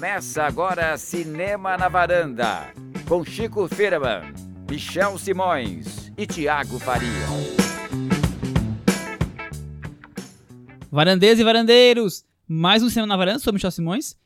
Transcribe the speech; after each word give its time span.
Começa 0.00 0.44
agora 0.44 0.96
Cinema 0.96 1.76
na 1.76 1.86
Varanda, 1.86 2.72
com 3.06 3.22
Chico 3.22 3.68
Firman, 3.68 4.32
Michel 4.66 5.18
Simões 5.18 6.10
e 6.16 6.26
Tiago 6.26 6.78
Faria. 6.78 7.06
Varandeiros 10.90 11.38
e 11.38 11.44
varandeiros, 11.44 12.24
mais 12.48 12.82
um 12.82 12.88
Cinema 12.88 13.08
na 13.08 13.16
Varanda, 13.18 13.40
sou 13.40 13.52
Michel 13.52 13.70
Simões. 13.70 14.16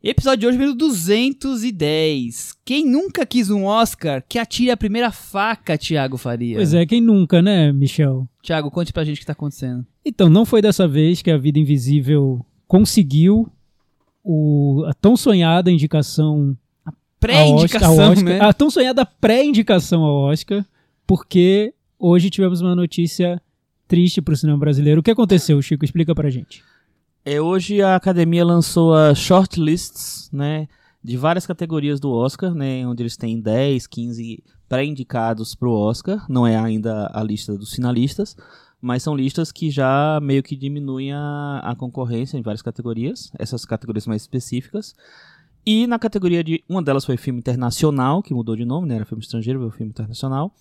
Episódio 0.00 0.42
de 0.42 0.46
hoje, 0.46 0.58
número 0.58 0.76
210. 0.76 2.54
Quem 2.64 2.86
nunca 2.86 3.26
quis 3.26 3.50
um 3.50 3.64
Oscar, 3.64 4.22
que 4.28 4.38
atire 4.38 4.70
a 4.70 4.76
primeira 4.76 5.10
faca, 5.10 5.76
Tiago 5.76 6.16
Faria. 6.16 6.54
Pois 6.54 6.72
é, 6.72 6.86
quem 6.86 7.00
nunca, 7.00 7.42
né, 7.42 7.72
Michel? 7.72 8.28
Tiago, 8.40 8.70
conte 8.70 8.92
pra 8.92 9.02
gente 9.02 9.16
o 9.16 9.20
que 9.20 9.26
tá 9.26 9.32
acontecendo. 9.32 9.84
Então, 10.04 10.28
não 10.28 10.46
foi 10.46 10.62
dessa 10.62 10.86
vez 10.86 11.20
que 11.20 11.32
a 11.32 11.36
Vida 11.36 11.58
Invisível 11.58 12.46
conseguiu 12.68 13.50
o, 14.28 14.84
a 14.88 14.92
tão 14.92 15.16
sonhada 15.16 15.70
indicação 15.70 16.56
Pré-indicação, 17.20 17.90
ao 18.02 18.10
Oscar, 18.10 18.24
né? 18.24 18.40
A 18.40 18.52
tão 18.52 18.68
sonhada 18.68 19.06
pré-indicação 19.06 20.02
ao 20.02 20.16
Oscar, 20.24 20.66
porque 21.06 21.72
hoje 21.96 22.28
tivemos 22.28 22.60
uma 22.60 22.74
notícia 22.74 23.40
triste 23.86 24.20
pro 24.20 24.36
cinema 24.36 24.58
brasileiro. 24.58 25.00
O 25.00 25.02
que 25.02 25.12
aconteceu, 25.12 25.62
Chico? 25.62 25.84
Explica 25.84 26.12
pra 26.12 26.28
gente. 26.28 26.62
É, 27.24 27.40
hoje 27.40 27.80
a 27.80 27.94
academia 27.94 28.44
lançou 28.44 28.94
as 28.94 29.16
shortlists, 29.16 30.28
né, 30.32 30.68
de 31.02 31.16
várias 31.16 31.46
categorias 31.46 32.00
do 32.00 32.10
Oscar, 32.10 32.52
né, 32.52 32.86
onde 32.86 33.02
eles 33.02 33.16
têm 33.16 33.40
10, 33.40 33.86
15 33.86 34.42
pré-indicados 34.68 35.54
pro 35.54 35.72
Oscar. 35.72 36.26
Não 36.28 36.44
é 36.46 36.56
ainda 36.56 37.10
a 37.14 37.22
lista 37.22 37.56
dos 37.56 37.72
finalistas, 37.72 38.36
mas 38.86 39.02
são 39.02 39.16
listas 39.16 39.50
que 39.50 39.68
já 39.68 40.20
meio 40.22 40.44
que 40.44 40.54
diminuem 40.54 41.12
a, 41.12 41.58
a 41.64 41.74
concorrência 41.74 42.38
em 42.38 42.42
várias 42.42 42.62
categorias, 42.62 43.32
essas 43.36 43.64
categorias 43.64 44.06
mais 44.06 44.22
específicas. 44.22 44.94
E 45.66 45.88
na 45.88 45.98
categoria 45.98 46.44
de. 46.44 46.62
Uma 46.68 46.80
delas 46.80 47.04
foi 47.04 47.16
filme 47.16 47.40
internacional, 47.40 48.22
que 48.22 48.32
mudou 48.32 48.54
de 48.54 48.64
nome, 48.64 48.86
né? 48.86 48.94
Era 48.94 49.04
filme 49.04 49.20
estrangeiro, 49.20 49.58
veio 49.58 49.72
filme 49.72 49.90
internacional. 49.90 50.54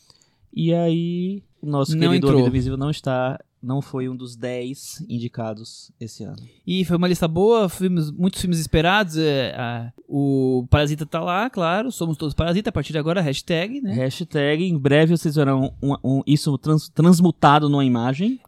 E 0.51 0.73
aí, 0.73 1.43
o 1.61 1.67
nosso 1.67 1.91
Não 1.91 1.99
querido 1.99 2.15
entrou. 2.15 2.31
A 2.31 2.35
Vida 2.37 2.49
Invisível 2.49 2.77
não 2.77 2.89
está. 2.89 3.39
Não 3.65 3.81
foi 3.81 4.07
um 4.07 4.15
dos 4.15 4.35
10 4.35 5.03
indicados 5.09 5.91
esse 5.99 6.23
ano. 6.23 6.37
E 6.67 6.85
foi 6.85 6.97
uma 6.97 7.07
lista 7.07 7.27
boa, 7.27 7.67
filmes, 7.67 8.11
muitos 8.11 8.39
filmes 8.39 8.59
esperados. 8.59 9.17
é, 9.17 9.55
a- 9.57 9.91
o 10.07 10.67
Parasita 10.69 11.05
tá 11.05 11.19
lá, 11.19 11.49
claro. 11.49 11.91
Somos 11.91 12.15
todos 12.15 12.35
Parasita. 12.35 12.69
A 12.69 12.73
partir 12.73 12.91
de 12.93 12.99
agora, 12.99 13.21
hashtag, 13.21 13.81
né? 13.81 13.91
Hashtag, 13.93 14.63
em 14.63 14.77
breve 14.77 15.17
vocês 15.17 15.33
verão 15.35 15.73
um- 15.81 15.95
um- 16.03 16.21
isso 16.27 16.55
trans- 16.59 16.89
transmutado 16.89 17.67
numa 17.67 17.83
imagem. 17.83 18.39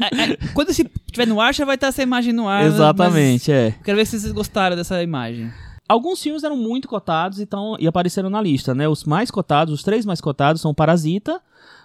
A- 0.00 0.06
a- 0.06 0.52
Quando 0.52 0.70
esse 0.70 0.82
estiver 1.06 1.26
no 1.26 1.40
ar, 1.40 1.54
já 1.54 1.64
vai 1.64 1.76
estar 1.76 1.86
essa 1.88 2.02
imagem 2.02 2.32
no 2.32 2.48
ar. 2.48 2.62
né? 2.62 2.68
Exatamente, 2.68 3.52
é. 3.52 3.70
Quero 3.84 3.96
ver 3.96 4.04
se 4.06 4.18
vocês 4.18 4.32
gostaram 4.32 4.74
dessa 4.74 5.00
imagem. 5.02 5.50
Alguns 5.88 6.20
filmes 6.20 6.42
eram 6.42 6.56
muito 6.56 6.88
cotados 6.88 7.38
então, 7.38 7.76
e 7.78 7.86
apareceram 7.86 8.28
na 8.28 8.42
lista, 8.42 8.74
né? 8.74 8.88
Os 8.88 9.04
mais 9.04 9.30
cotados, 9.30 9.72
os 9.72 9.84
três 9.84 10.04
mais 10.04 10.20
cotados 10.20 10.60
são 10.60 10.74
Parasita, 10.74 11.40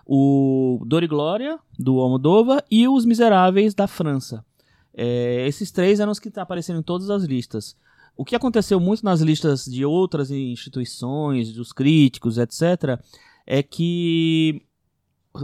o 0.06 0.82
Dor 0.86 1.04
e 1.04 1.08
Glória, 1.08 1.60
do 1.78 2.00
Almodóvar, 2.00 2.64
e 2.70 2.88
Os 2.88 3.06
Miseráveis, 3.06 3.74
da 3.74 3.88
França. 3.88 4.44
É, 4.94 5.46
esses 5.48 5.72
três 5.72 6.00
eram 6.00 6.12
os 6.12 6.20
que 6.20 6.32
apareceram 6.40 6.80
em 6.80 6.84
todas 6.84 7.10
as 7.10 7.24
listas. 7.24 7.76
O 8.18 8.26
que 8.26 8.36
aconteceu 8.36 8.80
muito 8.80 9.04
nas 9.06 9.22
listas 9.22 9.66
de 9.66 9.86
outras 9.86 10.30
instituições, 10.32 11.54
dos 11.54 11.72
críticos, 11.72 12.38
etc., 12.38 13.00
é 13.48 13.64
que 13.64 14.62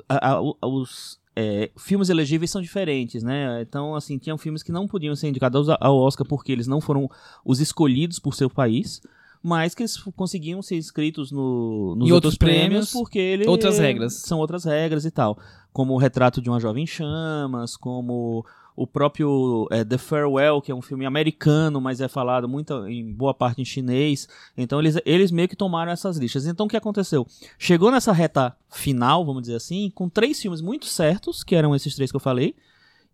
a- 0.09 0.33
a- 0.35 0.41
os 0.67 1.19
é, 1.39 1.69
filmes 1.77 2.09
elegíveis 2.09 2.49
são 2.49 2.59
diferentes, 2.61 3.21
né? 3.21 3.61
Então, 3.61 3.93
assim, 3.95 4.17
tinham 4.17 4.39
filmes 4.39 4.63
que 4.63 4.71
não 4.71 4.87
podiam 4.87 5.15
ser 5.15 5.27
indicados 5.29 5.69
ao 5.69 5.95
Oscar 5.95 6.25
porque 6.27 6.51
eles 6.51 6.65
não 6.65 6.81
foram 6.81 7.07
os 7.45 7.59
escolhidos 7.59 8.17
por 8.17 8.33
seu 8.33 8.49
país, 8.49 9.01
mas 9.41 9.73
que 9.75 9.83
eles 9.83 9.97
conseguiam 10.15 10.61
ser 10.61 10.77
inscritos 10.77 11.31
no, 11.31 11.95
nos 11.95 12.11
outros, 12.11 12.33
outros 12.33 12.37
prêmios, 12.37 12.67
prêmios, 12.67 12.91
porque 12.91 13.19
ele 13.19 13.47
outras 13.47 13.79
regras. 13.79 14.13
São 14.13 14.39
outras 14.39 14.65
regras 14.65 15.05
e 15.05 15.11
tal. 15.11 15.37
Como 15.71 15.93
o 15.93 15.97
Retrato 15.97 16.41
de 16.41 16.49
uma 16.49 16.59
Jovem 16.59 16.83
em 16.83 16.87
Chamas, 16.87 17.75
como 17.75 18.45
o 18.77 18.85
próprio 18.85 19.67
é, 19.71 19.83
The 19.83 19.97
Farewell, 19.97 20.61
que 20.61 20.71
é 20.71 20.75
um 20.75 20.83
filme 20.83 21.03
americano, 21.03 21.81
mas 21.81 21.99
é 21.99 22.07
falado 22.07 22.47
muito 22.47 22.87
em 22.87 23.11
boa 23.11 23.33
parte 23.33 23.59
em 23.59 23.65
chinês. 23.65 24.27
Então 24.55 24.79
eles, 24.79 24.95
eles 25.03 25.31
meio 25.31 25.49
que 25.49 25.55
tomaram 25.55 25.91
essas 25.91 26.17
listas. 26.17 26.45
Então 26.45 26.67
o 26.67 26.69
que 26.69 26.77
aconteceu? 26.77 27.25
Chegou 27.57 27.89
nessa 27.89 28.11
reta 28.11 28.55
final, 28.69 29.25
vamos 29.25 29.41
dizer 29.41 29.55
assim, 29.55 29.91
com 29.95 30.07
três 30.07 30.39
filmes 30.39 30.61
muito 30.61 30.85
certos, 30.85 31.43
que 31.43 31.55
eram 31.55 31.75
esses 31.75 31.95
três 31.95 32.11
que 32.11 32.15
eu 32.15 32.21
falei, 32.21 32.55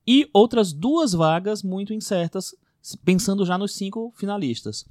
e 0.06 0.30
outras 0.34 0.74
duas 0.74 1.14
vagas 1.14 1.64
muito 1.64 1.94
incertas, 1.94 2.54
pensando 3.06 3.46
já 3.46 3.58
nos 3.58 3.74
cinco 3.74 4.14
finalistas. 4.18 4.86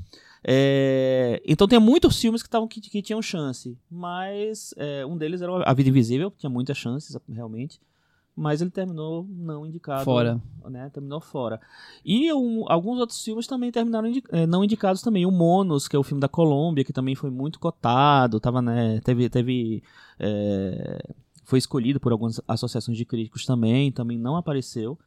É, 0.45 1.41
então 1.47 1.69
tem 1.69 1.79
muitos 1.79 2.21
filmes 2.21 2.43
que, 2.43 2.51
tavam, 2.51 2.67
que, 2.67 2.81
que 2.81 3.01
tinham 3.03 3.23
chance, 3.23 3.77
mas 3.91 4.75
é, 4.77 5.07
um 5.07 5.17
deles 5.17 5.41
era 5.41 5.53
A 5.65 5.73
Vida 5.73 5.89
Invisível, 5.89 6.31
que 6.31 6.39
tinha 6.39 6.51
muitas 6.51 6.77
chances, 6.77 7.17
realmente. 7.31 7.81
Mas 8.35 8.63
ele 8.63 8.71
terminou 8.71 9.27
não 9.29 9.67
indicado. 9.67 10.05
Fora. 10.05 10.41
Né, 10.65 10.89
terminou 10.91 11.21
fora. 11.21 11.61
E 12.05 12.33
um- 12.33 12.65
alguns 12.67 12.99
outros 12.99 13.23
filmes 13.23 13.47
também 13.47 13.71
terminaram 13.71 14.09
indi- 14.09 14.23
eh, 14.31 14.47
não 14.47 14.65
indicados 14.65 15.03
também. 15.03 15.27
O 15.27 15.31
Monos, 15.31 15.87
que 15.87 15.95
é 15.95 15.99
o 15.99 16.03
filme 16.03 16.21
da 16.21 16.29
Colômbia, 16.29 16.83
que 16.83 16.95
também 16.95 17.15
foi 17.15 17.29
muito 17.31 17.61
cotado, 17.61 18.41
tava, 18.41 18.63
né, 18.63 19.01
teve, 19.05 19.29
teve 19.29 19.83
eh, 20.19 21.03
foi 21.45 21.59
escolhido 21.59 22.01
por 22.01 22.11
algumas 22.11 22.41
associações 22.49 22.97
de 22.97 23.05
críticos 23.05 23.45
também, 23.45 23.93
também 23.93 24.17
não 24.19 24.37
apareceu. 24.37 24.99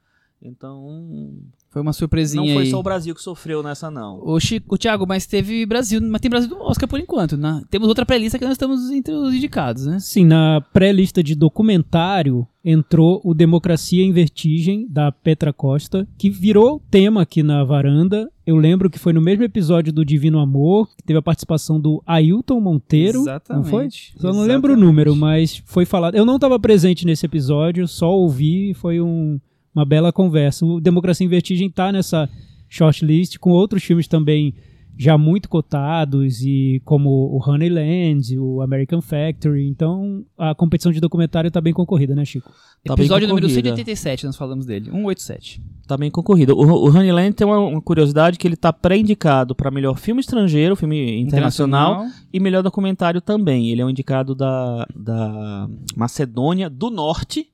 Então, 0.48 1.34
Foi 1.70 1.82
uma 1.82 1.92
surpresinha 1.92 2.46
não 2.46 2.54
foi 2.54 2.64
aí. 2.64 2.70
só 2.70 2.80
o 2.80 2.84
Brasil 2.84 3.16
que 3.16 3.22
sofreu 3.22 3.64
nessa 3.64 3.90
não. 3.90 4.20
O, 4.24 4.40
Chico, 4.40 4.76
o 4.76 4.78
Thiago, 4.78 5.06
mas 5.08 5.26
teve 5.26 5.66
Brasil, 5.66 6.00
mas 6.02 6.22
tem 6.22 6.30
Brasil 6.30 6.50
do 6.50 6.62
Oscar 6.62 6.88
por 6.88 7.00
enquanto, 7.00 7.36
né? 7.36 7.62
Temos 7.70 7.88
outra 7.88 8.06
pré-lista 8.06 8.38
que 8.38 8.46
nós 8.46 8.54
estamos 8.54 8.90
entre 8.92 9.14
os 9.14 9.34
indicados, 9.34 9.86
né? 9.86 10.00
Sim, 10.00 10.26
na 10.26 10.62
pré-lista 10.72 11.24
de 11.24 11.36
documentário 11.36 12.48
entrou 12.64 13.22
o 13.24 13.34
Democracia 13.34 14.04
em 14.04 14.12
Vertigem, 14.12 14.88
da 14.90 15.12
Petra 15.12 15.54
Costa, 15.54 16.08
que 16.18 16.30
virou 16.30 16.82
tema 16.90 17.22
aqui 17.22 17.44
na 17.44 17.64
varanda. 17.64 18.30
Eu 18.46 18.56
lembro 18.58 18.90
que 18.90 18.98
foi 18.98 19.14
no 19.14 19.22
mesmo 19.22 19.44
episódio 19.44 19.94
do 19.94 20.04
Divino 20.06 20.40
Amor, 20.40 20.88
que 20.96 21.04
teve 21.04 21.20
a 21.20 21.22
participação 21.22 21.80
do 21.80 22.02
Ailton 22.08 22.60
Monteiro. 22.60 23.24
Não 23.50 23.64
foi? 23.64 23.88
Só 24.18 24.32
não 24.34 24.42
lembro 24.42 24.72
o 24.72 24.74
Exatamente. 24.74 24.80
número, 24.80 25.16
mas 25.16 25.62
foi 25.66 25.86
falado. 25.86 26.16
Eu 26.16 26.26
não 26.26 26.36
estava 26.36 26.60
presente 26.60 27.06
nesse 27.06 27.26
episódio, 27.26 27.88
só 27.88 28.12
ouvi 28.12 28.72
e 28.72 28.74
foi 28.74 29.00
um- 29.02 29.40
uma 29.76 29.86
bela 29.86 30.12
conversa. 30.14 30.66
O 30.66 30.80
Democracia 30.80 31.26
em 31.26 31.30
Vertigem 31.30 31.70
tá 31.70 31.92
nessa 31.92 32.30
shortlist, 32.70 33.38
com 33.38 33.52
outros 33.52 33.84
filmes 33.84 34.08
também 34.08 34.54
já 34.98 35.18
muito 35.18 35.50
cotados, 35.50 36.42
e 36.42 36.82
como 36.86 37.10
o 37.10 37.42
Honeyland, 37.46 38.40
o 38.40 38.62
American 38.62 39.02
Factory. 39.02 39.68
Então 39.68 40.26
a 40.38 40.56
competição 40.56 40.92
de 40.92 41.02
documentário 41.02 41.52
tá 41.52 41.60
bem 41.60 41.74
concorrida, 41.74 42.16
né, 42.16 42.24
Chico? 42.24 42.50
Tá 42.86 42.94
Episódio 42.94 43.28
número 43.28 43.48
concorrida. 43.48 43.70
187, 43.76 44.26
nós 44.26 44.38
falamos 44.38 44.66
dele. 44.66 44.86
187. 44.86 45.62
Tá 45.86 45.98
bem 45.98 46.10
concorrido. 46.10 46.56
O, 46.56 46.86
o 46.86 46.90
Honeyland 46.90 47.34
tem 47.34 47.46
uma, 47.46 47.60
uma 47.60 47.82
curiosidade 47.82 48.38
que 48.38 48.48
ele 48.48 48.56
tá 48.56 48.72
pré-indicado 48.72 49.54
para 49.54 49.70
melhor 49.70 49.98
filme 49.98 50.22
estrangeiro, 50.22 50.76
filme 50.76 51.20
internacional, 51.20 52.06
e 52.32 52.40
melhor 52.40 52.64
documentário 52.64 53.20
também. 53.20 53.70
Ele 53.72 53.82
é 53.82 53.86
um 53.86 53.90
indicado 53.90 54.34
da, 54.34 54.88
da 54.96 55.68
Macedônia 55.96 56.70
do 56.70 56.90
Norte 56.90 57.50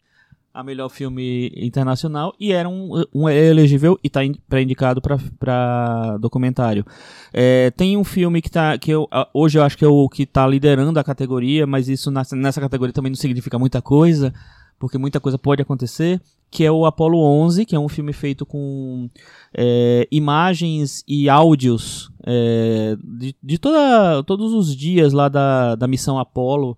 a 0.53 0.63
melhor 0.63 0.89
filme 0.89 1.51
internacional 1.55 2.33
e 2.39 2.51
era 2.51 2.67
um, 2.67 3.03
um 3.13 3.29
elegível 3.29 3.97
e 4.03 4.07
está 4.07 4.21
pré-indicado 4.49 5.01
para 5.01 6.17
documentário. 6.17 6.85
É, 7.33 7.71
tem 7.71 7.97
um 7.97 8.03
filme 8.03 8.41
que 8.41 8.49
tá 8.49 8.77
que 8.77 8.91
eu, 8.91 9.07
hoje 9.33 9.57
eu 9.57 9.63
acho 9.63 9.77
que 9.77 9.85
é 9.85 9.87
o 9.87 10.09
que 10.09 10.23
está 10.23 10.45
liderando 10.45 10.99
a 10.99 11.03
categoria, 11.03 11.65
mas 11.65 11.87
isso 11.87 12.11
nessa, 12.11 12.35
nessa 12.35 12.59
categoria 12.59 12.93
também 12.93 13.11
não 13.11 13.17
significa 13.17 13.57
muita 13.57 13.81
coisa, 13.81 14.33
porque 14.77 14.97
muita 14.97 15.19
coisa 15.19 15.37
pode 15.37 15.61
acontecer, 15.61 16.19
que 16.49 16.65
é 16.65 16.71
o 16.71 16.85
Apollo 16.85 17.17
11, 17.19 17.65
que 17.65 17.75
é 17.75 17.79
um 17.79 17.87
filme 17.87 18.11
feito 18.11 18.45
com 18.45 19.09
é, 19.53 20.05
imagens 20.11 21.03
e 21.07 21.29
áudios 21.29 22.11
é, 22.25 22.97
de, 23.01 23.35
de 23.41 23.57
toda, 23.57 24.21
todos 24.23 24.53
os 24.53 24.75
dias 24.75 25.13
lá 25.13 25.29
da, 25.29 25.75
da 25.75 25.87
missão 25.87 26.19
Apollo 26.19 26.77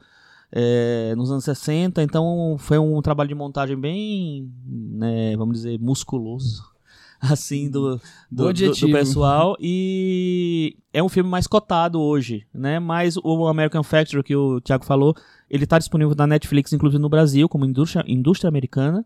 é, 0.56 1.16
nos 1.16 1.32
anos 1.32 1.44
60, 1.44 2.04
então 2.04 2.56
foi 2.60 2.78
um 2.78 3.02
trabalho 3.02 3.28
de 3.28 3.34
montagem 3.34 3.76
bem, 3.76 4.54
né, 4.64 5.36
vamos 5.36 5.56
dizer, 5.56 5.80
musculoso, 5.80 6.64
assim, 7.20 7.72
do, 7.72 8.00
do, 8.32 8.54
do, 8.54 8.72
do 8.72 8.92
pessoal, 8.92 9.58
e 9.60 10.78
é 10.94 11.02
um 11.02 11.10
filme 11.10 11.28
mais 11.28 11.48
cotado 11.48 12.00
hoje, 12.00 12.46
né, 12.54 12.78
mas 12.80 13.18
o 13.18 13.48
American 13.48 13.82
Factory, 13.82 14.22
que 14.22 14.36
o 14.36 14.62
Thiago 14.62 14.86
falou, 14.86 15.16
ele 15.50 15.64
está 15.64 15.80
disponível 15.80 16.14
na 16.16 16.28
Netflix, 16.28 16.72
inclusive 16.72 17.02
no 17.02 17.10
Brasil, 17.10 17.50
como 17.50 17.66
indústria, 17.66 18.04
indústria 18.08 18.48
americana, 18.48 19.04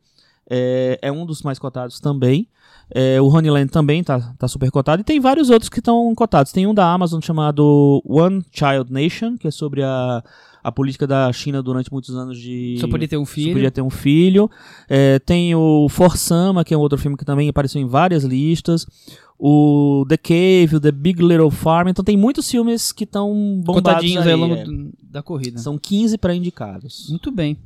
é, 0.49 0.99
é 1.01 1.11
um 1.11 1.25
dos 1.25 1.41
mais 1.41 1.59
cotados 1.59 1.99
também. 1.99 2.47
É, 2.89 3.19
o 3.19 3.27
Honeyland 3.27 3.69
também 3.69 4.01
tá, 4.01 4.33
tá 4.39 4.47
super 4.47 4.71
cotado. 4.71 5.01
E 5.01 5.03
tem 5.03 5.19
vários 5.19 5.49
outros 5.49 5.67
que 5.67 5.79
estão 5.79 6.13
cotados. 6.15 6.53
Tem 6.53 6.65
um 6.65 6.73
da 6.73 6.89
Amazon 6.89 7.19
chamado 7.19 8.01
One 8.05 8.45
Child 8.49 8.91
Nation, 8.91 9.37
que 9.37 9.45
é 9.45 9.51
sobre 9.51 9.83
a, 9.83 10.23
a 10.67 10.71
política 10.71 11.07
da 11.07 11.31
China 11.31 11.63
durante 11.63 11.89
muitos 11.89 12.13
anos 12.13 12.37
de. 12.37 12.75
Só 12.81 12.89
podia 12.89 13.07
ter 13.07 13.15
um 13.15 13.25
Só 13.25 13.31
filho. 13.31 13.53
podia 13.53 13.71
ter 13.71 13.81
um 13.81 13.89
filho. 13.89 14.51
É, 14.89 15.17
tem 15.19 15.55
o 15.55 15.87
For 15.87 16.17
Sama, 16.17 16.65
que 16.65 16.73
é 16.73 16.77
um 16.77 16.81
outro 16.81 16.97
filme 16.97 17.15
que 17.15 17.23
também 17.23 17.47
apareceu 17.47 17.81
em 17.81 17.87
várias 17.87 18.25
listas. 18.25 18.85
o 19.39 20.05
The 20.09 20.17
Cave, 20.17 20.75
o 20.75 20.79
The 20.81 20.91
Big 20.91 21.23
Little 21.23 21.49
Farm. 21.49 21.87
Então 21.87 22.03
tem 22.03 22.17
muitos 22.17 22.51
filmes 22.51 22.91
que 22.91 23.05
estão 23.05 23.33
bombados 23.63 23.93
Cotadinhos 23.93 24.27
aí 24.27 24.33
ao 24.33 24.39
longo 24.39 24.55
é. 24.55 24.65
da 25.09 25.23
corrida. 25.23 25.57
São 25.57 25.77
15 25.77 26.17
pré-indicados. 26.17 27.07
Muito 27.09 27.31
bem. 27.31 27.57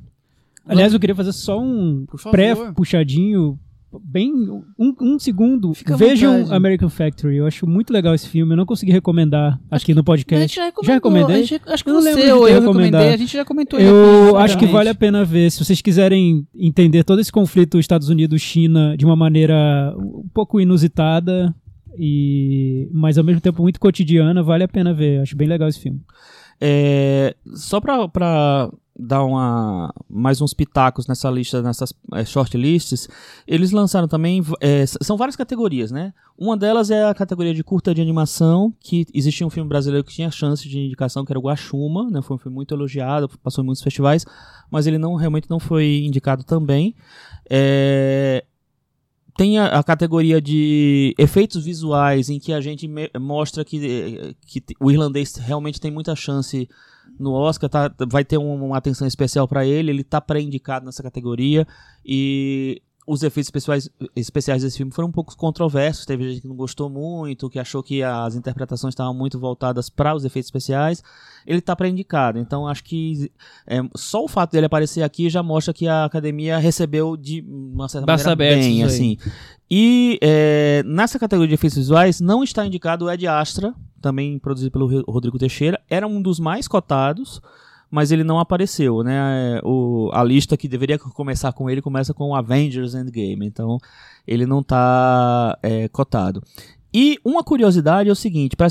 Aliás, 0.63 0.93
eu 0.93 0.99
queria 0.99 1.15
fazer 1.15 1.31
só 1.31 1.59
um 1.59 2.05
pré-puxadinho, 2.29 3.59
bem 3.99 4.31
um, 4.79 4.93
um 5.01 5.19
segundo. 5.19 5.73
Fica 5.73 5.97
Vejam 5.97 6.33
vontade. 6.39 6.53
American 6.55 6.89
Factory. 6.89 7.37
Eu 7.37 7.45
acho 7.45 7.67
muito 7.67 7.91
legal 7.91 8.13
esse 8.15 8.27
filme. 8.29 8.53
Eu 8.53 8.57
não 8.57 8.65
consegui 8.65 8.91
recomendar 8.91 9.59
aqui 9.69 9.93
no 9.93 10.01
A 10.01 10.03
podcast. 10.03 10.41
gente 10.41 10.55
já 10.55 10.65
recomendou. 10.65 10.87
Já 10.87 10.93
recomendei? 10.93 11.35
a 11.35 11.45
gente- 11.45 11.61
acho 11.67 11.83
que 11.83 11.89
Eu 11.89 11.93
não 11.95 12.01
você 12.01 12.13
lembro 12.13 12.37
ou 12.37 12.47
eu 12.47 12.59
recomendei, 12.61 13.09
a 13.13 13.17
gente 13.17 13.33
já 13.33 13.43
comentou. 13.45 13.79
Eu 13.79 14.25
depois, 14.25 14.43
acho 14.45 14.57
que 14.57 14.65
vale 14.67 14.89
a 14.89 14.95
pena 14.95 15.25
ver. 15.25 15.51
Se 15.51 15.63
vocês 15.63 15.81
quiserem 15.81 16.47
entender 16.55 17.03
todo 17.03 17.19
esse 17.19 17.31
conflito 17.31 17.79
Estados 17.79 18.09
Unidos-China 18.09 18.95
de 18.97 19.05
uma 19.05 19.15
maneira 19.15 19.93
um 19.97 20.27
pouco 20.33 20.59
inusitada 20.59 21.53
e 21.97 22.87
mas 22.91 23.17
ao 23.17 23.23
mesmo 23.23 23.41
tempo 23.41 23.61
muito 23.61 23.79
cotidiana, 23.79 24.41
vale 24.41 24.63
a 24.63 24.67
pena 24.67 24.93
ver. 24.93 25.19
Acho 25.21 25.35
bem 25.35 25.47
legal 25.47 25.67
esse 25.67 25.79
filme. 25.79 25.99
É, 26.63 27.35
só 27.55 27.81
pra, 27.81 28.07
pra 28.07 28.71
dar 29.03 29.23
uma, 29.23 29.93
mais 30.07 30.39
uns 30.41 30.53
pitacos 30.53 31.07
nessa 31.07 31.29
lista, 31.29 31.61
nessas 31.61 31.91
é, 32.13 32.23
shortlists, 32.23 33.07
eles 33.47 33.71
lançaram 33.71 34.07
também, 34.07 34.43
é, 34.59 34.85
são 34.85 35.17
várias 35.17 35.35
categorias, 35.35 35.91
né? 35.91 36.13
Uma 36.37 36.55
delas 36.55 36.91
é 36.91 37.03
a 37.05 37.13
categoria 37.13 37.53
de 37.53 37.63
curta 37.63 37.93
de 37.95 38.01
animação, 38.01 38.73
que 38.79 39.05
existia 39.13 39.45
um 39.45 39.49
filme 39.49 39.67
brasileiro 39.67 40.05
que 40.05 40.13
tinha 40.13 40.29
chance 40.29 40.67
de 40.69 40.79
indicação, 40.79 41.25
que 41.25 41.31
era 41.31 41.39
o 41.39 41.41
Guaxuma, 41.41 42.09
né? 42.11 42.21
Foi 42.21 42.35
um 42.35 42.39
filme 42.39 42.55
muito 42.55 42.73
elogiado, 42.73 43.27
passou 43.43 43.63
em 43.63 43.65
muitos 43.65 43.83
festivais, 43.83 44.23
mas 44.69 44.85
ele 44.85 44.97
não 44.97 45.15
realmente 45.15 45.49
não 45.49 45.59
foi 45.59 46.03
indicado 46.05 46.43
também. 46.43 46.95
É, 47.49 48.43
tem 49.35 49.57
a, 49.57 49.79
a 49.79 49.83
categoria 49.83 50.41
de 50.41 51.15
efeitos 51.17 51.63
visuais, 51.65 52.29
em 52.29 52.39
que 52.39 52.53
a 52.53 52.61
gente 52.61 52.87
me- 52.87 53.09
mostra 53.19 53.65
que, 53.65 54.35
que 54.45 54.63
o 54.79 54.91
irlandês 54.91 55.35
realmente 55.35 55.79
tem 55.81 55.89
muita 55.89 56.15
chance 56.15 56.69
no 57.21 57.31
Oscar, 57.33 57.69
tá, 57.69 57.93
vai 58.09 58.25
ter 58.25 58.37
um- 58.37 58.65
uma 58.65 58.77
atenção 58.77 59.07
especial 59.07 59.47
para 59.47 59.65
ele, 59.65 59.91
ele 59.91 60.03
tá 60.03 60.19
pré-indicado 60.19 60.85
nessa 60.85 61.03
categoria 61.03 61.67
e 62.05 62.81
os 63.11 63.23
efeitos 63.23 63.47
especiais, 63.47 63.89
especiais 64.15 64.63
desse 64.63 64.77
filme 64.77 64.91
foram 64.91 65.09
um 65.09 65.11
pouco 65.11 65.35
controversos, 65.35 66.05
teve 66.05 66.29
gente 66.29 66.41
que 66.41 66.47
não 66.47 66.55
gostou 66.55 66.89
muito, 66.89 67.49
que 67.49 67.59
achou 67.59 67.83
que 67.83 68.01
as 68.01 68.35
interpretações 68.35 68.93
estavam 68.93 69.13
muito 69.13 69.37
voltadas 69.37 69.89
para 69.89 70.15
os 70.15 70.23
efeitos 70.23 70.47
especiais. 70.47 71.03
Ele 71.45 71.59
tá 71.59 71.75
pré-indicado, 71.75 72.39
então 72.39 72.67
acho 72.67 72.83
que 72.83 73.29
é, 73.67 73.81
só 73.95 74.23
o 74.23 74.27
fato 74.27 74.51
dele 74.51 74.67
aparecer 74.67 75.03
aqui 75.03 75.29
já 75.29 75.43
mostra 75.43 75.73
que 75.73 75.87
a 75.87 76.05
academia 76.05 76.57
recebeu 76.57 77.17
de 77.17 77.43
uma 77.47 77.89
certa 77.89 78.05
Braços 78.05 78.25
maneira 78.25 78.53
abertos, 78.53 78.67
bem, 78.67 78.83
assim. 78.83 79.17
E 79.69 80.17
é, 80.21 80.83
nessa 80.85 81.17
categoria 81.19 81.49
de 81.49 81.53
efeitos 81.55 81.77
visuais 81.77 82.21
não 82.21 82.43
está 82.43 82.65
indicado 82.65 83.05
o 83.05 83.11
Ed 83.11 83.27
Astra, 83.27 83.73
também 84.01 84.39
produzido 84.39 84.71
pelo 84.71 84.87
Ro- 84.87 85.03
Rodrigo 85.07 85.37
Teixeira. 85.37 85.79
Era 85.89 86.07
um 86.07 86.21
dos 86.21 86.39
mais 86.39 86.67
cotados, 86.67 87.41
mas 87.91 88.09
ele 88.09 88.23
não 88.23 88.39
apareceu, 88.39 89.03
né? 89.03 89.59
O, 89.63 90.09
a 90.13 90.23
lista 90.23 90.55
que 90.55 90.67
deveria 90.67 90.97
começar 90.97 91.51
com 91.51 91.69
ele 91.69 91.81
começa 91.81 92.13
com 92.13 92.29
o 92.29 92.35
Avengers 92.35 92.95
Endgame, 92.95 93.45
então 93.45 93.77
ele 94.25 94.45
não 94.45 94.61
está 94.61 95.59
é, 95.61 95.89
cotado. 95.89 96.41
E 96.93 97.19
uma 97.23 97.43
curiosidade 97.43 98.09
é 98.09 98.11
o 98.11 98.15
seguinte, 98.15 98.55
para 98.55 98.67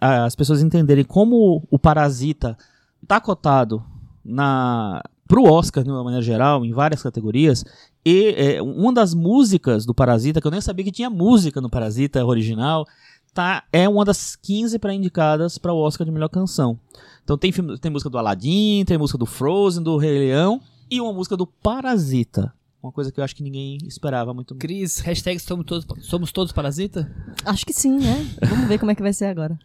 as 0.00 0.36
pessoas 0.36 0.62
entenderem 0.62 1.04
como 1.04 1.66
o 1.70 1.78
Parasita 1.78 2.56
está 3.02 3.20
cotado 3.20 3.84
na 4.24 5.02
pro 5.26 5.44
Oscar 5.44 5.82
de 5.82 5.90
uma 5.90 6.04
maneira 6.04 6.22
geral, 6.22 6.62
em 6.62 6.72
várias 6.72 7.02
categorias, 7.02 7.64
e 8.04 8.34
é, 8.36 8.62
uma 8.62 8.92
das 8.92 9.14
músicas 9.14 9.86
do 9.86 9.94
Parasita, 9.94 10.40
que 10.40 10.46
eu 10.46 10.50
nem 10.50 10.60
sabia 10.60 10.84
que 10.84 10.92
tinha 10.92 11.08
música 11.08 11.58
no 11.58 11.70
Parasita 11.70 12.22
original, 12.24 12.84
tá, 13.34 13.64
é 13.72 13.88
uma 13.88 14.04
das 14.04 14.36
15 14.36 14.78
pré-indicadas 14.78 15.58
para 15.58 15.72
o 15.72 15.78
Oscar 15.78 16.04
de 16.04 16.12
melhor 16.12 16.28
canção. 16.28 16.78
Então 17.24 17.38
tem, 17.38 17.52
filme, 17.52 17.78
tem 17.78 17.90
música 17.90 18.10
do 18.10 18.18
Aladdin, 18.18 18.84
tem 18.86 18.98
música 18.98 19.18
do 19.18 19.26
Frozen, 19.26 19.82
do 19.82 19.96
Rei 19.96 20.18
Leão 20.18 20.60
e 20.90 21.00
uma 21.00 21.12
música 21.12 21.36
do 21.36 21.46
Parasita. 21.46 22.52
Uma 22.82 22.90
coisa 22.90 23.12
que 23.12 23.20
eu 23.20 23.24
acho 23.24 23.36
que 23.36 23.44
ninguém 23.44 23.78
esperava 23.86 24.34
muito. 24.34 24.56
Cris, 24.56 24.98
hashtag 24.98 25.38
somos 25.38 25.64
todos, 25.64 25.86
somos 26.04 26.32
todos 26.32 26.52
parasita? 26.52 27.08
Acho 27.44 27.64
que 27.64 27.72
sim, 27.72 27.96
né? 27.96 28.28
Vamos 28.44 28.66
ver 28.66 28.78
como 28.78 28.90
é 28.90 28.94
que 28.96 29.02
vai 29.02 29.12
ser 29.12 29.26
agora. 29.26 29.56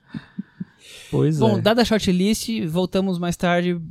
Pois 1.10 1.40
Bom, 1.40 1.58
é. 1.58 1.62
dada 1.62 1.82
a 1.82 1.86
shortlist, 1.86 2.48
voltamos 2.68 3.18
mais 3.18 3.36
tarde, 3.36 3.82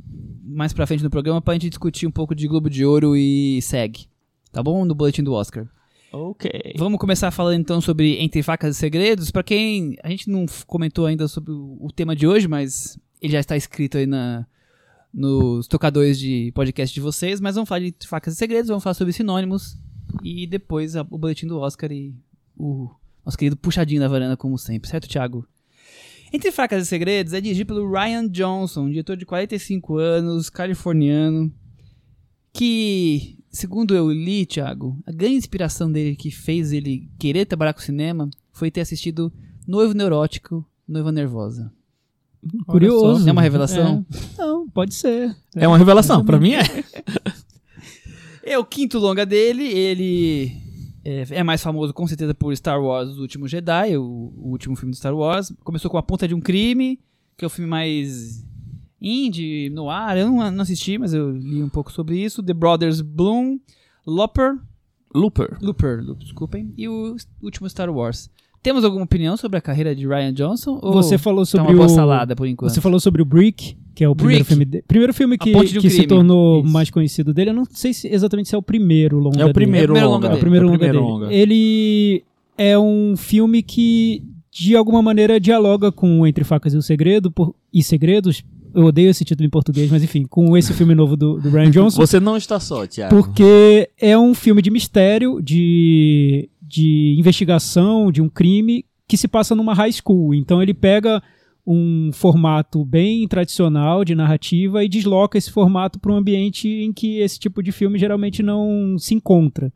mais 0.45 0.71
pra 0.71 0.87
frente 0.87 1.03
no 1.03 1.09
programa, 1.09 1.41
pra 1.41 1.55
gente 1.55 1.67
discutir 1.67 2.07
um 2.07 2.11
pouco 2.11 2.33
de 2.33 2.47
Globo 2.47 2.69
de 2.69 2.85
Ouro 2.85 3.17
e 3.17 3.61
SEG. 3.61 4.07
Tá 4.49 4.63
bom? 4.63 4.85
No 4.85 4.95
boletim 4.95 5.23
do 5.23 5.33
Oscar. 5.33 5.67
Ok. 6.11 6.49
Vamos 6.77 6.99
começar 6.99 7.31
falando 7.31 7.59
então 7.59 7.81
sobre 7.81 8.21
Entre 8.21 8.41
Facas 8.41 8.75
e 8.75 8.79
Segredos. 8.79 9.29
Pra 9.31 9.43
quem. 9.43 9.97
A 10.03 10.09
gente 10.09 10.29
não 10.29 10.45
comentou 10.65 11.05
ainda 11.05 11.27
sobre 11.27 11.51
o, 11.51 11.89
tema 11.95 12.15
de 12.15 12.25
hoje, 12.25 12.47
mas 12.47 12.97
ele 13.21 13.33
já 13.33 13.39
está 13.39 13.57
escrito 13.57 13.97
aí 13.97 14.05
na, 14.05 14.47
nos 15.13 15.67
tocadores 15.67 16.17
de 16.17 16.51
podcast 16.53 16.93
de 16.93 17.01
vocês. 17.01 17.41
Mas 17.41 17.55
vamos 17.55 17.67
falar 17.67 17.79
de 17.79 17.87
Entre 17.87 18.07
Facas 18.07 18.33
e 18.33 18.37
Segredos, 18.37 18.69
vamos 18.69 18.83
falar 18.83 18.93
sobre 18.93 19.13
sinônimos. 19.13 19.77
E 20.23 20.47
depois 20.47 20.95
a- 20.95 21.05
o 21.09 21.17
boletim 21.17 21.45
do 21.47 21.59
Oscar 21.59 21.91
e 21.91 22.15
o 22.57 22.89
nosso 23.25 23.37
querido 23.37 23.57
puxadinho 23.57 23.99
da 23.99 24.07
varanda, 24.07 24.37
como 24.37 24.57
sempre, 24.57 24.89
certo, 24.89 25.07
Thiago? 25.09 25.45
Entre 26.31 26.51
Facas 26.51 26.83
e 26.83 26.85
Segredos 26.85 27.33
é 27.33 27.41
dirigido 27.41 27.73
pelo 27.73 27.91
Ryan 27.91 28.27
Johnson, 28.29 28.89
diretor 28.89 29.17
de 29.17 29.25
45 29.25 29.97
anos, 29.97 30.49
californiano, 30.49 31.51
que, 32.53 33.36
segundo 33.49 33.95
eu 33.95 34.11
li, 34.11 34.45
Thiago, 34.45 34.97
a 35.05 35.11
grande 35.11 35.35
inspiração 35.35 35.91
dele 35.91 36.15
que 36.15 36.31
fez 36.31 36.71
ele 36.71 37.09
querer 37.19 37.45
trabalhar 37.45 37.73
com 37.73 37.81
cinema 37.81 38.29
foi 38.51 38.71
ter 38.71 38.81
assistido 38.81 39.31
Noivo 39.67 39.93
Neurótico, 39.93 40.65
Noiva 40.87 41.11
Nervosa. 41.11 41.71
Curioso. 42.65 43.27
É 43.27 43.31
uma 43.31 43.41
revelação? 43.41 44.05
É. 44.13 44.41
Não, 44.41 44.69
pode 44.69 44.93
ser. 44.93 45.35
É 45.55 45.67
uma 45.67 45.77
revelação, 45.77 46.23
pra 46.23 46.39
mim 46.39 46.53
é. 46.53 46.61
É 48.43 48.57
o 48.57 48.63
quinto 48.63 48.97
longa 48.97 49.25
dele, 49.25 49.63
ele 49.63 50.53
é, 51.03 51.39
é 51.39 51.43
mais 51.43 51.61
famoso 51.61 51.93
com 51.93 52.07
certeza 52.07 52.33
por 52.33 52.55
Star 52.55 52.81
Wars 52.81 53.17
O 53.17 53.21
Último 53.21 53.45
Jedi, 53.45 53.97
o, 53.97 54.33
o 54.37 54.51
último 54.51 54.75
filme 54.75 54.91
de 54.91 54.97
Star 54.97 55.13
Wars. 55.13 55.51
Começou 55.63 55.91
com 55.91 55.97
A 55.97 56.03
Ponta 56.03 56.25
de 56.25 56.33
um 56.33 56.39
Crime, 56.39 56.97
que 57.35 57.43
é 57.43 57.47
o 57.47 57.49
filme 57.49 57.69
mais 57.69 58.46
indie, 59.01 59.69
no 59.69 59.89
ar. 59.89 60.17
Eu 60.17 60.27
não, 60.27 60.51
não 60.51 60.61
assisti, 60.61 60.97
mas 60.97 61.13
eu 61.13 61.31
li 61.31 61.61
um 61.61 61.69
pouco 61.69 61.91
sobre 61.91 62.17
isso. 62.23 62.41
The 62.43 62.53
Brothers 62.53 63.01
Bloom, 63.01 63.59
Looper, 64.05 64.55
Looper. 65.13 65.57
Looper, 65.61 66.03
desculpem, 66.19 66.73
e 66.77 66.87
o 66.87 67.15
último 67.41 67.69
Star 67.69 67.89
Wars. 67.89 68.29
Temos 68.61 68.83
alguma 68.83 69.05
opinião 69.05 69.37
sobre 69.37 69.57
a 69.57 69.61
carreira 69.61 69.95
de 69.95 70.05
Ryan 70.05 70.33
Johnson? 70.33 70.79
Ou 70.81 70.91
Você 70.93 71.17
falou 71.17 71.45
tá 71.45 71.51
sobre 71.51 71.67
uma 71.67 71.75
boa 71.75 71.85
o 71.85 71.89
salada 71.89 72.35
por 72.35 72.45
enquanto? 72.47 72.71
Você 72.73 72.81
falou 72.81 72.99
sobre 72.99 73.21
o 73.21 73.25
Brick, 73.25 73.77
que 73.95 74.03
é 74.03 74.09
o 74.09 74.15
primeiro 74.15 74.39
Brick. 74.43 74.49
filme 74.49 74.65
dele. 74.65 74.83
Primeiro 74.87 75.13
filme 75.13 75.37
que, 75.37 75.51
de 75.51 75.77
um 75.79 75.81
que 75.81 75.89
se 75.89 76.05
tornou 76.05 76.61
Isso. 76.63 76.73
mais 76.73 76.89
conhecido 76.89 77.33
dele. 77.33 77.51
Eu 77.51 77.53
não 77.53 77.63
sei 77.69 77.93
se 77.93 78.07
exatamente 78.09 78.49
se 78.49 78.55
é 78.55 78.57
o 78.57 78.61
primeiro 78.61 79.19
longa 79.19 79.41
É 79.41 79.45
o 79.45 79.53
primeiro 79.53 79.95
É 79.95 80.03
o 80.03 80.09
primeiro 80.09 80.09
longa. 80.09 80.27
longa 80.27 80.35
É 80.35 80.35
o 80.35 80.39
primeiro 80.39 80.65
É 80.65 80.67
o 80.67 80.71
longa 80.71 80.79
primeiro 80.79 80.99
dele. 81.05 81.11
longa. 81.13 81.33
Ele 81.33 82.23
é 82.57 82.77
um 82.77 83.15
filme 83.15 83.63
que, 83.63 84.23
de 84.51 84.75
alguma 84.75 85.01
maneira, 85.01 85.39
dialoga 85.39 85.89
com 85.91 86.27
Entre 86.27 86.43
Facas 86.43 86.73
e 86.73 86.77
o 86.77 86.81
Segredo 86.81 87.31
por- 87.31 87.55
e 87.73 87.81
Segredos. 87.81 88.43
Eu 88.77 88.85
odeio 88.85 89.09
esse 89.09 89.25
título 89.25 89.47
em 89.47 89.49
português, 89.49 89.89
mas 89.89 90.03
enfim, 90.03 90.23
com 90.25 90.55
esse 90.55 90.71
filme 90.73 90.93
novo 90.93 91.17
do, 91.17 91.39
do 91.39 91.49
Ryan 91.49 91.71
Johnson. 91.71 91.97
Você 91.99 92.19
não 92.19 92.37
está 92.37 92.59
só, 92.59 92.85
Thiago. 92.85 93.15
Porque 93.15 93.89
é 93.99 94.17
um 94.17 94.33
filme 94.35 94.61
de 94.61 94.69
mistério, 94.69 95.41
de, 95.41 96.47
de 96.61 97.15
investigação 97.17 98.11
de 98.11 98.21
um 98.21 98.29
crime 98.29 98.85
que 99.07 99.17
se 99.17 99.27
passa 99.27 99.55
numa 99.55 99.73
high 99.73 99.91
school. 99.91 100.35
Então 100.35 100.61
ele 100.61 100.73
pega 100.73 101.21
um 101.65 102.11
formato 102.13 102.85
bem 102.85 103.27
tradicional 103.27 104.05
de 104.05 104.13
narrativa 104.15 104.83
e 104.83 104.87
desloca 104.87 105.37
esse 105.37 105.51
formato 105.51 105.99
para 105.99 106.13
um 106.13 106.15
ambiente 106.15 106.69
em 106.69 106.93
que 106.93 107.17
esse 107.19 107.39
tipo 107.39 107.61
de 107.63 107.71
filme 107.71 107.97
geralmente 107.97 108.41
não 108.43 108.95
se 108.99 109.13
encontra. 109.15 109.73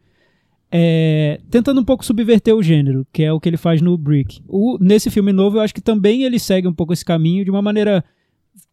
É, 0.73 1.41
tentando 1.49 1.81
um 1.81 1.83
pouco 1.83 2.05
subverter 2.05 2.55
o 2.55 2.63
gênero, 2.63 3.05
que 3.11 3.23
é 3.23 3.33
o 3.33 3.39
que 3.41 3.49
ele 3.49 3.57
faz 3.57 3.81
no 3.81 3.97
Brick. 3.97 4.41
O- 4.47 4.77
nesse 4.79 5.09
filme 5.09 5.33
novo, 5.33 5.57
eu 5.57 5.61
acho 5.61 5.73
que 5.73 5.81
também 5.81 6.23
ele 6.23 6.39
segue 6.39 6.65
um 6.67 6.73
pouco 6.73 6.93
esse 6.93 7.03
caminho 7.03 7.43
de 7.43 7.51
uma 7.51 7.61
maneira, 7.61 8.05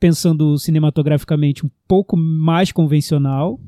pensando 0.00 0.56
cinematograficamente, 0.58 1.64
um 1.66 1.70
pouco 1.87 2.16
mais 2.16 2.70
convencional, 2.73 3.58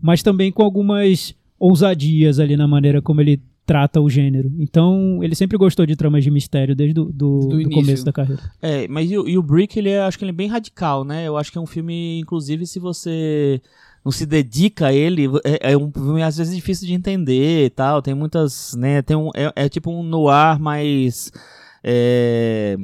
mas 0.00 0.22
também 0.22 0.52
com 0.52 0.62
algumas 0.62 1.34
ousadias 1.58 2.38
ali 2.38 2.56
na 2.56 2.68
maneira 2.68 3.00
como 3.02 3.20
ele 3.20 3.40
trata 3.66 4.00
o 4.00 4.08
gênero. 4.08 4.50
Então, 4.58 5.22
ele 5.22 5.34
sempre 5.34 5.58
gostou 5.58 5.84
de 5.84 5.94
tramas 5.94 6.24
de 6.24 6.30
mistério 6.30 6.74
desde 6.74 6.98
o 6.98 7.04
do, 7.04 7.12
do, 7.12 7.38
do 7.48 7.60
início. 7.60 7.70
começo 7.82 8.04
da 8.04 8.12
carreira. 8.12 8.40
É, 8.62 8.88
mas 8.88 9.10
e, 9.10 9.18
o- 9.18 9.28
e 9.28 9.36
o 9.36 9.42
Brick, 9.42 9.78
ele 9.78 9.90
é, 9.90 10.00
acho 10.00 10.16
que 10.18 10.24
ele 10.24 10.30
é 10.30 10.34
bem 10.34 10.48
radical, 10.48 11.04
né? 11.04 11.26
Eu 11.28 11.36
acho 11.36 11.52
que 11.52 11.58
é 11.58 11.60
um 11.60 11.66
filme, 11.66 12.18
inclusive, 12.18 12.66
se 12.66 12.78
você 12.78 13.60
não 14.02 14.10
se 14.10 14.24
dedica 14.24 14.86
a 14.86 14.92
ele, 14.94 15.26
é, 15.44 15.72
é 15.72 15.76
um 15.76 15.92
filme 15.92 16.22
às 16.22 16.38
vezes 16.38 16.54
difícil 16.56 16.86
de 16.86 16.94
entender 16.94 17.66
e 17.66 17.70
tal. 17.70 18.00
Tem 18.00 18.14
muitas, 18.14 18.74
né? 18.74 19.02
Tem 19.02 19.14
um, 19.16 19.28
é, 19.34 19.52
é 19.54 19.68
tipo 19.68 19.90
um 19.90 20.02
noir 20.02 20.58
mais, 20.58 21.30
é, 21.84 22.74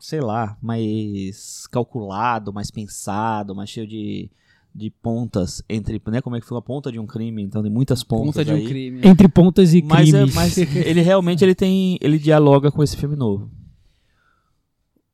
sei 0.00 0.20
lá, 0.20 0.56
mais 0.60 1.66
calculado, 1.68 2.52
mais 2.52 2.70
pensado, 2.72 3.54
mais 3.54 3.70
cheio 3.70 3.86
de 3.86 4.28
de 4.72 4.88
pontas 4.88 5.60
entre, 5.68 6.00
né, 6.12 6.20
como 6.22 6.36
é 6.36 6.40
que 6.40 6.46
foi 6.46 6.56
a 6.56 6.62
ponta 6.62 6.92
de 6.92 6.98
um 7.00 7.04
crime, 7.04 7.42
então 7.42 7.60
tem 7.60 7.72
muitas 7.72 8.04
pontas 8.04 8.26
Ponta 8.36 8.44
de 8.44 8.52
um 8.52 8.54
aí. 8.54 8.64
crime. 8.64 9.00
Entre 9.02 9.28
pontas 9.28 9.74
e 9.74 9.82
Mas, 9.82 10.08
é, 10.14 10.18
crimes. 10.18 10.34
mas 10.36 10.56
ele 10.58 11.00
realmente 11.00 11.44
ele 11.44 11.56
tem, 11.56 11.98
ele 12.00 12.20
dialoga 12.20 12.70
com 12.70 12.80
esse 12.80 12.96
filme 12.96 13.16
novo. 13.16 13.50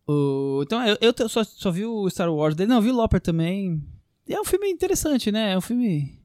O- 0.07 0.61
então, 0.63 0.85
eu, 0.87 0.97
eu 1.19 1.29
só, 1.29 1.43
só 1.43 1.71
vi 1.71 1.85
o 1.85 2.09
Star 2.11 2.33
Wars 2.33 2.55
dele. 2.55 2.69
Não, 2.69 2.81
vi 2.83 2.91
o 2.91 2.95
Lopper 2.95 3.21
também. 3.21 3.83
E 4.29 4.35
É 4.35 4.41
um 4.41 4.45
filme 4.45 4.69
interessante, 4.71 5.33
né? 5.33 5.53
É 5.53 5.59
um 5.59 5.61
filme. 5.63 6.19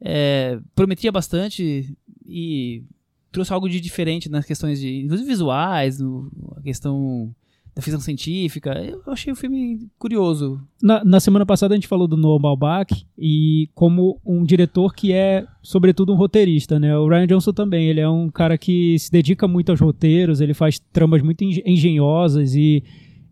é, 0.00 0.58
prometia 0.74 1.12
bastante 1.12 1.94
e 2.26 2.82
trouxe 3.30 3.52
algo 3.52 3.68
de 3.68 3.80
diferente 3.80 4.28
nas 4.28 4.44
questões 4.44 4.80
de. 4.80 5.02
Inclusive 5.02 5.28
visuais, 5.28 5.98
no, 5.98 6.30
a 6.56 6.62
questão 6.62 7.34
da 7.74 7.80
ficção 7.80 8.00
científica. 8.00 8.72
Eu 8.74 9.00
achei 9.06 9.32
o 9.32 9.36
filme 9.36 9.88
curioso. 9.98 10.60
Na, 10.82 11.02
na 11.04 11.20
semana 11.20 11.46
passada 11.46 11.74
a 11.74 11.76
gente 11.76 11.88
falou 11.88 12.06
do 12.06 12.16
Noah 12.16 12.38
Baumbach 12.40 13.06
e 13.18 13.68
como 13.74 14.20
um 14.26 14.44
diretor 14.44 14.94
que 14.94 15.12
é, 15.12 15.46
sobretudo, 15.62 16.12
um 16.12 16.16
roteirista, 16.16 16.78
né? 16.78 16.96
O 16.98 17.08
Ryan 17.08 17.26
Johnson 17.26 17.52
também, 17.52 17.88
ele 17.88 18.00
é 18.00 18.08
um 18.08 18.30
cara 18.30 18.58
que 18.58 18.98
se 18.98 19.10
dedica 19.10 19.48
muito 19.48 19.70
aos 19.70 19.80
roteiros, 19.80 20.40
ele 20.40 20.52
faz 20.52 20.78
tramas 20.92 21.22
muito 21.22 21.42
engen- 21.44 21.62
engenhosas 21.64 22.54
e, 22.54 22.84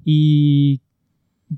e 0.06 0.80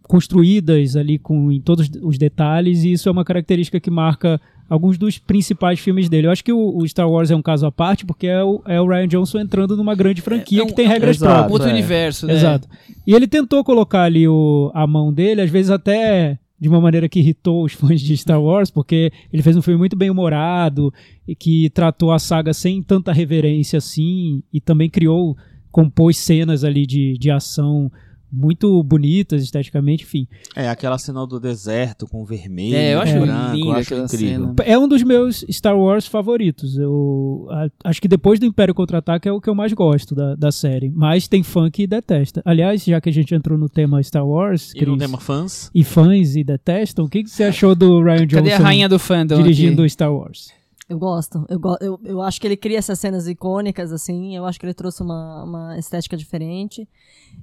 construídas 0.02 0.96
ali 0.96 1.18
com 1.18 1.52
em 1.52 1.60
todos 1.60 1.88
os 2.02 2.18
detalhes 2.18 2.82
e 2.82 2.92
isso 2.92 3.08
é 3.08 3.12
uma 3.12 3.24
característica 3.24 3.78
que 3.78 3.90
marca 3.90 4.40
alguns 4.72 4.96
dos 4.96 5.18
principais 5.18 5.78
filmes 5.78 6.08
dele. 6.08 6.26
Eu 6.26 6.30
acho 6.30 6.42
que 6.42 6.50
o, 6.52 6.78
o 6.78 6.88
Star 6.88 7.06
Wars 7.10 7.30
é 7.30 7.36
um 7.36 7.42
caso 7.42 7.66
à 7.66 7.70
parte 7.70 8.06
porque 8.06 8.26
é 8.26 8.42
o, 8.42 8.62
é 8.66 8.80
o 8.80 8.86
Ryan 8.88 9.06
Johnson 9.06 9.38
entrando 9.40 9.76
numa 9.76 9.94
grande 9.94 10.22
franquia 10.22 10.60
É 10.60 10.62
um- 10.62 10.66
que 10.66 10.72
tem 10.74 10.86
é 10.86 10.88
regras 10.88 11.16
Exato. 11.16 11.30
Um 11.30 11.34
próprias. 11.34 11.52
outro 11.52 11.68
é. 11.68 11.72
universo, 11.72 12.26
né? 12.26 12.32
Exato. 12.32 12.68
E 13.06 13.14
ele 13.14 13.28
tentou 13.28 13.62
colocar 13.62 14.04
ali 14.04 14.26
o, 14.26 14.70
a 14.72 14.86
mão 14.86 15.12
dele, 15.12 15.42
às 15.42 15.50
vezes 15.50 15.70
até 15.70 16.38
de 16.58 16.70
uma 16.70 16.80
maneira 16.80 17.06
que 17.06 17.18
irritou 17.18 17.64
os 17.64 17.74
fãs 17.76 18.00
de 18.00 18.16
Star 18.16 18.40
Wars, 18.42 18.70
porque 18.70 19.12
ele 19.30 19.42
fez 19.42 19.54
um 19.56 19.62
filme 19.62 19.78
muito 19.78 19.94
bem 19.94 20.08
humorado 20.08 20.90
e 21.28 21.34
que 21.34 21.68
tratou 21.70 22.10
a 22.10 22.18
saga 22.18 22.54
sem 22.54 22.82
tanta 22.82 23.12
reverência 23.12 23.76
assim, 23.76 24.42
e 24.50 24.58
também 24.58 24.88
criou, 24.88 25.36
compôs 25.70 26.16
cenas 26.16 26.64
ali 26.64 26.86
de, 26.86 27.18
de 27.18 27.30
ação 27.30 27.92
muito 28.32 28.82
bonitas 28.82 29.42
esteticamente, 29.42 30.04
enfim. 30.04 30.26
É, 30.56 30.68
aquela 30.68 30.96
cena 30.98 31.26
do 31.26 31.38
deserto 31.38 32.06
com 32.06 32.24
vermelho, 32.24 32.74
É, 32.76 32.94
eu 32.94 33.00
acho 33.00 33.20
branco, 33.20 33.54
linda 33.56 33.66
eu 33.68 33.72
acho 33.72 33.94
incrível. 33.94 34.38
cena. 34.38 34.54
É 34.64 34.78
um 34.78 34.88
dos 34.88 35.02
meus 35.02 35.44
Star 35.50 35.76
Wars 35.78 36.06
favoritos. 36.06 36.76
Eu 36.78 37.46
a- 37.50 37.68
acho 37.90 38.00
que 38.00 38.08
depois 38.08 38.40
do 38.40 38.46
Império 38.46 38.74
Contra-Ataque 38.74 39.28
é 39.28 39.32
o 39.32 39.40
que 39.40 39.50
eu 39.50 39.54
mais 39.54 39.72
gosto 39.72 40.14
da, 40.14 40.34
da 40.34 40.50
série. 40.50 40.90
Mas 40.90 41.28
tem 41.28 41.42
fã 41.42 41.70
que 41.70 41.86
detesta. 41.86 42.40
Aliás, 42.44 42.82
já 42.84 43.00
que 43.00 43.08
a 43.08 43.12
gente 43.12 43.34
entrou 43.34 43.58
no 43.58 43.68
tema 43.68 44.02
Star 44.02 44.26
Wars, 44.26 44.72
E 44.74 44.86
no 44.86 44.96
tema 44.96 45.18
fãs, 45.18 45.70
e 45.74 45.84
fãs 45.84 46.34
e 46.36 46.42
detestam, 46.42 47.04
o 47.04 47.08
que, 47.08 47.22
que 47.24 47.30
você 47.30 47.44
achou 47.44 47.74
do 47.74 48.02
Ryan 48.02 48.26
Johnson 48.26 48.36
Cadê 48.36 48.52
a 48.52 48.58
rainha 48.58 48.88
do 48.88 48.98
fandom? 48.98 49.36
dirigindo 49.42 49.82
aqui? 49.82 49.90
Star 49.90 50.12
Wars? 50.14 50.50
Eu 50.92 50.98
gosto. 50.98 51.46
Eu, 51.48 51.58
go- 51.58 51.78
eu, 51.80 51.98
eu 52.04 52.20
acho 52.20 52.38
que 52.38 52.46
ele 52.46 52.56
cria 52.56 52.76
essas 52.78 52.98
cenas 52.98 53.26
icônicas, 53.26 53.90
assim. 53.92 54.36
Eu 54.36 54.44
acho 54.44 54.60
que 54.60 54.66
ele 54.66 54.74
trouxe 54.74 55.02
uma, 55.02 55.42
uma 55.44 55.78
estética 55.78 56.16
diferente. 56.18 56.86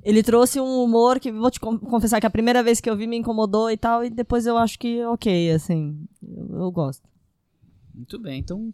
Ele 0.04 0.22
trouxe 0.22 0.60
um 0.60 0.84
humor 0.84 1.20
que, 1.20 1.32
vou 1.32 1.50
te 1.50 1.60
con- 1.60 1.80
confessar 1.80 2.20
que 2.20 2.28
a 2.28 2.30
primeira 2.30 2.62
vez 2.62 2.80
que 2.80 2.88
eu 2.88 2.96
vi 2.96 3.08
me 3.08 3.18
incomodou 3.18 3.72
e 3.72 3.76
tal, 3.78 4.04
e 4.06 4.10
depois 4.12 4.46
eu 4.46 4.56
acho 4.56 4.78
que 4.78 5.04
ok, 5.06 5.52
assim. 5.52 5.98
Eu, 6.22 6.60
eu 6.62 6.72
gosto. 6.72 7.02
Muito 7.94 8.20
bem, 8.20 8.40
então, 8.40 8.72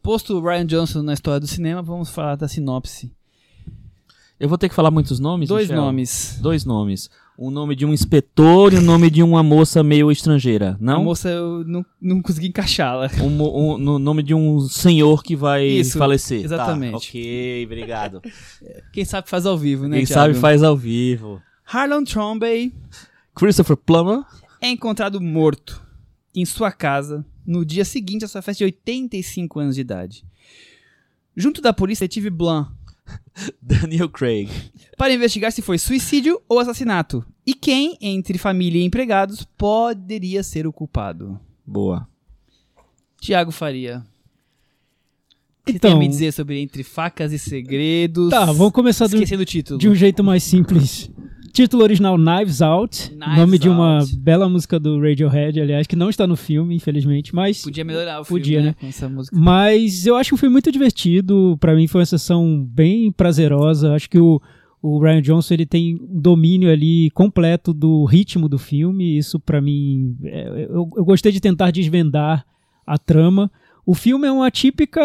posto 0.00 0.38
o 0.38 0.40
Ryan 0.40 0.64
Johnson 0.66 1.02
na 1.02 1.12
história 1.12 1.40
do 1.40 1.46
cinema, 1.48 1.82
vamos 1.82 2.08
falar 2.10 2.36
da 2.36 2.46
sinopse. 2.46 3.10
eu 4.38 4.48
vou 4.48 4.56
ter 4.56 4.68
que 4.68 4.74
falar 4.76 4.90
muitos 4.92 5.18
nomes, 5.18 5.48
Dois 5.48 5.68
Michel? 5.68 5.82
nomes. 5.84 6.38
Dois 6.40 6.64
nomes. 6.64 7.10
O 7.36 7.50
nome 7.50 7.74
de 7.74 7.84
um 7.84 7.92
inspetor 7.92 8.72
e 8.72 8.76
o 8.76 8.80
nome 8.80 9.10
de 9.10 9.20
uma 9.20 9.42
moça 9.42 9.82
meio 9.82 10.10
estrangeira, 10.12 10.76
A 10.80 10.84
não? 10.84 11.02
moça, 11.02 11.28
eu 11.28 11.64
não, 11.64 11.84
não 12.00 12.22
consegui 12.22 12.46
encaixá-la. 12.46 13.10
Um, 13.20 13.28
mo- 13.28 13.74
um- 13.74 13.78
no 13.78 13.98
nome 13.98 14.22
de 14.22 14.32
um 14.32 14.60
senhor 14.60 15.20
que 15.22 15.34
vai 15.34 15.66
Isso, 15.66 15.98
falecer. 15.98 16.44
exatamente. 16.44 16.92
Tá, 16.92 16.96
ok, 16.98 17.64
obrigado. 17.66 18.22
Quem 18.92 19.04
sabe 19.04 19.28
faz 19.28 19.46
ao 19.46 19.58
vivo, 19.58 19.88
né, 19.88 19.96
Quem 19.96 20.06
Thiago? 20.06 20.32
sabe 20.32 20.34
faz 20.40 20.62
ao 20.62 20.76
vivo. 20.76 21.42
Harlan 21.66 22.04
Trombey 22.04 22.72
Christopher 23.34 23.76
Plummer. 23.76 24.22
é 24.60 24.68
encontrado 24.68 25.20
morto 25.20 25.82
em 26.36 26.44
sua 26.44 26.70
casa 26.70 27.24
no 27.44 27.64
dia 27.64 27.84
seguinte 27.84 28.24
à 28.24 28.28
sua 28.28 28.42
festa 28.42 28.58
de 28.58 28.64
85 28.64 29.58
anos 29.58 29.74
de 29.74 29.80
idade. 29.80 30.24
Junto 31.36 31.60
da 31.60 31.72
polícia, 31.72 32.04
detetive 32.04 32.30
Blanc 32.30 32.70
Daniel 33.60 34.08
Craig. 34.08 34.48
para 34.96 35.12
investigar 35.12 35.52
se 35.52 35.60
foi 35.62 35.78
suicídio 35.78 36.40
ou 36.48 36.58
assassinato 36.58 37.24
e 37.46 37.52
quem, 37.54 37.96
entre 38.00 38.38
família 38.38 38.80
e 38.80 38.84
empregados, 38.84 39.44
poderia 39.58 40.42
ser 40.42 40.66
o 40.66 40.72
culpado. 40.72 41.38
Boa. 41.66 42.08
Tiago 43.20 43.50
Faria. 43.50 43.98
O 43.98 45.66
que 45.66 45.72
você 45.72 45.76
Então- 45.78 45.90
tem 45.90 45.96
a 45.96 46.00
me 46.00 46.08
dizer 46.08 46.32
sobre 46.32 46.60
Entre 46.60 46.82
Facas 46.82 47.32
e 47.32 47.38
Segredos? 47.38 48.30
Tá, 48.30 48.44
vamos 48.46 48.72
começar 48.72 49.06
do, 49.06 49.14
Esquecendo 49.16 49.42
o 49.42 49.46
título. 49.46 49.78
de 49.78 49.88
um 49.88 49.94
jeito 49.94 50.22
mais 50.22 50.42
simples. 50.42 51.10
Título 51.54 51.84
original 51.84 52.18
Knives 52.18 52.60
Out, 52.60 53.10
Knives 53.10 53.36
nome 53.36 53.58
de 53.60 53.68
uma 53.68 54.00
Out. 54.00 54.16
bela 54.16 54.48
música 54.48 54.80
do 54.80 55.00
Radiohead, 55.00 55.60
aliás, 55.60 55.86
que 55.86 55.94
não 55.94 56.10
está 56.10 56.26
no 56.26 56.34
filme, 56.34 56.74
infelizmente, 56.74 57.32
mas 57.32 57.62
Podia 57.62 57.84
melhorar 57.84 58.22
o 58.22 58.24
Podia, 58.24 58.58
filme, 58.58 58.62
né? 58.62 58.70
né? 58.70 58.76
Com 58.80 58.86
essa 58.88 59.08
música. 59.08 59.36
Mas 59.38 60.04
eu 60.04 60.16
acho 60.16 60.34
um 60.34 60.38
filme 60.38 60.52
muito 60.52 60.72
divertido. 60.72 61.56
Pra 61.60 61.76
mim 61.76 61.86
foi 61.86 62.00
uma 62.00 62.06
sessão 62.06 62.66
bem 62.68 63.12
prazerosa. 63.12 63.94
Acho 63.94 64.10
que 64.10 64.18
o, 64.18 64.42
o 64.82 64.98
Ryan 64.98 65.22
Johnson 65.22 65.54
ele 65.54 65.64
tem 65.64 65.94
um 65.94 66.20
domínio 66.20 66.68
ali 66.72 67.08
completo 67.12 67.72
do 67.72 68.04
ritmo 68.04 68.48
do 68.48 68.58
filme. 68.58 69.16
Isso 69.16 69.38
pra 69.38 69.60
mim, 69.60 70.16
é, 70.24 70.66
eu, 70.68 70.90
eu 70.96 71.04
gostei 71.04 71.30
de 71.30 71.40
tentar 71.40 71.70
desvendar 71.70 72.44
a 72.84 72.98
trama. 72.98 73.48
O 73.86 73.94
filme 73.94 74.26
é 74.26 74.32
uma 74.32 74.50
típica 74.50 75.02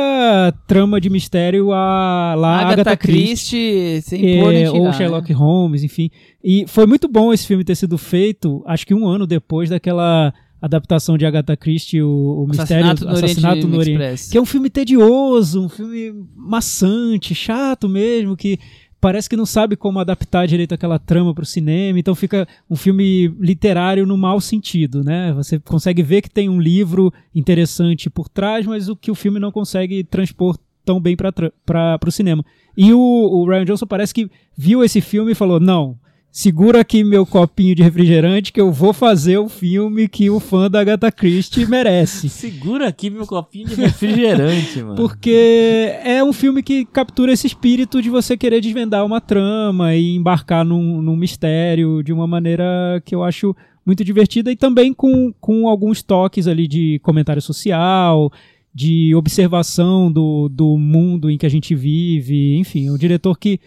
trama 0.65 1.01
de 1.01 1.09
mistério 1.09 1.73
a 1.73 2.33
lá 2.35 2.59
Agatha, 2.59 2.73
Agatha 2.81 2.97
Christie. 2.97 4.01
Christie, 4.01 4.15
É, 4.15 4.63
tirar, 4.65 4.73
ou 4.73 4.83
né? 4.85 4.93
Sherlock 4.93 5.33
Holmes, 5.33 5.83
enfim. 5.83 6.09
E 6.41 6.65
foi 6.67 6.85
muito 6.85 7.07
bom 7.07 7.33
esse 7.33 7.45
filme 7.45 7.63
ter 7.65 7.75
sido 7.75 7.97
feito, 7.97 8.63
acho 8.65 8.87
que 8.87 8.93
um 8.93 9.05
ano 9.05 9.27
depois 9.27 9.69
daquela 9.69 10.33
adaptação 10.61 11.17
de 11.17 11.25
Agatha 11.25 11.55
Christie, 11.57 12.01
o, 12.01 12.43
o 12.43 12.47
Mistério 12.47 12.85
no 12.85 13.09
Assassinato 13.09 13.67
no 13.67 13.77
Oriente. 13.77 14.29
Que 14.29 14.37
é 14.37 14.41
um 14.41 14.45
filme 14.45 14.69
tedioso, 14.69 15.61
um 15.65 15.69
filme 15.69 16.13
maçante, 16.35 17.33
chato 17.35 17.87
mesmo, 17.87 18.35
que 18.35 18.59
parece 18.99 19.29
que 19.29 19.37
não 19.37 19.45
sabe 19.45 19.75
como 19.75 19.99
adaptar 19.99 20.47
direito 20.47 20.73
aquela 20.73 20.99
trama 20.99 21.33
para 21.33 21.43
o 21.43 21.47
cinema, 21.47 21.99
então 21.99 22.13
fica 22.15 22.47
um 22.69 22.75
filme 22.75 23.27
literário 23.39 24.05
no 24.05 24.17
mau 24.17 24.41
sentido, 24.41 25.03
né? 25.03 25.31
Você 25.33 25.59
consegue 25.59 26.03
ver 26.03 26.21
que 26.21 26.29
tem 26.29 26.49
um 26.49 26.59
livro 26.59 27.13
interessante 27.33 28.09
por 28.09 28.27
trás, 28.27 28.65
mas 28.65 28.89
o 28.89 28.95
que 28.95 29.11
o 29.11 29.15
filme 29.15 29.39
não 29.39 29.51
consegue 29.51 30.03
transpor 30.03 30.57
tão 30.83 30.99
bem 30.99 31.15
para 31.15 31.99
o 32.05 32.11
cinema. 32.11 32.43
E 32.75 32.93
o, 32.93 32.99
o 32.99 33.47
Ryan 33.47 33.65
Johnson 33.65 33.85
parece 33.85 34.13
que 34.13 34.29
viu 34.57 34.83
esse 34.83 35.01
filme 35.01 35.31
e 35.31 35.35
falou: 35.35 35.59
não. 35.59 35.97
Segura 36.31 36.81
aqui 36.81 37.03
meu 37.03 37.25
copinho 37.25 37.73
de 37.73 37.81
refrigerante 37.81 38.53
que 38.53 38.61
eu 38.61 38.71
vou 38.71 38.93
fazer 38.93 39.39
o 39.39 39.49
filme 39.49 40.07
que 40.07 40.29
o 40.29 40.39
fã 40.39 40.69
da 40.69 40.79
Agatha 40.79 41.11
Christie 41.11 41.65
merece. 41.65 42.29
Segura 42.29 42.87
aqui 42.87 43.09
meu 43.09 43.25
copinho 43.25 43.67
de 43.67 43.75
refrigerante, 43.75 44.81
mano. 44.83 44.95
Porque 44.95 45.91
é 46.03 46.23
um 46.23 46.31
filme 46.31 46.61
que 46.61 46.85
captura 46.85 47.33
esse 47.33 47.47
espírito 47.47 47.99
de 47.99 48.11
você 48.11 48.37
querer 48.37 48.61
desvendar 48.61 49.03
uma 49.03 49.19
trama 49.19 49.95
e 49.95 50.15
embarcar 50.15 50.63
num, 50.63 51.01
num 51.01 51.15
mistério 51.15 52.03
de 52.03 52.13
uma 52.13 52.27
maneira 52.27 53.01
que 53.03 53.15
eu 53.15 53.23
acho 53.23 53.55
muito 53.83 54.03
divertida 54.03 54.51
e 54.51 54.55
também 54.55 54.93
com, 54.93 55.33
com 55.41 55.67
alguns 55.67 56.03
toques 56.03 56.47
ali 56.47 56.67
de 56.67 56.99
comentário 56.99 57.41
social, 57.41 58.31
de 58.71 59.15
observação 59.15 60.11
do, 60.11 60.47
do 60.47 60.77
mundo 60.77 61.31
em 61.31 61.39
que 61.39 61.45
a 61.47 61.49
gente 61.49 61.73
vive. 61.73 62.55
Enfim, 62.55 62.87
é 62.87 62.91
um 62.91 62.97
diretor 62.97 63.35
que 63.37 63.59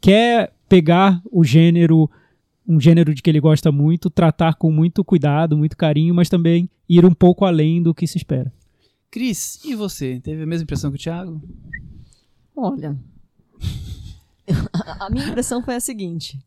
quer 0.00 0.55
pegar 0.68 1.20
o 1.30 1.44
gênero 1.44 2.10
um 2.68 2.80
gênero 2.80 3.14
de 3.14 3.22
que 3.22 3.30
ele 3.30 3.40
gosta 3.40 3.70
muito, 3.70 4.10
tratar 4.10 4.54
com 4.56 4.72
muito 4.72 5.04
cuidado, 5.04 5.56
muito 5.56 5.76
carinho, 5.76 6.14
mas 6.14 6.28
também 6.28 6.68
ir 6.88 7.04
um 7.04 7.14
pouco 7.14 7.44
além 7.44 7.80
do 7.80 7.94
que 7.94 8.06
se 8.06 8.18
espera. 8.18 8.52
Cris, 9.10 9.64
e 9.64 9.74
você? 9.74 10.20
Teve 10.20 10.42
a 10.42 10.46
mesma 10.46 10.64
impressão 10.64 10.90
que 10.90 10.96
o 10.96 11.00
Thiago? 11.00 11.40
Olha, 12.56 12.98
a 15.00 15.08
minha 15.10 15.28
impressão 15.28 15.62
foi 15.62 15.76
a 15.76 15.80
seguinte. 15.80 16.38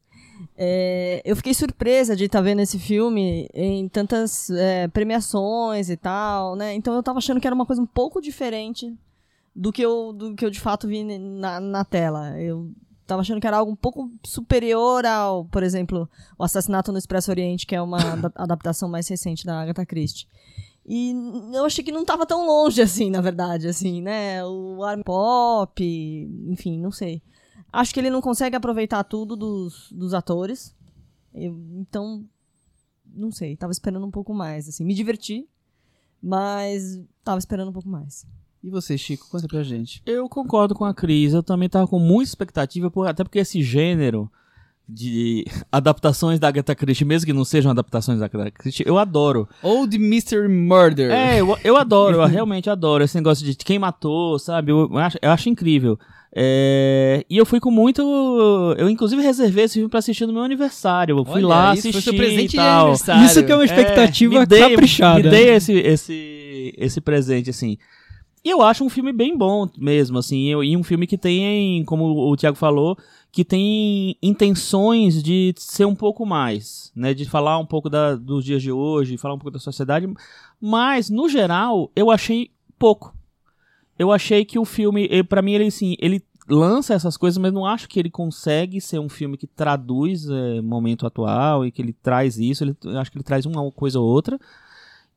É, 0.58 1.22
eu 1.26 1.36
fiquei 1.36 1.54
surpresa 1.54 2.16
de 2.16 2.26
estar 2.26 2.42
vendo 2.42 2.62
esse 2.62 2.80
filme 2.80 3.50
em 3.54 3.88
tantas 3.88 4.50
é, 4.50 4.88
premiações 4.88 5.90
e 5.90 5.98
tal, 5.98 6.56
né? 6.56 6.74
Então 6.74 6.96
eu 6.96 7.04
tava 7.04 7.20
achando 7.20 7.40
que 7.40 7.48
era 7.48 7.56
uma 7.56 7.66
coisa 7.66 7.82
um 7.82 7.86
pouco 7.86 8.22
diferente 8.22 8.94
do 9.56 9.72
que 9.72 9.82
eu, 9.82 10.14
do 10.14 10.36
que 10.36 10.46
eu 10.46 10.50
de 10.50 10.60
fato 10.60 10.88
vi 10.88 11.04
na, 11.04 11.60
na 11.60 11.84
tela. 11.84 12.40
Eu 12.40 12.72
tava 13.10 13.22
achando 13.22 13.42
que 13.42 13.48
era 13.48 13.58
algo 13.58 13.72
um 13.72 13.76
pouco 13.76 14.10
superior 14.26 15.06
ao, 15.06 15.44
por 15.46 15.64
exemplo, 15.64 16.10
o 16.38 16.44
Assassinato 16.44 16.92
no 16.92 16.98
Expresso 16.98 17.30
Oriente, 17.32 17.66
que 17.68 17.76
é 17.76 17.82
uma 17.82 17.98
ada- 18.14 18.32
adaptação 18.36 18.88
mais 18.88 19.08
recente 19.08 19.46
da 19.46 19.60
Agatha 19.62 19.86
Christie. 19.86 20.28
E 20.86 21.12
eu 21.54 21.66
achei 21.66 21.84
que 21.84 21.92
não 21.92 22.06
tava 22.06 22.26
tão 22.26 22.46
longe 22.48 22.82
assim, 22.82 23.10
na 23.10 23.22
verdade, 23.22 23.68
assim, 23.68 24.02
né? 24.02 24.44
O 24.46 24.84
arm 24.84 25.02
pop, 25.04 25.84
enfim, 26.48 26.80
não 26.80 26.92
sei. 26.92 27.22
Acho 27.72 27.94
que 27.94 28.00
ele 28.00 28.10
não 28.10 28.22
consegue 28.22 28.56
aproveitar 28.56 29.04
tudo 29.04 29.36
dos, 29.36 29.92
dos 29.92 30.14
atores. 30.14 30.76
Eu- 31.34 31.60
então, 31.80 32.26
não 33.06 33.32
sei, 33.32 33.56
tava 33.56 33.72
esperando 33.72 34.06
um 34.06 34.12
pouco 34.12 34.34
mais, 34.34 34.68
assim. 34.68 34.84
Me 34.84 34.94
diverti, 34.96 35.48
mas 36.22 37.00
tava 37.24 37.38
esperando 37.40 37.70
um 37.70 37.74
pouco 37.74 37.90
mais. 37.90 38.26
E 38.64 38.70
você, 38.70 38.98
Chico, 38.98 39.28
conta 39.30 39.48
pra 39.48 39.64
gente. 39.64 40.02
Eu 40.06 40.28
concordo 40.28 40.76
com 40.76 40.84
a 40.86 40.94
Cris, 40.94 41.34
eu 41.34 41.42
também 41.42 41.70
tava 41.70 41.88
com 41.88 41.98
muita 42.00 42.30
expectativa, 42.30 42.92
por- 42.92 43.08
até 43.08 43.24
porque 43.24 43.40
esse 43.40 43.62
gênero 43.64 44.30
de 44.88 45.46
adaptações 45.72 46.40
da 46.40 46.48
Agatha 46.50 46.76
Christie, 46.76 47.06
mesmo 47.06 47.26
que 47.28 47.32
não 47.34 47.46
sejam 47.46 47.72
adaptações 47.72 48.20
da 48.20 48.26
Agatha 48.26 48.52
Christie, 48.52 48.84
eu 48.86 48.98
adoro. 48.98 49.48
Old 49.64 49.98
Mystery 49.98 50.50
Murder. 50.50 51.10
É, 51.12 51.40
eu, 51.40 51.58
eu 51.64 51.78
adoro, 51.78 52.18
eu 52.22 52.26
realmente 52.28 52.70
adoro 52.70 53.04
esse 53.04 53.16
negócio 53.16 53.46
de 53.46 53.56
quem 53.56 53.80
matou, 53.80 54.38
sabe? 54.40 54.72
Eu, 54.72 54.98
acho, 54.98 55.18
eu 55.22 55.32
acho 55.32 55.48
incrível. 55.50 55.98
É, 56.36 57.26
e 57.30 57.38
eu 57.38 57.46
fui 57.46 57.60
com 57.60 57.72
muito. 57.72 58.02
Eu, 58.78 58.88
inclusive, 58.90 59.22
reservei 59.22 59.64
esse 59.64 59.76
filme 59.76 59.90
pra 59.90 59.98
assistir 60.00 60.26
no 60.28 60.34
meu 60.34 60.44
aniversário. 60.44 61.18
Eu 61.18 61.26
fui 61.26 61.36
Olha, 61.44 61.48
lá 61.48 61.74
isso 61.74 61.88
assistir. 61.88 61.92
foi 61.94 62.02
seu 62.02 62.14
presente 62.14 62.54
e 62.54 62.58
de 62.58 62.60
aniversário. 62.60 63.26
Isso 63.26 63.44
que 63.44 63.52
é 63.52 63.56
uma 63.56 63.66
expectativa 63.66 64.40
me 64.42 64.46
dei, 64.46 64.60
caprichada. 64.70 65.24
Me 65.24 65.30
dei 65.30 65.50
esse, 65.50 65.74
esse, 65.74 66.74
esse 66.78 67.02
presente, 67.02 67.50
assim. 67.50 67.78
E 68.44 68.50
eu 68.50 68.62
acho 68.62 68.84
um 68.84 68.90
filme 68.90 69.12
bem 69.12 69.38
bom 69.38 69.68
mesmo, 69.78 70.18
assim. 70.18 70.50
E 70.64 70.78
um 70.78 70.84
filme 70.84 71.06
que 71.06 71.18
tem, 71.18 71.84
como 71.84 72.06
o 72.06 72.36
Thiago 72.38 72.56
falou, 72.56 72.98
que 73.32 73.44
tem 73.44 74.16
intenções 74.22 75.22
de 75.22 75.54
ser 75.58 75.86
um 75.86 75.96
pouco 75.96 76.26
mais, 76.26 76.92
né? 76.96 77.14
De 77.14 77.26
falar 77.26 77.58
um 77.58 77.66
pouco 77.66 77.90
da, 77.90 78.16
dos 78.16 78.46
dias 78.46 78.62
de 78.62 78.72
hoje, 78.72 79.18
falar 79.18 79.34
um 79.34 79.40
pouco 79.40 79.52
da 79.52 79.60
sociedade. 79.60 80.08
Mas, 80.60 81.10
no 81.10 81.28
geral, 81.28 81.92
eu 81.96 82.10
achei 82.10 82.52
pouco. 82.78 83.14
Eu 83.98 84.12
achei 84.12 84.46
que 84.46 84.58
o 84.58 84.64
filme, 84.64 85.10
pra 85.26 85.42
mim, 85.42 85.52
ele 85.52 85.66
assim, 85.66 85.96
ele 86.00 86.24
lança 86.48 86.94
essas 86.94 87.18
coisas, 87.18 87.38
mas 87.38 87.54
não 87.54 87.66
acho 87.66 87.88
que 87.88 88.00
ele 88.00 88.10
consegue 88.10 88.82
ser 88.82 89.00
um 89.00 89.10
filme 89.10 89.38
que 89.38 89.46
traduz 89.46 90.28
o 90.30 90.64
momento 90.64 91.06
atual 91.06 91.66
e 91.66 91.72
que 91.72 91.82
ele 91.82 91.94
traz 91.94 92.38
isso. 92.38 92.64
Ele, 92.64 92.76
acho 92.98 93.12
que 93.12 93.18
ele 93.18 93.24
traz 93.24 93.46
uma 93.46 93.70
coisa 93.72 94.00
ou 94.00 94.08
outra. 94.08 94.40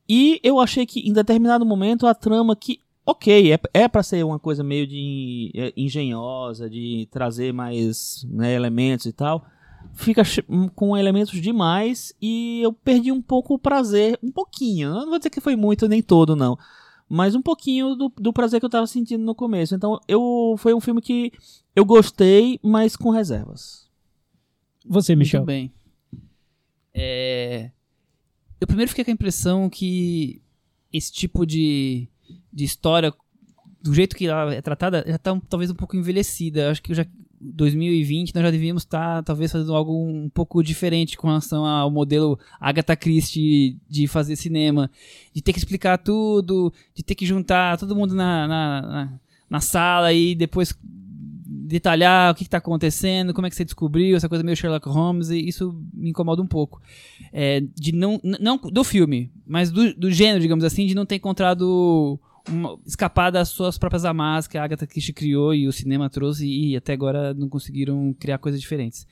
E 0.09 0.41
eu 0.43 0.59
achei 0.59 0.85
que 0.85 1.01
em 1.09 1.13
determinado 1.13 1.65
momento 1.65 2.07
a 2.07 2.15
trama 2.15 2.57
que 2.57 2.81
ok, 3.05 3.53
é, 3.53 3.59
é 3.75 3.89
para 3.89 4.03
ser 4.03 4.25
uma 4.25 4.39
coisa 4.39 4.63
meio 4.63 4.87
de 4.87 5.51
é, 5.55 5.73
engenhosa, 5.77 6.69
de 6.69 7.09
trazer 7.11 7.53
mais 7.53 8.27
né, 8.29 8.55
elementos 8.55 9.07
e 9.07 9.13
tal, 9.13 9.45
fica 9.93 10.23
hum, 10.49 10.69
com 10.69 10.97
elementos 10.97 11.41
demais 11.41 12.15
e 12.21 12.61
eu 12.63 12.73
perdi 12.73 13.11
um 13.11 13.23
pouco 13.23 13.55
o 13.55 13.59
prazer, 13.59 14.19
um 14.23 14.31
pouquinho, 14.31 14.89
eu 14.89 14.95
não 14.95 15.11
vou 15.11 15.19
dizer 15.19 15.31
que 15.31 15.41
foi 15.41 15.57
muito 15.57 15.89
nem 15.89 16.03
todo 16.03 16.37
não, 16.37 16.57
mas 17.09 17.35
um 17.35 17.43
pouquinho 17.43 17.95
do, 17.95 18.11
do 18.17 18.33
prazer 18.33 18.59
que 18.59 18.65
eu 18.65 18.71
tava 18.71 18.87
sentindo 18.87 19.23
no 19.23 19.35
começo. 19.35 19.75
Então, 19.75 20.01
eu 20.09 20.55
foi 20.57 20.73
um 20.73 20.81
filme 20.81 21.03
que 21.03 21.31
eu 21.77 21.85
gostei, 21.85 22.59
mas 22.63 22.97
com 22.97 23.11
reservas. 23.11 23.87
Você, 24.87 25.15
Michel. 25.15 25.41
Muito 25.41 25.47
bem. 25.47 25.73
É, 26.95 27.71
Eu 28.59 28.67
primeiro 28.67 28.89
fiquei 28.89 29.05
com 29.05 29.11
a 29.11 29.15
impressão 29.15 29.69
que 29.69 30.41
esse 30.91 31.13
tipo 31.13 31.45
de, 31.45 32.09
de 32.53 32.65
história, 32.65 33.13
do 33.83 33.95
jeito 33.95 34.15
que 34.15 34.27
ela 34.27 34.55
é 34.55 34.61
tratada, 34.61 35.05
já 35.07 35.17
está 35.17 35.39
talvez 35.49 35.71
um 35.71 35.75
pouco 35.75 35.97
envelhecida. 35.97 36.71
Acho 36.71 36.83
que 36.83 36.95
já 36.95 37.07
2020 37.43 38.35
nós 38.35 38.45
já 38.45 38.51
devíamos 38.51 38.83
estar 38.85 39.23
talvez 39.25 39.51
fazendo 39.51 39.75
algo 39.75 39.93
um 39.93 40.31
pouco 40.31 40.63
diferente 40.63 41.17
com 41.17 41.27
relação 41.27 41.67
ao 41.67 41.91
modelo 41.91 42.39
Agatha 42.61 42.95
Christie 42.95 43.77
de 43.89 44.07
fazer 44.07 44.37
cinema, 44.37 44.89
de 45.35 45.43
ter 45.43 45.53
que 45.53 45.59
explicar 45.59 45.99
tudo, 45.99 46.73
de 46.95 47.03
ter 47.03 47.17
que 47.17 47.27
juntar 47.27 47.77
todo 47.77 47.97
mundo 47.97 48.15
na, 48.15 48.47
na, 48.47 48.83
na, 48.83 49.13
na 49.51 49.61
sala 49.61 50.13
e 50.13 50.37
depois 50.37 50.73
detalhar 51.73 52.33
o 52.33 52.35
que 52.35 52.43
está 52.45 52.59
acontecendo, 52.59 53.33
como 53.33 53.47
é 53.47 53.51
que 53.51 53.57
você 53.57 53.65
descobriu, 53.65 54.17
essa 54.17 54.29
coisa 54.29 54.45
meio 54.45 54.57
Sherlock 54.57 54.89
Holmes, 54.89 55.31
e 55.31 55.39
isso 55.39 55.75
me 55.93 56.11
incomoda 56.11 56.43
um 56.43 56.47
pouco. 56.47 56.81
É, 57.33 57.63
de 57.75 57.93
não, 57.93 58.21
não 58.23 58.59
do 58.59 58.85
filme, 58.85 59.31
mas 59.47 59.71
do, 59.71 59.95
do 59.95 60.11
gênero, 60.11 60.41
digamos 60.41 60.65
assim, 60.65 60.87
de 60.87 60.95
não 60.95 61.07
ter 61.07 61.17
encontrado 61.17 62.21
uma, 62.49 62.79
escapar 62.87 63.31
das 63.31 63.49
suas 63.49 63.79
próprias 63.79 64.05
amarras 64.05 64.47
que 64.47 64.59
a 64.59 64.65
Agatha 64.65 64.87
Christie 64.87 65.13
criou 65.13 65.55
e 65.55 65.67
o 65.69 65.73
cinema 65.73 66.11
trouxe 66.11 66.47
e 66.47 66.77
até 66.77 66.93
agora 66.93 67.35
não 67.35 67.49
conseguiram 67.49 68.15
criar 68.19 68.39
coisas 68.39 68.61
diferentes. 68.61 69.07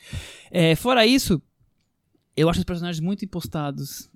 É, 0.50 0.74
fora 0.74 1.06
isso, 1.06 1.40
eu 2.36 2.48
acho 2.48 2.58
os 2.60 2.64
personagens 2.64 3.00
muito 3.00 3.24
impostados. 3.24 4.10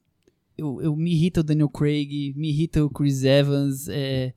Eu, 0.56 0.80
eu 0.80 0.96
me 0.96 1.12
irrita 1.12 1.40
o 1.40 1.44
Daniel 1.44 1.68
Craig, 1.68 2.32
me 2.36 2.48
irrita 2.48 2.84
o 2.84 2.90
Chris 2.90 3.24
Evans, 3.24 3.88
é, 3.88 4.32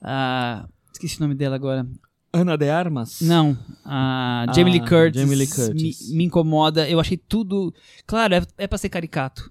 a, 0.00 0.68
esqueci 0.92 1.18
o 1.18 1.20
nome 1.20 1.34
dela 1.34 1.56
agora. 1.56 1.86
Ana 2.32 2.56
de 2.56 2.68
Armas? 2.68 3.20
Não, 3.22 3.56
a 3.84 4.46
Jamie 4.54 4.74
Lee 4.74 4.82
Ah, 4.84 4.88
Curtis, 4.88 5.20
Jamie 5.22 5.36
Lee 5.36 5.46
Curtis. 5.46 6.10
Me, 6.10 6.16
me 6.18 6.24
incomoda. 6.24 6.88
Eu 6.88 7.00
achei 7.00 7.16
tudo. 7.16 7.72
Claro, 8.06 8.34
é, 8.34 8.42
é 8.58 8.66
pra 8.66 8.76
ser 8.76 8.90
caricato. 8.90 9.50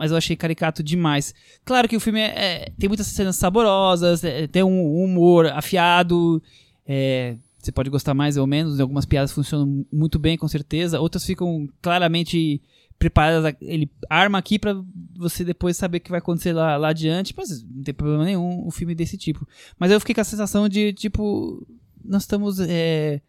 Mas 0.00 0.10
eu 0.10 0.16
achei 0.16 0.34
caricato 0.34 0.82
demais. 0.82 1.34
Claro 1.62 1.86
que 1.86 1.94
o 1.94 2.00
filme 2.00 2.18
é- 2.20 2.32
é- 2.64 2.72
tem 2.78 2.88
muitas 2.88 3.06
cenas 3.08 3.36
saborosas, 3.36 4.24
é, 4.24 4.46
tem 4.46 4.62
um 4.64 5.04
humor 5.04 5.46
afiado. 5.48 6.42
é, 6.86 7.36
você 7.58 7.70
pode 7.70 7.90
gostar 7.90 8.14
mais 8.14 8.38
ou 8.38 8.46
menos. 8.46 8.80
Algumas 8.80 9.04
piadas 9.04 9.30
funcionam 9.30 9.84
muito 9.92 10.18
bem, 10.18 10.38
com 10.38 10.48
certeza. 10.48 10.98
Outras 10.98 11.24
ficam 11.24 11.68
claramente 11.82 12.60
preparadas. 12.98 13.54
Ele 13.60 13.88
arma 14.08 14.38
aqui 14.38 14.58
pra 14.58 14.74
você 15.14 15.44
depois 15.44 15.76
saber 15.76 15.98
o 15.98 16.00
que 16.00 16.10
vai 16.10 16.18
acontecer 16.18 16.52
lá, 16.54 16.76
lá 16.78 16.88
adiante. 16.88 17.34
Mas 17.36 17.62
não 17.62 17.82
tem 17.82 17.92
problema 17.94 18.24
nenhum 18.24 18.66
um 18.66 18.70
filme 18.70 18.94
desse 18.94 19.16
tipo. 19.18 19.46
Mas 19.78 19.92
eu 19.92 20.00
fiquei 20.00 20.14
com 20.14 20.22
a 20.22 20.24
sensação 20.24 20.68
de, 20.68 20.92
tipo, 20.94 21.64
nós 22.02 22.22
estamos 22.22 22.58
é, 22.60 23.20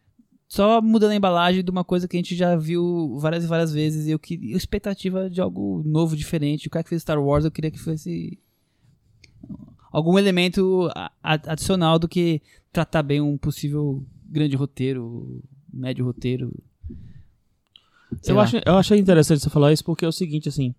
só 0.52 0.82
mudando 0.82 1.12
a 1.12 1.16
embalagem 1.16 1.64
de 1.64 1.72
uma 1.72 1.82
coisa 1.86 2.10
que 2.10 2.18
a 2.18 2.20
gente 2.20 2.36
já 2.36 2.58
viu 2.58 3.18
várias 3.20 3.46
e 3.46 3.48
várias 3.48 3.72
vezes. 3.72 4.06
E 4.06 4.12
eu 4.12 4.20
queria 4.20 4.58
expectativa 4.58 5.30
de 5.30 5.40
algo 5.40 5.82
novo, 5.86 6.14
diferente. 6.14 6.68
O 6.68 6.70
cara 6.70 6.84
que 6.84 6.90
fez 6.90 7.02
Star 7.04 7.18
Wars, 7.24 7.46
eu 7.46 7.52
queria 7.52 7.72
que 7.72 7.80
fosse 7.80 8.38
algum 9.94 10.20
elemento 10.20 10.90
adicional 11.24 11.98
do 11.98 12.06
que 12.06 12.42
tratar 12.70 13.02
bem 13.02 13.22
um 13.22 13.38
possível 13.38 14.06
grande 14.26 14.58
roteiro, 14.58 15.42
médio 15.72 16.04
roteiro. 16.04 16.52
Sei 18.22 18.34
Eu, 18.34 18.36
lá. 18.36 18.44
acho, 18.44 18.58
eu 18.66 18.76
achei 18.76 19.00
interessante 19.00 19.40
você 19.40 19.50
falar 19.50 19.72
isso 19.72 19.86
porque 19.86 20.04
é 20.04 20.08
o 20.10 20.12
seguinte, 20.12 20.50
assim, 20.50 20.76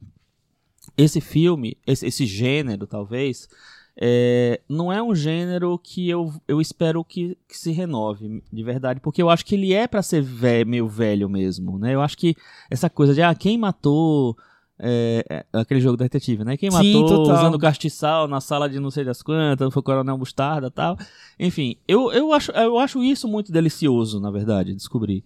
esse 0.98 1.18
filme, 1.18 1.78
esse, 1.86 2.06
esse 2.06 2.26
gênero, 2.26 2.86
talvez, 2.86 3.48
é, 3.96 4.60
não 4.68 4.92
é 4.92 5.02
um 5.02 5.14
gênero 5.14 5.78
que 5.78 6.08
eu, 6.08 6.32
eu 6.48 6.60
espero 6.60 7.04
que, 7.04 7.36
que 7.48 7.56
se 7.56 7.72
renove, 7.72 8.42
de 8.52 8.62
verdade, 8.62 9.00
porque 9.00 9.22
eu 9.22 9.28
acho 9.28 9.44
que 9.44 9.54
ele 9.54 9.72
é 9.72 9.86
pra 9.86 10.02
ser 10.02 10.24
meio 10.66 10.88
velho 10.88 11.28
mesmo, 11.28 11.78
né? 11.78 11.94
Eu 11.94 12.00
acho 12.00 12.16
que 12.16 12.34
essa 12.70 12.88
coisa 12.88 13.14
de, 13.14 13.22
ah, 13.22 13.34
quem 13.34 13.58
matou... 13.58 14.36
é, 14.78 15.24
é, 15.30 15.44
aquele 15.60 15.80
jogo 15.80 15.96
da 15.96 16.04
detetive, 16.04 16.42
né? 16.42 16.56
Quem 16.56 16.70
Sim, 16.70 16.76
matou 16.76 17.06
total. 17.06 17.36
usando 17.36 17.58
castiçal 17.58 18.26
na 18.26 18.40
sala 18.40 18.68
de 18.68 18.80
não 18.80 18.90
sei 18.90 19.04
das 19.04 19.22
quantas, 19.22 19.72
foi 19.72 19.80
o 19.80 19.84
Coronel 19.84 20.18
Mostarda 20.18 20.66
e 20.66 20.70
tal. 20.70 20.96
Enfim, 21.38 21.76
eu, 21.86 22.10
eu, 22.12 22.32
acho, 22.32 22.50
eu 22.52 22.78
acho 22.78 23.02
isso 23.02 23.28
muito 23.28 23.52
delicioso, 23.52 24.18
na 24.18 24.30
verdade, 24.30 24.74
descobrir. 24.74 25.22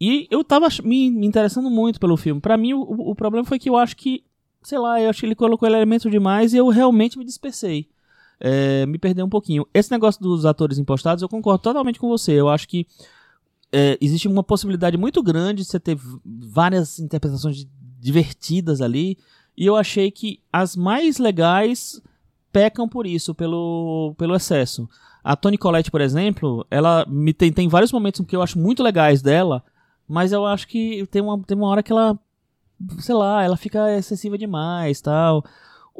E 0.00 0.26
eu 0.30 0.42
tava 0.42 0.66
me, 0.82 1.10
me 1.10 1.26
interessando 1.26 1.70
muito 1.70 2.00
pelo 2.00 2.16
filme. 2.16 2.40
Pra 2.40 2.56
mim, 2.56 2.72
o, 2.72 2.80
o 3.10 3.14
problema 3.14 3.44
foi 3.44 3.58
que 3.58 3.68
eu 3.68 3.76
acho 3.76 3.96
que, 3.96 4.24
sei 4.62 4.78
lá, 4.78 5.00
eu 5.00 5.10
acho 5.10 5.20
que 5.20 5.26
ele 5.26 5.34
colocou 5.34 5.68
elementos 5.68 6.10
demais 6.10 6.52
e 6.54 6.56
eu 6.56 6.68
realmente 6.68 7.18
me 7.18 7.24
dispersei. 7.24 7.86
É, 8.40 8.86
me 8.86 8.98
perdeu 8.98 9.26
um 9.26 9.28
pouquinho. 9.28 9.66
Esse 9.74 9.90
negócio 9.90 10.22
dos 10.22 10.46
atores 10.46 10.78
impostados, 10.78 11.22
eu 11.22 11.28
concordo 11.28 11.62
totalmente 11.62 11.98
com 11.98 12.08
você. 12.08 12.32
Eu 12.32 12.48
acho 12.48 12.68
que 12.68 12.86
é, 13.72 13.98
existe 14.00 14.28
uma 14.28 14.42
possibilidade 14.42 14.96
muito 14.96 15.22
grande 15.22 15.62
de 15.62 15.68
você 15.68 15.80
ter 15.80 15.98
várias 16.24 16.98
interpretações 16.98 17.56
di- 17.56 17.68
divertidas 18.00 18.80
ali. 18.80 19.18
E 19.56 19.66
eu 19.66 19.74
achei 19.76 20.10
que 20.10 20.40
as 20.52 20.76
mais 20.76 21.18
legais 21.18 22.00
pecam 22.52 22.88
por 22.88 23.06
isso, 23.06 23.34
pelo, 23.34 24.14
pelo 24.16 24.34
excesso. 24.34 24.88
A 25.22 25.36
Toni 25.36 25.58
Collette, 25.58 25.90
por 25.90 26.00
exemplo, 26.00 26.64
ela 26.70 27.04
me 27.08 27.34
tem, 27.34 27.52
tem 27.52 27.68
vários 27.68 27.92
momentos 27.92 28.24
que 28.24 28.36
eu 28.36 28.40
acho 28.40 28.58
muito 28.58 28.82
legais 28.82 29.20
dela, 29.20 29.62
mas 30.08 30.32
eu 30.32 30.46
acho 30.46 30.66
que 30.68 31.04
tem 31.10 31.20
uma, 31.20 31.38
tem 31.42 31.56
uma 31.56 31.66
hora 31.66 31.82
que 31.82 31.92
ela, 31.92 32.18
sei 33.00 33.14
lá, 33.14 33.42
ela 33.42 33.56
fica 33.56 33.94
excessiva 33.96 34.38
demais, 34.38 35.00
tal. 35.00 35.44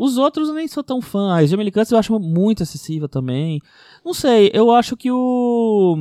Os 0.00 0.16
outros 0.16 0.48
eu 0.48 0.54
nem 0.54 0.68
sou 0.68 0.84
tão 0.84 1.02
fã. 1.02 1.32
A 1.34 1.44
Jamie 1.44 1.64
Lee 1.64 1.72
Curtis 1.72 1.90
eu 1.90 1.98
acho 1.98 2.18
muito 2.20 2.62
excessiva 2.62 3.08
também. 3.08 3.60
Não 4.04 4.14
sei, 4.14 4.48
eu 4.54 4.70
acho 4.70 4.96
que 4.96 5.10
o 5.10 5.96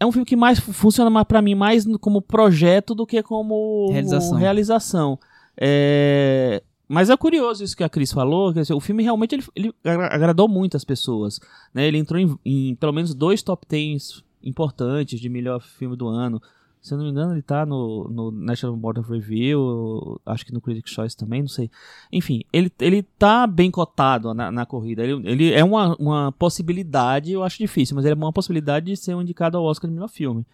é 0.00 0.06
um 0.06 0.10
filme 0.12 0.24
que 0.26 0.34
mais 0.36 0.58
fu- 0.58 0.72
funciona 0.72 1.24
para 1.24 1.42
mim 1.42 1.54
mais 1.54 1.84
como 2.00 2.20
projeto 2.22 2.94
do 2.94 3.06
que 3.06 3.22
como 3.22 3.90
Realização. 3.92 4.38
realização. 4.38 5.18
É, 5.56 6.62
Mas 6.88 7.08
é 7.10 7.16
curioso 7.16 7.62
isso 7.64 7.76
que 7.76 7.84
a 7.84 7.88
Cris 7.88 8.12
falou, 8.12 8.52
que 8.52 8.72
o 8.72 8.80
filme 8.80 9.02
realmente 9.02 9.34
ele, 9.34 9.44
ele 9.54 9.74
agra- 9.84 10.14
agradou 10.14 10.48
muitas 10.48 10.84
pessoas. 10.84 11.38
Né? 11.72 11.86
Ele 11.86 11.98
entrou 11.98 12.20
em, 12.20 12.38
em 12.44 12.74
pelo 12.74 12.92
menos 12.92 13.14
dois 13.14 13.42
top 13.42 13.66
10 13.68 14.22
importantes 14.42 15.20
de 15.20 15.28
melhor 15.28 15.60
filme 15.62 15.96
do 15.96 16.06
ano. 16.08 16.40
Se 16.84 16.92
eu 16.92 16.98
não 16.98 17.06
me 17.06 17.12
engano, 17.12 17.32
ele 17.32 17.40
tá 17.40 17.64
no, 17.64 18.06
no 18.10 18.30
National 18.30 18.76
Board 18.76 19.00
of 19.00 19.10
Review, 19.10 20.20
acho 20.26 20.44
que 20.44 20.52
no 20.52 20.60
Critics' 20.60 20.92
Choice 20.92 21.16
também, 21.16 21.40
não 21.40 21.48
sei. 21.48 21.70
Enfim, 22.12 22.42
ele, 22.52 22.70
ele 22.78 23.02
tá 23.02 23.46
bem 23.46 23.70
cotado 23.70 24.34
na, 24.34 24.52
na 24.52 24.66
corrida. 24.66 25.02
Ele, 25.02 25.26
ele 25.26 25.50
é 25.50 25.64
uma, 25.64 25.96
uma 25.96 26.30
possibilidade, 26.32 27.32
eu 27.32 27.42
acho 27.42 27.56
difícil, 27.56 27.96
mas 27.96 28.04
ele 28.04 28.12
é 28.12 28.16
uma 28.16 28.34
possibilidade 28.34 28.84
de 28.84 28.98
ser 28.98 29.14
um 29.14 29.22
indicado 29.22 29.56
ao 29.56 29.64
Oscar 29.64 29.88
de 29.88 29.94
melhor 29.94 30.10
filme. 30.10 30.44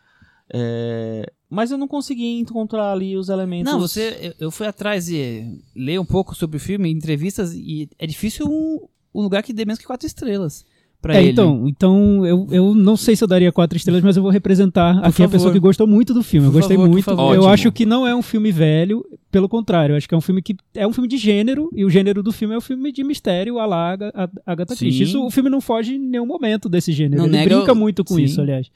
É, 0.55 1.33
mas 1.49 1.73
eu 1.73 1.79
não 1.79 1.89
consegui 1.89 2.39
encontrar 2.39 2.93
ali 2.93 3.17
os 3.17 3.29
elementos. 3.29 3.73
Não, 3.73 3.81
você. 3.81 4.33
Eu, 4.39 4.53
fui 4.53 4.69
atrás 4.69 5.09
e 5.09 5.61
ler 5.75 5.99
um 5.99 6.07
pouco 6.07 6.37
sobre 6.37 6.59
o 6.59 6.61
filme, 6.61 6.93
entrevistas, 6.93 7.53
e 7.55 7.91
é 7.99 8.07
difícil 8.07 8.47
um, 8.47 8.87
um 9.13 9.21
lugar 9.21 9.43
que 9.43 9.53
dê 9.53 9.65
menos 9.65 9.81
que 9.81 9.87
quatro 9.87 10.07
estrelas. 10.07 10.65
É, 11.09 11.21
ele. 11.23 11.31
então, 11.31 11.67
então 11.67 12.27
eu, 12.27 12.47
eu 12.51 12.75
não 12.75 12.95
sei 12.95 13.17
se 13.17 13.25
eu 13.25 13.29
daria 13.29 13.51
quatro 13.51 13.75
estrelas, 13.77 14.03
mas 14.03 14.17
eu 14.19 14.23
vou 14.23 14.31
representar 14.31 14.99
aqui 14.99 15.07
a 15.09 15.13
favor. 15.13 15.31
pessoa 15.31 15.53
que 15.53 15.59
gostou 15.59 15.87
muito 15.87 16.13
do 16.13 16.23
filme. 16.23 16.47
eu 16.49 16.53
Por 16.53 16.59
gostei 16.59 16.77
favor, 16.77 16.89
por 17.03 17.17
muito. 17.17 17.35
Eu 17.35 17.49
acho 17.49 17.73
que 17.73 17.87
não 17.87 18.07
é 18.07 18.15
um 18.15 18.21
filme 18.21 18.53
velho, 18.53 19.03
pelo 19.31 19.49
contrário, 19.49 19.95
eu 19.95 19.97
acho 19.97 20.07
que 20.07 20.15
é 20.15 20.19
um 20.19 20.21
filme 20.21 20.43
que 20.43 20.55
é 20.75 20.87
um 20.87 20.93
filme 20.93 21.09
de 21.09 21.17
gênero 21.17 21.71
e 21.75 21.85
o 21.87 21.91
gênero 21.91 22.23
do 22.23 22.31
filme 22.33 22.55
é 22.55 22.59
um 22.59 22.61
filme 22.61 22.93
de 22.93 23.03
mistério 23.03 23.59
a- 23.59 23.97
Agatha 24.45 24.75
Sim. 24.75 24.85
Christie. 24.87 25.05
Isso 25.05 25.25
o 25.25 25.31
filme 25.31 25.49
não 25.49 25.61
foge 25.63 25.95
em 25.95 25.99
nenhum 25.99 26.27
momento 26.27 26.69
desse 26.69 26.93
gênero. 26.93 27.23
Não 27.23 27.29
ele 27.29 27.37
nega 27.39 27.57
brinca 27.57 27.75
muito 27.75 28.05
com 28.05 28.17
Sim. 28.17 28.25
isso, 28.25 28.41
aliás. 28.41 28.71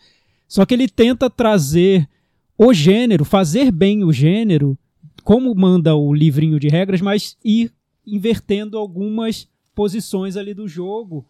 Só 0.48 0.64
que 0.64 0.72
ele 0.72 0.88
tenta 0.88 1.28
trazer 1.28 2.08
o 2.56 2.72
gênero, 2.72 3.24
fazer 3.24 3.70
bem 3.70 4.02
o 4.02 4.10
gênero, 4.12 4.78
como 5.24 5.54
manda 5.54 5.94
o 5.94 6.14
livrinho 6.14 6.58
de 6.58 6.68
regras, 6.68 7.00
mas 7.02 7.36
ir 7.44 7.70
invertendo 8.06 8.78
algumas 8.78 9.46
posições 9.74 10.36
ali 10.36 10.54
do 10.54 10.68
jogo 10.68 11.26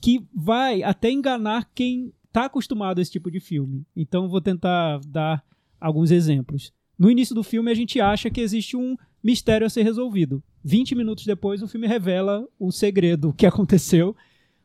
que 0.00 0.26
vai 0.34 0.82
até 0.82 1.10
enganar 1.10 1.70
quem 1.74 2.12
está 2.26 2.44
acostumado 2.44 2.98
a 2.98 3.02
esse 3.02 3.10
tipo 3.10 3.30
de 3.30 3.40
filme. 3.40 3.84
Então 3.96 4.28
vou 4.28 4.40
tentar 4.40 5.00
dar 5.06 5.44
alguns 5.80 6.10
exemplos. 6.10 6.72
No 6.98 7.10
início 7.10 7.34
do 7.34 7.42
filme 7.42 7.70
a 7.70 7.74
gente 7.74 8.00
acha 8.00 8.30
que 8.30 8.40
existe 8.40 8.76
um 8.76 8.96
mistério 9.22 9.66
a 9.66 9.70
ser 9.70 9.82
resolvido. 9.82 10.42
20 10.64 10.94
minutos 10.94 11.24
depois 11.24 11.62
o 11.62 11.68
filme 11.68 11.86
revela 11.86 12.46
o 12.58 12.70
segredo 12.70 13.32
que 13.36 13.46
aconteceu, 13.46 14.14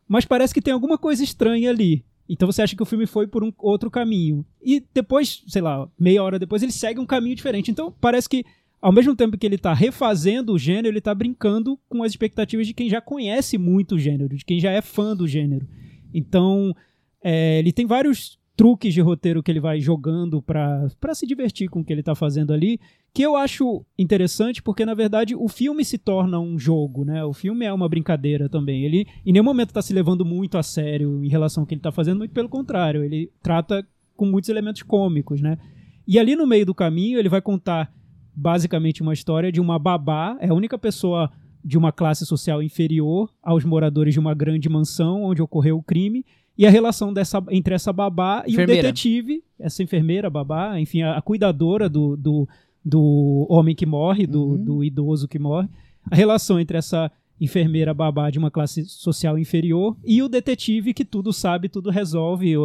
mas 0.08 0.26
parece 0.26 0.54
que 0.54 0.62
tem 0.62 0.74
alguma 0.74 0.98
coisa 0.98 1.24
estranha 1.24 1.70
ali. 1.70 2.04
Então 2.28 2.50
você 2.52 2.62
acha 2.62 2.76
que 2.76 2.84
o 2.84 2.86
filme 2.86 3.06
foi 3.06 3.28
por 3.28 3.44
um 3.44 3.52
outro 3.60 3.92
caminho. 3.92 4.46
E 4.62 4.84
depois, 4.94 5.44
sei 5.48 5.62
lá, 5.62 5.88
meia 6.00 6.24
hora 6.24 6.40
depois 6.40 6.64
ele 6.64 6.72
segue 6.72 7.00
um 7.00 7.06
caminho 7.06 7.36
diferente. 7.36 7.70
Então 7.70 7.94
parece 8.00 8.30
que 8.30 8.46
ao 8.84 8.92
mesmo 8.92 9.16
tempo 9.16 9.38
que 9.38 9.46
ele 9.46 9.56
está 9.56 9.74
refazendo 9.74 10.52
o 10.52 10.60
gênero, 10.60 10.90
ele 10.90 10.98
está 10.98 11.16
brincando 11.16 11.80
com 11.88 12.04
as 12.04 12.12
expectativas 12.12 12.68
de 12.68 12.74
quem 12.74 12.90
já 12.90 13.00
conhece 13.00 13.58
muito 13.58 13.96
o 13.96 13.98
gênero, 13.98 14.36
de 14.36 14.44
quem 14.44 14.60
já 14.60 14.72
é 14.72 14.82
fã 14.82 15.16
do 15.16 15.26
gênero. 15.26 15.66
Então, 16.14 16.76
é, 17.24 17.60
ele 17.60 17.72
tem 17.72 17.86
vários 17.86 18.38
truques 18.58 18.94
de 18.94 19.00
roteiro 19.00 19.42
que 19.42 19.50
ele 19.50 19.62
vai 19.62 19.80
jogando 19.80 20.42
para 20.42 20.90
se 21.14 21.26
divertir 21.26 21.70
com 21.70 21.80
o 21.80 21.84
que 21.86 21.94
ele 21.94 22.02
está 22.02 22.14
fazendo 22.14 22.52
ali, 22.52 22.78
que 23.14 23.22
eu 23.22 23.38
acho 23.38 23.86
interessante 23.98 24.62
porque, 24.62 24.86
na 24.86 24.94
verdade, 24.94 25.34
o 25.34 25.48
filme 25.48 25.86
se 25.86 25.98
torna 25.98 26.38
um 26.38 26.60
jogo, 26.60 27.06
né? 27.06 27.24
O 27.24 27.32
filme 27.32 27.66
é 27.66 27.72
uma 27.72 27.88
brincadeira 27.88 28.50
também. 28.50 28.84
Ele, 28.84 29.08
em 29.26 29.32
nenhum 29.32 29.46
momento, 29.46 29.70
está 29.70 29.82
se 29.82 29.94
levando 29.94 30.26
muito 30.26 30.58
a 30.58 30.64
sério 30.64 31.24
em 31.24 31.30
relação 31.30 31.64
ao 31.64 31.68
que 31.68 31.74
ele 31.74 31.80
está 31.80 31.92
fazendo, 31.92 32.18
muito 32.18 32.34
pelo 32.34 32.50
contrário. 32.50 33.02
Ele 33.02 33.32
trata 33.42 33.88
com 34.14 34.26
muitos 34.26 34.50
elementos 34.50 34.84
cômicos, 34.84 35.40
né? 35.40 35.58
E 36.06 36.20
ali 36.20 36.36
no 36.36 36.46
meio 36.46 36.66
do 36.66 36.76
caminho, 36.76 37.18
ele 37.18 37.30
vai 37.30 37.42
contar 37.42 37.90
basicamente 38.36 39.02
uma 39.02 39.14
história 39.14 39.52
de 39.52 39.62
uma 39.62 39.78
babá, 39.78 40.38
é 40.40 40.50
a 40.50 40.54
única 40.54 40.78
pessoa 40.78 41.30
de 41.64 41.78
uma 41.78 41.92
classe 41.92 42.26
social 42.26 42.62
inferior 42.62 43.30
aos 43.42 43.64
moradores 43.64 44.14
de 44.14 44.20
uma 44.20 44.34
grande 44.34 44.68
mansão 44.68 45.24
onde 45.24 45.42
ocorreu 45.42 45.78
o 45.78 45.84
crime, 45.84 46.26
e 46.58 46.68
a 46.68 46.70
relação 46.70 47.12
dessa, 47.12 47.44
entre 47.50 47.74
essa 47.74 47.92
babá 47.92 48.44
e 48.46 48.52
Enfermeira. 48.54 48.82
o 48.82 48.84
detetive, 48.84 49.44
essa 49.60 49.82
enfermeira, 49.82 50.30
babá, 50.30 50.80
enfim, 50.80 51.02
a, 51.02 51.18
a 51.18 51.22
cuidadora 51.22 51.90
do, 51.90 52.16
do, 52.16 52.48
do 52.86 53.48
homem 53.50 53.76
que 53.76 53.86
morre, 53.86 54.28
do, 54.28 54.44
Uhum. 54.44 54.64
do 54.64 54.84
idoso 54.84 55.28
que 55.28 55.40
morre, 55.40 55.68
a 56.12 56.16
relação 56.16 56.60
entre 56.60 56.78
essa 56.78 57.12
enfermeira 57.42 57.94
babá 57.94 58.30
de 58.30 58.38
uma 58.38 58.52
classe 58.52 58.86
social 58.86 59.38
inferior 59.40 59.98
e 60.06 60.22
o 60.22 60.30
detetive 60.30 60.94
que 60.94 61.04
tudo 61.04 61.34
sabe, 61.34 61.68
tudo 61.68 61.90
resolve, 61.90 62.54
é 62.54 62.58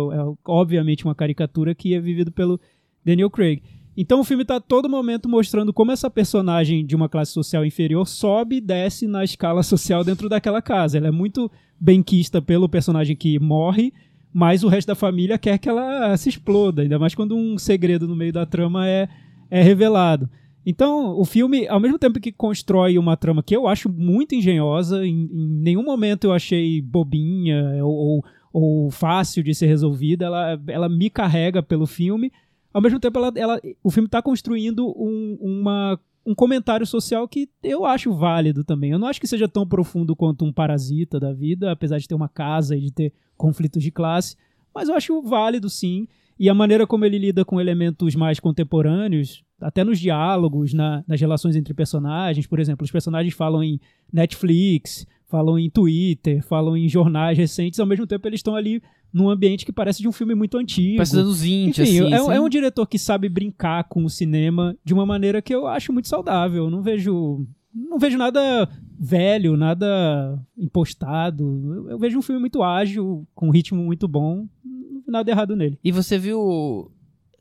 obviamente 0.45 1.05
uma 1.05 1.15
caricatura 1.15 1.75
que 1.75 1.95
é 1.95 2.01
vivido 2.01 2.31
pelo 2.31 2.61
Daniel 3.05 3.31
Craig. 3.31 3.63
Então 4.01 4.21
o 4.21 4.25
filme 4.25 4.43
está 4.43 4.55
a 4.55 4.61
todo 4.61 4.89
momento 4.89 5.29
mostrando 5.29 5.73
como 5.73 5.91
essa 5.91 6.09
personagem 6.09 6.87
de 6.87 6.95
uma 6.95 7.09
classe 7.09 7.33
social 7.33 7.67
inferior 7.67 8.07
sobe 8.07 8.59
e 8.59 8.61
desce 8.61 9.09
na 9.09 9.25
escala 9.25 9.61
social 9.65 10.05
dentro 10.05 10.29
daquela 10.29 10.63
casa. 10.63 10.97
Ela 10.97 11.09
é 11.09 11.11
muito 11.11 11.51
benquista 11.81 12.41
pelo 12.41 12.69
personagem 12.69 13.17
que 13.17 13.41
morre, 13.41 13.93
mas 14.33 14.63
o 14.63 14.69
resto 14.69 14.87
da 14.87 14.95
família 14.95 15.37
quer 15.37 15.59
que 15.59 15.69
ela 15.69 16.17
se 16.17 16.29
exploda, 16.29 16.83
ainda 16.83 16.97
mais 16.97 17.13
quando 17.13 17.37
um 17.37 17.59
segredo 17.59 18.07
no 18.07 18.15
meio 18.15 18.33
da 18.33 18.47
trama 18.47 18.87
é, 18.87 19.09
é 19.51 19.63
revelado. 19.63 20.31
Então, 20.65 21.19
o 21.19 21.25
filme, 21.25 21.67
ao 21.67 21.81
mesmo 21.81 21.99
tempo 21.99 22.21
que 22.21 22.31
constrói 22.31 22.99
uma 22.99 23.17
trama 23.17 23.43
que 23.43 23.57
eu 23.57 23.67
acho 23.67 23.89
muito 23.89 24.33
engenhosa, 24.33 25.05
em, 25.05 25.25
em 25.25 25.49
nenhum 25.61 25.83
momento 25.83 26.29
eu 26.29 26.33
achei 26.33 26.81
bobinha 26.81 27.85
ou, 27.85 27.91
ou, 27.93 28.25
ou 28.53 28.91
fácil 28.93 29.43
de 29.43 29.53
ser 29.57 29.67
resolvida, 29.67 30.27
ela, 30.27 30.61
ela 30.69 30.89
me 30.89 31.11
carrega 31.11 31.61
pelo 31.65 31.85
filme. 31.85 32.31
Ao 32.73 32.81
mesmo 32.83 33.01
tempo, 33.01 33.19
ela, 33.19 33.33
ela, 33.35 33.61
o 33.83 33.91
filme 33.91 34.07
está 34.07 34.21
construindo 34.21 34.87
um, 34.97 35.39
uma, 35.41 35.99
um 36.27 36.35
comentário 36.35 36.87
social 36.87 37.27
que 37.27 37.49
eu 37.63 37.85
acho 37.87 38.13
válido 38.13 38.63
também. 38.63 38.91
Eu 38.91 38.99
não 38.99 39.09
acho 39.09 39.21
que 39.21 39.27
seja 39.27 39.49
tão 39.49 39.67
profundo 39.67 40.15
quanto 40.15 40.45
um 40.45 40.53
parasita 40.53 41.19
da 41.19 41.33
vida, 41.33 41.73
apesar 41.73 41.99
de 41.99 42.07
ter 42.07 42.15
uma 42.15 42.29
casa 42.29 42.77
e 42.77 42.81
de 42.81 42.93
ter 42.93 43.13
conflitos 43.37 43.83
de 43.83 43.91
classe, 43.91 44.37
mas 44.75 44.89
eu 44.89 44.95
acho 44.95 45.23
válido 45.23 45.69
sim. 45.71 46.07
E 46.39 46.49
a 46.49 46.55
maneira 46.55 46.87
como 46.87 47.05
ele 47.05 47.19
lida 47.19 47.45
com 47.45 47.61
elementos 47.61 48.15
mais 48.15 48.39
contemporâneos, 48.39 49.43
até 49.61 49.83
nos 49.83 49.99
diálogos, 49.99 50.73
na- 50.73 51.03
nas 51.09 51.21
relações 51.21 51.57
entre 51.57 51.75
personagens, 51.75 52.47
por 52.47 52.61
exemplo, 52.61 52.85
os 52.85 52.93
personagens 52.93 53.35
falam 53.35 53.65
em 53.65 53.81
Netflix, 54.13 55.05
falam 55.27 55.59
em 55.59 55.69
Twitter, 55.69 56.45
falam 56.47 56.77
em 56.77 56.89
jornais 56.89 57.37
recentes, 57.37 57.81
ao 57.81 57.87
mesmo 57.87 58.07
tempo 58.07 58.29
eles 58.29 58.39
estão 58.39 58.55
ali 58.55 58.81
num 59.13 59.29
ambiente 59.31 59.65
que 59.65 59.73
parece 59.73 60.01
de 60.03 60.09
um 60.09 60.13
filme 60.13 60.35
muito 60.35 60.57
antigo. 60.59 60.97
Parece 60.97 61.15
dos 61.15 61.23
anos 61.25 61.41
20, 61.43 61.81
Enfim, 61.83 61.83
assim. 62.01 62.13
é, 62.15 62.23
um- 62.23 62.33
é 62.33 62.41
um 62.41 62.49
diretor 62.49 62.87
que 62.87 62.99
sabe 62.99 63.29
brincar 63.29 63.85
com 63.85 64.05
o 64.05 64.11
cinema 64.11 64.77
de 64.85 64.93
uma 64.93 65.07
maneira 65.07 65.41
que 65.43 65.55
eu 65.55 65.67
acho 65.67 65.93
muito 65.93 66.09
saudável. 66.09 66.65
Eu 66.65 66.71
não 66.71 66.83
vejo, 66.83 67.47
não 67.75 67.99
vejo 67.99 68.19
nada 68.19 68.69
velho, 69.01 69.57
nada 69.57 70.39
impostado. 70.57 71.43
Eu, 71.75 71.91
eu 71.91 71.99
vejo 71.99 72.19
um 72.19 72.23
filme 72.23 72.41
muito 72.41 72.63
ágil, 72.63 73.27
com 73.35 73.49
um 73.49 73.51
ritmo 73.51 73.83
muito 73.83 74.07
bom. 74.07 74.47
Não 74.65 75.01
vi 75.05 75.11
nada 75.11 75.31
errado 75.31 75.57
nele. 75.57 75.79
E 75.83 75.91
você 75.93 76.19
viu. 76.19 76.91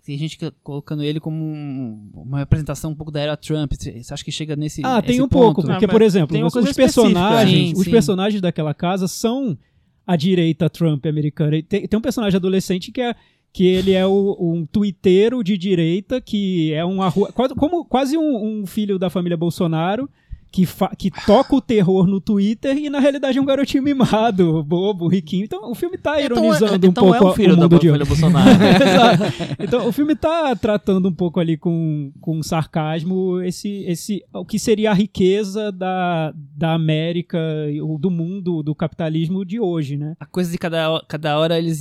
Tem 0.06 0.18
gente 0.18 0.38
colocando 0.64 1.04
ele 1.04 1.20
como 1.20 1.36
um- 1.44 2.10
uma 2.16 2.40
representação 2.40 2.92
um 2.92 2.96
pouco 2.96 3.12
da 3.12 3.20
era 3.20 3.36
Trump. 3.36 3.74
Você 3.74 4.02
acha 4.14 4.24
que 4.24 4.32
chega 4.32 4.56
nesse. 4.56 4.82
Ah, 4.86 5.02
tem 5.02 5.16
esse 5.16 5.22
um 5.22 5.28
pouco, 5.28 5.62
ponto? 5.62 5.68
porque, 5.72 5.84
Ah, 5.84 5.90
por 5.90 6.02
exemplo, 6.02 6.46
os, 6.46 6.72
personagens. 6.74 7.70
Sim, 7.72 7.74
os 7.76 7.84
sim. 7.84 7.92
personagens 7.92 8.42
daquela 8.42 8.74
casa 8.74 9.06
são 9.06 9.58
a 10.08 10.16
direita 10.16 10.70
Trump 10.70 11.06
americana. 11.06 11.62
Tem, 11.62 11.86
tem 11.86 12.00
um 12.00 12.02
personagem 12.02 12.38
adolescente 12.38 12.92
que 12.92 13.02
é 13.02 13.14
que 13.52 13.66
ele 13.66 13.94
é 13.94 14.06
o, 14.06 14.38
um 14.40 14.66
tuiteiro 14.66 15.44
de 15.44 15.58
direita, 15.58 16.22
que 16.22 16.74
é 16.74 16.86
um 16.86 17.02
arru... 17.02 17.28
como, 17.58 17.84
quase 17.86 18.16
um, 18.16 18.62
um 18.62 18.66
filho 18.68 19.00
da 19.00 19.10
família 19.10 19.36
Bolsonaro, 19.36 20.08
que, 20.52 20.66
fa- 20.66 20.94
que 20.98 21.10
toca 21.26 21.56
o 21.56 21.62
terror 21.62 22.08
no 22.08 22.20
Twitter 22.22 22.78
e 22.78 22.90
na 22.90 23.00
realidade 23.00 23.38
é 23.38 23.42
um 23.42 23.46
garotinho 23.46 23.84
mimado, 23.84 24.64
bobo, 24.64 25.08
riquinho. 25.08 25.44
Então 25.46 25.70
o 25.72 25.76
filme 25.76 25.98
tá 25.98 26.20
ironizando 26.22 26.88
um 26.88 26.90
então 26.90 27.04
pouco 27.04 27.16
é 27.26 27.28
um 27.30 27.34
filho 27.34 27.54
o 27.54 27.56
da 27.56 27.64
mundo 27.64 27.80
de 27.80 27.88
família. 27.88 28.06
Bolsonaro. 28.06 28.50
Exato. 28.64 29.56
Então, 29.60 29.88
o 29.88 29.92
filme 29.92 30.16
tá 30.16 30.56
tratando 30.56 31.08
um 31.10 31.14
pouco 31.14 31.40
ali 31.40 31.58
com, 31.58 32.12
com 32.22 32.42
sarcasmo 32.42 33.42
esse, 33.42 33.84
esse, 33.86 34.24
o 34.34 34.46
que 34.46 34.58
seria 34.60 34.92
a 34.92 34.94
riqueza 34.94 35.72
da, 35.72 36.34
da 36.56 36.74
América, 36.74 37.38
ou 37.84 37.98
do 37.98 38.10
mundo, 38.10 38.64
do 38.64 38.74
capitalismo 38.76 39.46
de 39.46 39.60
hoje, 39.60 39.98
né? 39.98 40.16
A 40.20 40.26
coisa 40.26 40.52
de 40.52 40.58
cada, 40.58 41.02
cada 41.08 41.38
hora 41.40 41.58
eles 41.58 41.80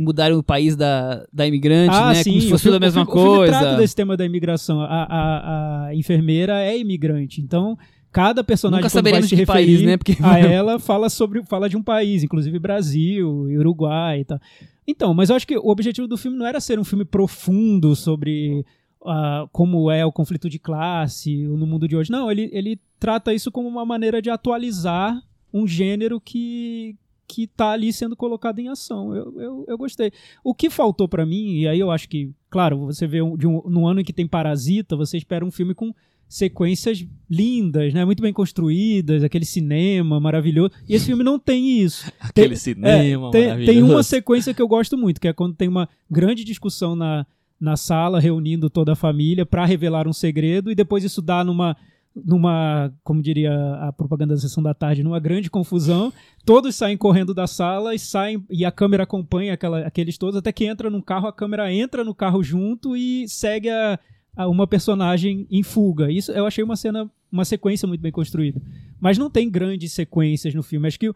mudaram 0.00 0.38
o 0.38 0.42
país 0.42 0.76
da, 0.76 1.24
da 1.32 1.46
imigrante, 1.46 1.90
né? 1.94 2.00
Como 2.00 2.14
se 2.14 2.30
Ah, 2.30 2.46
o 2.46 2.50
fosse 2.50 2.64
tudo 2.64 2.76
a 2.76 2.80
mesma 2.80 3.02
o 3.02 3.06
filme, 3.06 3.20
O 3.20 3.22
filme 3.24 3.36
coisa. 3.38 3.58
trata 3.58 3.76
desse 3.76 3.96
tema 3.96 4.16
da 4.16 4.24
imigração. 4.24 4.80
A, 4.80 4.86
a, 4.86 5.86
a 5.88 5.94
enfermeira 5.94 6.60
é 6.62 6.78
imigrante, 6.78 7.40
então 7.40 7.76
cada 8.14 8.44
personagem 8.44 8.84
Nunca 8.84 8.92
quando 8.92 9.02
vai 9.02 9.12
saberemos 9.12 9.28
se 9.28 9.34
referir 9.34 9.66
país, 9.66 9.82
né? 9.82 9.96
Porque 9.96 10.16
a 10.22 10.38
ela 10.38 10.78
fala 10.78 11.10
sobre 11.10 11.42
fala 11.42 11.68
de 11.68 11.76
um 11.76 11.82
país, 11.82 12.22
inclusive 12.22 12.56
Brasil 12.60 13.28
Uruguai 13.28 14.20
e 14.20 14.24
tal. 14.24 14.40
Então, 14.86 15.12
mas 15.12 15.30
eu 15.30 15.36
acho 15.36 15.46
que 15.46 15.58
o 15.58 15.68
objetivo 15.68 16.06
do 16.06 16.16
filme 16.16 16.38
não 16.38 16.46
era 16.46 16.60
ser 16.60 16.78
um 16.78 16.84
filme 16.84 17.04
profundo 17.04 17.96
sobre 17.96 18.64
ah, 19.04 19.48
como 19.50 19.90
é 19.90 20.06
o 20.06 20.12
conflito 20.12 20.48
de 20.48 20.60
classe 20.60 21.42
no 21.42 21.66
mundo 21.66 21.88
de 21.88 21.96
hoje. 21.96 22.12
Não, 22.12 22.30
ele, 22.30 22.48
ele 22.52 22.78
trata 23.00 23.34
isso 23.34 23.50
como 23.50 23.66
uma 23.66 23.84
maneira 23.84 24.22
de 24.22 24.30
atualizar 24.30 25.20
um 25.52 25.66
gênero 25.66 26.20
que 26.20 26.96
que 27.26 27.46
tá 27.46 27.70
ali 27.70 27.92
sendo 27.92 28.14
colocado 28.14 28.58
em 28.60 28.68
ação. 28.68 29.16
Eu, 29.16 29.40
eu, 29.40 29.64
eu 29.66 29.78
gostei. 29.78 30.12
O 30.44 30.54
que 30.54 30.68
faltou 30.68 31.08
pra 31.08 31.24
mim, 31.24 31.54
e 31.54 31.66
aí 31.66 31.80
eu 31.80 31.90
acho 31.90 32.06
que, 32.06 32.30
claro, 32.50 32.78
você 32.86 33.06
vê 33.06 33.22
um, 33.22 33.34
de 33.36 33.46
um, 33.46 33.62
no 33.66 33.88
ano 33.88 34.00
em 34.00 34.04
que 34.04 34.12
tem 34.12 34.28
Parasita, 34.28 34.94
você 34.94 35.16
espera 35.16 35.44
um 35.44 35.50
filme 35.50 35.74
com 35.74 35.92
sequências 36.34 37.06
lindas, 37.30 37.94
né? 37.94 38.04
Muito 38.04 38.20
bem 38.20 38.32
construídas, 38.32 39.22
aquele 39.22 39.44
cinema 39.44 40.18
maravilhoso. 40.18 40.72
E 40.88 40.94
esse 40.94 41.06
filme 41.06 41.22
não 41.22 41.38
tem 41.38 41.78
isso. 41.80 42.10
Aquele 42.18 42.48
Tem- 42.48 42.56
cinema 42.56 42.88
É, 43.28 43.30
tem, 43.30 43.44
maravilhoso. 43.46 43.72
tem 43.72 43.82
uma 43.84 44.02
sequência 44.02 44.52
que 44.52 44.60
eu 44.60 44.66
gosto 44.66 44.98
muito, 44.98 45.20
que 45.20 45.28
é 45.28 45.32
quando 45.32 45.54
tem 45.54 45.68
uma 45.68 45.88
grande 46.10 46.42
discussão 46.42 46.96
na, 46.96 47.24
na 47.60 47.76
sala, 47.76 48.18
reunindo 48.18 48.68
toda 48.68 48.92
a 48.92 48.96
família 48.96 49.46
para 49.46 49.64
revelar 49.64 50.08
um 50.08 50.12
segredo, 50.12 50.72
e 50.72 50.74
depois 50.74 51.04
isso 51.04 51.22
dá 51.22 51.44
numa, 51.44 51.76
numa, 52.16 52.92
como 53.04 53.22
diria 53.22 53.52
a 53.80 53.92
propaganda 53.92 54.34
da 54.34 54.40
sessão 54.40 54.60
da 54.62 54.74
tarde, 54.74 55.04
numa 55.04 55.20
grande 55.20 55.48
confusão. 55.48 56.12
Todos 56.44 56.74
saem 56.74 56.96
correndo 56.96 57.32
da 57.32 57.46
sala 57.46 57.94
e 57.94 57.98
saem 57.98 58.44
e 58.50 58.64
a 58.64 58.72
câmera 58.72 59.04
acompanha 59.04 59.54
aquela, 59.54 59.86
aqueles 59.86 60.18
todos 60.18 60.36
até 60.36 60.50
que 60.50 60.64
entra 60.64 60.90
num 60.90 61.00
carro, 61.00 61.28
a 61.28 61.32
câmera 61.32 61.72
entra 61.72 62.02
no 62.02 62.12
carro 62.14 62.42
junto 62.42 62.96
e 62.96 63.28
segue 63.28 63.68
a, 63.70 63.92
a 63.94 63.98
uma 64.36 64.66
personagem 64.66 65.46
em 65.50 65.62
fuga. 65.62 66.10
Isso 66.10 66.32
eu 66.32 66.46
achei 66.46 66.62
uma 66.64 66.76
cena, 66.76 67.10
uma 67.30 67.44
sequência 67.44 67.86
muito 67.86 68.00
bem 68.00 68.12
construída. 68.12 68.60
Mas 69.00 69.18
não 69.18 69.30
tem 69.30 69.48
grandes 69.50 69.92
sequências 69.92 70.54
no 70.54 70.62
filme. 70.62 70.86
Acho 70.88 70.98
que 70.98 71.08
o, 71.10 71.14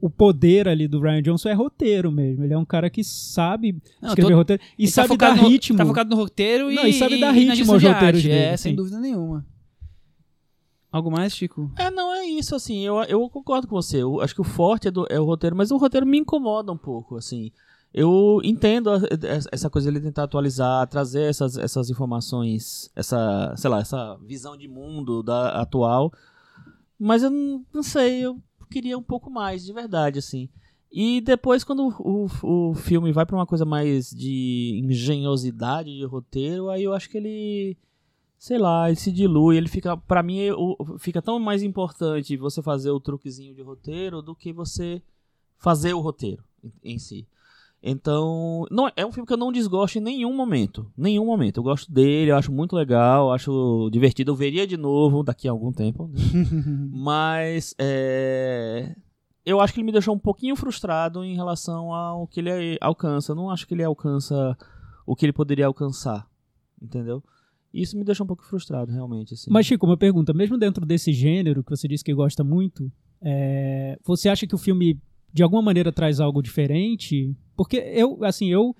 o 0.00 0.08
poder 0.10 0.66
ali 0.68 0.88
do 0.88 1.00
Ryan 1.00 1.22
Johnson 1.22 1.48
é 1.50 1.52
roteiro 1.52 2.10
mesmo. 2.10 2.42
Ele 2.44 2.54
é 2.54 2.58
um 2.58 2.64
cara 2.64 2.88
que 2.90 3.04
sabe 3.04 3.76
Não, 4.00 4.08
escrever 4.08 4.30
tô- 4.30 4.36
roteiro 4.36 4.62
e 4.78 4.82
Ele 4.84 4.88
tá 4.90 4.94
sabe 4.94 5.08
dar 5.08 5.14
focado 5.14 5.42
no- 5.42 5.48
ritmo. 5.48 5.76
Tá 5.78 5.86
focado 5.86 6.10
no 6.10 6.16
roteiro 6.16 6.70
e, 6.70 6.74
Não, 6.74 6.86
e 6.86 6.92
sabe 6.94 7.20
dar 7.20 7.30
ritmo 7.32 7.72
aos 7.72 7.82
roteiros 7.82 8.22
dele, 8.22 8.34
É, 8.34 8.56
sem 8.56 8.72
sim. 8.72 8.76
dúvida 8.76 8.98
nenhuma. 8.98 9.44
Algo 10.90 11.10
mais, 11.10 11.34
Chico? 11.36 11.70
É, 11.76 11.90
não, 11.90 12.12
é 12.14 12.24
isso, 12.24 12.54
assim, 12.54 12.80
eu, 12.86 12.96
eu 13.02 13.28
concordo 13.28 13.66
com 13.68 13.74
você. 13.74 14.02
Eu 14.02 14.20
acho 14.22 14.34
que 14.34 14.40
o 14.40 14.44
forte 14.44 14.88
é, 14.88 14.90
do- 14.90 15.06
é 15.10 15.20
o 15.20 15.24
roteiro, 15.24 15.54
mas 15.54 15.70
o 15.70 15.76
roteiro 15.76 16.06
me 16.06 16.18
incomoda 16.18 16.72
um 16.72 16.76
pouco, 16.76 17.16
assim. 17.16 17.50
Eu 17.92 18.40
entendo 18.44 18.90
a- 18.90 19.00
essa 19.50 19.70
coisa 19.70 19.90
dele 19.90 20.04
tentar 20.04 20.24
atualizar, 20.24 20.86
trazer 20.86 21.22
essas, 21.22 21.56
essas 21.56 21.88
informações, 21.88 22.90
essa, 22.94 23.54
sei 23.56 23.70
lá, 23.70 23.80
essa 23.80 24.16
visão 24.22 24.56
de 24.56 24.68
mundo 24.68 25.22
da 25.22 25.60
atual, 25.60 26.12
mas 26.98 27.22
eu 27.22 27.30
não, 27.30 27.64
não 27.72 27.82
sei, 27.82 28.20
eu 28.20 28.40
queria 28.70 28.98
um 28.98 29.02
pouco 29.02 29.30
mais, 29.30 29.64
de 29.64 29.72
verdade, 29.72 30.18
assim. 30.18 30.48
E 30.92 31.20
depois, 31.20 31.64
quando 31.64 31.88
o, 31.98 32.26
o, 32.42 32.74
filme 32.74 33.12
vai 33.12 33.26
pra 33.26 33.36
uma 33.36 33.46
coisa 33.46 33.64
mais 33.64 34.10
de 34.10 34.80
engenhosidade 34.84 35.94
de 35.94 36.04
roteiro, 36.04 36.70
aí 36.70 36.84
eu 36.84 36.92
acho 36.92 37.08
que 37.10 37.18
ele 37.18 37.76
sei 38.38 38.58
lá, 38.58 38.88
ele 38.88 38.96
se 38.96 39.10
dilui, 39.10 39.56
ele 39.56 39.68
fica, 39.68 39.96
para 39.96 40.22
mim, 40.22 40.38
fica 40.98 41.22
tão 41.22 41.38
mais 41.38 41.62
importante 41.62 42.36
você 42.36 42.62
fazer 42.62 42.90
o 42.90 43.00
truquezinho 43.00 43.54
de 43.54 43.62
roteiro 43.62 44.22
do 44.22 44.34
que 44.34 44.52
você 44.52 45.02
fazer 45.58 45.94
o 45.94 46.00
roteiro 46.00 46.44
em 46.84 46.98
si. 46.98 47.26
Então, 47.88 48.66
não, 48.68 48.90
é 48.96 49.06
um 49.06 49.12
filme 49.12 49.24
que 49.24 49.32
eu 49.32 49.36
não 49.36 49.52
desgosto 49.52 49.98
em 49.98 50.00
nenhum 50.00 50.34
momento, 50.34 50.90
nenhum 50.96 51.24
momento. 51.24 51.58
Eu 51.58 51.62
gosto 51.62 51.92
dele, 51.92 52.32
eu 52.32 52.36
acho 52.36 52.50
muito 52.50 52.74
legal, 52.74 53.28
eu 53.28 53.32
acho 53.32 53.88
divertido, 53.92 54.32
eu 54.32 54.36
veria 54.36 54.66
de 54.66 54.76
novo 54.76 55.22
daqui 55.22 55.46
a 55.46 55.52
algum 55.52 55.70
tempo. 55.70 56.10
Mas 56.90 57.76
é, 57.78 58.92
eu 59.44 59.60
acho 59.60 59.72
que 59.72 59.78
ele 59.78 59.86
me 59.86 59.92
deixou 59.92 60.12
um 60.12 60.18
pouquinho 60.18 60.56
frustrado 60.56 61.22
em 61.22 61.36
relação 61.36 61.94
ao 61.94 62.26
que 62.26 62.40
ele 62.40 62.76
alcança. 62.80 63.30
Eu 63.30 63.36
não 63.36 63.50
acho 63.50 63.64
que 63.68 63.74
ele 63.74 63.84
alcança 63.84 64.58
o 65.06 65.14
que 65.14 65.24
ele 65.24 65.32
poderia 65.32 65.66
alcançar, 65.66 66.28
entendeu? 66.82 67.22
Isso 67.72 67.96
me 67.96 68.02
deixou 68.02 68.24
um 68.24 68.26
pouco 68.26 68.44
frustrado, 68.44 68.90
realmente. 68.90 69.34
Assim. 69.34 69.48
Mas, 69.48 69.64
Chico, 69.64 69.86
uma 69.86 69.96
pergunta. 69.96 70.34
Mesmo 70.34 70.58
dentro 70.58 70.84
desse 70.84 71.12
gênero 71.12 71.62
que 71.62 71.70
você 71.70 71.86
disse 71.86 72.02
que 72.02 72.12
gosta 72.12 72.42
muito, 72.42 72.90
é, 73.22 73.96
você 74.04 74.28
acha 74.28 74.44
que 74.44 74.54
o 74.56 74.58
filme, 74.58 75.00
de 75.32 75.42
alguma 75.42 75.62
maneira, 75.62 75.92
traz 75.92 76.20
algo 76.20 76.42
diferente? 76.42 77.34
Porque 77.56 77.76
eu, 77.76 78.18
assim, 78.24 78.46
eu... 78.50 78.74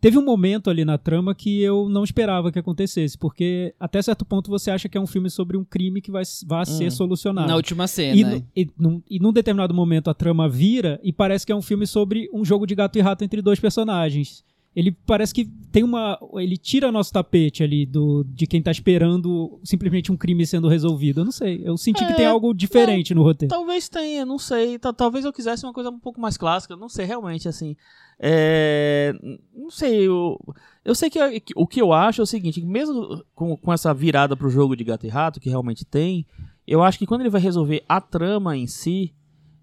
Teve 0.00 0.18
um 0.18 0.24
momento 0.24 0.68
ali 0.68 0.84
na 0.84 0.98
trama 0.98 1.32
que 1.32 1.62
eu 1.62 1.88
não 1.88 2.02
esperava 2.02 2.50
que 2.50 2.58
acontecesse, 2.58 3.16
porque 3.16 3.72
até 3.78 4.02
certo 4.02 4.24
ponto 4.24 4.50
você 4.50 4.68
acha 4.68 4.88
que 4.88 4.98
é 4.98 5.00
um 5.00 5.06
filme 5.06 5.30
sobre 5.30 5.56
um 5.56 5.64
crime 5.64 6.00
que 6.02 6.10
vai, 6.10 6.24
vai 6.44 6.66
ser 6.66 6.88
Hum. 6.88 6.90
solucionado. 6.90 7.46
Na 7.46 7.54
última 7.54 7.84
E, 7.84 7.88
cena. 7.88 8.30
no- 8.34 8.46
e, 8.56 8.68
num, 8.76 9.02
e 9.08 9.20
num 9.20 9.32
determinado 9.32 9.72
momento 9.72 10.10
a 10.10 10.14
trama 10.14 10.48
vira 10.48 10.98
e 11.04 11.12
parece 11.12 11.46
que 11.46 11.52
é 11.52 11.54
um 11.54 11.62
filme 11.62 11.86
sobre 11.86 12.28
um 12.34 12.44
jogo 12.44 12.66
de 12.66 12.74
gato 12.74 12.98
e 12.98 13.00
rato 13.00 13.22
entre 13.22 13.40
dois 13.40 13.60
personagens. 13.60 14.42
Ele 14.74 14.90
parece 14.90 15.34
que 15.34 15.44
tem 15.70 15.82
uma. 15.82 16.18
Ele 16.36 16.56
tira 16.56 16.90
nosso 16.90 17.12
tapete 17.12 17.62
ali 17.62 17.84
do, 17.84 18.24
de 18.24 18.46
quem 18.46 18.62
tá 18.62 18.70
esperando 18.70 19.60
simplesmente 19.62 20.10
um 20.10 20.16
crime 20.16 20.46
sendo 20.46 20.66
resolvido. 20.66 21.20
Eu 21.20 21.24
não 21.26 21.32
sei. 21.32 21.60
Eu 21.62 21.76
senti 21.76 22.04
que 22.06 22.12
É, 22.12 22.16
tem 22.16 22.26
algo 22.26 22.54
diferente 22.54 23.14
no 23.14 23.22
roteiro. 23.22 23.54
Talvez 23.54 23.88
tenha, 23.90 24.24
não 24.24 24.38
sei. 24.38 24.78
Ta- 24.78 24.92
Talvez 24.92 25.26
eu 25.26 25.32
quisesse 25.32 25.66
uma 25.66 25.74
coisa 25.74 25.90
um 25.90 25.98
pouco 25.98 26.18
mais 26.20 26.38
clássica, 26.38 26.74
não 26.74 26.88
sei, 26.88 27.04
realmente, 27.04 27.46
assim. 27.48 27.76
É, 28.24 29.12
não 29.54 29.68
sei, 29.68 30.06
eu, 30.06 30.38
eu 30.84 30.94
sei 30.94 31.10
que, 31.10 31.40
que 31.40 31.52
o 31.56 31.66
que 31.66 31.82
eu 31.82 31.92
acho 31.92 32.20
é 32.20 32.24
o 32.24 32.26
seguinte, 32.26 32.64
mesmo 32.64 33.22
com, 33.34 33.56
com 33.56 33.72
essa 33.72 33.92
virada 33.92 34.36
pro 34.36 34.48
jogo 34.48 34.76
de 34.76 34.84
gato 34.84 35.04
e 35.04 35.08
rato, 35.08 35.40
que 35.40 35.48
realmente 35.50 35.84
tem, 35.84 36.24
eu 36.66 36.82
acho 36.82 36.98
que 36.98 37.06
quando 37.06 37.22
ele 37.22 37.30
vai 37.30 37.40
resolver 37.40 37.82
a 37.88 38.00
trama 38.00 38.56
em 38.56 38.66
si, 38.68 39.12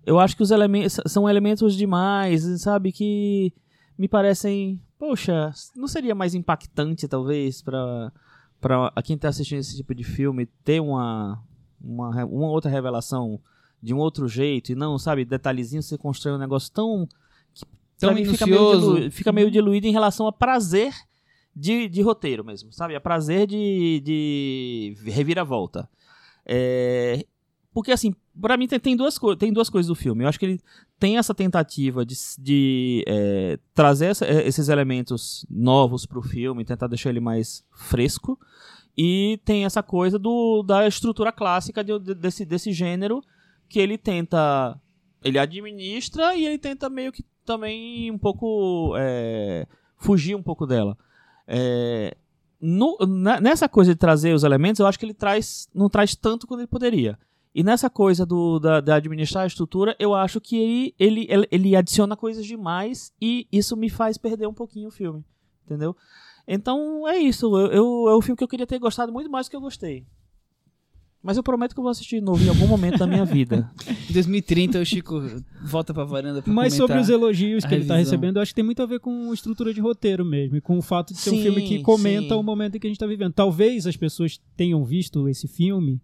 eu 0.05 0.19
acho 0.19 0.35
que 0.35 0.43
os 0.43 0.51
elementos 0.51 0.99
são 1.07 1.27
elementos 1.29 1.75
demais, 1.75 2.43
sabe, 2.61 2.91
que 2.91 3.53
me 3.97 4.07
parecem, 4.09 4.79
poxa, 4.99 5.51
não 5.75 5.87
seria 5.87 6.13
mais 6.13 6.35
impactante, 6.35 7.07
talvez, 7.07 7.61
pra, 7.61 8.11
pra 8.61 8.91
quem 9.03 9.17
tá 9.17 9.29
assistindo 9.29 9.59
esse 9.59 9.75
tipo 9.77 9.95
de 9.95 10.03
filme, 10.03 10.45
ter 10.63 10.79
uma, 10.81 11.41
uma, 11.81 12.25
uma 12.25 12.49
outra 12.49 12.69
revelação 12.69 13.39
de 13.81 13.93
um 13.93 13.97
outro 13.97 14.27
jeito, 14.27 14.73
e 14.73 14.75
não, 14.75 14.99
sabe, 14.99 15.23
detalhezinho, 15.23 15.81
você 15.81 15.97
constrói 15.97 16.35
um 16.35 16.39
negócio 16.39 16.69
tão... 16.71 17.07
que, 17.53 17.65
Tão 17.97 18.09
pra 18.09 18.15
mim, 18.15 18.25
fica 18.25 18.45
meio, 18.45 18.59
minucioso. 18.59 18.95
dilu- 18.95 19.11
fica 19.11 19.31
meio 19.31 19.49
diluído 19.49 19.87
em 19.87 19.91
relação 19.91 20.27
a 20.27 20.31
prazer 20.33 20.93
de, 21.55 21.87
de 21.89 22.01
roteiro 22.01 22.43
mesmo, 22.45 22.71
sabe? 22.73 22.95
A 22.95 23.01
prazer 23.01 23.47
de, 23.47 24.01
de 24.03 24.95
reviravolta. 25.09 25.89
É, 26.45 27.25
porque, 27.73 27.91
assim, 27.91 28.13
pra 28.39 28.57
mim 28.57 28.67
tem, 28.67 28.79
tem, 28.79 28.95
duas 28.95 29.17
tem 29.37 29.53
duas 29.53 29.69
coisas 29.69 29.87
do 29.87 29.95
filme. 29.95 30.23
Eu 30.23 30.27
acho 30.29 30.39
que 30.39 30.45
ele 30.45 30.59
tem 30.99 31.17
essa 31.17 31.33
tentativa 31.33 32.05
de, 32.05 32.15
de 32.39 33.03
é, 33.07 33.59
trazer 33.73 34.07
essa- 34.07 34.25
é, 34.25 34.47
esses 34.47 34.69
elementos 34.69 35.45
novos 35.49 36.05
pro 36.05 36.21
filme, 36.21 36.65
tentar 36.65 36.87
deixar 36.87 37.09
ele 37.09 37.19
mais 37.19 37.63
fresco. 37.71 38.39
E 38.97 39.39
tem 39.45 39.65
essa 39.65 39.81
coisa 39.83 40.17
do, 40.19 40.61
da 40.63 40.87
estrutura 40.87 41.31
clássica 41.31 41.83
de- 41.83 41.97
de- 41.99 42.15
desse, 42.15 42.43
desse 42.43 42.73
gênero 42.73 43.21
que 43.69 43.79
ele 43.79 43.97
tenta. 43.97 44.77
Ele 45.23 45.37
administra 45.37 46.35
e 46.35 46.45
ele 46.45 46.57
tenta 46.57 46.89
meio 46.89 47.11
que 47.11 47.23
também 47.45 48.09
um 48.11 48.17
pouco. 48.17 48.93
é, 48.97 49.67
fugir 49.97 50.35
um 50.35 50.41
pouco 50.43 50.65
dela. 50.65 50.97
É, 51.47 52.15
no- 52.59 52.97
na- 53.07 53.39
nessa 53.39 53.67
coisa 53.69 53.93
de 53.93 53.99
trazer 53.99 54.33
os 54.33 54.43
elementos, 54.43 54.79
eu 54.79 54.87
acho 54.87 54.97
que 54.99 55.05
ele 55.05 55.13
traz 55.13 55.67
não 55.73 55.89
traz 55.89 56.15
tanto 56.15 56.45
quanto 56.47 56.61
ele 56.61 56.67
poderia. 56.67 57.17
E 57.53 57.63
nessa 57.63 57.89
coisa 57.89 58.25
do, 58.25 58.59
da, 58.59 58.79
da 58.79 58.95
administrar 58.95 59.43
a 59.43 59.47
estrutura, 59.47 59.95
eu 59.99 60.13
acho 60.13 60.39
que 60.39 60.93
ele, 60.99 61.25
ele, 61.29 61.47
ele, 61.51 61.75
adiciona 61.75 62.15
coisas 62.15 62.45
demais 62.45 63.11
e 63.19 63.47
isso 63.51 63.75
me 63.75 63.89
faz 63.89 64.17
perder 64.17 64.47
um 64.47 64.53
pouquinho 64.53 64.89
o 64.89 64.91
filme. 64.91 65.23
Entendeu? 65.65 65.95
Então 66.47 67.07
é 67.07 67.17
isso. 67.17 67.45
Eu, 67.57 67.71
eu- 67.71 68.09
é 68.09 68.15
o 68.15 68.21
filme 68.21 68.37
que 68.37 68.43
eu 68.43 68.47
queria 68.47 68.67
ter 68.67 68.77
gostado 68.79 69.11
muito 69.11 69.29
mais 69.29 69.47
do 69.47 69.49
que 69.49 69.55
eu 69.55 69.61
gostei. 69.61 70.05
Mas 71.21 71.35
eu 71.35 71.43
prometo 71.43 71.73
que 71.73 71.79
eu 71.79 71.83
vou 71.83 71.91
assistir 71.91 72.19
de 72.19 72.21
novo 72.25 72.41
em 72.41 72.47
algum 72.47 72.65
momento 72.65 72.97
da 72.99 73.05
minha 73.05 73.25
vida. 73.25 73.69
Em 74.09 74.13
2030 74.13 74.79
o 74.79 74.85
Chico 74.85 75.21
volta 75.65 75.93
pra 75.93 76.05
varanda 76.05 76.41
pra 76.41 76.51
Mas 76.53 76.73
sobre 76.75 76.97
os 76.97 77.09
elogios 77.09 77.65
que 77.65 77.75
ele 77.75 77.85
tá 77.85 77.97
recebendo, 77.97 78.37
eu 78.37 78.41
acho 78.41 78.51
que 78.51 78.55
tem 78.55 78.63
muito 78.63 78.81
a 78.81 78.85
ver 78.85 78.99
com 79.01 79.33
estrutura 79.33 79.73
de 79.73 79.81
roteiro 79.81 80.23
mesmo. 80.23 80.55
E 80.55 80.61
com 80.61 80.77
o 80.77 80.81
fato 80.81 81.13
de 81.13 81.19
ser 81.19 81.31
um 81.31 81.35
Sim, 81.35 81.43
filme 81.43 81.61
que 81.67 81.81
comenta 81.81 82.29
sim. 82.29 82.39
o 82.39 82.41
momento 82.41 82.77
em 82.77 82.79
que 82.79 82.87
a 82.87 82.89
gente 82.89 82.99
tá 82.99 83.05
vivendo. 83.05 83.33
Talvez 83.33 83.85
as 83.85 83.97
pessoas 83.97 84.39
tenham 84.55 84.83
visto 84.85 85.27
esse 85.27 85.47
filme, 85.47 85.99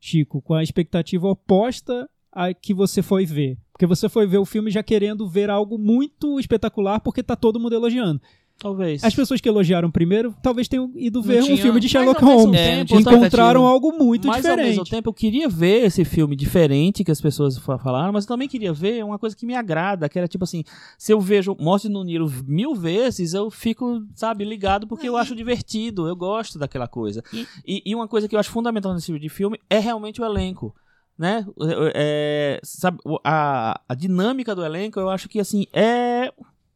Chico, 0.00 0.40
com 0.40 0.54
a 0.54 0.62
expectativa 0.62 1.28
oposta 1.28 2.08
a 2.32 2.54
que 2.54 2.72
você 2.72 3.02
foi 3.02 3.26
ver. 3.26 3.58
Porque 3.72 3.86
você 3.86 4.08
foi 4.08 4.26
ver 4.26 4.38
o 4.38 4.44
filme 4.44 4.70
já 4.70 4.82
querendo 4.82 5.28
ver 5.28 5.50
algo 5.50 5.78
muito 5.78 6.38
espetacular 6.40 7.00
porque 7.00 7.22
tá 7.22 7.36
todo 7.36 7.60
mundo 7.60 7.74
elogiando. 7.74 8.20
Talvez. 8.60 9.02
As 9.02 9.14
pessoas 9.14 9.40
que 9.40 9.48
elogiaram 9.48 9.90
primeiro 9.90 10.36
talvez 10.42 10.68
tenham 10.68 10.92
ido 10.94 11.22
ver 11.22 11.40
um 11.40 11.46
tinham- 11.46 11.56
filme 11.56 11.80
de 11.80 11.86
Mas, 11.86 11.90
Sherlock 11.92 12.22
Holmes. 12.22 12.60
É, 12.60 12.76
tempo, 12.76 12.88
tinha 12.88 13.00
encontraram 13.00 13.66
algo 13.66 13.90
muito 13.92 14.28
mas 14.28 14.44
ao 14.44 14.54
mesmo 14.54 14.68
diferente. 14.72 14.90
tempo 14.90 15.08
eu 15.08 15.14
queria 15.14 15.48
ver 15.48 15.86
esse 15.86 16.04
filme 16.04 16.36
diferente 16.36 17.02
que 17.02 17.10
as 17.10 17.20
pessoas 17.22 17.56
fa- 17.56 17.78
falaram, 17.78 18.12
mas 18.12 18.24
eu 18.24 18.28
também 18.28 18.46
queria 18.46 18.70
ver 18.70 19.02
uma 19.02 19.18
coisa 19.18 19.34
que 19.34 19.46
me 19.46 19.54
agrada, 19.54 20.10
que 20.10 20.18
era 20.18 20.28
tipo 20.28 20.44
assim, 20.44 20.62
se 20.98 21.10
eu 21.10 21.18
vejo 21.18 21.56
Morte 21.58 21.88
no 21.88 22.04
Nilo 22.04 22.30
mil 22.46 22.74
vezes, 22.74 23.32
eu 23.32 23.50
fico, 23.50 24.04
sabe, 24.14 24.44
ligado 24.44 24.86
porque 24.86 25.08
eu 25.08 25.16
acho 25.16 25.34
divertido, 25.34 26.06
eu 26.06 26.14
gosto 26.14 26.58
daquela 26.58 26.86
coisa. 26.86 27.24
E, 27.66 27.82
e 27.86 27.94
uma 27.94 28.06
coisa 28.06 28.28
que 28.28 28.36
eu 28.36 28.40
acho 28.40 28.50
fundamental 28.50 28.92
nesse 28.92 29.06
tipo 29.06 29.18
de 29.18 29.30
filme 29.30 29.58
é 29.70 29.78
realmente 29.78 30.20
o 30.20 30.24
elenco. 30.24 30.74
Né? 31.18 31.46
É, 31.94 32.60
sabe, 32.62 32.98
a, 33.24 33.80
a 33.88 33.94
dinâmica 33.94 34.54
do 34.54 34.64
elenco, 34.64 35.00
eu 35.00 35.08
acho 35.08 35.28
que 35.28 35.40
assim, 35.40 35.66
é 35.72 36.30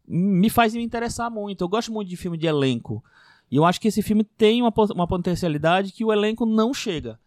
me 0.06 0.50
faz 0.50 0.74
me 0.74 0.82
interessar 0.82 1.30
muito. 1.30 1.62
Eu 1.62 1.68
gosto 1.68 1.92
muito 1.92 2.08
de 2.08 2.16
filme 2.16 2.36
de 2.36 2.46
elenco. 2.46 3.02
E 3.50 3.56
eu 3.56 3.64
acho 3.64 3.80
que 3.80 3.88
esse 3.88 4.02
filme 4.02 4.24
tem 4.24 4.62
uma, 4.62 4.72
uma 4.94 5.06
potencialidade 5.06 5.92
que 5.92 6.04
o 6.04 6.12
elenco 6.12 6.44
não 6.46 6.72
chega. 6.74 7.18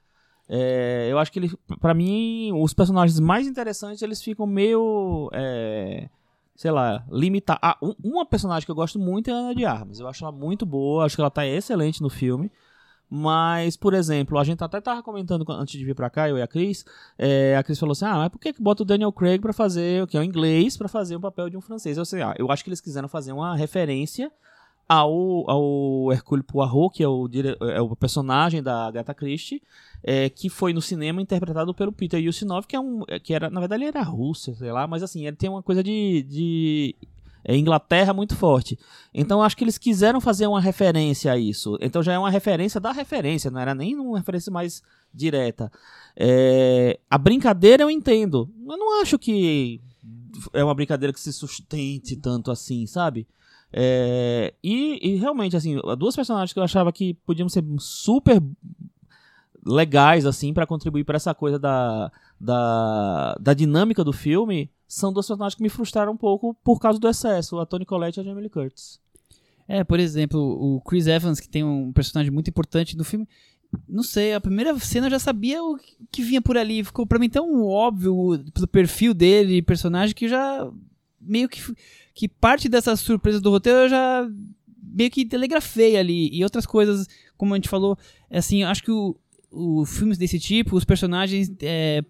É, 0.49 1.07
eu 1.11 1.19
acho 1.19 1.31
que 1.31 1.39
ele, 1.39 1.51
para 1.81 1.93
mim, 1.93 2.51
os 2.53 2.73
personagens 2.73 3.19
mais 3.19 3.47
interessantes 3.47 4.01
eles 4.01 4.21
ficam 4.21 4.47
meio, 4.47 5.29
é, 5.33 6.09
sei 6.55 6.71
lá, 6.71 7.05
limitados. 7.11 7.59
Ah, 7.63 7.77
um- 7.81 7.95
uma 8.03 8.25
personagem 8.25 8.65
que 8.65 8.71
eu 8.71 8.75
gosto 8.75 8.97
muito 8.97 9.29
é 9.29 9.33
a 9.33 9.37
Ana 9.37 9.55
de 9.55 9.65
Armas. 9.65 9.99
Eu 9.99 10.07
acho 10.07 10.23
ela 10.23 10.31
muito 10.31 10.65
boa, 10.65 11.05
acho 11.05 11.15
que 11.15 11.21
ela 11.21 11.29
tá 11.31 11.45
excelente 11.45 12.01
no 12.01 12.09
filme. 12.09 12.49
Mas, 13.09 13.77
por 13.77 13.93
exemplo, 13.93 14.37
a 14.37 14.43
gente 14.43 14.61
até 14.61 14.81
tava 14.81 15.01
comentando 15.01 15.45
antes 15.49 15.79
de 15.79 15.85
vir 15.85 15.95
pra 15.95 16.09
cá, 16.09 16.27
eu 16.27 16.37
e 16.37 16.41
a 16.41 16.47
Cris. 16.47 16.83
é, 17.17 17.55
a 17.55 17.63
Cris 17.63 17.79
falou 17.79 17.93
assim: 17.93 18.05
Ah, 18.05 18.17
mas 18.17 18.29
por 18.29 18.39
que, 18.39 18.51
que 18.51 18.61
bota 18.61 18.83
o 18.83 18.85
Daniel 18.85 19.11
Craig 19.13 19.39
pra 19.39 19.53
fazer, 19.53 20.05
que 20.07 20.17
é 20.17 20.19
o 20.19 20.23
inglês, 20.23 20.75
pra 20.75 20.89
fazer 20.89 21.15
o 21.15 21.19
papel 21.19 21.49
de 21.49 21.55
um 21.55 21.61
francês? 21.61 21.97
Eu, 21.97 22.05
sei, 22.05 22.21
ah, 22.21 22.35
eu 22.37 22.51
acho 22.51 22.63
que 22.63 22.69
eles 22.69 22.81
quiseram 22.81 23.07
fazer 23.07 23.31
uma 23.31 23.55
referência 23.55 24.31
ao, 24.87 25.49
ao 25.49 26.13
Hercule 26.13 26.43
Poirot, 26.43 26.95
que 26.95 27.03
é 27.03 27.07
o, 27.07 27.29
é 27.61 27.81
o 27.81 27.95
personagem 27.95 28.63
da 28.63 28.87
Agatha 28.87 29.13
Christie, 29.13 29.61
é, 30.03 30.29
que 30.29 30.49
foi 30.49 30.71
no 30.73 30.81
cinema 30.81 31.21
interpretado 31.21 31.73
pelo 31.73 31.91
Peter 31.91 32.25
Ustinov, 32.27 32.65
que 32.65 32.75
é 32.75 32.79
um 32.79 33.03
que 33.23 33.33
era 33.33 33.49
na 33.49 33.59
verdade 33.59 33.83
ele 33.83 33.89
era 33.89 34.01
russo, 34.03 34.55
sei 34.55 34.71
lá, 34.71 34.87
mas 34.87 35.03
assim 35.03 35.27
ele 35.27 35.35
tem 35.35 35.49
uma 35.49 35.61
coisa 35.61 35.83
de, 35.83 36.23
de 36.23 36.95
é, 36.95 37.16
Inglaterra 37.55 38.13
muito 38.13 38.35
forte. 38.35 38.77
Então 39.13 39.41
acho 39.41 39.55
que 39.55 39.63
eles 39.63 39.77
quiseram 39.77 40.19
fazer 40.19 40.47
uma 40.47 40.59
referência 40.59 41.31
a 41.31 41.37
isso. 41.37 41.77
Então 41.79 42.03
já 42.03 42.13
é 42.13 42.19
uma 42.19 42.29
referência 42.29 42.79
da 42.79 42.91
referência, 42.91 43.49
não 43.49 43.59
era 43.59 43.73
nem 43.73 43.95
uma 43.95 44.17
referência 44.17 44.51
mais 44.51 44.81
direta. 45.13 45.71
É, 46.15 46.99
a 47.09 47.17
brincadeira 47.17 47.83
eu 47.83 47.89
entendo. 47.89 48.49
Eu 48.67 48.77
não 48.77 49.01
acho 49.01 49.17
que 49.17 49.79
é 50.53 50.63
uma 50.63 50.75
brincadeira 50.75 51.13
que 51.13 51.19
se 51.19 51.31
sustente 51.31 52.15
tanto 52.15 52.51
assim, 52.51 52.85
sabe? 52.85 53.27
É, 53.71 54.53
e, 54.63 54.99
e, 55.01 55.15
realmente, 55.17 55.55
assim, 55.55 55.77
duas 55.97 56.15
personagens 56.15 56.53
que 56.53 56.59
eu 56.59 56.63
achava 56.63 56.91
que 56.91 57.13
podiam 57.13 57.49
ser 57.49 57.63
super 57.79 58.41
legais, 59.65 60.25
assim, 60.25 60.53
para 60.53 60.65
contribuir 60.65 61.03
para 61.03 61.17
essa 61.17 61.33
coisa 61.35 61.59
da, 61.59 62.11
da, 62.39 63.35
da 63.39 63.53
dinâmica 63.53 64.03
do 64.03 64.13
filme, 64.13 64.69
são 64.87 65.11
duas 65.11 65.27
personagens 65.27 65.55
que 65.55 65.63
me 65.63 65.69
frustraram 65.69 66.13
um 66.13 66.17
pouco 66.17 66.55
por 66.63 66.79
causa 66.79 66.99
do 66.99 67.07
excesso, 67.07 67.59
a 67.59 67.65
Toni 67.65 67.85
Collette 67.85 68.19
e 68.19 68.21
a 68.21 68.23
Jamie 68.23 68.41
Lee 68.41 68.49
Curtis. 68.49 68.99
É, 69.67 69.83
por 69.83 69.99
exemplo, 69.99 70.39
o 70.39 70.79
Chris 70.81 71.07
Evans, 71.07 71.39
que 71.39 71.49
tem 71.49 71.63
um 71.63 71.91
personagem 71.91 72.31
muito 72.31 72.49
importante 72.49 72.95
do 72.95 73.03
filme, 73.03 73.27
não 73.87 74.03
sei, 74.03 74.33
a 74.33 74.39
primeira 74.39 74.77
cena 74.79 75.07
eu 75.07 75.11
já 75.11 75.19
sabia 75.19 75.61
o 75.61 75.77
que 76.09 76.23
vinha 76.23 76.41
por 76.41 76.57
ali. 76.57 76.83
Ficou 76.83 77.05
para 77.05 77.19
mim 77.19 77.29
tão 77.29 77.65
óbvio 77.65 78.41
pelo 78.53 78.67
perfil 78.67 79.13
dele, 79.13 79.61
personagem, 79.61 80.15
que 80.15 80.29
já 80.29 80.71
meio 81.19 81.49
que 81.49 81.61
que 82.13 82.27
parte 82.27 82.67
dessa 82.67 82.95
surpresa 82.95 83.39
do 83.39 83.51
roteiro 83.51 83.79
eu 83.79 83.89
já 83.89 84.27
meio 84.81 85.11
que 85.11 85.25
telegrafei 85.25 85.97
ali. 85.97 86.29
E 86.33 86.43
outras 86.43 86.65
coisas, 86.65 87.07
como 87.37 87.53
a 87.53 87.57
gente 87.57 87.69
falou, 87.69 87.97
assim, 88.31 88.63
acho 88.63 88.81
que 88.81 88.91
o, 88.91 89.15
os 89.51 89.97
filmes 89.97 90.17
desse 90.17 90.39
tipo, 90.39 90.75
os 90.75 90.83
personagens 90.83 91.51
é, 91.61 92.03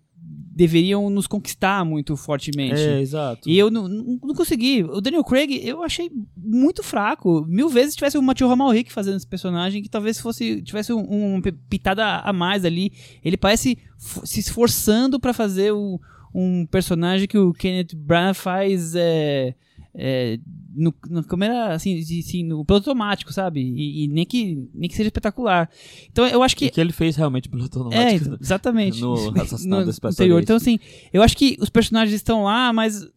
deveriam 0.57 1.09
nos 1.09 1.27
conquistar 1.27 1.85
muito 1.85 2.17
fortemente. 2.17 2.81
É, 2.81 2.99
exato. 2.99 3.47
E 3.47 3.57
eu 3.57 3.69
não, 3.69 3.87
não, 3.87 4.19
não, 4.23 4.33
consegui. 4.33 4.83
O 4.83 4.99
Daniel 4.99 5.23
Craig 5.23 5.61
eu 5.63 5.83
achei 5.83 6.11
muito 6.35 6.81
fraco. 6.81 7.45
Mil 7.47 7.69
vezes 7.69 7.95
tivesse 7.95 8.17
o 8.17 8.21
Matthew 8.23 8.47
Ramalrick 8.47 8.91
fazendo 8.91 9.17
esse 9.17 9.27
personagem, 9.27 9.83
que 9.83 9.89
talvez 9.89 10.19
fosse 10.19 10.61
tivesse 10.63 10.91
um, 10.91 11.03
uma 11.35 11.41
pitada 11.69 12.21
a 12.21 12.33
mais 12.33 12.65
ali. 12.65 12.91
Ele 13.23 13.37
parece 13.37 13.77
se 13.97 14.39
esforçando 14.39 15.19
para 15.19 15.31
fazer 15.31 15.71
o, 15.71 15.99
um 16.33 16.65
personagem 16.65 17.27
que 17.27 17.37
o 17.37 17.53
Kenneth 17.53 17.95
Branagh 17.95 18.33
faz 18.33 18.95
é, 18.95 19.53
é, 19.93 20.39
no, 20.77 20.93
no 21.09 21.23
câmera, 21.23 21.73
assim, 21.73 21.99
assim, 21.99 22.43
no 22.43 22.63
piloto 22.63 22.89
automático, 22.89 23.33
sabe? 23.33 23.61
E, 23.61 24.05
e, 24.05 24.07
nem, 24.07 24.25
que, 24.25 24.69
nem 24.73 24.87
que 24.87 24.95
seja 24.95 25.07
espetacular. 25.07 25.69
Então 26.11 26.27
eu 26.27 26.43
acho 26.43 26.55
que. 26.55 26.65
E 26.65 26.69
que 26.69 26.79
ele 26.79 26.93
fez 26.93 27.15
realmente 27.15 27.49
piloto 27.49 27.79
automático. 27.79 28.33
É, 28.33 28.37
exatamente. 28.39 29.01
No 29.01 29.13
assassinato 29.41 29.85
no, 29.85 29.91
no 29.91 30.09
anterior. 30.09 30.41
Então, 30.41 30.55
assim, 30.55 30.79
eu 31.11 31.23
acho 31.23 31.35
que 31.35 31.57
os 31.59 31.69
personagens 31.69 32.15
estão 32.15 32.43
lá, 32.43 32.71
mas 32.71 33.07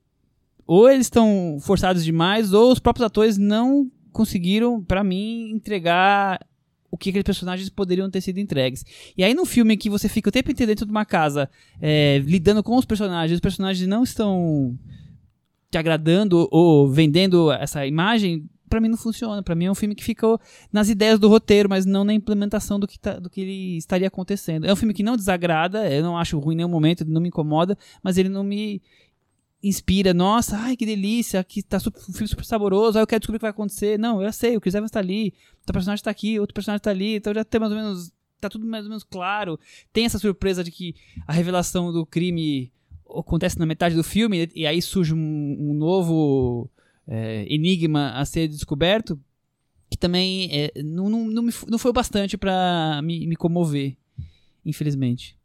ou 0.66 0.88
eles 0.88 1.06
estão 1.06 1.58
forçados 1.60 2.04
demais, 2.04 2.52
ou 2.52 2.72
os 2.72 2.78
próprios 2.78 3.04
atores 3.04 3.36
não 3.36 3.90
conseguiram, 4.12 4.82
para 4.82 5.02
mim, 5.02 5.50
entregar 5.50 6.40
o 6.90 6.96
que 6.96 7.10
aqueles 7.10 7.24
personagens 7.24 7.68
poderiam 7.68 8.10
ter 8.10 8.20
sido 8.20 8.38
entregues. 8.38 8.84
E 9.16 9.22
aí, 9.22 9.34
no 9.34 9.44
filme 9.44 9.76
que 9.76 9.88
você 9.88 10.08
fica 10.08 10.28
o 10.28 10.32
tempo 10.32 10.50
inteiro 10.50 10.70
dentro 10.70 10.86
de 10.86 10.90
uma 10.90 11.04
casa, 11.04 11.48
é, 11.80 12.18
lidando 12.24 12.62
com 12.62 12.76
os 12.76 12.84
personagens, 12.84 13.36
os 13.36 13.40
personagens 13.40 13.86
não 13.88 14.02
estão 14.02 14.76
te 15.70 15.78
agradando 15.78 16.48
ou 16.50 16.88
vendendo 16.88 17.52
essa 17.52 17.86
imagem, 17.86 18.48
para 18.68 18.80
mim 18.80 18.88
não 18.88 18.96
funciona. 18.96 19.42
Para 19.42 19.54
mim 19.54 19.66
é 19.66 19.70
um 19.70 19.74
filme 19.74 19.94
que 19.94 20.04
ficou 20.04 20.40
nas 20.72 20.88
ideias 20.88 21.18
do 21.18 21.28
roteiro, 21.28 21.68
mas 21.68 21.84
não 21.84 22.04
na 22.04 22.14
implementação 22.14 22.78
do 22.78 22.86
que, 22.86 22.98
tá, 22.98 23.18
do 23.18 23.28
que 23.28 23.40
ele 23.40 23.76
estaria 23.76 24.08
acontecendo. 24.08 24.66
É 24.66 24.72
um 24.72 24.76
filme 24.76 24.94
que 24.94 25.02
não 25.02 25.16
desagrada, 25.16 25.90
eu 25.90 26.02
não 26.02 26.16
acho 26.16 26.38
ruim 26.38 26.54
em 26.54 26.58
nenhum 26.58 26.68
momento, 26.68 27.04
não 27.04 27.20
me 27.20 27.28
incomoda, 27.28 27.76
mas 28.02 28.16
ele 28.16 28.28
não 28.28 28.44
me 28.44 28.80
inspira, 29.62 30.14
nossa, 30.14 30.56
ai 30.56 30.74
que 30.74 30.86
delícia, 30.86 31.38
aqui 31.38 31.62
tá 31.62 31.78
super, 31.78 32.00
um 32.00 32.12
filme 32.14 32.28
super 32.28 32.44
saboroso, 32.46 32.96
aí 32.96 33.02
eu 33.02 33.06
quero 33.06 33.20
descobrir 33.20 33.36
o 33.36 33.40
que 33.40 33.44
vai 33.44 33.50
acontecer. 33.50 33.98
Não, 33.98 34.22
eu 34.22 34.32
sei, 34.32 34.56
o 34.56 34.60
Chris 34.60 34.74
Evans 34.74 34.90
tá 34.90 35.00
ali, 35.00 35.34
o 35.68 35.72
personagem 35.72 36.02
tá 36.02 36.10
aqui, 36.10 36.40
outro 36.40 36.54
personagem 36.54 36.82
tá 36.82 36.90
ali, 36.90 37.16
então 37.16 37.34
já 37.34 37.44
tem 37.44 37.60
mais 37.60 37.72
ou 37.72 37.78
menos, 37.78 38.12
tá 38.40 38.48
tudo 38.48 38.66
mais 38.66 38.84
ou 38.84 38.88
menos 38.88 39.04
claro. 39.04 39.60
Tem 39.92 40.06
essa 40.06 40.18
surpresa 40.18 40.64
de 40.64 40.70
que 40.70 40.94
a 41.26 41.32
revelação 41.32 41.92
do 41.92 42.06
crime 42.06 42.72
acontece 43.18 43.58
na 43.58 43.66
metade 43.66 43.94
do 43.94 44.04
filme 44.04 44.48
e 44.54 44.66
aí 44.66 44.80
surge 44.80 45.14
um, 45.14 45.56
um 45.58 45.74
novo 45.74 46.70
é, 47.06 47.46
enigma 47.48 48.12
a 48.12 48.24
ser 48.24 48.48
descoberto 48.48 49.18
que 49.90 49.96
também 49.96 50.48
é, 50.52 50.82
não, 50.82 51.10
não, 51.10 51.24
não, 51.24 51.42
me, 51.42 51.52
não 51.68 51.78
foi 51.78 51.92
bastante 51.92 52.38
para 52.38 53.00
me, 53.02 53.26
me 53.26 53.34
comover, 53.34 53.96
infelizmente. 54.64 55.36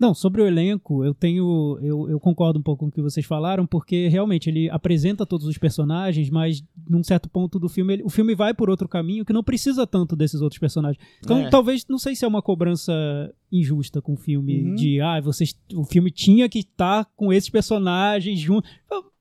Não, 0.00 0.14
sobre 0.14 0.40
o 0.40 0.46
elenco, 0.46 1.04
eu 1.04 1.12
tenho. 1.12 1.78
Eu, 1.82 2.08
eu, 2.08 2.18
concordo 2.18 2.58
um 2.58 2.62
pouco 2.62 2.84
com 2.84 2.88
o 2.88 2.90
que 2.90 3.02
vocês 3.02 3.26
falaram, 3.26 3.66
porque 3.66 4.08
realmente 4.08 4.48
ele 4.48 4.70
apresenta 4.70 5.26
todos 5.26 5.46
os 5.46 5.58
personagens, 5.58 6.30
mas 6.30 6.64
num 6.88 7.04
certo 7.04 7.28
ponto 7.28 7.58
do 7.58 7.68
filme, 7.68 7.92
ele, 7.92 8.02
o 8.02 8.08
filme 8.08 8.34
vai 8.34 8.54
por 8.54 8.70
outro 8.70 8.88
caminho 8.88 9.26
que 9.26 9.32
não 9.32 9.44
precisa 9.44 9.86
tanto 9.86 10.16
desses 10.16 10.40
outros 10.40 10.58
personagens. 10.58 10.98
Então, 11.22 11.40
é. 11.40 11.50
talvez, 11.50 11.84
não 11.86 11.98
sei 11.98 12.16
se 12.16 12.24
é 12.24 12.28
uma 12.28 12.40
cobrança 12.40 12.94
injusta 13.52 14.00
com 14.00 14.14
o 14.14 14.16
filme, 14.16 14.62
uhum. 14.62 14.74
de 14.74 15.02
ah, 15.02 15.20
vocês, 15.20 15.54
o 15.74 15.84
filme 15.84 16.10
tinha 16.10 16.48
que 16.48 16.60
estar 16.60 17.04
com 17.14 17.30
esses 17.30 17.50
personagens 17.50 18.40
juntos 18.40 18.70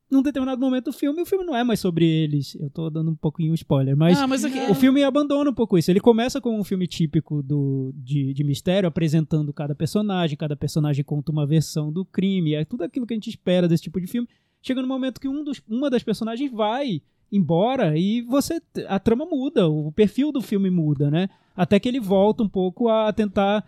num 0.10 0.24
determinado 0.24 0.60
momento 0.60 0.86
do 0.86 0.94
filme, 0.94 1.22
o 1.22 1.26
filme 1.26 1.46
não 1.46 1.56
é 1.56 1.64
mais 1.64 1.80
sobre 1.80 2.06
eles. 2.06 2.56
Eu 2.56 2.70
tô 2.70 2.90
dando 2.90 3.12
um 3.12 3.16
pouquinho 3.16 3.54
spoiler, 3.54 3.96
mas, 3.96 4.20
ah, 4.20 4.26
mas 4.26 4.44
aqui... 4.44 4.60
o 4.72 4.74
filme 4.74 5.04
abandona 5.04 5.50
um 5.50 5.54
pouco 5.54 5.78
isso. 5.78 5.92
Ele 5.92 6.00
começa 6.00 6.42
com 6.42 6.60
um 6.60 6.64
filme 6.64 6.88
típico 6.88 7.44
do, 7.44 7.94
de, 7.96 8.34
de 8.34 8.44
mistério, 8.44 8.88
apresentando 8.88 9.54
cada 9.54 9.76
personagem, 9.76 10.36
cada 10.36 10.56
personagem 10.56 11.04
conta 11.04 11.32
uma 11.32 11.46
versão 11.46 11.92
do 11.92 12.04
crime, 12.04 12.56
é 12.56 12.66
tudo 12.66 12.84
aquilo 12.84 13.06
que 13.06 13.14
a 13.14 13.18
gente 13.18 13.30
espera 13.30 13.68
desse 13.68 13.84
tipo 13.84 14.02
de 14.02 14.08
filme. 14.08 14.28
Chega 14.62 14.82
no 14.82 14.88
momento 14.88 15.22
que 15.22 15.28
um 15.28 15.44
dos, 15.44 15.62
uma 15.70 15.90
das 15.90 16.04
personagens 16.04 16.52
vai 16.52 17.02
embora 17.32 17.96
e 17.96 18.24
você 18.24 18.60
a 18.88 19.00
trama 19.00 19.26
muda, 19.26 19.68
o 19.68 19.92
perfil 19.92 20.32
do 20.32 20.42
filme 20.42 20.70
muda, 20.70 21.12
né? 21.12 21.30
Até 21.56 21.80
que 21.80 21.88
ele 21.88 22.00
volta 22.00 22.42
um 22.42 22.50
pouco 22.50 22.90
a 22.90 23.12
tentar 23.14 23.64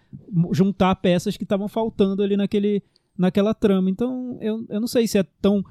juntar 0.51 0.95
peças 0.95 1.37
que 1.37 1.43
estavam 1.43 1.67
faltando 1.67 2.23
ali 2.23 2.35
naquele, 2.35 2.81
naquela 3.17 3.53
trama. 3.53 3.89
Então, 3.89 4.37
eu, 4.41 4.65
eu 4.69 4.79
não 4.79 4.87
sei 4.87 5.07
se 5.07 5.17
é 5.17 5.23
tão 5.41 5.63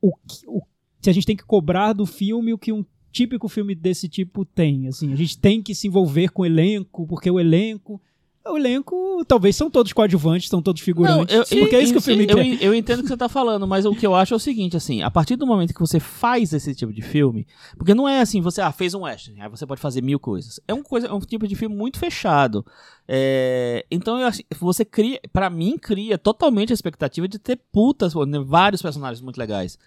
o, 0.00 0.12
o, 0.46 0.62
se 1.00 1.10
a 1.10 1.12
gente 1.12 1.26
tem 1.26 1.36
que 1.36 1.44
cobrar 1.44 1.92
do 1.92 2.06
filme 2.06 2.52
o 2.52 2.58
que 2.58 2.72
um 2.72 2.84
típico 3.10 3.48
filme 3.48 3.74
desse 3.74 4.08
tipo 4.08 4.44
tem. 4.44 4.86
Assim, 4.86 5.12
a 5.12 5.16
gente 5.16 5.38
tem 5.38 5.62
que 5.62 5.74
se 5.74 5.88
envolver 5.88 6.30
com 6.30 6.42
o 6.42 6.46
elenco, 6.46 7.06
porque 7.06 7.30
o 7.30 7.40
elenco. 7.40 8.00
O 8.46 8.56
elenco, 8.56 9.24
talvez 9.26 9.56
são 9.56 9.70
todos 9.70 9.92
coadjuvantes, 9.92 10.48
são 10.48 10.62
todos 10.62 10.80
figurantes. 10.80 11.34
Não, 11.34 11.42
eu, 11.42 11.60
porque 11.60 11.76
é 11.76 11.82
isso 11.82 11.92
que 11.92 11.98
o 11.98 12.02
filme 12.02 12.24
eu, 12.26 12.36
quer. 12.36 12.62
Eu 12.62 12.74
entendo 12.74 13.00
o 13.00 13.02
que 13.02 13.08
você 13.08 13.14
está 13.14 13.28
falando, 13.28 13.66
mas 13.66 13.84
o 13.84 13.94
que 13.94 14.06
eu 14.06 14.14
acho 14.14 14.32
é 14.32 14.36
o 14.36 14.40
seguinte, 14.40 14.76
assim, 14.76 15.02
a 15.02 15.10
partir 15.10 15.36
do 15.36 15.46
momento 15.46 15.74
que 15.74 15.80
você 15.80 16.00
faz 16.00 16.52
esse 16.52 16.74
tipo 16.74 16.92
de 16.92 17.02
filme, 17.02 17.46
porque 17.76 17.94
não 17.94 18.08
é 18.08 18.20
assim, 18.20 18.40
você 18.40 18.60
ah, 18.60 18.72
fez 18.72 18.94
um 18.94 19.02
western, 19.02 19.40
aí 19.40 19.48
você 19.48 19.66
pode 19.66 19.80
fazer 19.80 20.02
mil 20.02 20.18
coisas. 20.18 20.60
É 20.66 20.72
um, 20.72 20.82
coisa, 20.82 21.08
é 21.08 21.12
um 21.12 21.20
tipo 21.20 21.46
de 21.46 21.54
filme 21.54 21.76
muito 21.76 21.98
fechado. 21.98 22.64
É, 23.06 23.84
então 23.90 24.18
eu, 24.18 24.30
você 24.58 24.84
cria, 24.84 25.20
para 25.32 25.50
mim, 25.50 25.76
cria 25.76 26.16
totalmente 26.16 26.72
a 26.72 26.74
expectativa 26.74 27.28
de 27.28 27.38
ter 27.38 27.60
putas, 27.70 28.14
né, 28.14 28.38
vários 28.38 28.80
personagens 28.80 29.20
muito 29.20 29.36
legais. 29.36 29.78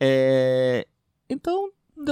É, 0.00 0.86
então, 1.30 1.70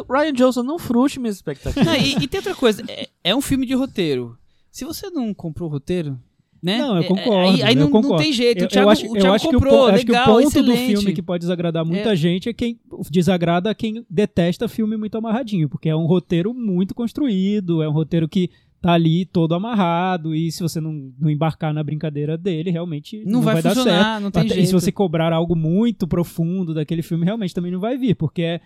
Ryan 0.08 0.32
Johnson 0.32 0.62
não 0.62 0.78
frustre 0.78 1.20
minhas 1.20 1.36
expectativas. 1.36 1.86
Não, 1.86 1.94
e, 1.94 2.16
e, 2.22 2.28
tem 2.28 2.38
outra 2.38 2.54
coisa, 2.54 2.82
é, 2.88 3.08
é 3.24 3.34
um 3.34 3.40
filme 3.40 3.66
de 3.66 3.74
roteiro. 3.74 4.38
Se 4.76 4.84
você 4.84 5.08
não 5.08 5.32
comprou 5.32 5.70
o 5.70 5.72
roteiro, 5.72 6.18
né? 6.62 6.76
Não, 6.76 6.96
eu 6.96 7.02
é, 7.02 7.06
concordo. 7.06 7.50
Aí, 7.54 7.62
aí 7.62 7.74
não, 7.74 7.86
concordo. 7.86 8.08
não, 8.10 8.16
tem 8.18 8.30
jeito. 8.30 8.60
Eu, 8.60 8.66
o 8.66 8.68
Thiago, 8.68 8.88
eu 8.88 8.92
acho, 8.92 9.06
o 9.06 9.12
Thiago 9.12 9.26
eu 9.26 9.32
acho 9.32 9.44
comprou, 9.46 9.70
que 9.70 9.76
o, 9.76 9.84
legal, 9.86 9.94
acho 9.94 10.04
que 10.04 10.12
o 10.12 10.34
ponto 10.34 10.48
excelente. 10.48 10.92
do 10.92 10.98
filme 10.98 11.14
que 11.14 11.22
pode 11.22 11.40
desagradar 11.40 11.82
muita 11.82 12.12
é. 12.12 12.16
gente 12.16 12.50
é 12.50 12.52
quem 12.52 12.78
desagrada 13.10 13.74
quem 13.74 14.04
detesta 14.10 14.68
filme 14.68 14.98
muito 14.98 15.16
amarradinho, 15.16 15.66
porque 15.66 15.88
é 15.88 15.96
um 15.96 16.04
roteiro 16.04 16.52
muito 16.52 16.94
construído, 16.94 17.82
é 17.82 17.88
um 17.88 17.92
roteiro 17.92 18.28
que 18.28 18.50
tá 18.78 18.92
ali 18.92 19.24
todo 19.24 19.54
amarrado 19.54 20.34
e 20.34 20.52
se 20.52 20.62
você 20.62 20.78
não, 20.78 21.10
não 21.18 21.30
embarcar 21.30 21.72
na 21.72 21.82
brincadeira 21.82 22.36
dele, 22.36 22.70
realmente 22.70 23.24
não, 23.24 23.32
não 23.32 23.40
vai, 23.40 23.54
vai 23.54 23.62
dar 23.62 23.76
certo. 23.76 24.20
Não 24.20 24.30
tem 24.30 24.42
Até, 24.42 24.54
jeito. 24.56 24.62
E 24.62 24.66
se 24.66 24.74
você 24.74 24.92
cobrar 24.92 25.32
algo 25.32 25.56
muito 25.56 26.06
profundo 26.06 26.74
daquele 26.74 27.00
filme, 27.00 27.24
realmente 27.24 27.54
também 27.54 27.72
não 27.72 27.80
vai 27.80 27.96
vir, 27.96 28.14
porque 28.14 28.42
é, 28.42 28.60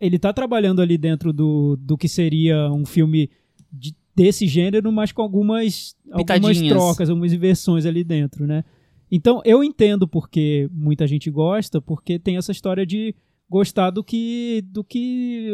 ele 0.00 0.18
tá 0.18 0.32
trabalhando 0.32 0.80
ali 0.80 0.96
dentro 0.96 1.34
do, 1.34 1.76
do 1.78 1.98
que 1.98 2.08
seria 2.08 2.72
um 2.72 2.86
filme 2.86 3.28
de, 3.70 3.94
desse 4.20 4.46
gênero, 4.46 4.92
mas 4.92 5.12
com 5.12 5.22
algumas, 5.22 5.96
algumas 6.12 6.60
trocas, 6.60 7.08
algumas 7.08 7.32
inversões 7.32 7.86
ali 7.86 8.04
dentro, 8.04 8.46
né? 8.46 8.62
Então, 9.10 9.40
eu 9.46 9.64
entendo 9.64 10.06
porque 10.06 10.68
muita 10.70 11.06
gente 11.06 11.30
gosta, 11.30 11.80
porque 11.80 12.18
tem 12.18 12.36
essa 12.36 12.52
história 12.52 12.84
de 12.84 13.14
gostar 13.48 13.88
do 13.88 14.04
que 14.04 14.62
do 14.66 14.84
que 14.84 15.50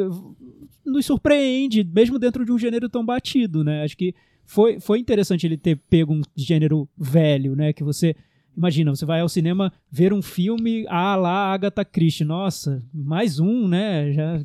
nos 0.84 1.06
surpreende, 1.06 1.84
mesmo 1.84 2.18
dentro 2.18 2.44
de 2.44 2.50
um 2.50 2.58
gênero 2.58 2.88
tão 2.88 3.06
batido, 3.06 3.62
né? 3.62 3.84
Acho 3.84 3.96
que 3.96 4.12
foi, 4.44 4.80
foi 4.80 4.98
interessante 4.98 5.46
ele 5.46 5.56
ter 5.56 5.76
pego 5.88 6.12
um 6.12 6.22
gênero 6.34 6.88
velho, 6.98 7.54
né? 7.54 7.72
Que 7.72 7.84
você 7.84 8.16
Imagina, 8.56 8.96
você 8.96 9.04
vai 9.04 9.20
ao 9.20 9.28
cinema 9.28 9.70
ver 9.92 10.14
um 10.14 10.22
filme, 10.22 10.86
ah 10.88 11.14
lá, 11.14 11.52
Agatha 11.52 11.84
Christie, 11.84 12.24
nossa, 12.24 12.82
mais 12.92 13.38
um, 13.38 13.68
né? 13.68 14.12
Já 14.12 14.38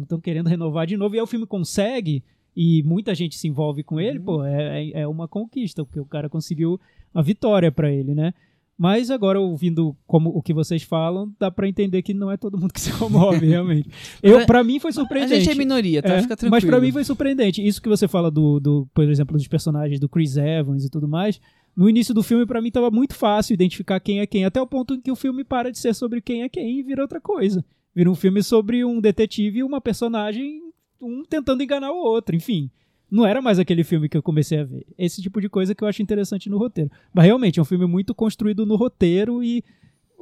estão 0.00 0.18
querendo 0.18 0.48
renovar 0.48 0.86
de 0.86 0.96
novo. 0.96 1.14
E 1.14 1.18
aí 1.18 1.22
o 1.22 1.26
filme 1.26 1.46
consegue, 1.46 2.24
e 2.62 2.82
muita 2.82 3.14
gente 3.14 3.36
se 3.38 3.48
envolve 3.48 3.82
com 3.82 3.98
ele, 3.98 4.20
pô, 4.20 4.44
é, 4.44 4.84
é- 4.90 5.00
é 5.02 5.06
uma 5.08 5.26
conquista, 5.26 5.82
porque 5.84 5.98
o 6.00 6.04
cara 6.04 6.28
conseguiu 6.28 6.78
a 7.14 7.22
vitória 7.22 7.72
pra 7.72 7.90
ele, 7.90 8.14
né? 8.14 8.34
Mas 8.76 9.10
agora, 9.10 9.38
ouvindo 9.38 9.94
como 10.06 10.30
o 10.30 10.40
que 10.42 10.54
vocês 10.54 10.82
falam, 10.82 11.30
dá 11.38 11.50
pra 11.50 11.68
entender 11.68 12.00
que 12.02 12.14
não 12.14 12.30
é 12.30 12.36
todo 12.38 12.58
mundo 12.58 12.72
que 12.72 12.80
se 12.80 12.90
comove, 12.98 13.44
realmente. 13.48 13.90
Eu, 14.22 14.36
Mas 14.38 14.46
pra 14.46 14.64
mim 14.64 14.78
foi 14.80 14.88
A 14.90 14.94
surpreendente. 14.94 15.44
gente 15.44 15.50
é 15.50 15.54
minoria, 15.54 16.02
tá? 16.02 16.14
É, 16.14 16.22
Fica 16.22 16.36
tranquilo. 16.36 16.50
mas 16.50 16.64
pra 16.64 16.80
mim 16.80 16.90
foi 16.90 17.04
surpreendente. 17.04 17.66
Isso 17.66 17.80
que 17.82 17.88
você 17.90 18.08
fala 18.08 18.30
do, 18.30 18.58
do, 18.58 18.88
por 18.94 19.04
exemplo, 19.08 19.36
dos 19.36 19.46
personagens 19.48 20.00
do 20.00 20.08
Chris 20.08 20.36
Evans 20.38 20.84
e 20.84 20.90
tudo 20.90 21.06
mais. 21.06 21.38
No 21.76 21.88
início 21.90 22.14
do 22.14 22.22
filme, 22.22 22.46
pra 22.46 22.60
mim, 22.62 22.70
tava 22.70 22.90
muito 22.90 23.14
fácil 23.14 23.52
identificar 23.54 24.00
quem 24.00 24.20
é 24.20 24.26
quem, 24.26 24.44
até 24.46 24.60
o 24.62 24.66
ponto 24.66 24.94
em 24.94 25.00
que 25.00 25.10
o 25.12 25.16
filme 25.16 25.44
para 25.44 25.70
de 25.70 25.78
ser 25.78 25.94
sobre 25.94 26.20
quem 26.22 26.42
é 26.42 26.48
quem 26.48 26.78
e 26.78 26.82
vira 26.82 27.02
outra 27.02 27.20
coisa. 27.20 27.62
Vira 27.94 28.10
um 28.10 28.14
filme 28.14 28.42
sobre 28.42 28.82
um 28.84 28.98
detetive 29.00 29.58
e 29.58 29.62
uma 29.62 29.80
personagem, 29.80 30.58
um 31.00 31.24
tentando 31.24 31.62
enganar 31.62 31.90
o 31.92 31.96
outro, 32.02 32.34
enfim. 32.36 32.70
Não 33.10 33.26
era 33.26 33.42
mais 33.42 33.58
aquele 33.58 33.82
filme 33.82 34.08
que 34.08 34.16
eu 34.16 34.22
comecei 34.22 34.58
a 34.60 34.64
ver. 34.64 34.86
Esse 34.96 35.20
tipo 35.20 35.40
de 35.40 35.48
coisa 35.48 35.74
que 35.74 35.82
eu 35.82 35.88
acho 35.88 36.00
interessante 36.02 36.48
no 36.48 36.58
roteiro. 36.58 36.90
Mas 37.12 37.24
realmente 37.24 37.58
é 37.58 37.62
um 37.62 37.64
filme 37.64 37.86
muito 37.86 38.14
construído 38.14 38.64
no 38.64 38.76
roteiro 38.76 39.42
e, 39.42 39.64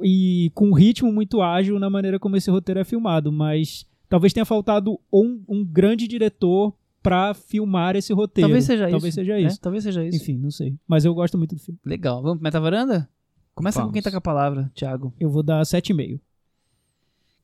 e 0.01 0.51
com 0.55 0.69
um 0.69 0.73
ritmo 0.73 1.11
muito 1.13 1.41
ágil 1.41 1.77
na 1.79 1.89
maneira 1.89 2.17
como 2.17 2.35
esse 2.35 2.49
roteiro 2.49 2.79
é 2.79 2.83
filmado. 2.83 3.31
Mas 3.31 3.85
talvez 4.09 4.33
tenha 4.33 4.45
faltado 4.45 4.99
um, 5.13 5.43
um 5.47 5.63
grande 5.63 6.07
diretor 6.07 6.73
pra 7.03 7.35
filmar 7.35 7.95
esse 7.95 8.11
roteiro. 8.11 8.47
Talvez 8.47 8.65
seja 8.65 8.89
Talvez 8.89 9.03
isso. 9.13 9.15
seja 9.21 9.33
É, 9.39 9.41
isso. 9.41 9.61
talvez 9.61 9.83
seja 9.83 10.03
isso. 10.03 10.17
Enfim, 10.17 10.37
não 10.39 10.49
sei. 10.49 10.75
Mas 10.87 11.05
eu 11.05 11.13
gosto 11.13 11.37
muito 11.37 11.53
do 11.53 11.61
filme. 11.61 11.79
Legal. 11.85 12.21
Vamos 12.23 12.37
pro 12.39 12.43
Metavaranda? 12.43 13.07
Começa 13.53 13.77
com 13.79 13.83
Vamos. 13.83 13.93
quem 13.93 14.01
tá 14.01 14.09
com 14.09 14.17
a 14.17 14.21
palavra, 14.21 14.71
Thiago. 14.73 15.13
Eu 15.19 15.29
vou 15.29 15.43
dar 15.43 15.61
7,5. 15.61 16.19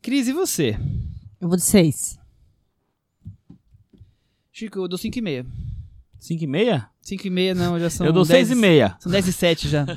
Cris, 0.02 0.28
e 0.28 0.34
você? 0.34 0.76
Eu 1.40 1.48
vou 1.50 1.58
de 1.58 1.64
seis. 1.64 2.18
Chico, 4.58 4.80
eu 4.80 4.88
dou 4.88 4.98
5,5. 4.98 5.46
5 6.18 6.44
e 6.46 6.48
meia? 6.48 6.90
5,5 7.04 7.56
não, 7.56 7.78
já 7.78 7.90
são 7.90 8.06
eu 8.06 8.14
dou 8.14 8.24
10 8.24 8.48
6 8.48 8.58
e 8.58 8.62
meia. 8.62 8.96
São 9.02 9.12
10 9.12 9.28
e 9.28 9.34
7 9.34 9.68
já. 9.68 9.84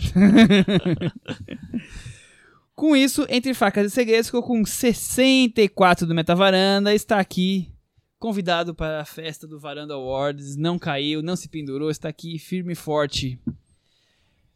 com 2.74 2.96
isso, 2.96 3.24
Entre 3.28 3.54
Facas 3.54 3.86
e 3.86 3.94
Segredos 3.94 4.26
ficou 4.26 4.42
com 4.42 4.66
64 4.66 6.09
do 6.09 6.12
Metavaranda. 6.12 6.92
Está 6.92 7.20
aqui, 7.20 7.72
convidado 8.18 8.74
para 8.74 9.02
a 9.02 9.04
festa 9.04 9.46
do 9.46 9.61
Varanda 9.61 9.94
Awards. 9.94 10.56
Não 10.56 10.76
caiu, 10.76 11.22
não 11.22 11.36
se 11.36 11.48
pendurou, 11.48 11.88
está 11.88 12.09
aqui 12.09 12.36
firme 12.36 12.72
e 12.72 12.76
forte. 12.76 13.38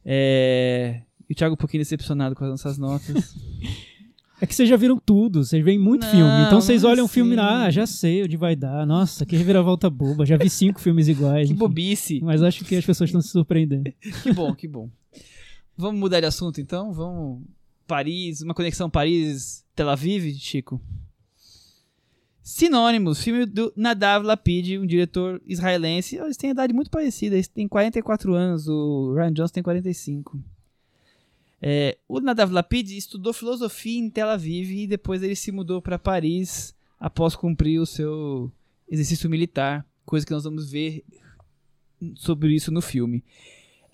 É... 0.05 1.03
E 1.31 1.33
o 1.33 1.37
Thiago 1.37 1.55
um 1.55 1.57
pouquinho 1.57 1.81
decepcionado 1.81 2.35
com 2.35 2.43
as 2.43 2.51
nossas 2.51 2.77
notas. 2.77 3.33
É 4.43 4.47
que 4.47 4.55
vocês 4.57 4.69
já 4.69 4.77
viram 4.77 4.99
tudo, 4.99 5.45
vocês 5.45 5.65
veem 5.65 5.79
muito 5.79 6.03
Não, 6.05 6.11
filme. 6.11 6.43
Então 6.47 6.61
vocês 6.61 6.83
olham 6.83 7.05
o 7.05 7.09
filme, 7.09 7.37
assim. 7.39 7.45
ah, 7.45 7.71
já 7.71 7.87
sei 7.87 8.25
onde 8.25 8.37
vai 8.37 8.57
dar. 8.57 8.85
Nossa, 8.85 9.25
que 9.25 9.37
reviravolta 9.37 9.89
boba. 9.89 10.27
Já 10.27 10.37
vi 10.37 10.51
cinco 10.51 10.81
filmes 10.83 11.07
iguais. 11.07 11.47
que 11.47 11.53
enfim. 11.53 11.59
bobice. 11.61 12.21
Mas 12.21 12.43
acho 12.43 12.65
que 12.65 12.75
as 12.75 12.85
pessoas 12.85 13.09
estão 13.09 13.21
se 13.23 13.29
surpreendendo. 13.29 13.89
Que 14.25 14.33
bom, 14.33 14.53
que 14.53 14.67
bom. 14.67 14.91
Vamos 15.77 16.01
mudar 16.01 16.19
de 16.19 16.27
assunto 16.27 16.61
então? 16.61 16.93
Vamos. 16.93 17.43
Paris, 17.87 18.41
uma 18.43 18.53
conexão 18.53 18.91
Paris-Tel 18.91 19.89
Aviv, 19.89 20.35
Chico? 20.39 20.81
Sinônimos, 22.43 23.23
filme 23.23 23.47
do 23.47 23.73
Nadav 23.77 24.25
Lapid, 24.27 24.77
um 24.79 24.87
diretor 24.87 25.41
israelense. 25.47 26.17
Eles 26.17 26.37
têm 26.37 26.51
idade 26.51 26.73
muito 26.73 26.91
parecida, 26.91 27.37
eles 27.37 27.47
têm 27.47 27.69
44 27.69 28.35
anos, 28.35 28.67
o 28.67 29.15
Ryan 29.15 29.33
Johnson 29.33 29.53
tem 29.55 29.63
45. 29.63 30.43
É, 31.65 31.97
o 32.09 32.19
Nadav 32.21 32.53
Lapid 32.53 32.91
estudou 32.91 33.33
filosofia 33.33 33.97
em 34.01 34.11
Tel 34.11 34.29
Aviv 34.29 34.73
e 34.73 34.87
depois 34.87 35.23
ele 35.23 35.37
se 35.37 35.53
mudou 35.53 35.81
para 35.81 35.97
Paris 35.99 36.75
após 36.99 37.37
cumprir 37.37 37.79
o 37.81 37.87
seu 37.87 38.51
exercício 38.91 39.31
militar, 39.31 39.87
coisa 40.05 40.27
que 40.27 40.33
nós 40.33 40.43
vamos 40.43 40.71
ver 40.71 41.05
sobre 42.17 42.53
isso 42.55 42.71
no 42.73 42.81
filme. 42.83 43.23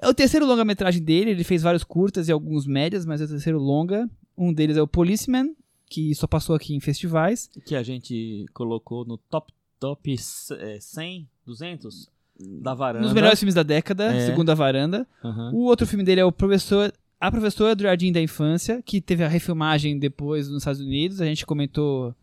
É 0.01 0.09
o 0.09 0.15
terceiro 0.15 0.47
longa-metragem 0.47 1.03
dele, 1.03 1.31
ele 1.33 1.45
fez 1.45 1.63
vários 1.63 1.85
curtas 1.85 2.29
e 2.29 2.33
alguns 2.33 2.67
médias, 2.67 3.05
mas 3.05 3.21
é 3.21 3.25
o 3.25 3.29
terceiro 3.29 3.59
longa. 3.59 4.09
Um 4.37 4.53
deles 4.53 4.77
é 4.77 4.83
o 4.83 4.87
Policeman, 4.87 5.55
que 5.87 6.15
só 6.15 6.27
passou 6.27 6.55
aqui 6.55 6.75
em 6.75 6.81
festivais. 6.81 7.51
Que 7.67 7.75
a 7.75 7.83
gente 7.83 8.47
colocou 8.55 9.05
no 9.05 9.19
top, 9.19 9.53
top 9.81 10.15
eh, 10.15 10.79
100, 10.81 11.29
200 11.45 12.09
da 12.39 12.73
varanda. 12.75 13.05
Nos 13.05 13.13
melhores 13.13 13.39
filmes 13.41 13.55
da 13.55 13.65
década, 13.65 14.15
É. 14.15 14.27
segundo 14.27 14.49
a 14.51 14.55
varanda. 14.55 15.07
Aham. 15.25 15.51
O 15.53 15.65
outro 15.65 15.87
filme 15.87 16.05
dele 16.05 16.21
é 16.21 16.25
o 16.25 16.31
professor, 16.31 16.93
A 17.21 17.31
Professora 17.31 17.75
do 17.75 17.83
Jardim 17.83 18.13
da 18.13 18.21
Infância, 18.21 18.81
que 18.83 19.01
teve 19.01 19.25
a 19.25 19.29
refilmagem 19.29 19.99
depois 19.99 20.49
nos 20.49 20.59
Estados 20.59 20.81
Unidos. 20.81 21.21
A 21.21 21.25
gente 21.27 21.45
comentou, 21.45 22.15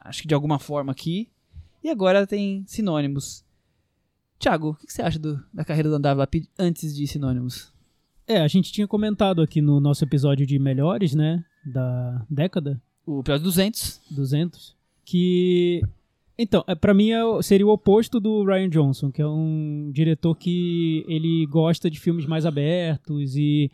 acho 0.00 0.22
que 0.22 0.28
de 0.28 0.34
alguma 0.34 0.58
forma 0.58 0.92
aqui. 0.92 1.28
E 1.82 1.90
agora 1.90 2.26
tem 2.26 2.64
Sinônimos. 2.66 3.44
Tiago, 4.38 4.70
o 4.70 4.86
que 4.86 4.92
você 4.92 5.02
acha 5.02 5.18
do- 5.18 5.42
da 5.52 5.64
carreira 5.64 5.88
do 5.90 5.96
Andav 5.96 6.18
Lapid 6.18 6.46
antes 6.58 6.94
de 6.96 7.06
Sinônimos? 7.06 7.72
É, 8.26 8.38
a 8.38 8.48
gente 8.48 8.72
tinha 8.72 8.88
comentado 8.88 9.42
aqui 9.42 9.60
no 9.60 9.78
nosso 9.80 10.02
episódio 10.04 10.46
de 10.46 10.58
melhores, 10.58 11.14
né? 11.14 11.44
Da 11.64 12.24
década, 12.30 12.80
O 13.06 13.20
episódio 13.20 13.44
200. 13.44 14.00
200, 14.10 14.74
que. 15.04 15.82
Então, 16.36 16.64
é, 16.66 16.74
pra 16.74 16.92
mim 16.94 17.10
é 17.10 17.20
seria 17.42 17.66
o 17.66 17.70
oposto 17.70 18.18
do 18.18 18.42
Ryan 18.44 18.68
Johnson, 18.70 19.12
que 19.12 19.20
é 19.22 19.26
um 19.26 19.90
diretor 19.92 20.34
que 20.34 21.04
ele 21.06 21.46
gosta 21.46 21.88
de 21.90 22.00
filmes 22.00 22.26
mais 22.26 22.44
abertos 22.46 23.36
e, 23.36 23.70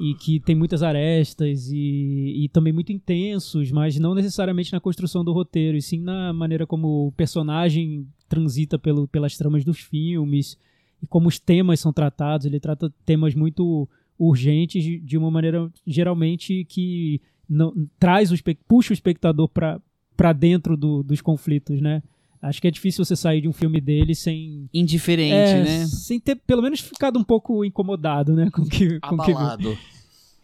e 0.00 0.14
que 0.14 0.40
tem 0.40 0.54
muitas 0.54 0.82
arestas 0.82 1.68
e, 1.70 2.44
e 2.44 2.48
também 2.48 2.72
muito 2.72 2.92
intensos, 2.92 3.70
mas 3.70 3.98
não 3.98 4.14
necessariamente 4.14 4.72
na 4.72 4.80
construção 4.80 5.24
do 5.24 5.32
roteiro, 5.32 5.76
e 5.76 5.82
sim 5.82 6.00
na 6.00 6.32
maneira 6.32 6.66
como 6.66 7.06
o 7.08 7.12
personagem 7.12 8.06
transita 8.28 8.78
pelo, 8.78 9.06
pelas 9.06 9.36
tramas 9.36 9.64
dos 9.64 9.78
filmes 9.78 10.58
e 11.02 11.06
como 11.06 11.28
os 11.28 11.38
temas 11.38 11.80
são 11.80 11.92
tratados. 11.92 12.46
Ele 12.46 12.58
trata 12.58 12.92
temas 13.04 13.34
muito 13.34 13.88
urgentes 14.18 14.82
de, 14.82 14.98
uma 15.16 15.30
maneira 15.30 15.70
geralmente 15.86 16.64
que 16.64 17.20
não, 17.48 17.72
traz 17.98 18.32
o 18.32 18.36
puxa 18.66 18.92
o 18.92 18.94
espectador 18.94 19.48
para 19.48 19.80
para 20.16 20.32
dentro 20.32 20.76
do- 20.76 21.02
dos 21.02 21.20
conflitos, 21.20 21.80
né? 21.80 22.00
Acho 22.44 22.60
que 22.60 22.68
é 22.68 22.70
difícil 22.70 23.02
você 23.04 23.16
sair 23.16 23.40
de 23.40 23.48
um 23.48 23.52
filme 23.52 23.80
dele 23.80 24.14
sem 24.14 24.68
Indiferente, 24.72 25.32
é, 25.32 25.64
né? 25.64 25.86
sem 25.86 26.20
ter 26.20 26.36
pelo 26.36 26.60
menos 26.60 26.78
ficado 26.80 27.18
um 27.18 27.24
pouco 27.24 27.64
incomodado, 27.64 28.34
né, 28.34 28.50
com 28.50 28.60
o 28.62 28.68
que 28.68 29.00
com 29.00 29.14
o 29.14 29.24
que. 29.24 29.32
Abalado. 29.32 29.78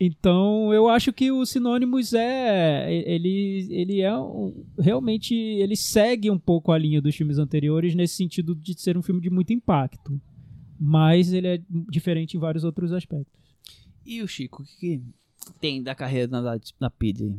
Então, 0.02 0.72
eu 0.72 0.88
acho 0.88 1.12
que 1.12 1.30
o 1.30 1.44
Sinônimos 1.44 2.14
é. 2.14 2.90
Ele, 2.90 3.66
ele 3.68 4.00
é. 4.00 4.16
um- 4.16 4.64
realmente. 4.78 5.34
Ele 5.34 5.76
segue 5.76 6.30
um 6.30 6.38
pouco 6.38 6.72
a 6.72 6.78
linha 6.78 7.02
dos 7.02 7.14
filmes 7.14 7.36
anteriores, 7.36 7.94
nesse 7.94 8.14
sentido 8.14 8.54
de 8.54 8.80
ser 8.80 8.96
um 8.96 9.02
filme 9.02 9.20
de 9.20 9.28
muito 9.28 9.52
impacto. 9.52 10.18
Mas 10.78 11.34
ele 11.34 11.48
é 11.48 11.60
diferente 11.90 12.34
em 12.34 12.40
vários 12.40 12.64
outros 12.64 12.94
aspectos. 12.94 13.38
E 14.06 14.22
o 14.22 14.26
Chico, 14.26 14.62
o 14.62 14.64
que, 14.64 14.74
que 14.78 15.02
tem 15.60 15.82
da 15.82 15.94
carreira 15.94 16.28
da, 16.28 16.58
da 16.80 16.88
PID? 16.88 17.34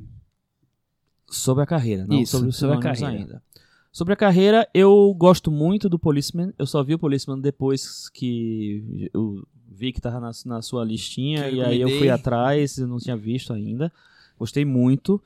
Sobre 1.27 1.63
a 1.63 1.65
carreira, 1.65 2.05
não 2.05 2.21
Isso, 2.21 2.33
sobre 2.33 2.49
os 2.49 2.57
sobre 2.57 2.75
a 2.75 2.77
sinônimos 2.77 2.99
carreira. 2.99 3.23
ainda. 3.23 3.43
Sobre 3.91 4.13
a 4.13 4.17
carreira, 4.17 4.67
eu 4.73 5.13
gosto 5.17 5.51
muito 5.51 5.89
do 5.89 5.99
Policeman. 5.99 6.53
Eu 6.57 6.65
só 6.65 6.81
vi 6.81 6.93
o 6.95 6.99
Policeman 6.99 7.39
depois 7.39 8.07
que 8.09 9.09
eu 9.13 9.45
vi 9.69 9.91
que 9.91 9.99
tava 9.99 10.19
na, 10.19 10.31
na 10.45 10.61
sua 10.61 10.83
listinha 10.85 11.49
eu 11.49 11.55
e 11.55 11.61
aí 11.63 11.81
eu 11.81 11.89
fui 11.99 12.09
atrás, 12.09 12.77
eu 12.77 12.87
não 12.87 12.97
tinha 12.97 13.17
visto 13.17 13.51
ainda. 13.51 13.91
Gostei 14.39 14.63
muito. 14.63 15.21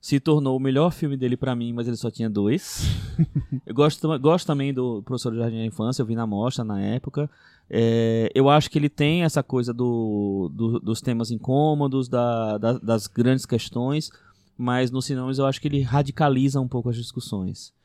Se 0.00 0.20
tornou 0.20 0.56
o 0.56 0.60
melhor 0.60 0.92
filme 0.92 1.16
dele 1.16 1.36
pra 1.36 1.54
mim, 1.56 1.72
mas 1.72 1.86
ele 1.88 1.96
só 1.96 2.10
tinha 2.10 2.30
dois. 2.30 2.82
eu 3.66 3.74
gosto, 3.74 4.18
gosto 4.20 4.46
também 4.46 4.72
do 4.72 5.02
Professor 5.02 5.30
do 5.32 5.38
Jardim 5.38 5.58
da 5.58 5.64
Infância, 5.66 6.00
eu 6.00 6.06
vi 6.06 6.14
na 6.14 6.26
mostra 6.26 6.64
na 6.64 6.80
época. 6.80 7.28
É, 7.68 8.30
eu 8.34 8.48
acho 8.48 8.70
que 8.70 8.78
ele 8.78 8.88
tem 8.88 9.24
essa 9.24 9.42
coisa 9.42 9.74
do, 9.74 10.50
do- 10.54 10.80
dos 10.80 11.00
temas 11.02 11.30
incômodos, 11.30 12.08
da- 12.08 12.56
da- 12.56 12.78
das 12.78 13.06
grandes 13.06 13.44
questões, 13.44 14.10
mas 14.56 14.90
no 14.90 15.02
cinema 15.02 15.30
eu 15.36 15.44
acho 15.46 15.60
que 15.60 15.68
ele 15.68 15.82
radicaliza 15.82 16.60
um 16.60 16.68
pouco 16.68 16.88
as 16.88 16.96
discussões. 16.96 17.76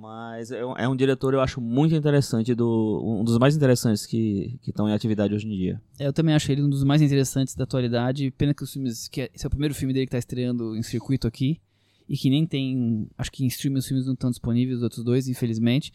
Mas 0.00 0.50
é 0.50 0.64
um, 0.64 0.76
é 0.76 0.88
um 0.88 0.96
diretor 0.96 1.32
eu 1.34 1.40
acho 1.40 1.60
muito 1.60 1.94
interessante, 1.94 2.54
do, 2.54 3.00
um 3.20 3.22
dos 3.24 3.38
mais 3.38 3.56
interessantes 3.56 4.04
que 4.06 4.58
estão 4.66 4.88
em 4.88 4.92
atividade 4.92 5.32
hoje 5.34 5.46
em 5.46 5.50
dia. 5.56 5.80
É, 5.98 6.06
Eu 6.06 6.12
também 6.12 6.34
acho 6.34 6.50
ele 6.50 6.62
um 6.62 6.68
dos 6.68 6.82
mais 6.84 7.00
interessantes 7.00 7.54
da 7.54 7.64
atualidade. 7.64 8.30
Pena 8.32 8.52
que 8.52 8.62
os 8.64 8.72
filmes. 8.72 9.06
que 9.08 9.22
é- 9.22 9.30
Esse 9.34 9.46
é 9.46 9.48
o 9.48 9.50
primeiro 9.50 9.74
filme 9.74 9.94
dele 9.94 10.06
que 10.06 10.12
tá 10.12 10.18
estreando 10.18 10.76
em 10.76 10.82
circuito 10.82 11.26
aqui. 11.26 11.60
E 12.08 12.16
que 12.16 12.28
nem 12.28 12.44
tem. 12.46 13.08
Acho 13.16 13.30
que 13.32 13.44
em 13.44 13.46
streaming 13.46 13.78
os 13.78 13.86
filmes 13.86 14.04
não 14.06 14.12
estão 14.14 14.30
disponíveis, 14.30 14.78
os 14.78 14.82
outros 14.82 15.02
dois, 15.04 15.26
infelizmente. 15.28 15.92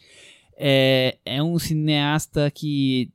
É, 0.56 1.18
é 1.24 1.42
um 1.42 1.58
cineasta 1.58 2.50
que. 2.50 3.10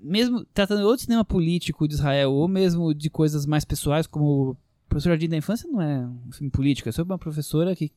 Mesmo 0.00 0.44
tratando 0.54 0.86
ou 0.86 0.94
de 0.94 1.02
cinema 1.02 1.24
político 1.24 1.88
de 1.88 1.94
Israel, 1.94 2.32
ou 2.32 2.46
mesmo 2.46 2.94
de 2.94 3.10
coisas 3.10 3.44
mais 3.44 3.64
pessoais, 3.64 4.06
como 4.06 4.56
Professor 4.88 5.08
Jardim 5.10 5.28
da 5.28 5.36
Infância 5.36 5.68
não 5.68 5.82
é 5.82 6.06
um 6.06 6.30
filme 6.30 6.50
político, 6.50 6.88
é 6.88 6.92
sobre 6.92 7.12
uma 7.12 7.18
professora 7.18 7.74
que, 7.74 7.90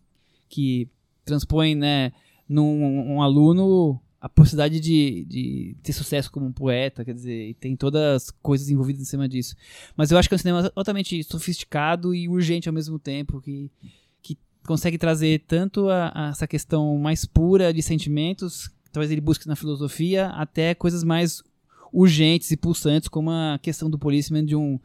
que 0.49 0.89
transpõe, 1.25 1.75
né, 1.75 2.11
num 2.47 3.15
um 3.15 3.21
aluno 3.21 3.99
a 4.21 4.29
possibilidade 4.29 4.79
de, 4.79 5.25
de 5.25 5.75
ter 5.81 5.93
sucesso 5.93 6.31
como 6.31 6.45
um 6.45 6.51
poeta, 6.51 7.03
quer 7.03 7.13
dizer, 7.15 7.49
e 7.49 7.53
tem 7.55 7.75
todas 7.75 8.01
as 8.01 8.29
coisas 8.29 8.69
envolvidas 8.69 9.01
em 9.01 9.05
cima 9.05 9.27
disso. 9.27 9.55
Mas 9.97 10.11
eu 10.11 10.17
acho 10.17 10.29
que 10.29 10.35
é 10.35 10.37
um 10.37 10.39
cinema 10.39 10.71
altamente 10.75 11.23
sofisticado 11.23 12.13
e 12.13 12.29
urgente 12.29 12.69
ao 12.69 12.73
mesmo 12.73 12.99
tempo, 12.99 13.41
que, 13.41 13.71
que 14.21 14.37
consegue 14.63 14.99
trazer 14.99 15.43
tanto 15.47 15.89
a, 15.89 16.11
a 16.13 16.29
essa 16.29 16.45
questão 16.45 16.99
mais 16.99 17.25
pura 17.25 17.73
de 17.73 17.81
sentimentos, 17.81 18.69
talvez 18.91 19.09
ele 19.11 19.21
busque 19.21 19.47
na 19.47 19.55
filosofia, 19.55 20.27
até 20.27 20.75
coisas 20.75 21.03
mais 21.03 21.41
urgentes 21.91 22.51
e 22.51 22.57
pulsantes, 22.57 23.09
como 23.09 23.31
a 23.31 23.59
questão 23.59 23.89
do 23.89 23.97
policeman 23.97 24.45
de 24.45 24.55
um, 24.55 24.79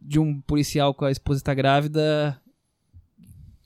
de 0.00 0.20
um 0.20 0.40
policial 0.42 0.94
com 0.94 1.06
a 1.06 1.10
esposa 1.10 1.40
está 1.40 1.52
grávida, 1.54 2.40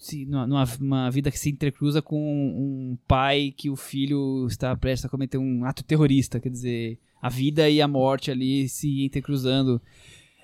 se, 0.04 0.26
numa, 0.26 0.66
numa 0.78 1.10
vida 1.10 1.30
que 1.30 1.38
se 1.38 1.48
intercruza 1.48 2.02
com 2.02 2.18
um 2.18 2.98
pai 3.08 3.54
que 3.56 3.70
o 3.70 3.76
filho 3.76 4.46
está 4.46 4.76
prestes 4.76 5.06
a 5.06 5.08
cometer 5.08 5.38
um 5.38 5.64
ato 5.64 5.82
terrorista, 5.82 6.38
quer 6.38 6.50
dizer, 6.50 6.98
a 7.22 7.30
vida 7.30 7.70
e 7.70 7.80
a 7.80 7.88
morte 7.88 8.30
ali 8.30 8.68
se 8.68 9.02
intercruzando. 9.02 9.80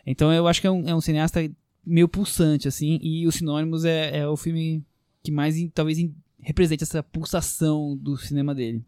Então 0.07 0.33
eu 0.33 0.49
acho 0.49 0.63
que 0.63 0.67
é 0.67 0.71
um, 0.71 0.89
é 0.89 0.95
um 0.95 1.01
cineasta 1.01 1.51
meio 1.85 2.09
pulsante, 2.09 2.69
assim, 2.69 2.99
e 3.03 3.27
o 3.27 3.33
Sinônimos 3.33 3.85
é, 3.85 4.21
é 4.21 4.27
o 4.27 4.35
filme 4.35 4.83
que 5.23 5.31
mais, 5.31 5.55
talvez, 5.75 5.99
represente 6.39 6.83
essa 6.83 7.03
pulsação 7.03 7.95
do 7.97 8.17
cinema 8.17 8.55
dele. 8.55 8.83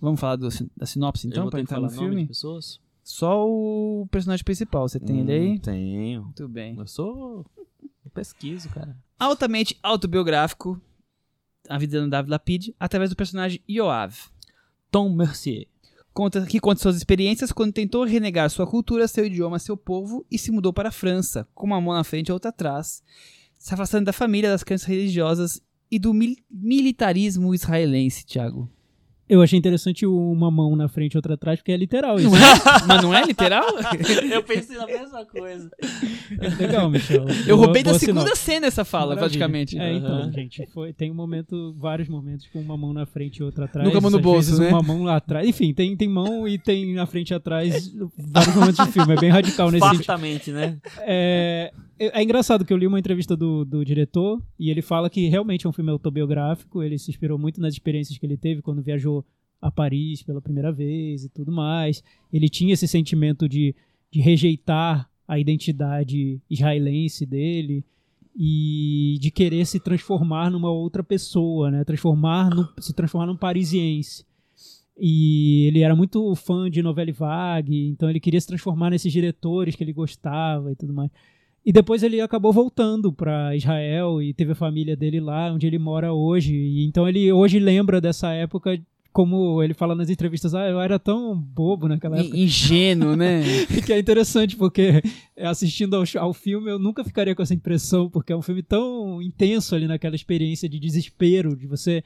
Vamos 0.00 0.18
falar 0.18 0.36
do, 0.36 0.48
da 0.74 0.86
sinopse, 0.86 1.26
então, 1.26 1.50
para 1.50 1.60
entrar 1.60 1.80
no 1.80 1.90
filme? 1.90 2.26
pessoas? 2.26 2.80
Só 3.04 3.46
o 3.46 4.06
personagem 4.10 4.42
principal, 4.42 4.88
você 4.88 4.98
tem 4.98 5.16
hum, 5.16 5.20
ele 5.20 5.32
aí? 5.32 5.58
Tenho. 5.58 6.22
Muito 6.22 6.48
bem. 6.48 6.76
Eu 6.78 6.86
sou... 6.86 7.44
Eu 8.04 8.10
pesquiso, 8.10 8.68
cara. 8.70 8.96
Altamente 9.22 9.78
autobiográfico, 9.84 10.80
a 11.68 11.78
vida 11.78 12.00
da 12.00 12.16
David 12.16 12.30
Lapide, 12.32 12.74
através 12.80 13.08
do 13.08 13.14
personagem 13.14 13.62
Yoav. 13.70 14.16
Tom 14.90 15.10
Mercier. 15.10 15.68
Conta, 16.12 16.44
que 16.44 16.58
conta 16.58 16.82
suas 16.82 16.96
experiências 16.96 17.52
quando 17.52 17.72
tentou 17.72 18.02
renegar 18.02 18.50
sua 18.50 18.66
cultura, 18.66 19.06
seu 19.06 19.24
idioma, 19.24 19.60
seu 19.60 19.76
povo 19.76 20.26
e 20.28 20.36
se 20.36 20.50
mudou 20.50 20.72
para 20.72 20.88
a 20.88 20.92
França, 20.92 21.46
com 21.54 21.66
uma 21.66 21.80
mão 21.80 21.94
na 21.94 22.02
frente 22.02 22.30
e 22.30 22.32
outra 22.32 22.48
atrás, 22.48 23.00
se 23.56 23.72
afastando 23.72 24.06
da 24.06 24.12
família, 24.12 24.50
das 24.50 24.64
crenças 24.64 24.88
religiosas 24.88 25.62
e 25.88 26.00
do 26.00 26.12
mil 26.12 26.34
militarismo 26.50 27.54
israelense, 27.54 28.26
Thiago. 28.26 28.68
Eu 29.32 29.40
achei 29.40 29.58
interessante 29.58 30.04
uma 30.04 30.50
mão 30.50 30.76
na 30.76 30.88
frente 30.88 31.14
e 31.14 31.16
outra 31.16 31.32
atrás, 31.32 31.58
porque 31.58 31.72
é 31.72 31.76
literal 31.78 32.20
isso. 32.20 32.28
Não 32.28 32.36
é? 32.36 32.40
Mas 32.86 33.02
não 33.02 33.14
é 33.14 33.24
literal? 33.24 33.64
eu 34.30 34.42
pensei 34.42 34.76
na 34.76 34.84
mesma 34.84 35.24
coisa. 35.24 35.70
É 36.38 36.48
legal, 36.50 36.90
Michel. 36.90 37.24
Eu 37.46 37.56
boa, 37.56 37.64
roubei 37.64 37.82
da 37.82 37.98
segunda 37.98 38.36
cena 38.36 38.66
essa 38.66 38.84
fala, 38.84 39.14
Maravilha. 39.14 39.22
praticamente. 39.22 39.78
É, 39.78 39.94
então, 39.94 40.20
uhum. 40.20 40.32
gente, 40.32 40.66
foi, 40.66 40.92
tem 40.92 41.10
um 41.10 41.14
momento, 41.14 41.74
vários 41.78 42.10
momentos 42.10 42.46
com 42.48 42.60
uma 42.60 42.76
mão 42.76 42.92
na 42.92 43.06
frente 43.06 43.38
e 43.38 43.42
outra 43.42 43.64
atrás. 43.64 43.88
Nunca 43.88 44.02
mão 44.02 44.10
no 44.10 44.20
bolso, 44.20 44.60
né? 44.60 44.68
Uma 44.68 44.82
mão 44.82 45.02
lá 45.02 45.16
atrás. 45.16 45.48
Enfim, 45.48 45.72
tem, 45.72 45.96
tem 45.96 46.08
mão 46.08 46.46
e 46.46 46.58
tem 46.58 46.92
na 46.92 47.06
frente 47.06 47.30
e 47.30 47.34
atrás 47.34 47.90
vários 48.18 48.54
momentos 48.54 48.84
de 48.84 48.92
filme. 48.92 49.14
É 49.14 49.16
bem 49.16 49.30
radical 49.30 49.70
nesse 49.70 49.86
Fartamente, 49.86 50.44
sentido. 50.44 50.56
né? 50.56 50.78
É, 51.06 51.72
é, 51.98 52.20
é 52.20 52.22
engraçado 52.22 52.64
que 52.64 52.72
eu 52.72 52.76
li 52.76 52.86
uma 52.86 52.98
entrevista 52.98 53.36
do, 53.36 53.64
do 53.64 53.84
diretor 53.84 54.42
e 54.58 54.70
ele 54.70 54.82
fala 54.82 55.10
que 55.10 55.28
realmente 55.28 55.66
é 55.66 55.68
um 55.68 55.72
filme 55.72 55.90
autobiográfico. 55.90 56.82
Ele 56.82 56.98
se 56.98 57.10
inspirou 57.10 57.38
muito 57.38 57.60
nas 57.60 57.74
experiências 57.74 58.18
que 58.18 58.26
ele 58.26 58.36
teve 58.36 58.62
quando 58.62 58.82
viajou 58.82 59.24
a 59.60 59.70
Paris 59.70 60.22
pela 60.22 60.40
primeira 60.40 60.72
vez 60.72 61.24
e 61.24 61.28
tudo 61.28 61.52
mais. 61.52 62.02
Ele 62.32 62.48
tinha 62.48 62.74
esse 62.74 62.88
sentimento 62.88 63.48
de, 63.48 63.74
de 64.10 64.20
rejeitar 64.20 65.08
a 65.26 65.38
identidade 65.38 66.40
israelense 66.50 67.24
dele 67.24 67.84
e 68.36 69.18
de 69.20 69.30
querer 69.30 69.64
se 69.66 69.78
transformar 69.78 70.50
numa 70.50 70.70
outra 70.70 71.02
pessoa, 71.04 71.70
né? 71.70 71.84
Transformar 71.84 72.50
no, 72.50 72.68
se 72.80 72.92
transformar 72.92 73.26
num 73.26 73.36
parisiense. 73.36 74.24
E 74.98 75.66
ele 75.66 75.80
era 75.80 75.94
muito 75.96 76.34
fã 76.34 76.70
de 76.70 76.82
novela 76.82 77.12
vague, 77.12 77.88
então 77.88 78.10
ele 78.10 78.20
queria 78.20 78.40
se 78.40 78.46
transformar 78.46 78.90
nesses 78.90 79.12
diretores 79.12 79.74
que 79.74 79.82
ele 79.82 79.92
gostava 79.92 80.72
e 80.72 80.76
tudo 80.76 80.92
mais. 80.92 81.10
E 81.64 81.72
depois 81.72 82.02
ele 82.02 82.20
acabou 82.20 82.52
voltando 82.52 83.12
para 83.12 83.54
Israel 83.54 84.20
e 84.20 84.34
teve 84.34 84.52
a 84.52 84.56
família 84.56 84.96
dele 84.96 85.20
lá, 85.20 85.52
onde 85.52 85.66
ele 85.66 85.78
mora 85.78 86.12
hoje. 86.12 86.54
E 86.54 86.84
então 86.84 87.08
ele 87.08 87.32
hoje 87.32 87.58
lembra 87.58 88.00
dessa 88.00 88.32
época 88.32 88.80
como 89.12 89.62
ele 89.62 89.74
fala 89.74 89.94
nas 89.94 90.08
entrevistas, 90.08 90.54
ah, 90.54 90.66
eu 90.66 90.80
era 90.80 90.98
tão 90.98 91.36
bobo 91.36 91.86
naquela 91.86 92.18
época. 92.18 92.36
Ingênuo, 92.36 93.14
né? 93.14 93.42
que 93.84 93.92
é 93.92 93.98
interessante, 93.98 94.56
porque 94.56 95.02
assistindo 95.36 95.94
ao, 95.94 96.04
ao, 96.18 96.32
filme 96.32 96.70
eu 96.70 96.78
nunca 96.78 97.04
ficaria 97.04 97.34
com 97.34 97.42
essa 97.42 97.52
impressão, 97.52 98.08
porque 98.08 98.32
é 98.32 98.36
um 98.36 98.40
filme 98.40 98.62
tão 98.62 99.20
intenso 99.20 99.74
ali 99.74 99.86
naquela 99.86 100.16
experiência 100.16 100.66
de 100.66 100.80
desespero, 100.80 101.54
de 101.54 101.66
você 101.66 102.02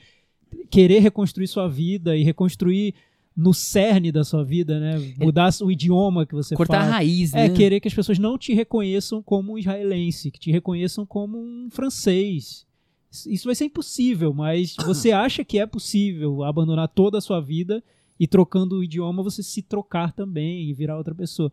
querer 0.68 0.98
reconstruir 0.98 1.46
sua 1.46 1.68
vida 1.68 2.16
e 2.16 2.24
reconstruir 2.24 2.92
no 3.36 3.52
cerne 3.52 4.10
da 4.10 4.24
sua 4.24 4.42
vida, 4.42 4.80
né? 4.80 5.14
Mudar 5.18 5.50
o 5.60 5.70
idioma 5.70 6.24
que 6.24 6.34
você 6.34 6.56
Cortar 6.56 6.80
fala. 6.80 6.90
a 6.90 6.94
raiz, 6.94 7.34
é, 7.34 7.36
né? 7.36 7.46
É, 7.46 7.48
querer 7.50 7.80
que 7.80 7.88
as 7.88 7.94
pessoas 7.94 8.18
não 8.18 8.38
te 8.38 8.54
reconheçam 8.54 9.22
como 9.22 9.52
um 9.52 9.58
israelense, 9.58 10.30
que 10.30 10.40
te 10.40 10.50
reconheçam 10.50 11.04
como 11.04 11.38
um 11.38 11.68
francês, 11.70 12.66
isso 13.26 13.46
vai 13.46 13.54
ser 13.54 13.66
impossível, 13.66 14.34
mas 14.34 14.74
você 14.84 15.12
acha 15.12 15.44
que 15.44 15.58
é 15.58 15.66
possível 15.66 16.42
abandonar 16.42 16.88
toda 16.88 17.18
a 17.18 17.20
sua 17.20 17.40
vida 17.40 17.82
e 18.18 18.26
trocando 18.26 18.78
o 18.78 18.84
idioma 18.84 19.22
você 19.22 19.42
se 19.42 19.62
trocar 19.62 20.12
também 20.12 20.68
e 20.68 20.74
virar 20.74 20.96
outra 20.96 21.14
pessoa. 21.14 21.52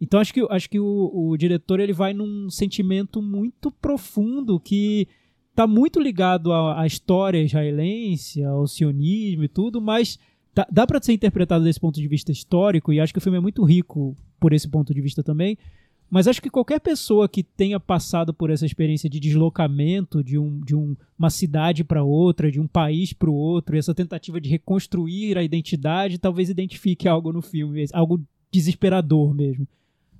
Então 0.00 0.20
acho 0.20 0.32
que, 0.34 0.46
acho 0.50 0.68
que 0.68 0.80
o, 0.80 1.10
o 1.14 1.36
diretor 1.36 1.80
ele 1.80 1.92
vai 1.92 2.12
num 2.12 2.50
sentimento 2.50 3.22
muito 3.22 3.70
profundo 3.70 4.58
que 4.58 5.06
está 5.50 5.66
muito 5.66 6.00
ligado 6.00 6.52
à, 6.52 6.80
à, 6.80 6.86
história 6.86 7.42
israelense, 7.42 8.42
ao 8.42 8.66
sionismo 8.66 9.44
e 9.44 9.48
tudo, 9.48 9.80
mas 9.80 10.18
dá, 10.54 10.66
dá 10.70 10.86
para 10.86 11.02
ser 11.02 11.12
interpretado 11.12 11.64
desse 11.64 11.80
ponto 11.80 12.00
de 12.00 12.08
vista 12.08 12.32
histórico 12.32 12.92
e 12.92 13.00
acho 13.00 13.12
que 13.12 13.18
o 13.18 13.22
filme 13.22 13.38
é 13.38 13.40
muito 13.40 13.64
rico 13.64 14.16
por 14.38 14.52
esse 14.52 14.68
ponto 14.68 14.92
de 14.94 15.00
vista 15.00 15.22
também. 15.22 15.56
Mas 16.10 16.28
acho 16.28 16.42
que 16.42 16.50
qualquer 16.50 16.78
pessoa 16.78 17.26
que 17.26 17.42
tenha 17.42 17.80
passado 17.80 18.34
por 18.34 18.50
essa 18.50 18.66
experiência 18.66 19.08
de 19.08 19.18
deslocamento 19.18 20.22
de, 20.22 20.38
um, 20.38 20.60
de 20.60 20.76
um, 20.76 20.94
uma 21.18 21.30
cidade 21.30 21.82
para 21.82 22.04
outra, 22.04 22.52
de 22.52 22.60
um 22.60 22.66
país 22.66 23.14
para 23.14 23.30
o 23.30 23.34
outro, 23.34 23.78
essa 23.78 23.94
tentativa 23.94 24.38
de 24.38 24.50
reconstruir 24.50 25.38
a 25.38 25.42
identidade, 25.42 26.18
talvez 26.18 26.50
identifique 26.50 27.08
algo 27.08 27.32
no 27.32 27.40
filme, 27.40 27.86
algo 27.94 28.20
desesperador 28.50 29.32
mesmo. 29.32 29.66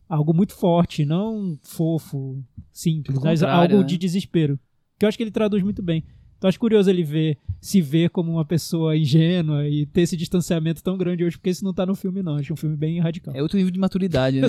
Algo 0.08 0.32
muito 0.32 0.54
forte, 0.54 1.04
não 1.04 1.58
fofo, 1.62 2.42
simples, 2.72 3.18
mas 3.18 3.42
algo 3.42 3.78
né? 3.78 3.84
de 3.84 3.98
desespero. 3.98 4.58
Que 4.98 5.04
eu 5.04 5.08
acho 5.10 5.18
que 5.18 5.24
ele 5.24 5.30
traduz 5.30 5.62
muito 5.62 5.82
bem. 5.82 6.04
Então 6.42 6.48
acho 6.48 6.58
curioso 6.58 6.90
ele 6.90 7.04
ver, 7.04 7.38
se 7.60 7.80
ver 7.80 8.10
como 8.10 8.32
uma 8.32 8.44
pessoa 8.44 8.96
ingênua 8.96 9.68
e 9.68 9.86
ter 9.86 10.00
esse 10.00 10.16
distanciamento 10.16 10.82
tão 10.82 10.98
grande 10.98 11.22
hoje, 11.22 11.36
porque 11.36 11.50
isso 11.50 11.64
não 11.64 11.72
tá 11.72 11.86
no 11.86 11.94
filme, 11.94 12.20
não. 12.20 12.34
Acho 12.34 12.52
um 12.52 12.56
filme 12.56 12.74
bem 12.74 12.98
radical. 12.98 13.32
É 13.32 13.40
outro 13.40 13.56
nível 13.56 13.70
de 13.70 13.78
maturidade, 13.78 14.40
né? 14.40 14.48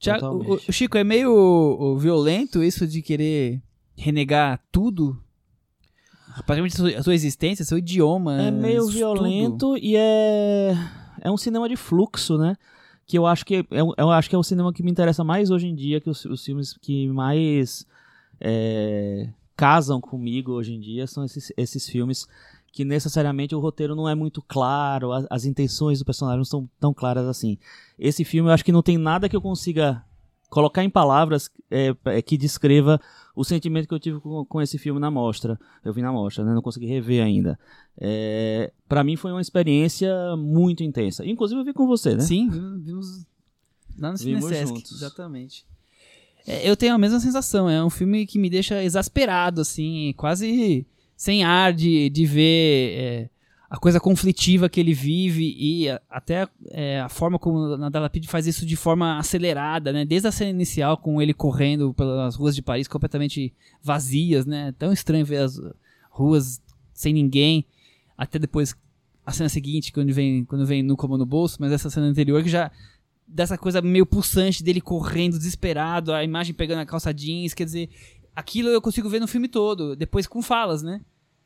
Tiago, 0.00 0.26
o, 0.26 0.54
o, 0.54 0.72
Chico, 0.72 0.96
é 0.96 1.04
meio 1.04 1.94
violento 1.98 2.62
isso 2.64 2.86
de 2.86 3.02
querer 3.02 3.60
renegar 3.94 4.64
tudo? 4.72 5.22
Praticamente 6.46 6.76
a 6.76 6.78
sua, 6.78 6.98
a 7.00 7.02
sua 7.02 7.14
existência, 7.14 7.66
seu 7.66 7.76
idioma. 7.76 8.40
É 8.40 8.50
meio 8.50 8.86
violento 8.86 9.74
tudo. 9.74 9.78
e 9.78 9.96
é. 9.96 10.74
É 11.20 11.30
um 11.30 11.36
cinema 11.36 11.68
de 11.68 11.76
fluxo, 11.76 12.38
né? 12.38 12.56
Que 13.06 13.18
eu 13.18 13.26
acho 13.26 13.44
que 13.44 13.56
é, 13.56 13.64
eu 13.98 14.10
acho 14.10 14.30
que 14.30 14.34
é 14.34 14.38
o 14.38 14.42
cinema 14.42 14.72
que 14.72 14.82
me 14.82 14.90
interessa 14.90 15.22
mais 15.22 15.50
hoje 15.50 15.66
em 15.66 15.74
dia, 15.74 16.00
que 16.00 16.08
os, 16.08 16.24
os 16.24 16.42
filmes 16.42 16.72
que 16.80 17.08
mais 17.08 17.86
é, 18.40 19.28
casam 19.60 20.00
comigo 20.00 20.52
hoje 20.52 20.72
em 20.72 20.80
dia 20.80 21.06
são 21.06 21.22
esses, 21.22 21.52
esses 21.54 21.86
filmes 21.86 22.26
que 22.72 22.82
necessariamente 22.82 23.54
o 23.54 23.60
roteiro 23.60 23.94
não 23.94 24.08
é 24.08 24.14
muito 24.14 24.40
claro, 24.40 25.12
as, 25.12 25.26
as, 25.28 25.44
intenções 25.44 25.98
do 25.98 26.04
personagem 26.06 26.38
não 26.38 26.46
são 26.46 26.66
tão 26.80 26.94
claras 26.94 27.26
assim. 27.26 27.58
Esse 27.98 28.24
filme 28.24 28.48
eu 28.48 28.54
acho 28.54 28.64
que 28.64 28.72
não 28.72 28.82
tem 28.82 28.96
nada 28.96 29.28
que 29.28 29.36
eu 29.36 29.42
consiga 29.42 30.02
colocar 30.48 30.82
em 30.82 30.88
palavras 30.88 31.50
é, 31.70 31.94
é, 32.06 32.22
que 32.22 32.38
descreva 32.38 32.98
o 33.36 33.44
sentimento 33.44 33.86
que 33.86 33.92
eu 33.92 34.00
tive 34.00 34.18
com, 34.18 34.46
com, 34.46 34.62
esse 34.62 34.78
filme 34.78 34.98
na 34.98 35.10
mostra. 35.10 35.60
Eu 35.84 35.92
vi 35.92 36.00
na 36.00 36.10
mostra, 36.10 36.42
né? 36.42 36.54
não 36.54 36.62
consegui 36.62 36.86
rever 36.86 37.22
ainda. 37.22 37.58
É, 37.98 38.72
para 38.88 39.04
mim 39.04 39.14
foi 39.14 39.30
uma 39.30 39.42
experiência 39.42 40.10
muito 40.38 40.82
intensa. 40.82 41.26
Inclusive 41.26 41.60
eu 41.60 41.64
vi 41.66 41.74
com 41.74 41.86
você, 41.86 42.14
né? 42.14 42.20
Sim, 42.20 42.48
vimos 42.82 43.26
lá 43.98 44.12
no 44.12 44.16
Cinesesc, 44.16 44.94
exatamente. 44.94 45.66
É, 46.46 46.68
eu 46.68 46.76
tenho 46.76 46.94
a 46.94 46.98
mesma 46.98 47.20
sensação, 47.20 47.68
é 47.68 47.82
um 47.84 47.90
filme 47.90 48.26
que 48.26 48.38
me 48.38 48.50
deixa 48.50 48.82
exasperado, 48.82 49.60
assim, 49.60 50.14
quase 50.16 50.86
sem 51.16 51.44
ar 51.44 51.72
de, 51.72 52.08
de 52.08 52.24
ver 52.24 52.98
é, 52.98 53.30
a 53.68 53.76
coisa 53.76 54.00
conflitiva 54.00 54.68
que 54.68 54.80
ele 54.80 54.92
vive 54.92 55.54
e 55.56 55.88
a, 55.88 56.00
até 56.10 56.48
é, 56.70 57.00
a 57.00 57.08
forma 57.08 57.38
como 57.38 57.76
Nadal 57.76 58.02
Lapid 58.02 58.26
faz 58.26 58.46
isso 58.46 58.66
de 58.66 58.74
forma 58.74 59.18
acelerada, 59.18 59.92
né? 59.92 60.04
Desde 60.04 60.26
a 60.26 60.32
cena 60.32 60.50
inicial 60.50 60.96
com 60.96 61.22
ele 61.22 61.32
correndo 61.32 61.94
pelas 61.94 62.34
ruas 62.34 62.56
de 62.56 62.62
Paris 62.62 62.88
completamente 62.88 63.54
vazias, 63.82 64.44
né? 64.44 64.74
Tão 64.78 64.92
estranho 64.92 65.24
ver 65.24 65.42
as 65.42 65.60
ruas 66.10 66.60
sem 66.92 67.12
ninguém, 67.12 67.64
até 68.18 68.38
depois 68.38 68.74
a 69.24 69.30
cena 69.30 69.48
seguinte 69.48 69.92
quando 69.92 70.12
vem 70.12 70.44
quando 70.44 70.66
vem 70.66 70.82
no 70.82 70.96
como 70.96 71.16
no 71.16 71.24
bolso, 71.24 71.58
mas 71.60 71.70
essa 71.70 71.88
cena 71.88 72.06
anterior 72.06 72.42
que 72.42 72.48
já 72.48 72.72
dessa 73.32 73.56
coisa 73.56 73.80
meio 73.80 74.04
pulsante 74.04 74.62
dele 74.62 74.80
correndo 74.80 75.38
desesperado, 75.38 76.12
a 76.12 76.24
imagem 76.24 76.54
pegando 76.54 76.80
a 76.80 76.86
calça 76.86 77.14
jeans, 77.14 77.54
quer 77.54 77.64
dizer, 77.64 77.88
aquilo 78.34 78.68
eu 78.68 78.82
consigo 78.82 79.08
ver 79.08 79.20
no 79.20 79.28
filme 79.28 79.48
todo, 79.48 79.94
depois 79.94 80.26
com 80.26 80.42
falas, 80.42 80.82
né? 80.82 81.00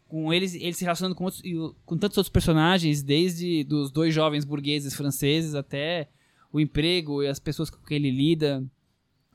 Com 0.09 0.33
eles, 0.33 0.55
eles 0.55 0.77
se 0.77 0.85
relacionando 0.85 1.15
com, 1.15 1.25
outros, 1.25 1.43
com 1.85 1.99
tantos 1.99 2.17
outros 2.17 2.33
personagens, 2.33 3.03
desde 3.03 3.65
dos 3.65 3.91
dois 3.91 4.15
jovens 4.15 4.45
burgueses 4.45 4.95
franceses 4.95 5.55
até 5.55 6.09
o 6.53 6.61
emprego 6.61 7.23
e 7.23 7.29
as 7.29 7.39
pessoas 7.39 7.69
com 7.69 7.85
quem 7.85 7.97
ele 7.97 8.11
lida, 8.11 8.65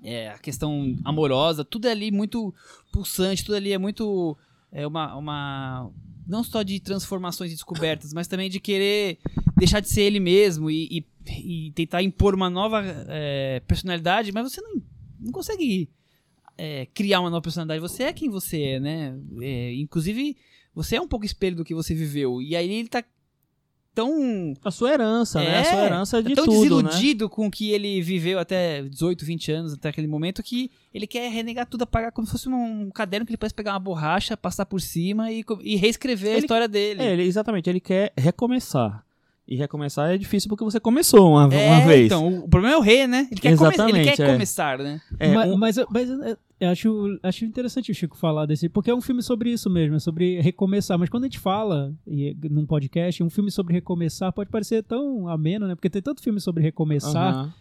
é, 0.02 0.30
a 0.30 0.39
questão 0.39 0.97
amorosa, 1.04 1.66
tudo 1.66 1.88
é 1.88 1.91
ali 1.91 2.12
muito 2.12 2.54
pulsante, 2.91 3.43
tudo 3.43 3.56
ali 3.56 3.74
é 3.74 3.78
muito 3.78 4.38
é 4.72 4.88
uma, 4.88 5.16
uma 5.16 5.91
não 6.28 6.43
só 6.43 6.62
de 6.62 6.80
transformações 6.80 7.52
e 7.52 7.56
descobertas, 7.56 8.14
mas 8.14 8.28
também 8.28 8.50
de 8.50 8.60
querer 8.60 9.18
deixar 9.58 9.80
de 9.80 9.89
ser 9.89 10.04
ele 10.04 10.20
mesmo 10.20 10.70
e, 10.70 10.88
e, 10.91 11.06
e 11.38 11.72
tentar 11.72 12.02
impor 12.04 12.34
uma 12.36 12.50
nova 12.50 12.82
é, 13.08 13.62
personalidade, 13.68 14.32
mas 14.32 14.52
você 14.52 14.62
não, 14.62 14.82
não 15.20 15.32
consegue 15.32 15.90
é, 16.58 16.86
criar 16.94 17.20
uma 17.22 17.30
nova 17.30 17.42
personalidade. 17.42 17.80
Você 17.82 18.04
é 18.04 18.14
quem 18.14 18.30
você 18.30 18.62
é, 18.62 18.80
né? 18.80 19.18
É, 19.42 19.74
inclusive, 19.76 20.36
você 20.74 20.96
é 20.98 21.02
um 21.02 21.08
pouco 21.08 21.26
espelho 21.26 21.56
do 21.58 21.66
que 21.66 21.74
você 21.76 21.94
viveu. 21.94 22.42
E 22.42 22.56
aí 22.56 22.70
ele 22.72 22.88
tá 22.90 23.04
tão. 23.94 24.54
A 24.64 24.72
sua 24.72 24.92
herança, 24.94 25.40
né? 25.40 25.58
A 25.58 25.60
É, 25.60 25.64
sua 25.64 25.86
herança 25.86 26.24
de 26.24 26.34
tão 26.36 26.46
tudo, 26.46 26.78
né? 26.82 26.90
desiludido 26.90 27.30
com 27.30 27.48
o 27.48 27.52
que 27.52 27.72
ele 27.72 28.02
viveu 28.02 28.40
até 28.40 28.84
18, 28.84 29.26
20 29.26 29.52
anos, 29.52 29.74
até 29.74 29.90
aquele 29.90 30.08
momento, 30.08 30.44
que 30.44 30.72
ele 30.94 31.08
quer 31.08 31.30
renegar 31.32 31.66
tudo, 31.68 31.82
apagar 31.84 32.12
como 32.12 32.26
se 32.26 32.32
fosse 32.32 32.48
um 32.50 32.90
caderno 32.92 33.26
que 33.26 33.32
ele 33.32 33.38
pudesse 33.38 33.54
pegar 33.56 33.74
uma 33.74 33.80
borracha, 33.80 34.38
passar 34.38 34.66
por 34.66 34.80
cima 34.80 35.32
e, 35.32 35.44
e 35.62 35.76
reescrever 35.76 36.30
a 36.30 36.34
Ele- 36.38 36.40
história 36.46 36.68
dele. 36.68 37.02
É, 37.02 37.14
ele, 37.14 37.24
exatamente, 37.24 37.70
ele 37.70 37.80
quer 37.80 38.14
recomeçar. 38.18 39.04
E 39.52 39.56
recomeçar 39.56 40.12
é 40.14 40.18
difícil 40.18 40.47
porque 40.47 40.64
você 40.64 40.80
começou 40.80 41.32
uma, 41.32 41.52
É, 41.52 41.72
uma 41.72 41.88
vez. 41.88 42.06
Então, 42.06 42.41
o, 42.43 42.47
problema 42.47 42.76
é 42.76 42.78
o 42.78 42.82
rei, 42.82 43.08
né? 43.08 43.28
Ele 43.32 43.41
quer, 43.41 43.58
come- 43.58 43.70
ele 43.70 43.76
Exatamente, 43.76 44.16
quer 44.16 44.24
é. 44.30 44.32
começar, 44.34 44.78
né? 44.78 45.02
É, 45.18 45.34
mas, 45.34 45.50
um- 45.52 45.58
mas, 45.58 45.76
mas 45.89 46.10
é, 46.22 46.38
eu 46.60 46.70
acho, 46.70 47.20
acho 47.24 47.45
interessante 47.45 47.91
o 47.91 47.95
Chico 47.95 48.16
falar 48.16 48.45
desse, 48.45 48.70
porque 48.70 48.91
é 48.91 48.93
um 48.93 49.02
filme 49.02 49.24
sobre 49.24 49.52
isso 49.52 49.68
mesmo, 49.68 49.95
é 49.95 50.00
sobre 50.00 50.39
recomeçar. 50.39 51.00
Mas 51.00 51.10
quando 51.10 51.24
a 51.24 51.28
gente 51.28 51.39
fala 51.39 51.91
e, 52.06 52.38
num 52.47 52.64
podcast, 52.64 53.24
um 53.24 53.30
filme 53.30 53.50
sobre 53.50 53.74
recomeçar 53.74 54.32
pode 54.32 54.52
parecer 54.52 54.84
tão 54.84 55.28
ameno, 55.28 55.68
né? 55.68 55.74
Porque 55.74 55.89
tem 55.89 56.02
tanto 56.02 56.22
filme 56.22 56.39
sobre 56.39 56.62
recomeçar. 56.62 57.34
aham. 57.34 57.54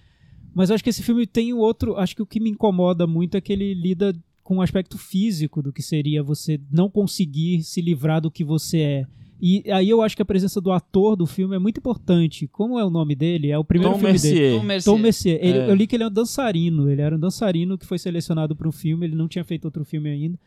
Mas 0.54 0.68
eu 0.68 0.74
acho 0.74 0.84
que 0.84 0.90
esse 0.90 1.02
filme 1.02 1.26
tem 1.26 1.54
um 1.54 1.58
outro. 1.58 1.96
Acho 1.96 2.14
que 2.14 2.22
o 2.22 2.26
que 2.26 2.38
me 2.38 2.50
incomoda 2.50 3.06
muito 3.06 3.34
é 3.36 3.40
que 3.40 3.52
ele 3.52 3.72
lida 3.72 4.14
com 4.44 4.56
o 4.58 4.62
aspecto 4.62 4.98
físico 4.98 5.62
do 5.62 5.72
que 5.72 5.82
seria 5.82 6.22
você 6.22 6.60
não 6.70 6.90
conseguir 6.90 7.62
se 7.62 7.80
livrar 7.80 8.20
do 8.20 8.30
que 8.30 8.44
você 8.44 8.78
é. 8.80 9.06
E 9.40 9.62
aí 9.70 9.88
eu 9.88 10.02
acho 10.02 10.16
que 10.16 10.22
a 10.22 10.24
presença 10.24 10.60
do 10.60 10.72
ator 10.72 11.14
do 11.14 11.26
filme 11.26 11.54
é 11.54 11.58
muito 11.58 11.78
importante. 11.78 12.48
Como 12.48 12.78
é 12.78 12.84
o 12.84 12.90
nome 12.90 13.14
dele? 13.14 13.50
É 13.50 13.58
o 13.58 13.64
primeiro 13.64 13.92
Tom 13.94 13.98
filme 14.00 14.18
dele. 14.18 14.34
Mercier. 14.34 14.58
Tom 14.60 14.64
Mercier. 14.66 14.94
Tom 14.96 14.98
Mercier. 15.02 15.38
Ele- 15.40 15.58
É. 15.58 15.70
Eu 15.70 15.74
li 15.74 15.86
que 15.86 15.94
ele 15.96 16.02
é 16.02 16.06
um 16.08 16.10
dançarino. 16.12 16.90
Ele 16.90 17.00
era 17.00 17.14
um 17.14 17.20
dançarino 17.20 17.78
que 17.78 17.86
foi 17.86 17.98
selecionado 17.98 18.56
para 18.56 18.68
um 18.68 18.72
filme. 18.72 19.06
Ele 19.06 19.14
não 19.14 19.28
tinha 19.28 19.44
feito 19.44 19.64
outro 19.66 19.84
filme 19.84 20.08
ainda. 20.10 20.38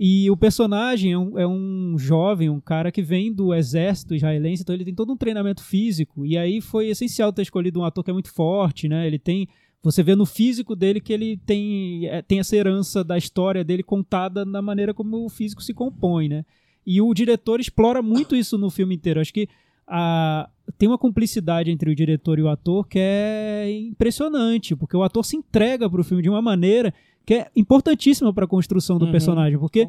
E 0.00 0.30
o 0.30 0.36
personagem 0.36 1.10
é 1.12 1.18
um, 1.18 1.36
é 1.36 1.44
um 1.46 1.96
jovem, 1.98 2.48
um 2.48 2.60
cara 2.60 2.92
que 2.92 3.02
vem 3.02 3.32
do 3.34 3.52
exército 3.52 4.14
israelense, 4.14 4.62
então 4.62 4.72
ele 4.72 4.84
tem 4.84 4.94
todo 4.94 5.12
um 5.12 5.16
treinamento 5.16 5.60
físico. 5.64 6.24
E 6.24 6.38
aí 6.38 6.60
foi 6.60 6.86
essencial 6.88 7.32
ter 7.32 7.42
escolhido 7.42 7.80
um 7.80 7.84
ator 7.84 8.04
que 8.04 8.10
é 8.10 8.12
muito 8.12 8.32
forte, 8.32 8.88
né? 8.88 9.04
Ele 9.08 9.18
tem. 9.18 9.48
Você 9.82 10.00
vê 10.02 10.14
no 10.14 10.24
físico 10.24 10.76
dele 10.76 11.00
que 11.00 11.12
ele 11.12 11.36
tem, 11.44 12.06
é, 12.06 12.22
tem 12.22 12.38
essa 12.38 12.54
herança 12.54 13.02
da 13.02 13.18
história 13.18 13.64
dele 13.64 13.82
contada 13.82 14.44
na 14.44 14.62
maneira 14.62 14.94
como 14.94 15.24
o 15.24 15.28
físico 15.28 15.60
se 15.62 15.74
compõe, 15.74 16.28
né? 16.28 16.44
E 16.90 17.02
o 17.02 17.12
diretor 17.12 17.60
explora 17.60 18.00
muito 18.00 18.34
isso 18.34 18.56
no 18.56 18.70
filme 18.70 18.94
inteiro. 18.94 19.20
Acho 19.20 19.34
que 19.34 19.46
a, 19.86 20.48
tem 20.78 20.88
uma 20.88 20.96
cumplicidade 20.96 21.70
entre 21.70 21.90
o 21.90 21.94
diretor 21.94 22.38
e 22.38 22.42
o 22.42 22.48
ator 22.48 22.88
que 22.88 22.98
é 22.98 23.70
impressionante, 23.70 24.74
porque 24.74 24.96
o 24.96 25.02
ator 25.02 25.22
se 25.24 25.36
entrega 25.36 25.88
pro 25.90 26.02
filme 26.02 26.22
de 26.22 26.30
uma 26.30 26.40
maneira 26.40 26.94
que 27.26 27.34
é 27.34 27.50
importantíssima 27.54 28.32
para 28.32 28.46
a 28.46 28.48
construção 28.48 28.98
do 28.98 29.04
Uhum. 29.04 29.12
personagem, 29.12 29.58
porque 29.58 29.86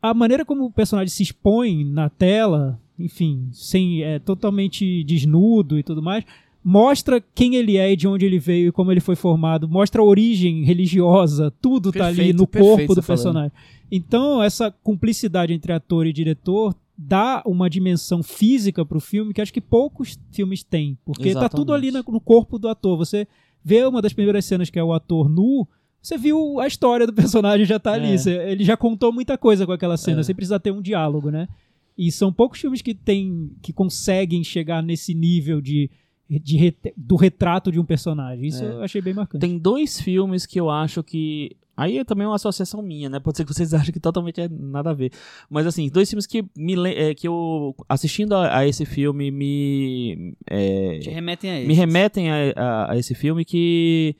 a 0.00 0.14
maneira 0.14 0.44
como 0.44 0.66
o 0.66 0.72
personagem 0.72 1.08
se 1.08 1.22
expõe 1.24 1.84
na 1.84 2.08
tela, 2.08 2.80
enfim, 2.98 3.48
sem 3.52 4.02
é, 4.04 4.18
totalmente 4.20 5.02
desnudo 5.04 5.78
e 5.78 5.82
tudo 5.82 6.00
mais, 6.00 6.24
mostra 6.62 7.20
quem 7.34 7.54
ele 7.54 7.76
é 7.76 7.92
e 7.92 7.96
de 7.96 8.06
onde 8.06 8.24
ele 8.26 8.38
veio 8.38 8.68
e 8.68 8.72
como 8.72 8.92
ele 8.92 9.00
foi 9.00 9.16
formado, 9.16 9.68
mostra 9.68 10.02
a 10.02 10.04
origem 10.04 10.62
religiosa, 10.64 11.50
tudo 11.60 11.90
tá 11.90 12.06
ali 12.06 12.16
Perfeito, 12.16 12.36
no 12.36 12.46
perfeito 12.46 12.76
corpo 12.76 12.94
do 12.94 13.02
você 13.02 13.06
falando. 13.06 13.16
personagem. 13.22 13.52
Então, 13.90 14.42
essa 14.42 14.70
cumplicidade 14.70 15.52
entre 15.52 15.72
ator 15.72 16.06
e 16.06 16.12
diretor 16.12 16.74
dá 16.96 17.42
uma 17.46 17.68
dimensão 17.70 18.22
física 18.22 18.84
pro 18.84 19.00
filme 19.00 19.32
que 19.32 19.40
acho 19.40 19.52
que 19.52 19.60
poucos 19.60 20.18
filmes 20.30 20.62
têm, 20.62 20.98
porque 21.04 21.32
tá 21.32 21.48
tudo 21.48 21.72
ali 21.72 21.88
Exatamente. 21.88 22.12
no 22.12 22.20
corpo 22.20 22.58
do 22.58 22.68
ator. 22.68 22.96
Você 22.98 23.26
vê 23.64 23.84
uma 23.84 24.02
das 24.02 24.12
primeiras 24.12 24.44
cenas 24.44 24.68
que 24.68 24.78
é 24.78 24.84
o 24.84 24.92
ator 24.92 25.28
nu, 25.28 25.66
você 26.02 26.16
viu 26.18 26.60
a 26.60 26.66
história 26.66 27.06
do 27.06 27.12
personagem 27.14 27.64
já 27.64 27.78
tá 27.78 27.92
ali. 27.94 28.12
É. 28.12 28.18
Você- 28.18 28.36
ele 28.50 28.64
já 28.64 28.76
contou 28.76 29.12
muita 29.12 29.38
coisa 29.38 29.64
com 29.64 29.72
aquela 29.72 29.96
cena, 29.96 30.20
É. 30.20 30.22
sem 30.22 30.34
precisar 30.34 30.58
ter 30.58 30.70
um 30.72 30.82
diálogo, 30.82 31.30
né? 31.30 31.48
E 31.96 32.12
são 32.12 32.30
poucos 32.32 32.60
filmes 32.60 32.80
que 32.82 32.94
tem, 32.94 33.50
que 33.62 33.72
conseguem 33.72 34.44
chegar 34.44 34.82
nesse 34.82 35.12
nível 35.14 35.60
de, 35.60 35.90
de 36.38 36.56
ret- 36.56 36.92
do 36.96 37.16
retrato 37.16 37.72
de 37.72 37.80
um 37.80 37.84
personagem. 37.84 38.46
Isso 38.46 38.62
É. 38.64 38.68
eu 38.68 38.82
achei 38.82 39.00
bem 39.00 39.12
marcante. 39.14 39.40
Tem 39.40 39.58
dois 39.58 40.00
filmes 40.00 40.46
que 40.46 40.60
eu 40.60 40.70
acho 40.70 41.02
que. 41.02 41.56
Aí 41.76 41.96
é 41.98 42.04
também 42.04 42.26
uma 42.26 42.36
associação 42.36 42.82
minha, 42.82 43.08
né? 43.08 43.18
Pode 43.18 43.38
ser 43.38 43.44
que 43.44 43.52
vocês 43.54 43.72
achem 43.74 43.92
que 43.92 43.98
totalmente 43.98 44.40
é 44.40 44.48
nada 44.48 44.90
a 44.90 44.92
ver. 44.92 45.10
Mas 45.48 45.66
assim, 45.66 45.88
dois 45.88 46.08
filmes 46.10 46.26
que 46.26 46.44
me 46.56 46.74
é, 46.90 47.14
que 47.14 47.26
eu, 47.26 47.74
assistindo 47.88 48.34
a, 48.34 48.58
a 48.58 48.66
esse 48.68 48.84
filme, 48.84 49.30
me. 49.30 50.34
é, 50.46 50.98
Te 51.00 51.10
remetem 51.10 51.50
a 51.50 51.58
ele. 51.58 51.66
me 51.68 51.74
remetem 51.74 52.30
a, 52.30 52.34
a- 52.54 52.92
a 52.92 52.96
esse 52.98 53.14
filme 53.14 53.44
que. 53.44 54.14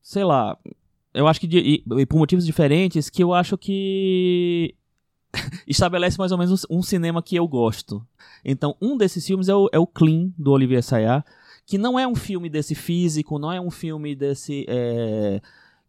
Sei 0.00 0.24
lá. 0.24 0.56
Eu 1.12 1.26
acho 1.28 1.38
que 1.40 1.46
de- 1.46 1.58
e- 1.58 1.84
e 2.00 2.06
por 2.06 2.16
motivos 2.18 2.46
diferentes, 2.46 3.10
que 3.10 3.22
eu 3.22 3.34
acho 3.34 3.58
que 3.58 4.74
estabelece 5.66 6.18
mais 6.18 6.32
ou 6.32 6.38
menos 6.38 6.64
um, 6.70 6.78
um 6.78 6.82
cinema 6.82 7.22
que 7.22 7.36
eu 7.36 7.46
gosto. 7.46 8.02
Então, 8.44 8.76
um 8.80 8.96
desses 8.96 9.26
filmes 9.26 9.48
é 9.48 9.54
o, 9.54 9.68
é 9.72 9.78
o 9.78 9.86
Clean, 9.86 10.30
do 10.38 10.50
Olivier 10.52 10.78
Assayas, 10.78 11.22
que 11.66 11.78
não 11.78 11.98
é 11.98 12.06
um 12.06 12.14
filme 12.14 12.48
desse 12.50 12.74
físico, 12.74 13.38
não 13.38 13.52
é 13.52 13.60
um 13.60 13.70
filme 13.70 14.14
desse. 14.14 14.64
é, 14.68 15.40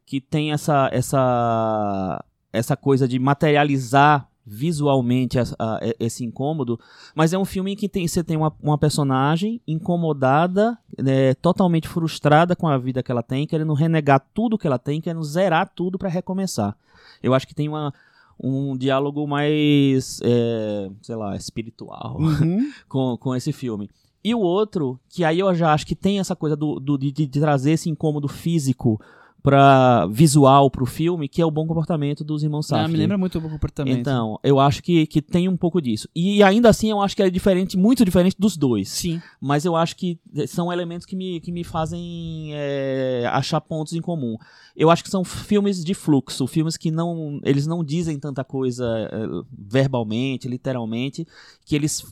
que 0.06 0.20
tem 0.20 0.52
essa, 0.52 0.90
essa, 0.92 2.24
essa 2.52 2.76
coisa 2.76 3.08
de 3.08 3.18
materializar 3.20 4.28
visualmente 4.46 5.40
essa- 5.40 5.56
a- 5.58 5.80
esse 6.00 6.26
incômodo, 6.26 6.78
mas 7.16 7.32
é 7.32 7.38
um 7.38 7.46
filme 7.46 7.72
em 7.72 7.76
que 7.78 7.88
tem, 7.88 8.06
você 8.06 8.22
tem 8.22 8.36
uma, 8.36 8.54
uma 8.62 8.78
personagem 8.78 9.62
incomodada, 9.66 10.78
né, 11.02 11.34
totalmente 11.36 11.88
frustrada 11.88 12.54
com 12.56 12.68
a 12.68 12.78
vida 12.78 13.02
que 13.02 13.10
ela 13.12 13.24
tem, 13.24 13.48
querendo 13.48 13.74
renegar 13.74 14.22
tudo 14.34 14.58
que 14.58 14.68
ela 14.68 14.78
tem, 14.78 15.00
querendo 15.00 15.24
zerar 15.24 15.72
tudo 15.74 15.98
para 15.98 16.10
recomeçar. 16.10 16.76
Eu 17.22 17.34
acho 17.34 17.48
que 17.48 17.56
tem 17.56 17.70
uma, 17.70 17.94
um 18.38 18.76
diálogo 18.76 19.26
mais, 19.26 20.20
é, 20.24 20.90
sei 21.02 21.16
lá, 21.16 21.36
espiritual 21.38 22.18
Uhum. 22.20 22.70
com, 22.90 23.18
com 23.18 23.34
esse 23.34 23.54
filme. 23.54 23.90
E 24.24 24.34
o 24.34 24.40
outro, 24.40 25.00
que 25.10 25.24
aí 25.26 25.40
eu 25.40 25.54
já 25.54 25.74
acho 25.74 25.86
que 25.86 25.96
tem 25.96 26.20
essa 26.20 26.36
coisa 26.36 26.56
do, 26.56 26.80
do- 26.80 26.98
de, 26.98 27.12
de 27.12 27.28
trazer 27.28 27.72
esse 27.72 27.90
incômodo 27.90 28.28
físico 28.28 29.00
para 29.42 30.08
visual 30.08 30.72
pro 30.72 30.86
filme, 30.86 31.28
que 31.28 31.42
é 31.42 31.46
o 31.46 31.52
bom 31.52 31.68
comportamento 31.68 32.24
dos 32.24 32.44
irmãos 32.44 32.72
Ah, 32.72 32.78
Safdie. 32.78 32.94
me 32.94 32.98
lembra 32.98 33.18
muito 33.18 33.38
o 33.38 33.42
comportamento. 33.42 34.00
Então, 34.00 34.40
eu 34.42 34.58
acho 34.58 34.82
que, 34.82 35.06
que 35.06 35.22
tem 35.22 35.50
um 35.50 35.58
pouco 35.58 35.82
disso. 35.82 36.08
E 36.16 36.42
ainda 36.42 36.70
assim, 36.70 36.90
eu 36.90 37.02
acho 37.02 37.14
que 37.14 37.22
é 37.22 37.30
diferente, 37.30 37.76
muito 37.76 38.06
diferente 38.06 38.38
dos 38.40 38.56
dois. 38.56 38.88
Sim. 38.88 39.22
Mas 39.42 39.66
eu 39.66 39.76
acho 39.76 39.98
que 39.98 40.18
são 40.48 40.72
elementos 40.72 41.06
que 41.06 41.14
me, 41.18 41.42
que 41.42 41.52
me 41.52 41.66
fazem 41.66 42.52
é, 42.54 43.26
achar 43.34 43.60
pontos 43.60 43.92
em 43.92 44.00
comum. 44.02 44.38
Eu 44.78 44.90
acho 44.90 45.04
que 45.04 45.10
são 45.10 45.26
filmes 45.26 45.84
de 45.84 45.94
fluxo, 45.94 46.48
filmes 46.48 46.78
que 46.78 46.90
não. 46.90 47.42
Eles 47.44 47.68
não 47.68 47.84
dizem 47.84 48.18
tanta 48.18 48.46
coisa 48.46 48.86
é, 49.12 49.28
verbalmente, 49.52 50.48
literalmente, 50.48 51.28
que 51.66 51.76
eles 51.76 52.06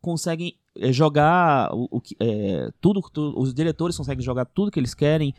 conseguem 0.00 0.54
é, 0.80 0.92
jogar 0.92 1.72
o, 1.74 1.88
o 1.98 2.02
é, 2.20 2.70
tudo, 2.80 3.00
tu- 3.12 3.34
os 3.36 3.52
diretores 3.54 3.96
conseguem 3.96 4.24
jogar 4.24 4.44
tudo 4.46 4.70
que 4.70 4.78
eles 4.80 4.94
querem 4.94 5.34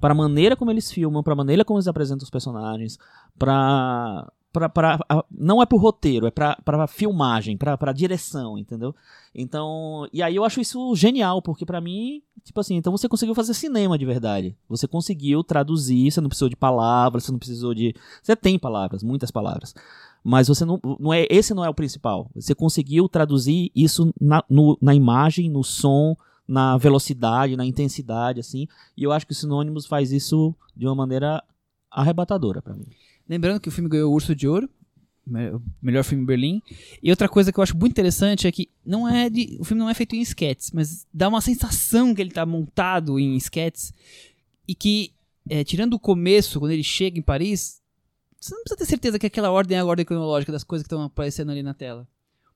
para 0.00 0.12
a 0.12 0.16
maneira 0.16 0.56
como 0.56 0.70
eles 0.70 0.90
filmam, 0.90 1.22
para 1.22 1.32
a 1.32 1.36
maneira 1.36 1.64
como 1.64 1.78
eles 1.78 1.88
apresentam 1.88 2.24
os 2.24 2.30
personagens, 2.30 2.98
para 3.38 4.30
pra, 4.52 4.68
pra, 4.68 4.98
não 5.30 5.60
é 5.62 5.66
pro 5.66 5.76
roteiro, 5.78 6.26
é 6.26 6.30
pra, 6.30 6.56
pra 6.64 6.86
filmagem, 6.86 7.56
pra, 7.56 7.76
pra 7.76 7.92
direção, 7.92 8.58
entendeu? 8.58 8.94
Então, 9.34 10.08
e 10.12 10.22
aí 10.22 10.34
eu 10.34 10.44
acho 10.44 10.60
isso 10.60 10.94
genial, 10.96 11.42
porque 11.42 11.66
pra 11.66 11.80
mim, 11.80 12.22
tipo 12.42 12.58
assim, 12.58 12.76
então 12.76 12.90
você 12.90 13.08
conseguiu 13.08 13.34
fazer 13.34 13.54
cinema 13.54 13.98
de 13.98 14.06
verdade. 14.06 14.56
Você 14.68 14.88
conseguiu 14.88 15.44
traduzir, 15.44 16.10
você 16.10 16.20
não 16.20 16.28
precisou 16.28 16.48
de 16.48 16.56
palavras, 16.56 17.24
você 17.24 17.32
não 17.32 17.38
precisou 17.38 17.74
de. 17.74 17.94
Você 18.22 18.34
tem 18.34 18.58
palavras, 18.58 19.02
muitas 19.02 19.30
palavras. 19.30 19.74
Mas 20.30 20.46
você 20.46 20.62
não, 20.62 20.78
não 21.00 21.10
é. 21.14 21.26
Esse 21.30 21.54
não 21.54 21.64
é 21.64 21.70
o 21.70 21.74
principal. 21.74 22.30
Você 22.34 22.54
conseguiu 22.54 23.08
traduzir 23.08 23.70
isso 23.74 24.12
na, 24.20 24.44
no- 24.46 24.76
na 24.78 24.94
imagem, 24.94 25.48
no 25.48 25.64
som, 25.64 26.14
na 26.46 26.76
velocidade, 26.76 27.56
na 27.56 27.64
intensidade, 27.64 28.38
assim. 28.38 28.68
E 28.94 29.04
eu 29.04 29.10
acho 29.12 29.26
que 29.26 29.32
o 29.32 29.34
Sinônimos 29.34 29.86
faz 29.86 30.12
isso 30.12 30.54
de 30.76 30.84
uma 30.86 30.94
maneira 30.94 31.42
arrebatadora 31.90 32.60
pra 32.60 32.74
mim. 32.74 32.84
Lembrando 33.26 33.58
que 33.58 33.70
o 33.70 33.72
filme 33.72 33.88
ganhou 33.88 34.10
o 34.12 34.14
Urso 34.14 34.34
de 34.34 34.46
Ouro, 34.46 34.68
melhor 35.80 36.04
filme 36.04 36.22
em 36.24 36.26
Berlim. 36.26 36.62
E 37.02 37.08
outra 37.08 37.26
coisa 37.26 37.50
que 37.50 37.58
eu 37.58 37.62
acho 37.62 37.74
muito 37.76 37.92
interessante 37.92 38.46
é 38.46 38.52
que 38.52 38.68
não 38.84 39.08
é 39.08 39.30
de, 39.30 39.56
o 39.58 39.64
filme 39.64 39.80
não 39.82 39.88
é 39.88 39.94
feito 39.94 40.14
em 40.14 40.20
sketches, 40.20 40.72
mas 40.72 41.06
dá 41.12 41.26
uma 41.28 41.40
sensação 41.40 42.14
que 42.14 42.20
ele 42.20 42.32
tá 42.32 42.44
montado 42.44 43.18
em 43.18 43.34
sketches 43.36 43.94
e 44.66 44.74
que, 44.74 45.12
é, 45.48 45.64
tirando 45.64 45.94
o 45.94 45.98
começo, 45.98 46.58
quando 46.58 46.72
ele 46.72 46.84
chega 46.84 47.18
em 47.18 47.22
Paris, 47.22 47.77
você 48.40 48.54
não 48.54 48.62
precisa 48.62 48.78
ter 48.78 48.86
certeza 48.86 49.18
que 49.18 49.26
aquela 49.26 49.50
ordem 49.50 49.76
é 49.76 49.80
a 49.80 49.84
ordem 49.84 50.06
cronológica 50.06 50.52
das 50.52 50.64
coisas 50.64 50.86
que 50.86 50.94
estão 50.94 51.04
aparecendo 51.04 51.50
ali 51.50 51.62
na 51.62 51.74
tela. 51.74 52.06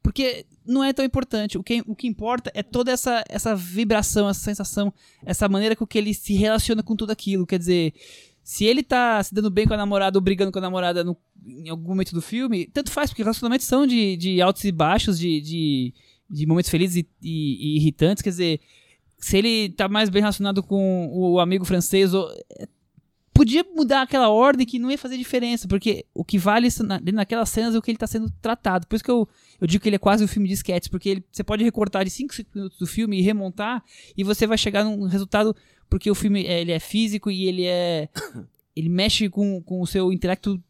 Porque 0.03 0.47
não 0.67 0.83
é 0.83 0.93
tão 0.93 1.05
importante. 1.05 1.57
O 1.57 1.63
que, 1.63 1.83
o 1.87 1.95
que 1.95 2.09
importa 2.09 2.51
é 2.55 2.63
toda 2.63 2.91
essa, 2.91 3.23
essa 3.29 3.55
vibração, 3.55 4.29
essa 4.29 4.41
sensação, 4.41 4.93
essa 5.25 5.49
maneira 5.49 5.77
com 5.77 5.87
que 5.87 5.97
ele 5.97 6.13
se 6.13 6.35
relaciona 6.35 6.83
com 6.83 6.97
tudo 6.97 7.13
aquilo. 7.13 7.47
Quer 7.47 7.59
dizer, 7.59 7.95
Se 8.43 8.65
ele 8.65 8.83
tá 8.83 9.23
se 9.23 9.33
dando 9.33 9.51
bem 9.51 9.67
com 9.67 9.75
a 9.75 9.77
namorada 9.77 10.19
ou 10.19 10.23
brigando 10.23 10.51
com 10.51 10.59
a 10.59 10.63
namorada 10.63 11.05
no, 11.05 11.17
em 11.47 11.69
algum 11.69 11.89
momento 11.89 12.13
do 12.13 12.21
filme, 12.21 12.67
tanto 12.67 12.91
faz, 12.91 13.11
porque 13.11 13.23
relacionamentos 13.23 13.67
são 13.67 13.87
de, 13.87 14.17
de 14.17 14.43
altos 14.43 14.65
e 14.65 14.73
baixos, 14.73 15.19
de, 15.19 15.41
de, 15.41 15.95
de 16.29 16.47
momentos 16.47 16.71
felizes 16.71 16.97
e, 16.97 17.09
e, 17.23 17.75
e 17.75 17.77
irritantes. 17.77 18.23
Quer 18.23 18.31
dizer, 18.31 18.61
se 19.19 19.37
ele 19.37 19.69
tá 19.71 19.89
mais 19.89 20.11
bem 20.11 20.21
relacionado 20.21 20.63
com 20.63 21.09
o 21.13 21.39
amigo 21.39 21.65
francês, 21.65 22.13
ou, 22.13 22.29
podia 23.33 23.65
mudar 23.75 24.03
aquela 24.03 24.29
ordem 24.29 24.67
que 24.67 24.79
não 24.79 24.91
ia 24.91 24.99
fazer 24.99 25.17
diferença, 25.17 25.67
porque 25.67 26.05
o 26.15 26.25
que 26.25 26.39
vale 26.39 26.69
na, 26.81 27.01
naquelas 27.13 27.49
cenas 27.49 27.75
é 27.75 27.79
o 27.79 27.83
que 27.83 27.91
ele 27.91 27.97
está 27.97 28.07
sendo 28.07 28.31
tratado. 28.41 28.87
Por 28.87 28.97
isso 28.97 29.05
que 29.05 29.11
eu, 29.11 29.29
eu 29.61 29.67
digo 29.67 29.83
que 29.83 29.89
ele 29.89 29.97
é 29.97 29.99
quase 29.99 30.23
um 30.23 30.29
filme 30.29 30.49
de 30.49 30.55
sketches, 30.55 30.89
porque 30.89 31.09
ele, 31.09 31.25
você 31.31 31.43
pode 31.43 31.65
recortar 31.65 32.05
de 32.05 32.11
5 32.11 32.35
minutos 32.55 32.79
do 32.79 32.87
filme 32.87 33.19
e 33.19 33.23
remontar, 33.23 33.83
e 34.17 34.23
você 34.23 34.47
vai 34.47 34.59
chegar 34.59 34.85
num 34.85 35.07
resultado, 35.07 35.57
porque 35.89 36.11
o 36.11 36.15
filme 36.15 36.45
é, 36.45 36.61
ele 36.61 36.73
é 36.73 36.79
físico 36.79 37.31
e 37.31 37.47
ele 37.47 37.65
é. 37.65 38.09
ele 38.77 38.89
mexe 38.89 39.29
com, 39.29 39.61
com 39.63 39.81
o 39.81 39.87
seu 39.87 40.13
intelecto 40.13 40.63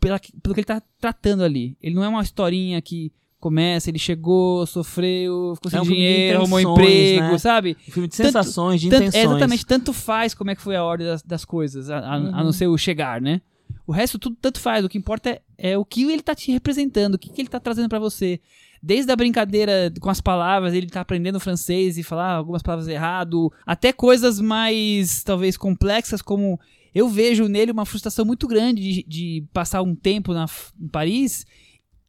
pela, 0.00 0.18
pelo 0.18 0.54
que 0.54 0.60
ele 0.60 0.64
está 0.64 0.82
tratando 0.98 1.42
ali. 1.42 1.76
Ele 1.82 1.94
não 1.94 2.04
é 2.04 2.08
uma 2.08 2.22
historinha 2.22 2.80
que 2.80 3.12
começa, 3.42 3.90
ele 3.90 3.98
chegou, 3.98 4.64
sofreu, 4.66 5.52
ficou 5.56 5.70
sem 5.70 5.78
É 5.78 5.82
um 5.82 5.84
dinheiro, 5.84 6.38
arrumou 6.38 6.60
emprego, 6.60 7.32
né? 7.32 7.38
sabe? 7.38 7.76
Um 7.88 7.92
filme 7.92 8.08
de 8.08 8.16
Tanto- 8.16 8.26
sensações, 8.28 8.80
de 8.80 8.88
Tanto- 8.88 9.02
intenções. 9.02 9.22
é, 9.24 9.26
exatamente, 9.26 9.66
tanto 9.66 9.92
faz 9.92 10.32
como 10.32 10.50
é 10.50 10.54
que 10.54 10.62
foi 10.62 10.76
a 10.76 10.84
ordem 10.84 11.06
das, 11.06 11.22
das 11.22 11.44
coisas, 11.44 11.90
a, 11.90 11.98
a- 11.98 12.14
a 12.14 12.44
não 12.44 12.52
ser 12.52 12.68
o 12.68 12.78
chegar, 12.78 13.20
né? 13.20 13.40
O 13.86 13.90
resto 13.92 14.18
tudo 14.18 14.36
tanto 14.40 14.60
faz, 14.60 14.84
o 14.84 14.88
que 14.88 14.96
importa 14.96 15.28
é, 15.30 15.40
é 15.58 15.76
o 15.78 15.84
que 15.84 16.04
ele 16.04 16.22
tá 16.22 16.34
te 16.34 16.52
representando, 16.52 17.14
o 17.14 17.18
que, 17.18 17.28
que 17.30 17.40
ele 17.42 17.48
tá 17.48 17.58
trazendo 17.58 17.88
pra 17.88 17.98
você. 17.98 18.40
Desde 18.80 19.10
a 19.12 19.16
brincadeira 19.16 19.92
com 20.00 20.08
as 20.10 20.20
palavras, 20.20 20.72
ele 20.74 20.86
tá 20.88 21.00
aprendendo 21.00 21.38
francês 21.40 21.98
e 21.98 22.02
falar 22.02 22.32
algumas 22.34 22.62
palavras 22.62 22.88
errado, 22.88 23.52
até 23.66 23.92
coisas 23.92 24.40
mais, 24.40 25.22
talvez, 25.22 25.56
complexas, 25.56 26.20
como 26.22 26.58
eu 26.94 27.08
vejo 27.08 27.46
nele 27.48 27.72
uma 27.72 27.86
frustração 27.86 28.24
muito 28.24 28.46
grande 28.46 28.82
de, 28.82 29.02
de 29.08 29.44
passar 29.52 29.82
um 29.82 29.94
tempo 29.94 30.32
na, 30.34 30.46
em 30.80 30.88
Paris 30.88 31.44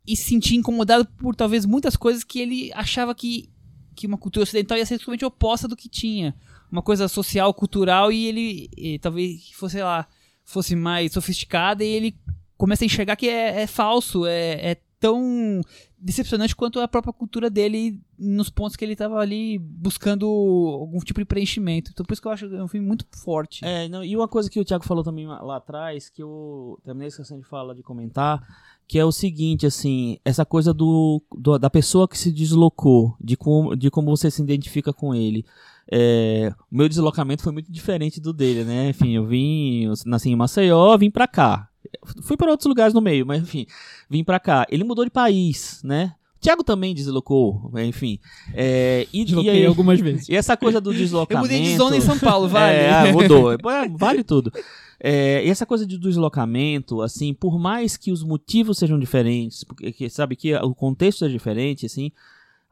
e 0.06 0.16
se 0.16 0.26
sentir 0.26 0.56
incomodado 0.56 1.06
por 1.18 1.36
talvez 1.36 1.66
muitas 1.66 1.96
coisas 1.96 2.24
que 2.24 2.40
ele 2.40 2.72
achava 2.74 3.16
que, 3.16 3.50
que 3.96 4.06
uma 4.06 4.18
cultura 4.18 4.44
ocidental 4.44 4.78
ia 4.78 4.86
ser 4.86 4.98
totalmente 4.98 5.26
oposta 5.26 5.68
do 5.68 5.76
que 5.76 5.90
tinha. 5.90 6.36
Uma 6.72 6.82
coisa 6.82 7.08
social, 7.08 7.54
cultural, 7.54 8.12
e 8.12 8.26
ele 8.26 8.70
e 8.76 9.00
talvez 9.00 9.52
fosse, 9.52 9.82
lá, 9.82 10.08
fosse 10.44 10.76
mais 10.76 11.14
sofisticada 11.14 11.84
e 11.84 11.88
ele 11.88 12.18
começa 12.58 12.84
a 12.84 12.88
enxergar 12.88 13.16
que 13.16 13.30
é, 13.30 13.62
é 13.62 13.68
falso, 13.68 14.26
é, 14.26 14.72
é 14.72 14.78
tão 15.04 15.62
decepcionante 16.00 16.56
quanto 16.56 16.80
a 16.80 16.88
própria 16.88 17.12
cultura 17.12 17.50
dele 17.50 18.02
nos 18.18 18.50
pontos 18.50 18.78
que 18.78 18.86
ele 18.86 18.94
estava 18.94 19.20
ali 19.20 19.58
buscando 19.60 20.26
algum 20.26 21.00
tipo 21.00 21.20
de 21.20 21.26
preenchimento. 21.26 21.92
Então 21.92 22.06
por 22.06 22.14
isso 22.14 22.22
que 22.22 22.28
eu 22.28 22.32
acho 22.32 22.46
é 22.46 22.64
um 22.64 22.70
filme 22.70 22.88
muito 22.88 23.06
forte. 23.12 23.66
É, 23.66 23.90
não, 23.90 24.02
e 24.02 24.16
uma 24.16 24.30
coisa 24.30 24.50
que 24.50 24.60
o 24.60 24.64
Thiago 24.64 24.86
falou 24.86 25.04
também 25.04 25.28
lá 25.28 25.58
atrás, 25.58 26.10
que 26.10 26.24
eu 26.24 26.80
terminei 26.86 27.10
esquecendo 27.10 27.42
de 27.42 27.48
falar, 27.48 27.74
de 27.74 27.84
comentar, 27.84 28.46
que 28.88 29.00
é 29.00 29.06
o 29.06 29.12
seguinte, 29.12 29.66
assim, 29.66 30.18
essa 30.26 30.46
coisa 30.46 30.74
do, 30.74 31.22
do- 31.36 31.58
da 31.58 31.70
pessoa 31.70 32.08
que 32.08 32.18
se 32.18 32.32
deslocou, 32.32 33.16
de 33.20 33.36
como, 33.38 33.76
de 33.76 33.90
como 33.90 34.16
você 34.16 34.30
se 34.30 34.42
identifica 34.42 34.92
com 34.94 35.14
ele. 35.16 35.46
É, 35.92 36.54
o 36.72 36.78
meu 36.78 36.88
deslocamento 36.88 37.44
foi 37.44 37.52
muito 37.52 37.72
diferente 37.72 38.22
do 38.22 38.32
dele, 38.34 38.64
né? 38.64 38.90
Enfim, 38.90 39.12
eu 39.16 39.26
vim, 39.26 39.84
eu 39.86 39.94
nasci 40.06 40.30
em 40.30 40.36
Maceió, 40.36 40.98
vim 40.98 41.10
pra 41.12 41.28
cá. 41.28 41.68
Fui 42.24 42.38
para 42.38 42.50
outros 42.52 42.68
lugares 42.68 42.94
no 42.94 43.02
meio, 43.02 43.26
mas 43.26 43.42
enfim, 43.42 43.66
vim 44.10 44.24
pra 44.24 44.40
cá. 44.40 44.66
Ele 44.70 44.84
mudou 44.84 45.04
de 45.04 45.12
país, 45.12 45.82
né? 45.84 46.14
O 46.38 46.40
Thiago 46.44 46.64
também 46.64 46.94
deslocou, 46.94 47.72
enfim. 47.78 48.20
É, 48.54 49.08
e, 49.14 49.22
e 49.22 49.26
Desloquei 49.26 49.52
aí- 49.52 49.66
algumas 49.66 50.00
vezes. 50.00 50.28
e 50.28 50.36
essa 50.36 50.58
coisa 50.58 50.82
do 50.82 50.92
Eu 50.92 50.98
deslocamento. 50.98 51.46
mudei 51.48 51.62
de 51.64 51.78
zona 51.78 51.96
em 51.96 52.02
São 52.02 52.18
Paulo, 52.20 52.48
vale. 52.50 52.76
É, 52.78 53.12
mudou. 53.14 53.54
É, 53.54 53.58
vale 53.98 54.24
tudo. 54.24 54.52
É, 55.06 55.46
e 55.46 55.50
essa 55.50 55.66
coisa 55.66 55.86
de 55.86 55.98
deslocamento, 55.98 57.02
assim, 57.02 57.34
por 57.34 57.60
mais 57.60 57.98
que 57.98 58.10
os 58.10 58.24
motivos 58.24 58.78
sejam 58.78 58.98
diferentes, 58.98 59.66
porque 59.66 59.92
que- 59.92 60.10
sabe 60.10 60.38
que 60.38 60.56
o 60.56 60.74
contexto 60.74 61.26
é 61.26 61.28
diferente, 61.28 61.86
assim, 61.86 62.10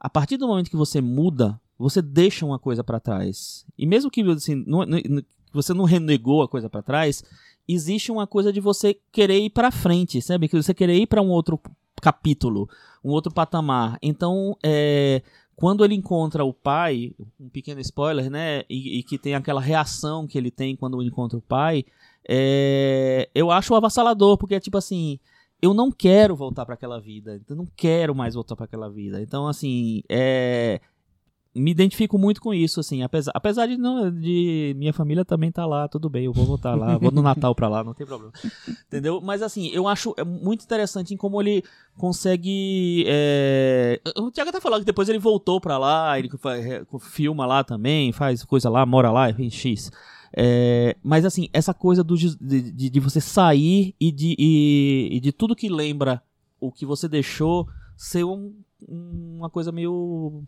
a 0.00 0.08
partir 0.08 0.38
do 0.38 0.48
momento 0.48 0.70
que 0.70 0.76
você 0.76 0.98
muda, 1.02 1.60
você 1.78 2.00
deixa 2.00 2.46
uma 2.46 2.58
coisa 2.58 2.82
pra 2.82 2.98
trás. 2.98 3.66
E 3.76 3.84
mesmo 3.84 4.10
que 4.10 4.22
assim, 4.22 4.64
não- 4.66 4.86
não- 4.86 5.00
não- 5.10 5.22
você 5.52 5.74
não 5.74 5.84
renegou 5.84 6.42
a 6.42 6.48
coisa 6.48 6.70
pra 6.70 6.80
trás, 6.80 7.22
existe 7.68 8.10
uma 8.10 8.26
coisa 8.26 8.50
de 8.50 8.60
você 8.60 8.96
querer 9.12 9.38
ir 9.38 9.50
pra 9.50 9.70
frente, 9.70 10.22
sabe? 10.22 10.48
Que 10.48 10.56
você 10.56 10.72
querer 10.72 10.96
ir 10.96 11.06
pra 11.06 11.20
um 11.20 11.28
outro 11.28 11.60
capítulo, 12.00 12.66
um 13.04 13.10
outro 13.10 13.30
patamar. 13.32 13.98
Então, 14.02 14.56
é, 14.62 15.22
quando 15.54 15.84
ele 15.84 15.94
encontra 15.94 16.44
o 16.44 16.52
pai, 16.54 17.12
um 17.38 17.48
pequeno 17.50 17.80
spoiler, 17.80 18.30
né? 18.30 18.62
E, 18.70 18.98
e 18.98 19.02
que 19.02 19.18
tem 19.18 19.34
aquela 19.34 19.60
reação 19.60 20.26
que 20.26 20.38
ele 20.38 20.50
tem 20.50 20.74
quando 20.74 21.02
encontra 21.02 21.38
o 21.38 21.42
pai, 21.42 21.84
é, 22.28 23.28
eu 23.34 23.50
acho 23.50 23.74
avassalador, 23.74 24.36
porque 24.36 24.54
é 24.54 24.60
tipo 24.60 24.78
assim. 24.78 25.18
Eu 25.60 25.72
não 25.72 25.92
quero 25.92 26.34
voltar 26.34 26.66
pra 26.66 26.74
aquela 26.74 27.00
vida. 27.00 27.40
Eu 27.48 27.54
não 27.54 27.68
quero 27.76 28.12
mais 28.16 28.34
voltar 28.34 28.56
pra 28.56 28.64
aquela 28.64 28.90
vida. 28.90 29.22
Então, 29.22 29.46
assim, 29.46 30.02
é, 30.08 30.80
me 31.54 31.70
identifico 31.70 32.16
muito 32.16 32.40
com 32.40 32.54
isso, 32.54 32.80
assim, 32.80 33.02
apesar, 33.02 33.30
apesar 33.34 33.66
de 33.66 33.76
não 33.76 34.10
de 34.10 34.74
minha 34.78 34.92
família 34.92 35.24
também 35.24 35.52
tá 35.52 35.66
lá, 35.66 35.86
tudo 35.86 36.08
bem, 36.08 36.24
eu 36.24 36.32
vou 36.32 36.46
voltar 36.46 36.74
lá, 36.74 36.96
vou 36.96 37.10
no 37.10 37.20
Natal 37.22 37.54
pra 37.54 37.68
lá, 37.68 37.84
não 37.84 37.92
tem 37.92 38.06
problema. 38.06 38.32
Entendeu? 38.86 39.20
Mas 39.20 39.42
assim, 39.42 39.68
eu 39.68 39.86
acho 39.86 40.14
é 40.16 40.24
muito 40.24 40.64
interessante 40.64 41.12
em 41.12 41.16
como 41.16 41.40
ele 41.42 41.62
consegue 41.96 43.04
é, 43.06 44.00
o 44.16 44.30
Thiago 44.30 44.50
tá 44.50 44.60
falando 44.60 44.80
que 44.80 44.86
depois 44.86 45.08
ele 45.08 45.18
voltou 45.18 45.60
pra 45.60 45.76
lá, 45.76 46.18
ele 46.18 46.30
filma 47.00 47.44
lá 47.44 47.62
também, 47.62 48.12
faz 48.12 48.42
coisa 48.44 48.70
lá, 48.70 48.86
mora 48.86 49.10
lá, 49.10 49.28
enfim, 49.28 49.50
X. 49.50 49.90
É, 50.34 50.96
mas 51.02 51.24
assim, 51.24 51.48
essa 51.52 51.74
coisa 51.74 52.02
do, 52.02 52.16
de, 52.16 52.36
de, 52.72 52.90
de 52.90 53.00
você 53.00 53.20
sair 53.20 53.94
e 54.00 54.10
de, 54.10 54.34
e, 54.38 55.08
e 55.12 55.20
de 55.20 55.30
tudo 55.32 55.54
que 55.56 55.68
lembra 55.68 56.22
o 56.60 56.70
que 56.72 56.86
você 56.86 57.08
deixou 57.08 57.68
ser 57.96 58.24
um- 58.24 58.52
uma 58.88 59.50
coisa 59.50 59.70
meio 59.70 60.42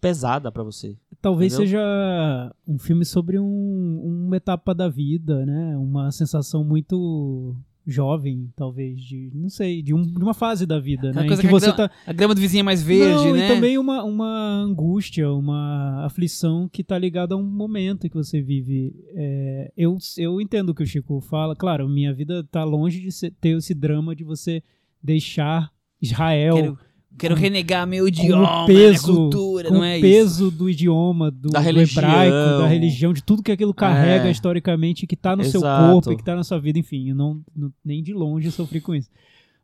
pesada 0.00 0.52
pra 0.52 0.62
você. 0.62 0.96
Talvez 1.22 1.54
Entendeu? 1.54 1.66
seja 1.68 2.54
um 2.68 2.78
filme 2.78 3.04
sobre 3.04 3.38
um, 3.38 4.26
uma 4.26 4.36
etapa 4.36 4.74
da 4.74 4.88
vida, 4.88 5.46
né? 5.46 5.76
Uma 5.78 6.10
sensação 6.12 6.62
muito 6.62 7.56
jovem, 7.86 8.50
talvez, 8.56 9.00
de, 9.00 9.30
não 9.34 9.48
sei, 9.48 9.82
de, 9.82 9.92
um- 9.92 10.02
de 10.02 10.22
uma 10.22 10.32
fase 10.34 10.64
da 10.66 10.78
vida, 10.80 11.10
Aquela 11.10 11.22
né? 11.22 11.28
Coisa 11.28 11.42
que 11.42 11.48
que 11.48 11.54
a 11.54 11.58
grama- 11.58 11.76
tá... 11.76 11.90
A 12.06 12.12
grama 12.12 12.34
do 12.34 12.40
vizinho 12.40 12.60
é 12.60 12.64
mais 12.64 12.82
verde, 12.82 13.24
não, 13.26 13.32
né? 13.34 13.44
e 13.50 13.54
também 13.54 13.76
uma, 13.78 14.02
uma 14.02 14.48
angústia, 14.62 15.30
uma 15.30 16.04
aflição 16.06 16.68
que 16.68 16.82
tá 16.82 16.98
ligada 16.98 17.34
a 17.34 17.38
um 17.38 17.42
momento 17.42 18.08
que 18.08 18.14
você 18.16 18.40
vive. 18.40 18.94
É, 19.14 19.72
eu, 19.76 19.98
eu 20.16 20.40
entendo 20.40 20.70
o 20.70 20.74
que 20.74 20.82
o 20.82 20.86
Chico 20.86 21.20
fala. 21.20 21.54
Claro, 21.54 21.88
minha 21.88 22.12
vida 22.14 22.42
tá 22.44 22.64
longe 22.64 23.00
de 23.00 23.12
ser- 23.12 23.32
ter 23.40 23.56
esse 23.56 23.74
drama 23.74 24.14
de 24.16 24.24
você 24.24 24.62
deixar 25.02 25.70
Israel 26.00 26.54
Quero, 26.56 26.78
quero 27.18 27.34
renegar 27.34 27.86
meu 27.86 28.04
com 28.04 28.08
idioma, 28.08 28.64
o 28.64 28.66
peso, 28.66 29.12
minha 29.12 29.20
cultura, 29.30 29.68
com 29.68 29.74
não 29.74 29.84
é 29.84 29.98
o 29.98 30.00
peso 30.00 30.50
do 30.50 30.68
idioma, 30.68 31.30
do, 31.30 31.48
Da 31.50 31.60
do 31.60 31.80
hebraico, 31.80 32.58
da 32.60 32.66
religião, 32.66 33.12
de 33.12 33.22
tudo 33.22 33.42
que 33.42 33.52
aquilo 33.52 33.72
carrega 33.74 34.28
É. 34.28 34.30
historicamente, 34.30 35.06
que 35.06 35.16
tá 35.16 35.34
no 35.36 35.44
seu 35.44 35.60
Exato. 35.60 35.92
corpo 35.92 36.12
e 36.12 36.16
que 36.16 36.24
tá 36.24 36.34
na 36.34 36.44
sua 36.44 36.58
vida, 36.58 36.78
enfim, 36.78 37.10
eu 37.10 37.14
não, 37.14 37.40
não- 37.54 37.72
nem 37.84 38.02
de 38.02 38.12
longe 38.12 38.50
sofri 38.50 38.80
com 38.80 38.94
isso. 38.94 39.08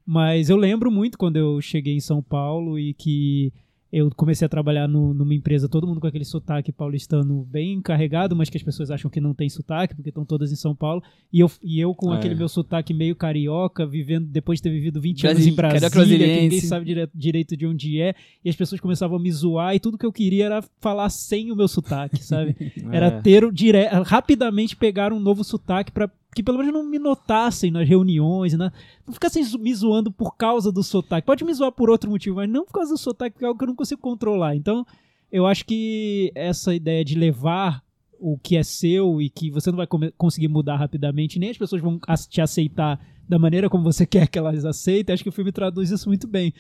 Mas 0.07 0.49
eu 0.51 0.57
lembro 0.57 0.91
muito 0.91 1.17
quando 1.19 1.37
eu 1.37 1.61
cheguei 1.61 1.95
em 1.95 2.01
São 2.01 2.23
Paulo 2.23 2.79
e 2.79 2.95
que 2.95 3.53
eu 3.93 4.09
comecei 4.15 4.47
a 4.47 4.49
trabalhar 4.49 4.87
no- 4.87 5.13
numa 5.13 5.35
empresa, 5.35 5.69
todo 5.69 5.87
mundo 5.87 6.01
com 6.01 6.07
aquele 6.07 6.25
sotaque 6.25 6.71
paulistano 6.71 7.45
bem 7.51 7.81
carregado, 7.83 8.37
mas 8.37 8.49
que 8.49 8.57
as 8.57 8.63
pessoas 8.63 8.91
acham 8.91 9.11
que 9.11 9.21
não 9.21 9.35
tem 9.35 9.49
sotaque, 9.49 9.95
porque 9.97 10.11
estão 10.11 10.25
todas 10.25 10.53
em 10.53 10.57
São 10.57 10.75
Paulo. 10.77 11.03
E 11.33 11.41
eu, 11.41 11.51
e 11.63 11.81
eu 11.81 11.95
com 11.95 12.15
É. 12.15 12.17
aquele 12.19 12.35
meu 12.37 12.49
sotaque 12.49 12.95
meio 12.95 13.17
carioca, 13.17 13.85
vivendo 13.87 14.27
depois 14.29 14.59
de 14.59 14.63
ter 14.65 14.71
vivido 14.71 15.01
20 15.01 15.27
anos 15.27 15.39
Brasi- 15.39 15.51
em 15.51 15.55
Brasília, 15.55 16.27
que 16.29 16.41
ninguém 16.43 16.61
sabe 16.61 16.85
dire- 16.85 17.09
direito 17.15 17.57
de 17.57 17.67
onde 17.67 18.01
é, 18.01 18.15
e 18.45 18.49
as 18.49 18.55
pessoas 18.57 18.81
começavam 18.81 19.17
a 19.17 19.21
me 19.21 19.31
zoar, 19.33 19.75
e 19.75 19.81
tudo 19.81 19.99
que 19.99 20.07
eu 20.07 20.13
queria 20.13 20.45
era 20.47 20.63
falar 20.81 21.09
sem 21.11 21.51
o 21.51 21.57
meu 21.57 21.67
sotaque, 21.69 22.23
sabe? 22.23 22.55
Era 22.93 23.07
É. 23.07 23.21
ter 23.21 23.45
o 23.45 23.51
dire... 23.53 23.87
rapidamente 24.05 24.77
pegar 24.77 25.13
um 25.13 25.19
novo 25.21 25.43
sotaque 25.43 25.91
para 25.91 26.09
que 26.35 26.43
pelo 26.43 26.59
menos 26.59 26.73
não 26.73 26.85
me 26.85 26.99
notassem 26.99 27.71
nas 27.71 27.89
reuniões, 27.89 28.53
né? 28.57 28.71
não 29.07 29.13
ficassem 29.13 29.45
me 29.59 29.75
zoando 29.75 30.13
por 30.13 30.37
causa 30.37 30.71
do 30.71 30.83
sotaque. 30.83 31.27
Pode 31.27 31.45
me 31.45 31.53
zoar 31.53 31.73
por 31.73 31.91
outro 31.91 32.11
motivo, 32.11 32.37
mas 32.37 32.49
não 32.49 32.65
por 32.65 32.73
causa 32.73 32.93
do 32.93 32.99
sotaque, 32.99 33.33
porque 33.33 33.45
é 33.45 33.49
algo 33.49 33.59
que 33.59 33.65
eu 33.65 33.69
não 33.69 33.75
consigo 33.75 34.01
controlar. 34.01 34.55
Então, 34.55 34.87
eu 35.31 35.47
acho 35.47 35.65
que 35.65 36.31
essa 36.35 36.75
ideia 36.75 37.05
de 37.05 37.17
levar 37.17 37.83
o 38.21 38.39
que 38.39 38.57
é 38.57 38.63
seu 38.63 39.21
e 39.21 39.31
que 39.31 39.51
você 39.51 39.71
não 39.71 39.79
vai 39.79 39.87
conseguir 40.17 40.49
mudar 40.49 40.77
rapidamente, 40.77 41.39
nem 41.39 41.51
as 41.51 41.59
pessoas 41.59 41.81
vão 41.81 41.99
te 42.29 42.41
aceitar 42.41 43.01
da 43.27 43.39
maneira 43.39 43.71
como 43.71 43.83
você 43.83 44.05
quer 44.07 44.29
que 44.29 44.39
elas 44.39 44.65
aceitem, 44.65 45.13
acho 45.13 45.23
que 45.23 45.29
o 45.29 45.33
filme 45.33 45.51
traduz 45.51 45.91
isso 45.91 46.09
muito 46.09 46.27
bem. 46.27 46.53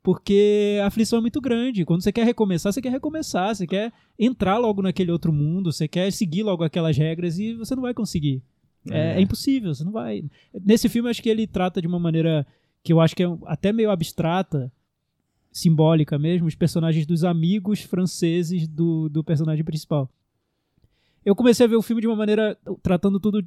Porque 0.00 0.78
a 0.80 0.86
aflição 0.86 1.18
é 1.18 1.22
muito 1.22 1.40
grande. 1.40 1.84
Quando 1.84 2.02
você 2.02 2.12
quer 2.12 2.24
recomeçar, 2.24 2.72
você 2.72 2.80
quer 2.80 2.90
recomeçar, 2.90 3.54
você 3.54 3.66
quer 3.66 3.92
entrar 4.18 4.56
logo 4.56 4.80
naquele 4.80 5.10
outro 5.10 5.32
mundo, 5.32 5.72
você 5.72 5.88
quer 5.88 6.10
seguir 6.12 6.44
logo 6.44 6.62
aquelas 6.62 6.96
regras 6.96 7.38
e 7.38 7.54
você 7.54 7.74
não 7.74 7.82
vai 7.82 7.92
conseguir. 7.92 8.42
É, 8.90 9.18
é 9.18 9.20
impossível, 9.20 9.74
você 9.74 9.84
não 9.84 9.92
vai. 9.92 10.24
Nesse 10.64 10.88
filme, 10.88 11.10
acho 11.10 11.22
que 11.22 11.28
ele 11.28 11.46
trata 11.46 11.80
de 11.80 11.86
uma 11.86 11.98
maneira 11.98 12.46
que 12.82 12.92
eu 12.92 13.00
acho 13.00 13.14
que 13.14 13.22
é 13.22 13.26
até 13.46 13.72
meio 13.72 13.90
abstrata, 13.90 14.72
simbólica 15.52 16.18
mesmo, 16.18 16.46
os 16.46 16.54
personagens 16.54 17.06
dos 17.06 17.24
amigos 17.24 17.80
franceses 17.80 18.68
do, 18.68 19.08
do 19.08 19.24
personagem 19.24 19.64
principal. 19.64 20.10
eu 21.24 21.34
comecei 21.34 21.66
a 21.66 21.68
ver 21.68 21.76
o 21.76 21.82
filme 21.82 22.00
de 22.00 22.06
uma 22.06 22.16
maneira 22.16 22.56
tratando 22.82 23.18
tudo 23.18 23.44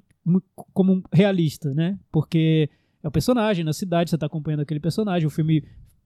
como 0.74 1.04
realista, 1.12 1.74
né? 1.74 1.98
Porque 2.12 2.70
é 3.02 3.08
o 3.08 3.12
personagem 3.12 3.64
na 3.64 3.74
cidade, 3.74 4.10
você 4.10 4.18
tá 4.18 4.26
acompanhando 4.26 4.62
aquele 4.62 4.80
personagem, 4.80 5.26
o 5.26 5.32
filme 5.32 5.64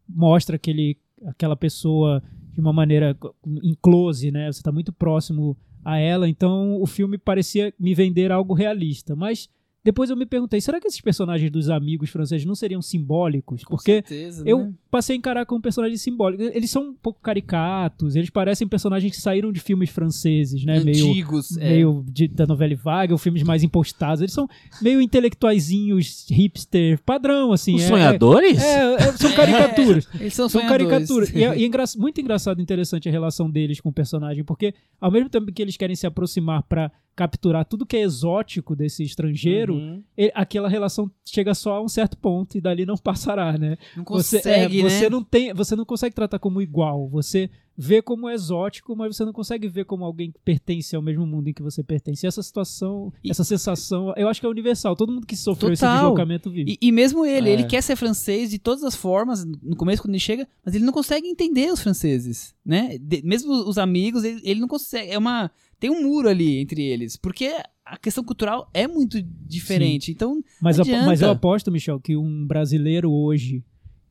mostra 0.08 0.56
aquele, 0.56 0.98
aquela 1.26 1.56
pessoa 1.56 2.22
de 2.54 2.62
uma 2.62 2.72
maneira 2.72 3.18
em 3.64 3.76
close, 3.82 4.32
né? 4.32 4.52
Você 4.52 4.62
tá 4.62 4.72
muito 4.72 4.94
próximo 4.94 5.58
a 5.86 5.98
ela, 5.98 6.28
então 6.28 6.82
o 6.82 6.88
filme 6.88 7.18
parecia 7.18 7.72
me 7.80 7.94
vender 7.94 8.32
algo 8.32 8.56
realista, 8.56 9.16
mas 9.16 9.48
depois 9.84 10.10
eu 10.10 10.18
me 10.18 10.26
perguntei, 10.26 10.60
será 10.60 10.82
que 10.82 10.88
esses 10.88 11.00
personagens 11.00 11.52
dos 11.52 11.70
amigos 11.70 12.10
franceses 12.10 12.44
não 12.44 12.56
seriam 12.56 12.82
simbólicos? 12.82 13.64
Porque 13.64 14.04
certeza, 14.04 14.44
eu 14.44 14.66
né? 14.66 14.74
Passei 14.96 15.16
a 15.16 15.20
encarar 15.20 15.46
como 15.46 15.60
personagens 15.62 16.00
simbólicos. 16.02 16.48
Eles 16.54 16.70
são 16.72 16.84
um 16.90 16.94
pouco 16.94 17.20
caricatos, 17.22 18.16
eles 18.16 18.30
parecem 18.30 18.66
personagens 18.66 19.14
que 19.14 19.22
saíram 19.22 19.52
de 19.52 19.60
filmes 19.60 19.90
franceses, 19.90 20.64
né? 20.64 20.80
Meio, 20.80 21.10
Antigos. 21.10 21.58
é. 21.58 21.70
meio 21.70 22.06
de- 22.08 22.30
da 22.30 22.46
novela 22.46 22.74
vaga, 22.76 23.14
ou 23.14 23.18
filmes 23.18 23.44
mais 23.44 23.62
impostados. 23.62 24.22
Eles 24.22 24.32
são 24.34 24.48
meio 24.82 25.02
intelectuaizinhos, 25.02 26.26
hipster, 26.30 27.00
padrão, 27.06 27.52
assim. 27.52 27.76
Os 27.76 27.84
é- 27.84 27.88
sonhadores? 27.88 28.62
É, 28.62 28.94
é, 28.96 29.12
são 29.18 29.32
caricaturas. 29.34 30.08
Eles 30.20 30.34
são, 30.34 30.48
São 30.50 30.62
caricaturas. 30.68 31.30
E 31.32 31.44
é, 31.44 31.56
e 31.60 31.64
é 31.64 31.66
engra- 31.66 31.84
muito 31.98 32.22
engraçado 32.22 32.60
e 32.60 32.64
interessante 32.64 33.08
a 33.10 33.12
relação 33.12 33.50
deles 33.50 33.80
com 33.82 33.90
o 33.90 33.94
personagem, 33.94 34.44
porque 34.44 34.74
ao 35.00 35.12
mesmo 35.12 35.30
tempo 35.30 35.52
que 35.52 35.62
eles 35.62 35.76
querem 35.78 35.96
se 35.96 36.08
aproximar 36.08 36.64
pra 36.64 36.92
capturar 37.16 37.64
tudo 37.64 37.86
que 37.86 37.96
é 37.96 38.02
exótico 38.02 38.76
desse 38.76 39.02
estrangeiro, 39.02 39.76
Uhum. 39.76 40.04
e- 40.18 40.32
aquela 40.36 40.68
relação 40.68 41.10
chega 41.26 41.54
só 41.54 41.76
a 41.78 41.82
um 41.82 41.88
certo 41.88 42.18
ponto 42.18 42.58
e 42.58 42.62
dali 42.62 42.86
não 42.86 42.96
passará, 43.00 43.58
né? 43.58 43.78
Não 43.96 44.04
Você, 44.04 44.38
consegue, 44.38 44.82
né? 44.88 45.00
você 45.00 45.10
não 45.10 45.24
tem, 45.24 45.54
você 45.54 45.76
não 45.76 45.86
consegue 45.86 46.16
tratar 46.16 46.40
como 46.40 46.62
igual. 46.62 47.08
Você 47.10 47.50
vê 47.78 48.02
como 48.02 48.30
exótico, 48.30 48.96
mas 48.96 49.16
você 49.16 49.26
não 49.26 49.34
consegue 49.34 49.68
ver 49.68 49.84
como 49.86 50.06
alguém 50.06 50.32
que 50.32 50.40
pertence 50.40 50.96
ao 50.96 51.02
mesmo 51.02 51.26
mundo 51.28 51.50
em 51.50 51.54
que 51.54 51.62
você 51.62 51.84
pertence. 51.84 52.26
E 52.26 52.28
essa 52.28 52.42
situação, 52.42 53.12
E- 53.24 53.30
essa 53.30 53.44
sensação, 53.44 54.14
eu 54.16 54.28
acho 54.30 54.40
que 54.40 54.46
é 54.46 54.50
universal. 54.50 54.96
Todo 54.96 55.12
mundo 55.12 55.28
que 55.28 55.36
sofreu 55.36 55.74
esse 55.74 55.82
Total. 55.82 55.98
deslocamento 56.04 56.50
vive. 56.50 56.72
E, 56.82 56.88
e 56.88 56.92
mesmo 56.92 57.26
ele, 57.26 57.50
É. 57.50 57.54
ele 57.54 57.64
quer 57.66 57.82
ser 57.84 57.96
francês 57.96 58.50
de 58.50 58.60
todas 58.60 58.84
as 58.84 58.96
formas, 58.96 59.44
no 59.44 59.76
começo 59.76 60.02
quando 60.02 60.12
ele 60.12 60.20
chega, 60.20 60.48
mas 60.66 60.74
ele 60.74 60.86
não 60.86 60.94
consegue 60.94 61.28
entender 61.28 61.72
os 61.72 61.82
franceses, 61.82 62.56
né? 62.66 62.98
De- 63.00 63.22
mesmo 63.24 63.52
os 63.52 63.78
amigos, 63.78 64.24
ele, 64.24 64.40
ele 64.44 64.60
não 64.62 64.68
consegue, 64.70 65.12
é 65.12 65.18
uma, 65.18 65.52
tem 65.78 65.90
um 65.90 66.02
muro 66.04 66.30
ali 66.30 66.58
entre 66.60 66.82
eles, 66.82 67.18
porque 67.18 67.52
a 67.86 67.98
questão 67.98 68.24
cultural 68.24 68.70
é 68.74 68.88
muito 68.88 69.22
diferente, 69.22 70.12
então 70.12 70.42
Mas, 70.62 70.78
mas 71.06 71.22
eu 71.22 71.30
aposto, 71.30 71.72
Michel, 71.72 72.00
que 72.00 72.16
um 72.16 72.48
brasileiro 72.48 73.12
hoje 73.12 73.62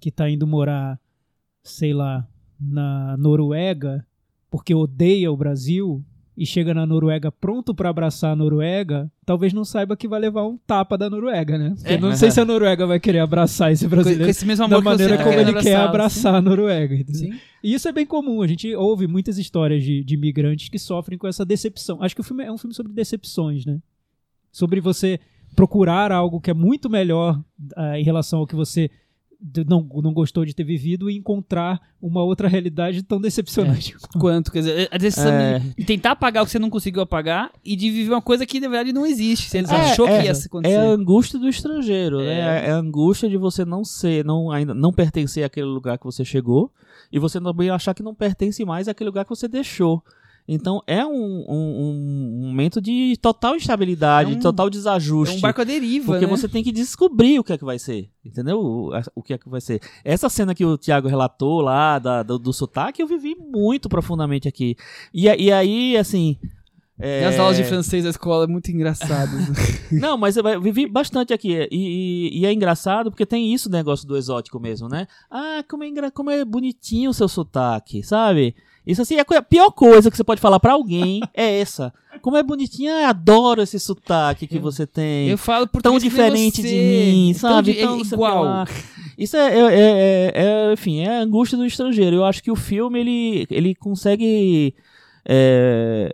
que 0.04 0.10
tá 0.10 0.28
indo 0.28 0.46
morar, 0.46 1.00
sei 1.62 1.94
lá, 1.94 2.28
na 2.60 3.16
Noruega, 3.16 4.06
porque 4.50 4.74
odeia 4.74 5.32
o 5.32 5.36
Brasil 5.36 6.04
e 6.36 6.44
chega 6.44 6.74
na 6.74 6.84
Noruega 6.84 7.32
pronto 7.32 7.74
pra 7.74 7.88
abraçar 7.88 8.32
a 8.32 8.36
Noruega, 8.36 9.10
talvez 9.24 9.54
não 9.54 9.64
saiba 9.64 9.96
que 9.96 10.06
vai 10.06 10.20
levar 10.20 10.46
um 10.46 10.58
tapa 10.58 10.98
da 10.98 11.08
Noruega, 11.08 11.56
né? 11.56 11.72
Porque 11.74 11.94
É. 11.94 11.98
não 11.98 12.14
sei 12.14 12.30
se 12.30 12.38
a 12.38 12.44
Noruega 12.44 12.86
vai 12.86 13.00
querer 13.00 13.20
abraçar 13.20 13.72
esse 13.72 13.88
brasileiro 13.88 14.24
com 14.24 14.30
esse 14.30 14.44
mesmo 14.44 14.68
da 14.68 14.76
amor 14.76 14.82
você 14.92 15.04
maneira 15.04 15.24
como 15.24 15.38
ele 15.40 15.54
quer 15.62 15.76
abraçar 15.76 16.34
a 16.34 16.42
Noruega. 16.42 16.94
entendeu? 16.96 17.14
Sim. 17.14 17.32
Sim. 17.32 17.38
E 17.62 17.72
isso 17.72 17.88
é 17.88 17.92
bem 17.92 18.04
comum. 18.04 18.42
A 18.42 18.46
gente 18.46 18.74
ouve 18.76 19.06
muitas 19.06 19.38
histórias 19.38 19.82
de, 19.82 20.04
de 20.04 20.14
imigrantes 20.16 20.68
que 20.68 20.78
sofrem 20.78 21.16
com 21.16 21.26
essa 21.26 21.46
decepção. 21.46 22.02
Acho 22.02 22.14
que 22.14 22.20
o 22.20 22.24
filme 22.24 22.44
é 22.44 22.52
um 22.52 22.58
filme 22.58 22.74
sobre 22.74 22.92
decepções, 22.92 23.64
né? 23.64 23.78
Sobre 24.52 24.82
você 24.82 25.18
procurar 25.56 26.12
algo 26.12 26.42
que 26.42 26.50
é 26.50 26.54
muito 26.54 26.90
melhor 26.90 27.42
ah, 27.74 27.98
em 27.98 28.02
relação 28.04 28.40
ao 28.40 28.46
que 28.46 28.54
você 28.54 28.90
não, 29.66 29.86
não 30.02 30.12
gostou 30.12 30.44
de 30.44 30.54
ter 30.54 30.64
vivido 30.64 31.10
e 31.10 31.16
encontrar 31.16 31.80
uma 32.00 32.22
outra 32.22 32.48
realidade 32.48 33.02
tão 33.02 33.20
decepcionante. 33.20 33.94
Quanto, 34.18 34.50
quer 34.52 34.58
dizer, 34.60 34.88
a 34.90 34.98
É. 35.30 35.58
de 35.58 35.84
tentar 35.84 36.12
apagar 36.12 36.42
o 36.42 36.46
que 36.46 36.52
você 36.52 36.58
não 36.58 36.70
conseguiu 36.70 37.02
apagar 37.02 37.50
e 37.64 37.76
de 37.76 37.90
viver 37.90 38.10
uma 38.12 38.22
coisa 38.22 38.44
que 38.46 38.60
na 38.60 38.68
verdade 38.68 38.92
não 38.92 39.06
existe, 39.06 39.48
você 39.50 39.58
É, 39.58 39.60
achou 39.62 40.06
é, 40.08 40.18
que 40.20 40.26
ia 40.26 40.32
acontecer. 40.32 40.74
É 40.74 40.78
a 40.78 40.84
angústia 40.90 41.38
do 41.38 41.48
estrangeiro, 41.48 42.20
É. 42.20 42.24
né? 42.24 42.68
É 42.68 42.70
a 42.70 42.76
angústia 42.76 43.28
de 43.28 43.36
você 43.36 43.64
não 43.64 43.84
ser, 43.84 44.24
não, 44.24 44.50
ainda 44.50 44.74
não 44.74 44.92
pertencer 44.92 45.44
àquele 45.44 45.66
lugar 45.66 45.98
que 45.98 46.04
você 46.04 46.24
chegou 46.24 46.70
e 47.12 47.18
você 47.18 47.40
também 47.40 47.70
achar 47.70 47.94
que 47.94 48.02
não 48.02 48.14
pertence 48.14 48.64
mais 48.64 48.88
àquele 48.88 49.08
lugar 49.08 49.24
que 49.24 49.30
você 49.30 49.48
deixou. 49.48 50.02
Então 50.46 50.82
é 50.86 51.04
um, 51.06 51.10
um- 51.48 52.40
um 52.42 52.46
momento 52.48 52.78
de 52.80 53.16
total 53.20 53.56
instabilidade, 53.56 54.32
É 54.32 54.36
um- 54.36 54.40
total 54.40 54.66
É 54.66 54.70
desajuste. 54.70 55.38
um 55.38 55.40
barco 55.40 55.62
à 55.62 55.64
deriva, 55.64 56.06
Porque 56.12 56.26
né? 56.26 56.30
você 56.30 56.46
tem 56.46 56.62
que 56.62 56.70
descobrir 56.70 57.38
o 57.38 57.44
que 57.44 57.52
é 57.54 57.58
que 57.58 57.64
vai 57.64 57.78
ser, 57.78 58.10
entendeu? 58.22 58.60
O, 58.60 58.90
o 59.14 59.22
que 59.22 59.32
é 59.32 59.38
que 59.38 59.48
vai 59.48 59.60
ser. 59.62 59.80
Essa 60.04 60.28
cena 60.28 60.54
que 60.54 60.64
o 60.64 60.76
Thiago 60.76 61.08
relatou 61.08 61.62
lá, 61.62 61.98
da- 61.98 62.22
do, 62.22 62.38
do 62.38 62.52
sotaque, 62.52 63.00
eu 63.00 63.06
vivi 63.06 63.34
muito 63.34 63.88
profundamente 63.88 64.46
aqui. 64.46 64.76
E, 65.14 65.24
e 65.26 65.50
aí, 65.50 65.96
assim... 65.96 66.36
é, 66.98 67.22
E 67.22 67.24
as 67.24 67.38
aulas 67.38 67.56
de 67.56 67.64
francês 67.64 68.04
da 68.04 68.10
escola, 68.10 68.46
muito 68.46 68.70
engraçadas. 68.70 69.48
Não, 69.90 70.18
mas 70.18 70.36
eu 70.36 70.60
vivi 70.60 70.86
bastante 70.86 71.32
aqui. 71.32 71.56
E, 71.70 72.30
e- 72.34 72.40
e 72.40 72.44
é 72.46 72.52
engraçado 72.52 73.10
porque 73.10 73.24
tem 73.24 73.54
isso 73.54 73.70
negócio 73.70 74.06
do 74.06 74.14
exótico 74.14 74.60
mesmo, 74.60 74.88
né? 74.90 75.06
Ah, 75.30 75.64
como 75.66 75.84
é, 75.84 76.10
como 76.10 76.30
é 76.30 76.44
bonitinho 76.44 77.08
o 77.10 77.14
seu 77.14 77.28
sotaque, 77.28 78.02
sabe? 78.02 78.54
Isso 78.86 79.00
assim, 79.02 79.16
é 79.16 79.20
a 79.20 79.42
pior 79.42 79.70
coisa 79.70 80.10
que 80.10 80.16
você 80.16 80.24
pode 80.24 80.40
falar 80.40 80.60
pra 80.60 80.72
alguém 80.74 81.20
é 81.34 81.60
essa. 81.60 81.92
Como 82.20 82.36
é 82.36 82.42
bonitinho, 82.42 82.92
ah, 82.92 83.08
adoro 83.08 83.62
esse 83.62 83.78
sotaque 83.80 84.46
que 84.46 84.58
você 84.58 84.86
tem. 84.86 85.28
Eu 85.28 85.38
falo 85.38 85.66
por 85.66 85.82
tão 85.82 85.98
diferente 85.98 86.62
de 86.62 86.68
mim, 86.68 87.34
sabe? 87.34 87.74
Tão 87.74 87.96
não 87.98 88.04
sei 88.04 88.06
o 88.06 88.08
que 88.08 88.14
igual. 88.14 88.44
Isso 89.18 89.36
é, 89.36 89.58
é- 89.58 89.74
é- 89.74 90.32
é- 90.34 90.68
é, 90.70 90.72
enfim, 90.72 91.00
é 91.00 91.18
a 91.18 91.20
angústia 91.22 91.56
do 91.56 91.64
estrangeiro. 91.66 92.16
Eu 92.16 92.24
acho 92.24 92.42
que 92.42 92.50
o 92.50 92.56
filme 92.56 92.98
ele, 93.00 93.46
ele 93.50 93.74
consegue 93.74 94.74
é, 95.26 96.12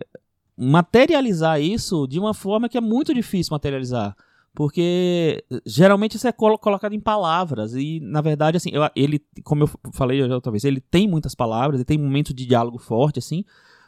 materializar 0.57 1.61
isso 1.61 2.07
de 2.07 2.19
uma 2.19 2.35
forma 2.35 2.69
que 2.69 2.79
é 2.79 2.81
muito 2.81 3.15
difícil 3.15 3.53
materializar. 3.53 4.15
Porque 4.55 5.45
geralmente 5.65 6.17
isso 6.17 6.27
é 6.27 6.33
colo- 6.33 6.59
colocado 6.59 6.93
em 6.93 7.01
palavras. 7.01 7.75
E, 7.75 8.01
na 8.01 8.21
verdade, 8.21 8.57
assim, 8.57 8.71
eu- 8.73 8.83
ele, 8.97 9.21
como 9.45 9.65
eu 9.65 9.71
falei 9.93 10.23
outra 10.23 10.51
vez, 10.51 10.65
ele 10.65 10.81
tem 10.81 11.09
muitas 11.09 11.35
palavras, 11.35 11.79
ele 11.81 11.85
tem 11.85 11.99
momentos 11.99 12.35
de 12.35 12.47
diálogo 12.47 12.79
forte, 12.79 13.19
assim. 13.19 13.45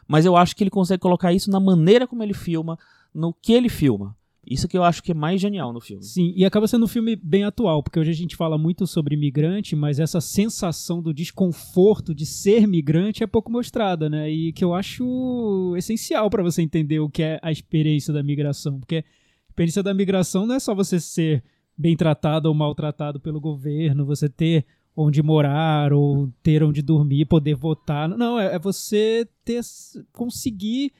Mas 0.07 0.25
eu 0.25 0.35
acho 0.35 0.55
que 0.55 0.63
ele 0.63 0.69
consegue 0.69 1.01
colocar 1.01 1.33
isso 1.33 1.49
na 1.51 1.59
maneira 1.59 2.07
como 2.07 2.23
ele 2.23 2.33
filma, 2.33 2.77
no 3.13 3.33
que 3.33 3.53
ele 3.53 3.69
filma. 3.69 4.15
Isso 4.45 4.67
que 4.67 4.77
eu 4.77 4.83
acho 4.83 5.01
que 5.01 5.11
é 5.11 5.15
mais 5.15 5.39
genial 5.39 5.71
no 5.71 5.79
filme. 5.79 6.03
Sim, 6.03 6.33
e 6.35 6.43
acaba 6.43 6.67
sendo 6.67 6.83
um 6.83 6.87
filme 6.87 7.15
bem 7.15 7.45
atual, 7.45 7.81
porque 7.81 7.97
hoje 7.97 8.11
a 8.11 8.15
gente 8.15 8.35
fala 8.35 8.57
muito 8.57 8.85
sobre 8.85 9.15
imigrante, 9.15 9.73
mas 9.73 9.99
essa 9.99 10.19
sensação 10.19 11.01
do 11.01 11.13
desconforto 11.13 12.13
de 12.13 12.25
ser 12.25 12.67
migrante 12.67 13.23
é 13.23 13.27
pouco 13.27 13.49
mostrada, 13.49 14.09
né? 14.09 14.29
E 14.29 14.51
que 14.51 14.63
eu 14.63 14.73
acho 14.73 15.73
essencial 15.77 16.29
para 16.29 16.43
você 16.43 16.61
entender 16.61 16.99
o 16.99 17.09
que 17.09 17.23
é 17.23 17.39
a 17.41 17.51
experiência 17.53 18.13
da 18.13 18.21
migração, 18.21 18.79
porque 18.81 19.05
experiência 19.53 19.83
da 19.83 19.93
migração 19.93 20.47
não 20.47 20.55
é 20.55 20.59
só 20.59 20.73
você 20.73 20.99
ser 20.99 21.43
bem 21.77 21.95
tratado 21.95 22.49
ou 22.49 22.55
maltratado 22.55 23.19
pelo 23.19 23.39
governo, 23.39 24.05
você 24.05 24.27
ter 24.27 24.65
onde 24.95 25.21
morar 25.21 25.93
ou 25.93 26.29
ter 26.41 26.63
onde 26.63 26.81
dormir, 26.81 27.25
poder 27.25 27.55
votar. 27.55 28.09
Não, 28.09 28.39
é, 28.39 28.55
é 28.55 28.59
você 28.59 29.27
ter 29.45 29.61
conseguir 30.11 30.91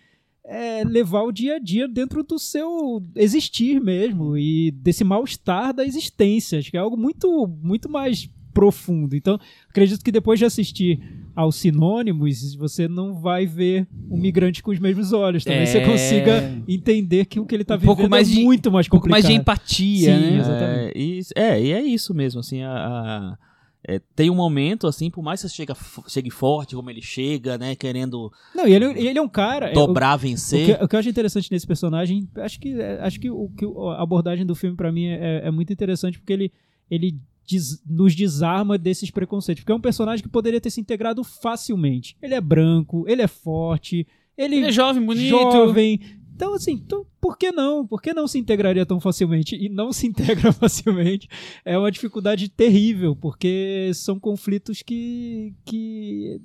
é, 0.44 0.84
levar 0.84 1.24
o 1.24 1.32
dia 1.32 1.56
a 1.56 1.60
dia 1.60 1.88
dentro 1.88 2.24
do 2.24 2.38
seu 2.38 3.02
existir 3.16 3.80
mesmo 3.82 4.38
e 4.38 4.72
desse 4.72 5.04
mal-estar 5.04 5.74
da 5.74 5.86
existência. 5.86 6.60
Acho 6.60 6.70
que 6.70 6.78
é 6.78 6.80
algo 6.80 6.98
muito, 6.98 7.48
muito 7.48 7.90
mais 7.90 8.30
profundo. 8.54 9.16
Então, 9.16 9.40
acredito 9.70 10.04
que 10.04 10.12
depois 10.12 10.38
de 10.38 10.46
assistir 10.46 11.02
aos 11.36 11.56
sinônimos, 11.56 12.54
você 12.56 12.88
não 12.88 13.16
vai 13.20 13.46
ver 13.46 13.88
um 14.10 14.18
migrante 14.18 14.62
com 14.62 14.72
os 14.72 14.80
mesmos 14.80 15.12
olhos. 15.14 15.44
Talvez 15.44 15.70
você 15.70 15.80
É. 15.80 15.86
consiga 15.86 16.64
entender 16.68 17.26
que 17.26 17.40
o 17.40 17.46
que 17.46 17.56
ele 17.56 17.64
está 17.64 17.76
Um 17.76 17.80
vivendo 17.80 17.96
pouco 17.96 18.10
mais 18.10 18.30
é 18.32 18.36
de- 18.36 18.44
muito 18.44 18.72
mais 18.72 18.88
Um 18.88 18.90
pouco 18.90 19.10
mais 19.10 19.24
complicado. 19.24 19.36
de 19.38 19.42
empatia, 19.42 20.16
Sim, 20.16 20.22
né? 20.22 20.38
exatamente. 20.38 20.94
É, 20.96 21.00
e, 21.00 21.22
é, 21.36 21.62
e 21.64 21.72
é 21.74 21.82
isso 21.84 22.14
mesmo, 22.14 22.40
assim, 22.40 22.62
a, 22.62 22.72
a- 22.72 23.38
é, 23.86 24.00
tem 24.16 24.30
um 24.30 24.36
momento, 24.36 24.88
assim, 24.88 25.10
por 25.12 25.22
mais 25.22 25.42
que 25.42 25.50
você 25.50 25.56
chega, 25.56 25.76
chegue 26.08 26.30
forte, 26.30 26.74
como 26.76 26.90
ele 26.90 27.02
chega, 27.02 27.58
né, 27.58 27.76
querendo 27.76 28.32
Não, 28.56 28.66
e 28.66 28.74
ele, 28.74 28.86
ele 28.86 29.18
é 29.18 29.22
um 29.22 29.28
cara... 29.28 29.68
é, 29.70 29.72
o- 29.72 29.74
dobrar, 29.74 30.16
O 30.16 30.20
vencer. 30.20 30.78
que, 30.78 30.84
o 30.84 30.88
que 30.88 30.96
eu 30.96 31.00
acho 31.00 31.10
interessante 31.10 31.52
nesse 31.52 31.68
personagem, 31.68 32.30
acho 32.38 32.60
que, 32.60 32.80
é, 32.80 33.02
acho 33.02 33.20
que, 33.20 33.30
o, 33.30 33.50
que 33.58 33.66
a 33.66 34.02
abordagem 34.02 34.46
do 34.46 34.56
filme 34.56 34.78
pra 34.78 34.92
mim 34.92 35.08
é, 35.08 35.42
é 35.48 35.52
muito 35.52 35.74
interessante 35.74 36.18
porque 36.20 36.32
ele, 36.32 36.52
ele 36.90 37.18
des- 37.46 37.82
nos 37.86 38.16
desarma 38.16 38.78
desses 38.78 39.10
preconceitos. 39.12 39.64
Porque 39.64 39.72
é 39.72 39.76
um 39.76 39.82
personagem 39.82 40.24
que 40.24 40.30
poderia 40.30 40.62
ter 40.62 40.70
se 40.70 40.82
integrado 40.82 41.24
facilmente. 41.24 42.16
Ele 42.22 42.34
é 42.36 42.42
branco, 42.42 43.06
ele 43.08 43.22
é 43.22 43.28
forte, 43.28 44.06
ele, 44.38 44.56
Ele 44.58 44.66
é 44.68 44.72
jovem, 44.72 45.06
bonito. 45.06 45.30
jovem. 45.30 46.00
Então, 46.36 46.56
assim, 46.56 46.78
tu- 46.78 47.06
por 47.22 47.38
que 47.38 47.52
não? 47.52 47.86
Por 47.86 48.02
que 48.02 48.12
não 48.14 48.28
se 48.28 48.40
integraria 48.40 48.86
tão 48.86 49.00
facilmente? 49.00 49.56
E 49.56 49.70
não 49.70 49.94
se 49.94 50.08
integra 50.48 50.52
facilmente 50.52 51.28
é 51.64 51.78
uma 51.78 51.92
dificuldade 51.92 52.50
terrível, 52.50 53.16
porque 53.16 53.92
são 53.94 54.20
conflitos 54.20 54.82
que, 54.82 55.54
que 55.64 56.42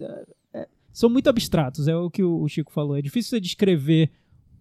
é, 0.53 0.69
são 0.93 1.09
muito 1.09 1.29
abstratos, 1.31 1.89
é 1.89 1.97
o 1.97 2.11
que 2.11 2.23
o 2.23 2.43
o 2.43 2.49
Chico 2.49 2.71
falou. 2.71 2.97
É 2.97 3.03
difícil 3.03 3.31
você 3.31 3.41
descrever 3.41 4.11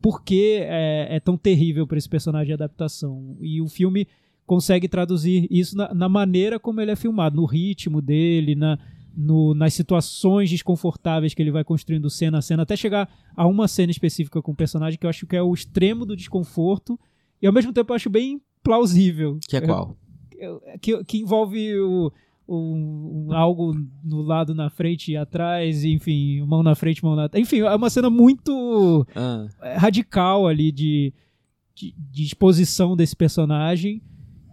por 0.01 0.23
que 0.23 0.59
é, 0.61 1.07
é 1.17 1.19
tão 1.19 1.35
terrível 1.37 1.85
para 1.85 1.97
esse 1.97 2.07
personagem 2.07 2.47
de 2.47 2.53
adaptação. 2.53 3.35
E 3.41 3.59
o 3.61 3.67
filme 3.67 4.07
consegue 4.47 4.87
traduzir 4.87 5.45
isso 5.51 5.77
na, 5.77 5.93
na 5.93 6.09
maneira 6.09 6.59
como 6.59 6.81
ele 6.81 6.89
é 6.89 6.95
filmado, 6.95 7.35
no 7.35 7.45
ritmo 7.45 8.01
dele, 8.01 8.55
na, 8.55 8.79
no, 9.15 9.53
nas 9.53 9.73
situações 9.75 10.49
desconfortáveis 10.49 11.33
que 11.35 11.41
ele 11.41 11.51
vai 11.51 11.63
construindo 11.63 12.09
cena 12.09 12.37
a 12.39 12.41
cena, 12.41 12.63
até 12.63 12.75
chegar 12.75 13.07
a 13.35 13.45
uma 13.45 13.67
cena 13.67 13.91
específica 13.91 14.41
com 14.41 14.53
o 14.53 14.55
personagem 14.55 14.97
que 14.97 15.05
eu 15.05 15.09
acho 15.09 15.27
que 15.27 15.35
é 15.35 15.41
o 15.43 15.53
extremo 15.53 16.05
do 16.05 16.15
desconforto 16.15 16.97
e 17.41 17.45
ao 17.45 17.53
mesmo 17.53 17.71
tempo 17.73 17.91
eu 17.91 17.95
acho 17.95 18.09
bem 18.09 18.41
plausível. 18.63 19.37
Que 19.47 19.57
é 19.57 19.61
qual? 19.61 19.95
Que, 20.81 21.03
que 21.03 21.17
envolve 21.17 21.77
o, 21.79 22.11
um- 22.47 23.27
algo 23.33 23.73
no 24.03 24.21
lado 24.21 24.53
na 24.55 24.69
frente 24.69 25.11
e 25.11 25.17
atrás, 25.17 25.83
enfim, 25.83 26.41
mão 26.47 26.63
na 26.63 26.73
frente, 26.75 27.03
mão 27.03 27.15
na 27.15 27.29
Enfim, 27.35 27.59
é 27.59 27.75
uma 27.75 27.89
cena 27.89 28.09
muito 28.09 29.05
Ah, 29.15 29.47
radical 29.77 30.47
ali 30.47 30.71
de, 30.71 31.13
de, 31.75 31.93
de 31.97 32.23
exposição 32.23 32.95
desse 32.95 33.15
personagem 33.15 34.01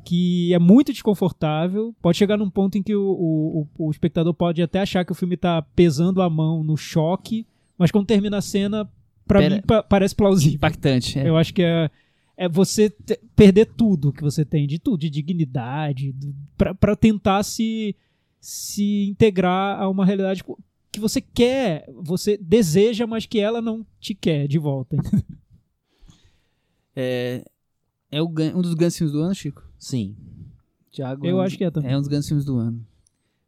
que 0.05 0.53
é 0.53 0.59
muito 0.59 0.93
desconfortável. 0.93 1.95
Pode 2.03 2.19
chegar 2.19 2.37
num 2.37 2.51
ponto 2.51 2.77
em 2.79 2.83
que 2.83 2.95
o, 2.95 3.03
o, 3.03 3.69
o- 3.87 3.91
espectador 3.91 4.35
pode 4.35 4.61
até 4.63 4.81
achar 4.81 5.05
que 5.05 5.13
o 5.13 5.15
filme 5.15 5.37
tá 5.37 5.63
pesando 5.75 6.21
a 6.23 6.29
mão 6.31 6.63
no 6.63 6.77
choque, 6.77 7.47
mas 7.79 7.91
quando 7.91 8.07
termina 8.07 8.39
a 8.39 8.43
cena, 8.43 8.89
pra 9.27 9.41
Pera- 9.41 9.55
mim 9.57 9.63
pa- 9.63 9.83
parece 9.83 10.15
plausível. 10.15 10.57
Impactante. 10.57 11.19
é. 11.19 11.29
Eu 11.29 11.37
acho 11.37 11.53
que 11.55 11.63
é, 11.63 11.91
é 12.37 12.49
você 12.49 12.93
perder 13.35 13.67
tudo 13.77 14.13
que 14.13 14.23
você 14.23 14.45
tem, 14.45 14.67
de 14.67 14.79
tudo, 14.79 14.99
de 15.01 15.11
dignidade, 15.11 16.15
pra 16.79 16.95
tentar 16.95 17.43
se, 17.43 17.97
se 18.41 19.07
integrar 19.09 19.81
a 19.81 19.89
uma 19.89 20.05
realidade 20.05 20.45
que 20.93 21.01
você 21.01 21.21
quer, 21.21 21.89
você 22.03 22.37
deseja, 22.37 23.07
mas 23.07 23.27
que 23.27 23.41
ela 23.41 23.61
não 23.61 23.85
te 23.99 24.15
quer 24.15 24.47
de 24.47 24.59
volta. 24.59 24.97
É, 26.97 27.45
é 28.11 28.23
o, 28.23 28.27
um 28.29 28.63
dos 28.63 28.75
grandes 28.75 28.97
filmes 28.97 29.13
do 29.13 29.21
ano, 29.21 29.35
Chico? 29.35 29.63
Sim. 29.85 30.17
Thiago. 30.93 31.27
Eu 31.27 31.41
acho 31.41 31.57
que 31.59 31.65
é 31.65 31.71
também. 31.71 31.91
É 31.93 31.97
um 31.97 32.01
dos 32.01 32.09
grandes 32.09 32.29
filmes 32.29 32.45
do 32.45 32.57
ano. 32.57 32.79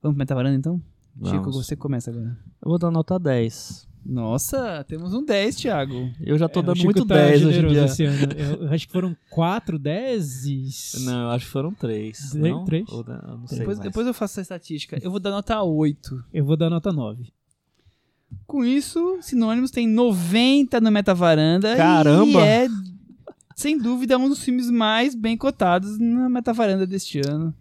Vamos 0.03 0.14
pro 0.14 0.18
Metavaranda 0.18 0.57
então? 0.57 0.80
Chico, 1.24 1.37
Vamos. 1.45 1.57
você 1.57 1.74
começa 1.76 2.11
agora. 2.11 2.37
Eu 2.62 2.68
vou 2.68 2.78
dar 2.78 2.91
nota 2.91 3.18
10. 3.18 3.87
Nossa, 4.05 4.84
temos 4.87 5.12
um 5.14 5.24
10, 5.24 5.57
Thiago. 5.57 6.11
Eu 6.20 6.39
já 6.39 6.49
tô 6.49 6.61
É, 6.61 6.62
dando 6.62 6.76
Chico 6.76 6.87
muito 6.87 7.07
tá 7.07 7.14
10 7.16 7.45
hoje 7.45 7.59
em 7.61 7.66
dia. 7.68 7.84
esse 7.87 8.05
ano. 8.05 8.32
Eu, 8.62 8.72
acho 8.72 8.87
que 8.87 8.93
foram 8.93 9.16
quatro 9.30 9.78
dezes. 9.78 11.05
Não, 11.05 11.22
eu 11.24 11.30
acho 11.30 11.47
que 11.47 11.51
foram 11.51 11.72
3. 11.72 12.16
Três- 12.30 12.34
Não? 12.34 12.64
três? 12.64 12.89
Ou, 12.89 13.05
não, 13.05 13.39
não 13.39 13.47
sei 13.49 13.59
Depois, 13.59 13.78
depois 13.80 14.07
eu 14.07 14.14
faço 14.14 14.34
essa 14.34 14.43
estatística. 14.43 14.99
Eu 15.03 15.11
vou 15.11 15.18
dar 15.18 15.30
nota 15.30 15.61
8. 15.62 16.24
Eu 16.32 16.45
vou 16.45 16.57
dar 16.57 16.70
nota 16.70 16.93
9. 16.93 17.32
Com 18.47 18.64
isso, 18.64 19.18
Sinônimos 19.22 19.70
tem 19.70 19.89
90 19.89 20.80
no 20.80 20.91
Metavaranda. 20.91 21.76
Caramba! 21.76 22.26
E 22.30 22.37
é, 22.37 22.68
sem 23.57 23.79
dúvida, 23.79 24.19
um 24.19 24.29
dos 24.29 24.45
filmes 24.45 24.71
mais 24.71 25.15
bem 25.15 25.35
cotados 25.37 25.99
na 25.99 26.29
Metavaranda 26.29 26.87
deste 26.87 27.21
ano. 27.27 27.55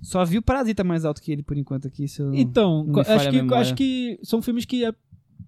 Só 0.00 0.24
vi 0.24 0.38
o 0.38 0.42
Parasita 0.42 0.82
mais 0.82 1.04
alto 1.04 1.20
que 1.22 1.30
ele, 1.30 1.42
por 1.42 1.56
enquanto, 1.56 1.86
aqui. 1.86 2.06
Então, 2.32 2.86
acho 3.06 3.30
que, 3.30 3.54
acho 3.54 3.74
que 3.74 4.18
são 4.22 4.40
filmes 4.42 4.64
que 4.64 4.84
é- 4.84 4.94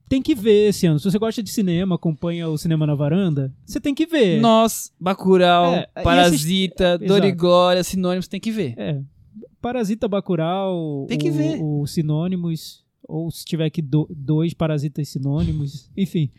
tem 0.08 0.20
que 0.20 0.34
ver 0.34 0.68
esse 0.68 0.86
ano. 0.86 0.98
Se 1.00 1.10
você 1.10 1.18
gosta 1.18 1.42
de 1.42 1.50
cinema, 1.50 1.94
acompanha 1.96 2.46
o 2.48 2.58
Cinema 2.58 2.86
na 2.86 2.94
Varanda, 2.94 3.52
você 3.64 3.80
tem 3.80 3.94
que 3.94 4.04
ver. 4.06 4.40
Nós, 4.40 4.92
Bacurau, 5.00 5.74
É, 5.74 5.88
Parasita, 6.04 6.96
esses- 6.96 7.08
Dorigória, 7.08 7.82
Sinônimos, 7.82 8.28
tem 8.28 8.38
que 8.38 8.52
ver. 8.52 8.74
É. 8.76 9.00
Parasita 9.60 10.06
Bacurau, 10.06 11.06
Tem 11.08 11.18
que 11.18 11.30
o, 11.30 11.32
ver. 11.32 11.58
o 11.62 11.86
Sinônimos, 11.86 12.84
ou 13.08 13.30
se 13.30 13.44
tiver 13.44 13.64
aqui 13.64 13.80
do- 13.80 14.06
dois 14.14 14.52
Parasitas 14.52 15.08
Sinônimos, 15.08 15.90
enfim. 15.96 16.30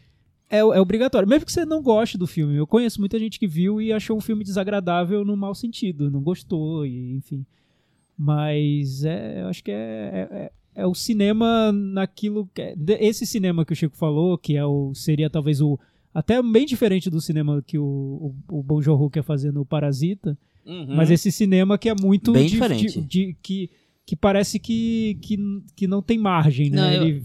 É, 0.56 0.60
é 0.60 0.82
obrigatório. 0.82 1.28
Mesmo 1.28 1.46
que 1.46 1.52
você 1.52 1.66
não 1.66 1.82
goste 1.82 2.18
do 2.18 2.26
filme. 2.28 2.56
Eu 2.56 2.68
conheço 2.68 3.00
muita 3.00 3.18
gente 3.20 3.40
que 3.40 3.48
viu 3.48 3.82
e 3.82 3.92
achou 3.94 4.18
um 4.18 4.22
filme 4.22 4.44
desagradável 4.44 5.24
no 5.26 5.36
mau 5.38 5.54
sentido. 5.56 6.10
Não 6.12 6.22
gostou, 6.22 6.86
e, 6.86 7.14
enfim. 7.16 7.46
Mas 8.18 9.04
é, 9.04 9.42
eu 9.42 9.48
acho 9.48 9.64
que 9.64 9.72
é, 9.72 9.76
é, 9.76 10.36
é- 10.38 10.52
é 10.84 10.86
o 10.88 10.94
cinema 10.94 11.72
naquilo. 11.72 12.50
Que 12.54 12.62
é- 12.62 12.76
esse 13.00 13.26
cinema 13.26 13.66
que 13.66 13.74
o 13.74 13.76
Chico 13.76 13.96
falou, 13.96 14.38
que 14.38 14.56
é 14.56 14.66
o, 14.66 14.94
seria 14.94 15.30
talvez 15.30 15.62
o. 15.62 15.80
Até 16.14 16.42
bem 16.42 16.66
diferente 16.66 17.10
do 17.10 17.20
cinema 17.20 17.62
que 17.66 17.78
o, 17.78 18.34
o, 18.50 18.66
o 18.74 18.82
Joon-ho 18.82 19.10
quer 19.10 19.24
fazer 19.24 19.52
no 19.52 19.66
Parasita. 19.66 20.38
Uhum. 20.66 20.96
Mas 20.96 21.12
esse 21.12 21.32
cinema 21.32 21.78
que 21.78 21.90
é 21.90 21.94
muito 21.94 22.32
Bem 22.32 22.46
de- 22.46 22.52
diferente. 22.52 23.02
de- 23.02 23.06
de- 23.06 23.38
que, 23.42 23.70
que 24.06 24.16
parece 24.16 24.60
que, 24.60 25.18
que, 25.22 25.38
que 25.76 25.88
não 25.88 26.02
tem 26.02 26.18
margem, 26.20 26.70
né? 26.70 26.82
Não, 26.82 26.94
eu- 26.94 27.08
Ele 27.08 27.24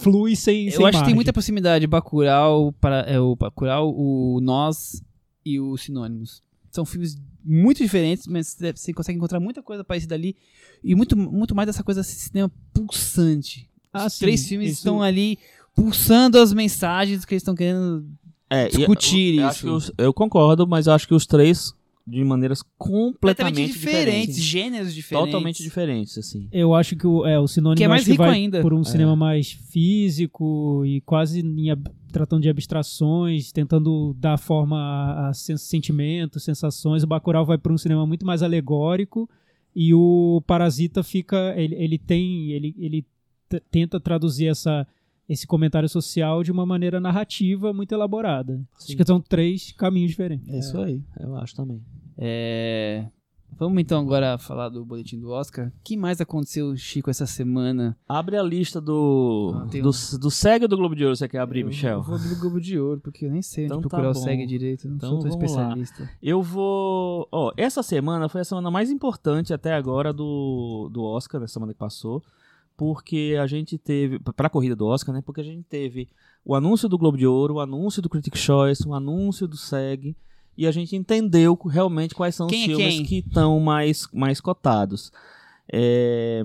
flui 0.00 0.34
sem, 0.34 0.66
Eu 0.66 0.72
sem 0.72 0.80
acho 0.86 0.86
que 0.86 0.90
tem 0.90 0.92
margem. 1.00 1.14
muita 1.14 1.32
proximidade. 1.32 1.86
Bacurau, 1.86 2.72
para, 2.80 3.00
é, 3.02 3.20
o 3.20 3.36
Bacurau, 3.36 3.94
o 3.96 4.40
Nós 4.40 5.00
e 5.44 5.60
o 5.60 5.76
Sinônimos. 5.76 6.42
São 6.70 6.84
filmes 6.84 7.16
muito 7.44 7.78
diferentes, 7.82 8.26
mas 8.26 8.56
você 8.74 8.92
consegue 8.92 9.16
encontrar 9.16 9.38
muita 9.40 9.62
coisa 9.62 9.84
parecida 9.84 10.14
ali. 10.14 10.34
E 10.82 10.94
muito, 10.94 11.16
muito 11.16 11.54
mais 11.54 11.66
dessa 11.66 11.82
coisa, 11.84 12.00
esse 12.00 12.16
cinema 12.16 12.50
pulsante. 12.74 13.68
Ah, 13.92 14.06
Os 14.06 14.14
sim, 14.14 14.20
três 14.20 14.46
filmes 14.46 14.70
isso- 14.72 14.78
estão 14.80 15.00
ali 15.00 15.38
pulsando 15.74 16.38
as 16.38 16.52
mensagens 16.52 17.24
que 17.24 17.32
eles 17.34 17.42
estão 17.42 17.54
querendo 17.54 18.04
É, 18.50 18.68
discutir 18.68 19.36
eu, 19.36 19.42
eu 19.44 19.48
isso. 19.48 19.48
acho 19.48 19.60
que 19.60 19.68
os- 19.70 19.92
eu 19.96 20.12
concordo, 20.12 20.66
mas 20.66 20.86
eu 20.88 20.92
acho 20.92 21.06
que 21.06 21.14
os 21.14 21.24
três 21.26 21.72
de 22.10 22.24
maneiras 22.24 22.62
completamente 22.78 23.66
diferentes, 23.72 24.36
diferentes. 24.36 24.42
gêneros 24.42 24.94
diferentes. 24.94 25.30
Totalmente 25.32 25.62
diferentes, 25.62 26.16
assim. 26.18 26.48
Eu 26.50 26.74
acho 26.74 26.96
que 26.96 27.06
o, 27.06 27.26
é, 27.26 27.38
o 27.38 27.46
sinônimo 27.46 27.76
Que 27.76 27.84
é 27.84 27.88
mais 27.88 28.06
rico 28.06 28.18
vai 28.22 28.30
ainda. 28.34 28.60
por 28.62 28.72
um 28.72 28.80
É. 28.80 28.84
cinema 28.84 29.14
mais 29.14 29.52
físico 29.52 30.84
e 30.86 31.00
quase 31.02 31.40
em 31.40 31.70
ab- 31.70 31.90
tratando 32.12 32.42
de 32.42 32.48
abstrações, 32.48 33.52
tentando 33.52 34.14
dar 34.18 34.38
forma 34.38 34.78
a, 34.78 35.28
a 35.28 35.34
sen- 35.34 35.56
sentimentos, 35.56 36.42
sensações. 36.42 37.02
O 37.02 37.06
Bacurau 37.06 37.44
vai 37.44 37.58
para 37.58 37.72
um 37.72 37.78
cinema 37.78 38.06
muito 38.06 38.24
mais 38.24 38.42
alegórico 38.42 39.28
e 39.74 39.92
o 39.92 40.42
Parasita 40.46 41.02
fica, 41.02 41.54
ele, 41.56 41.74
ele 41.74 41.98
tem, 41.98 42.50
ele, 42.52 42.74
ele 42.78 43.04
tenta 43.70 44.00
traduzir 44.00 44.46
essa 44.46 44.86
esse 45.28 45.46
comentário 45.46 45.88
social 45.88 46.42
de 46.42 46.50
uma 46.50 46.64
maneira 46.64 46.98
narrativa 47.00 47.72
muito 47.72 47.92
elaborada. 47.92 48.60
Acho 48.76 48.96
que 48.96 49.04
são 49.04 49.20
três 49.20 49.72
caminhos 49.72 50.10
diferentes. 50.10 50.48
É 50.48 50.58
isso 50.58 50.78
aí. 50.80 51.02
Eu 51.20 51.36
acho 51.36 51.54
também. 51.54 51.82
É, 52.16 53.06
Vamos 53.58 53.80
então 53.80 54.00
agora 54.00 54.38
falar 54.38 54.68
do 54.68 54.84
boletim 54.84 55.18
do 55.18 55.30
Oscar. 55.30 55.68
O 55.68 55.72
que 55.82 55.96
mais 55.96 56.20
aconteceu, 56.20 56.76
Chico, 56.76 57.10
essa 57.10 57.26
semana? 57.26 57.96
Abre 58.08 58.36
a 58.36 58.42
lista 58.42 58.80
do. 58.80 59.52
Ah, 59.56 59.64
do, 59.64 59.78
um- 59.88 60.18
do 60.20 60.30
SEG 60.30 60.66
do 60.68 60.76
Globo 60.76 60.94
de 60.94 61.02
Ouro, 61.02 61.16
você 61.16 61.26
quer 61.26 61.38
abrir, 61.38 61.62
Eu- 61.62 61.66
Michel? 61.68 61.98
Eu 61.98 62.02
vou 62.02 62.14
abrir 62.16 62.32
o 62.34 62.38
Globo 62.40 62.60
de 62.60 62.78
Ouro, 62.78 63.00
porque 63.00 63.24
eu 63.24 63.30
nem 63.32 63.42
sei 63.42 63.64
onde 63.64 63.72
Então 63.72 63.82
tá 63.82 63.88
procurar 63.88 64.10
o. 64.10 64.14
SEG 64.14 64.46
direito. 64.46 64.86
Não 64.86 64.96
Então 64.96 65.08
sou 65.10 65.18
tão 65.20 65.30
vamos 65.30 65.52
lá. 65.54 65.62
especialista. 65.74 66.10
Eu 66.22 66.40
vou. 66.42 67.26
Ó, 67.32 67.50
essa 67.56 67.82
semana 67.82 68.28
foi 68.28 68.42
a 68.42 68.44
semana 68.44 68.70
mais 68.70 68.90
importante 68.90 69.52
até 69.52 69.72
agora 69.74 70.12
do, 70.12 70.88
do 70.92 71.02
Oscar, 71.02 71.40
na 71.40 71.48
semana 71.48 71.72
que 71.72 71.78
passou. 71.78 72.22
Porque 72.78 73.36
a 73.42 73.46
gente 73.48 73.76
teve. 73.76 74.20
Pra 74.20 74.48
corrida 74.48 74.76
do 74.76 74.86
Oscar, 74.86 75.12
né? 75.14 75.20
Porque 75.20 75.40
a 75.40 75.44
gente 75.44 75.64
teve 75.64 76.08
o 76.44 76.54
anúncio 76.54 76.88
do 76.88 76.96
Globo 76.96 77.18
de 77.18 77.26
Ouro, 77.26 77.54
o 77.54 77.60
anúncio 77.60 78.00
do 78.00 78.08
Critics' 78.08 78.40
Choice, 78.40 78.86
o 78.88 78.94
anúncio 78.94 79.48
do 79.48 79.56
SEG. 79.56 80.16
E 80.56 80.64
a 80.64 80.70
gente 80.70 80.94
entendeu 80.96 81.58
realmente 81.68 82.14
quais 82.14 82.34
são 82.36 82.46
Quem 82.46 82.62
é 82.62 82.66
os 82.70 82.76
filmes 82.76 82.94
quem? 82.96 83.04
que 83.04 83.18
estão 83.18 83.58
mais, 83.58 84.08
mais 84.12 84.40
cotados. 84.40 85.10
É, 85.72 86.44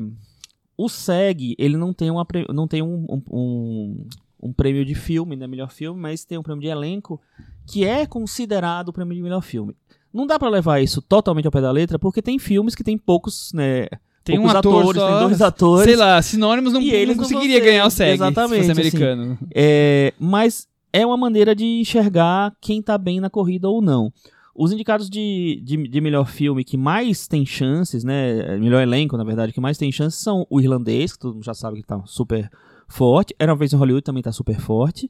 O 0.75 0.89
SEG, 0.89 1.55
ele 1.59 1.77
não 1.77 1.93
tem, 1.93 2.09
uma, 2.09 2.25
pre- 2.25 2.47
não 2.51 2.67
tem 2.67 2.81
um, 2.81 3.05
um, 3.09 3.21
um, 3.31 4.07
um 4.41 4.53
prêmio 4.53 4.83
de 4.83 4.95
filme, 4.95 5.35
né? 5.35 5.45
Melhor 5.47 5.71
filme, 5.71 5.99
mas 6.01 6.25
tem 6.25 6.37
um 6.37 6.43
prêmio 6.43 6.61
de 6.61 6.67
elenco 6.67 7.21
que 7.67 7.85
é 7.85 8.05
considerado 8.07 8.89
o 8.89 8.93
prêmio 8.93 9.15
de 9.15 9.21
melhor 9.21 9.41
filme. 9.41 9.75
Não 10.11 10.25
dá 10.27 10.37
pra 10.39 10.49
levar 10.49 10.79
isso 10.81 10.99
totalmente 11.01 11.45
ao 11.45 11.51
pé 11.51 11.61
da 11.61 11.71
letra, 11.71 11.97
porque 11.99 12.21
tem 12.23 12.37
filmes 12.39 12.73
que 12.75 12.83
tem 12.83 12.97
poucos, 12.97 13.51
né? 13.53 13.87
Tem 14.23 14.39
um 14.39 14.47
ator 14.47 14.81
atores, 14.81 15.01
só, 15.01 15.07
tem 15.19 15.27
dois 15.27 15.41
atores. 15.41 15.85
Sei 15.85 15.95
lá, 15.95 16.21
Sinônimos 16.21 16.73
não, 16.73 16.81
E 16.81 16.87
não 16.91 16.93
eles 16.97 17.17
não 17.17 17.23
conseguiria 17.23 17.59
ter- 17.59 17.65
ganhar 17.65 17.85
o 17.85 17.89
SEG 17.89 18.13
Exatamente, 18.13 18.63
se 18.63 18.67
fosse 18.69 18.71
assim. 18.71 18.97
americano. 18.97 19.37
É, 19.53 20.13
mas 20.19 20.67
é 20.93 21.05
uma 21.05 21.17
maneira 21.17 21.53
de 21.55 21.65
enxergar 21.65 22.55
quem 22.61 22.81
tá 22.81 22.97
bem 22.97 23.19
na 23.19 23.29
corrida 23.29 23.67
ou 23.67 23.81
não. 23.81 24.11
Os 24.55 24.71
indicados 24.71 25.09
de, 25.09 25.59
de, 25.65 25.87
de 25.87 25.99
melhor 26.01 26.27
filme 26.27 26.63
que 26.63 26.77
mais 26.77 27.27
tem 27.27 27.45
chances, 27.45 28.03
né? 28.03 28.55
Melhor 28.57 28.81
elenco, 28.83 29.17
na 29.17 29.23
verdade, 29.23 29.51
que 29.51 29.59
mais 29.59 29.77
tem 29.77 29.91
chances 29.91 30.19
são 30.21 30.45
o 30.49 30.61
irlandês, 30.61 31.13
que 31.13 31.19
todo 31.19 31.33
mundo 31.33 31.43
já 31.43 31.55
sabe 31.55 31.81
que 31.81 31.87
tá 31.87 31.99
super 32.05 32.49
forte. 32.87 33.35
Era 33.39 33.51
uma 33.51 33.57
vez 33.57 33.73
em 33.73 33.75
Hollywood 33.75 34.03
também 34.03 34.21
tá 34.21 34.31
super 34.31 34.59
forte. 34.59 35.09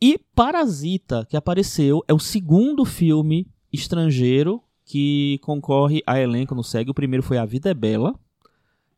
E 0.00 0.20
Parasita, 0.34 1.26
que 1.28 1.36
apareceu, 1.36 2.02
é 2.06 2.14
o 2.14 2.18
segundo 2.18 2.84
filme 2.84 3.46
estrangeiro 3.72 4.62
que 4.84 5.40
concorre 5.42 6.00
a 6.06 6.20
elenco 6.20 6.54
no 6.54 6.62
SEG. 6.62 6.88
O 6.90 6.94
primeiro 6.94 7.22
foi 7.24 7.38
A 7.38 7.44
Vida 7.44 7.70
é 7.70 7.74
Bela. 7.74 8.14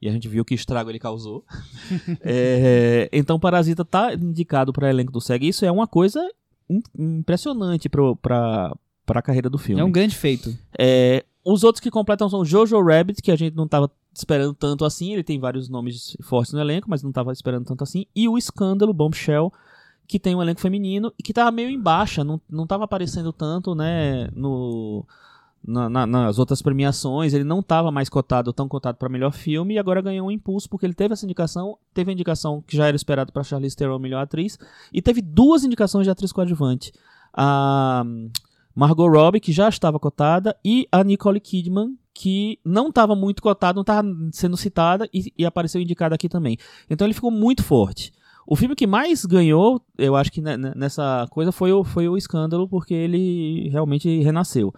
E 0.00 0.08
a 0.08 0.12
gente 0.12 0.28
viu 0.28 0.44
que 0.44 0.54
estrago 0.54 0.90
ele 0.90 0.98
causou. 0.98 1.44
É, 2.20 3.08
então 3.12 3.38
Parasita 3.38 3.84
tá 3.84 4.14
indicado 4.14 4.72
para 4.72 4.88
elenco 4.90 5.12
do 5.12 5.20
SEG. 5.20 5.48
Isso 5.48 5.64
é 5.64 5.70
uma 5.70 5.86
coisa 5.86 6.20
im- 6.68 6.82
impressionante 6.98 7.88
pra, 7.88 8.74
pra 9.04 9.22
carreira 9.22 9.50
do 9.50 9.58
filme. 9.58 9.80
É 9.80 9.84
um 9.84 9.90
grande 9.92 10.14
feito. 10.16 10.56
É, 10.78 11.24
os 11.44 11.64
outros 11.64 11.80
que 11.80 11.90
completam 11.90 12.28
são 12.28 12.44
Jojo 12.44 12.80
Rabbit, 12.82 13.22
que 13.22 13.30
a 13.32 13.36
gente 13.36 13.56
não 13.56 13.66
tava 13.66 13.90
esperando 14.14 14.54
tanto 14.54 14.84
assim. 14.84 15.12
Ele 15.12 15.22
tem 15.24 15.38
vários 15.38 15.68
nomes 15.68 16.16
fortes 16.22 16.52
no 16.52 16.60
elenco, 16.60 16.88
mas 16.90 17.02
não 17.02 17.10
tava 17.12 17.32
esperando 17.32 17.64
tanto 17.64 17.82
assim. 17.84 18.06
E 18.14 18.28
o 18.28 18.36
Escândalo, 18.38 18.92
Bombshell, 18.92 19.52
que 20.06 20.18
tem 20.18 20.34
um 20.34 20.42
elenco 20.42 20.60
feminino 20.60 21.12
e 21.18 21.22
que 21.22 21.32
tava 21.32 21.50
meio 21.50 21.68
em 21.70 21.80
baixa, 21.80 22.22
não, 22.24 22.40
não 22.48 22.66
tava 22.66 22.84
aparecendo 22.84 23.32
tanto, 23.32 23.74
né, 23.74 24.28
no, 24.34 25.04
na, 25.66 25.88
na, 25.88 26.06
nas 26.06 26.38
outras 26.38 26.62
premiações, 26.62 27.34
ele 27.34 27.44
não 27.44 27.60
estava 27.60 27.90
mais 27.90 28.08
cotado, 28.08 28.52
tão 28.52 28.68
cotado 28.68 28.96
para 28.96 29.08
melhor 29.08 29.32
filme, 29.32 29.74
e 29.74 29.78
agora 29.78 30.00
ganhou 30.00 30.28
um 30.28 30.30
impulso 30.30 30.68
porque 30.68 30.86
ele 30.86 30.94
teve 30.94 31.12
essa 31.12 31.24
indicação, 31.24 31.76
teve 31.92 32.10
a 32.10 32.14
indicação 32.14 32.62
que 32.66 32.76
já 32.76 32.86
era 32.86 32.96
esperado 32.96 33.32
para 33.32 33.42
Charlize 33.42 33.76
Theron, 33.76 33.98
melhor 33.98 34.22
atriz, 34.22 34.58
e 34.92 35.02
teve 35.02 35.20
duas 35.20 35.64
indicações 35.64 36.04
de 36.04 36.10
atriz 36.10 36.32
coadjuvante. 36.32 36.92
A 37.32 38.04
Margot 38.74 39.08
Robbie, 39.08 39.40
que 39.40 39.52
já 39.52 39.68
estava 39.68 39.98
cotada, 39.98 40.56
e 40.64 40.86
a 40.90 41.02
Nicole 41.02 41.40
Kidman, 41.40 41.96
que 42.14 42.58
não 42.64 42.88
estava 42.88 43.14
muito 43.14 43.42
cotada, 43.42 43.74
não 43.74 43.82
estava 43.82 44.08
sendo 44.32 44.56
citada 44.56 45.08
e, 45.12 45.32
e 45.38 45.46
apareceu 45.46 45.80
indicada 45.80 46.14
aqui 46.14 46.28
também. 46.28 46.56
Então 46.90 47.06
ele 47.06 47.14
ficou 47.14 47.30
muito 47.30 47.62
forte. 47.62 48.12
O 48.50 48.56
filme 48.56 48.74
que 48.74 48.86
mais 48.86 49.26
ganhou, 49.26 49.80
eu 49.98 50.16
acho 50.16 50.32
que 50.32 50.40
nessa 50.40 51.26
coisa, 51.30 51.52
foi 51.52 51.70
o, 51.70 51.84
foi 51.84 52.08
o 52.08 52.16
Escândalo, 52.16 52.66
porque 52.66 52.94
ele 52.94 53.68
realmente 53.68 54.22
renasceu. 54.22 54.72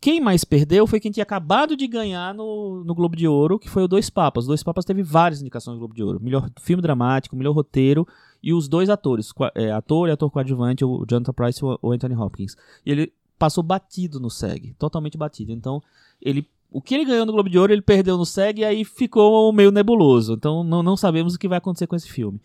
Quem 0.00 0.20
mais 0.20 0.44
perdeu 0.44 0.86
foi 0.86 0.98
quem 0.98 1.10
tinha 1.10 1.22
acabado 1.22 1.76
de 1.76 1.86
ganhar 1.86 2.34
no, 2.34 2.82
no 2.84 2.94
Globo 2.94 3.14
de 3.14 3.28
Ouro, 3.28 3.58
que 3.58 3.68
foi 3.68 3.82
o 3.82 3.88
Dois 3.88 4.08
Papas. 4.08 4.44
O 4.44 4.48
Dois 4.48 4.62
Papas 4.62 4.84
teve 4.84 5.02
várias 5.02 5.42
indicações 5.42 5.74
no 5.74 5.78
Globo 5.78 5.94
de 5.94 6.02
Ouro. 6.02 6.18
Melhor 6.22 6.50
filme 6.58 6.82
dramático, 6.82 7.36
melhor 7.36 7.52
roteiro 7.52 8.08
e 8.42 8.54
os 8.54 8.66
dois 8.66 8.88
atores, 8.88 9.30
é, 9.54 9.70
ator 9.70 10.08
e 10.08 10.12
ator 10.12 10.30
coadjuvante, 10.30 10.84
o 10.84 11.04
Jonathan 11.06 11.32
Price 11.34 11.60
e 11.62 11.64
o 11.82 11.92
Anthony 11.92 12.14
Hopkins. 12.14 12.56
E 12.86 12.90
ele 12.90 13.12
passou 13.38 13.62
batido 13.62 14.18
no 14.18 14.30
SEG, 14.30 14.74
totalmente 14.78 15.18
batido. 15.18 15.52
Então, 15.52 15.82
ele 16.20 16.46
o 16.72 16.80
que 16.80 16.94
ele 16.94 17.04
ganhou 17.04 17.26
no 17.26 17.32
Globo 17.32 17.50
de 17.50 17.58
Ouro, 17.58 17.72
ele 17.72 17.82
perdeu 17.82 18.16
no 18.16 18.24
SEG 18.24 18.60
e 18.60 18.64
aí 18.64 18.84
ficou 18.84 19.52
meio 19.52 19.72
nebuloso. 19.72 20.34
Então, 20.34 20.62
não, 20.62 20.82
não 20.82 20.96
sabemos 20.96 21.34
o 21.34 21.38
que 21.38 21.48
vai 21.48 21.58
acontecer 21.58 21.86
com 21.86 21.96
esse 21.96 22.08
filme. 22.08 22.40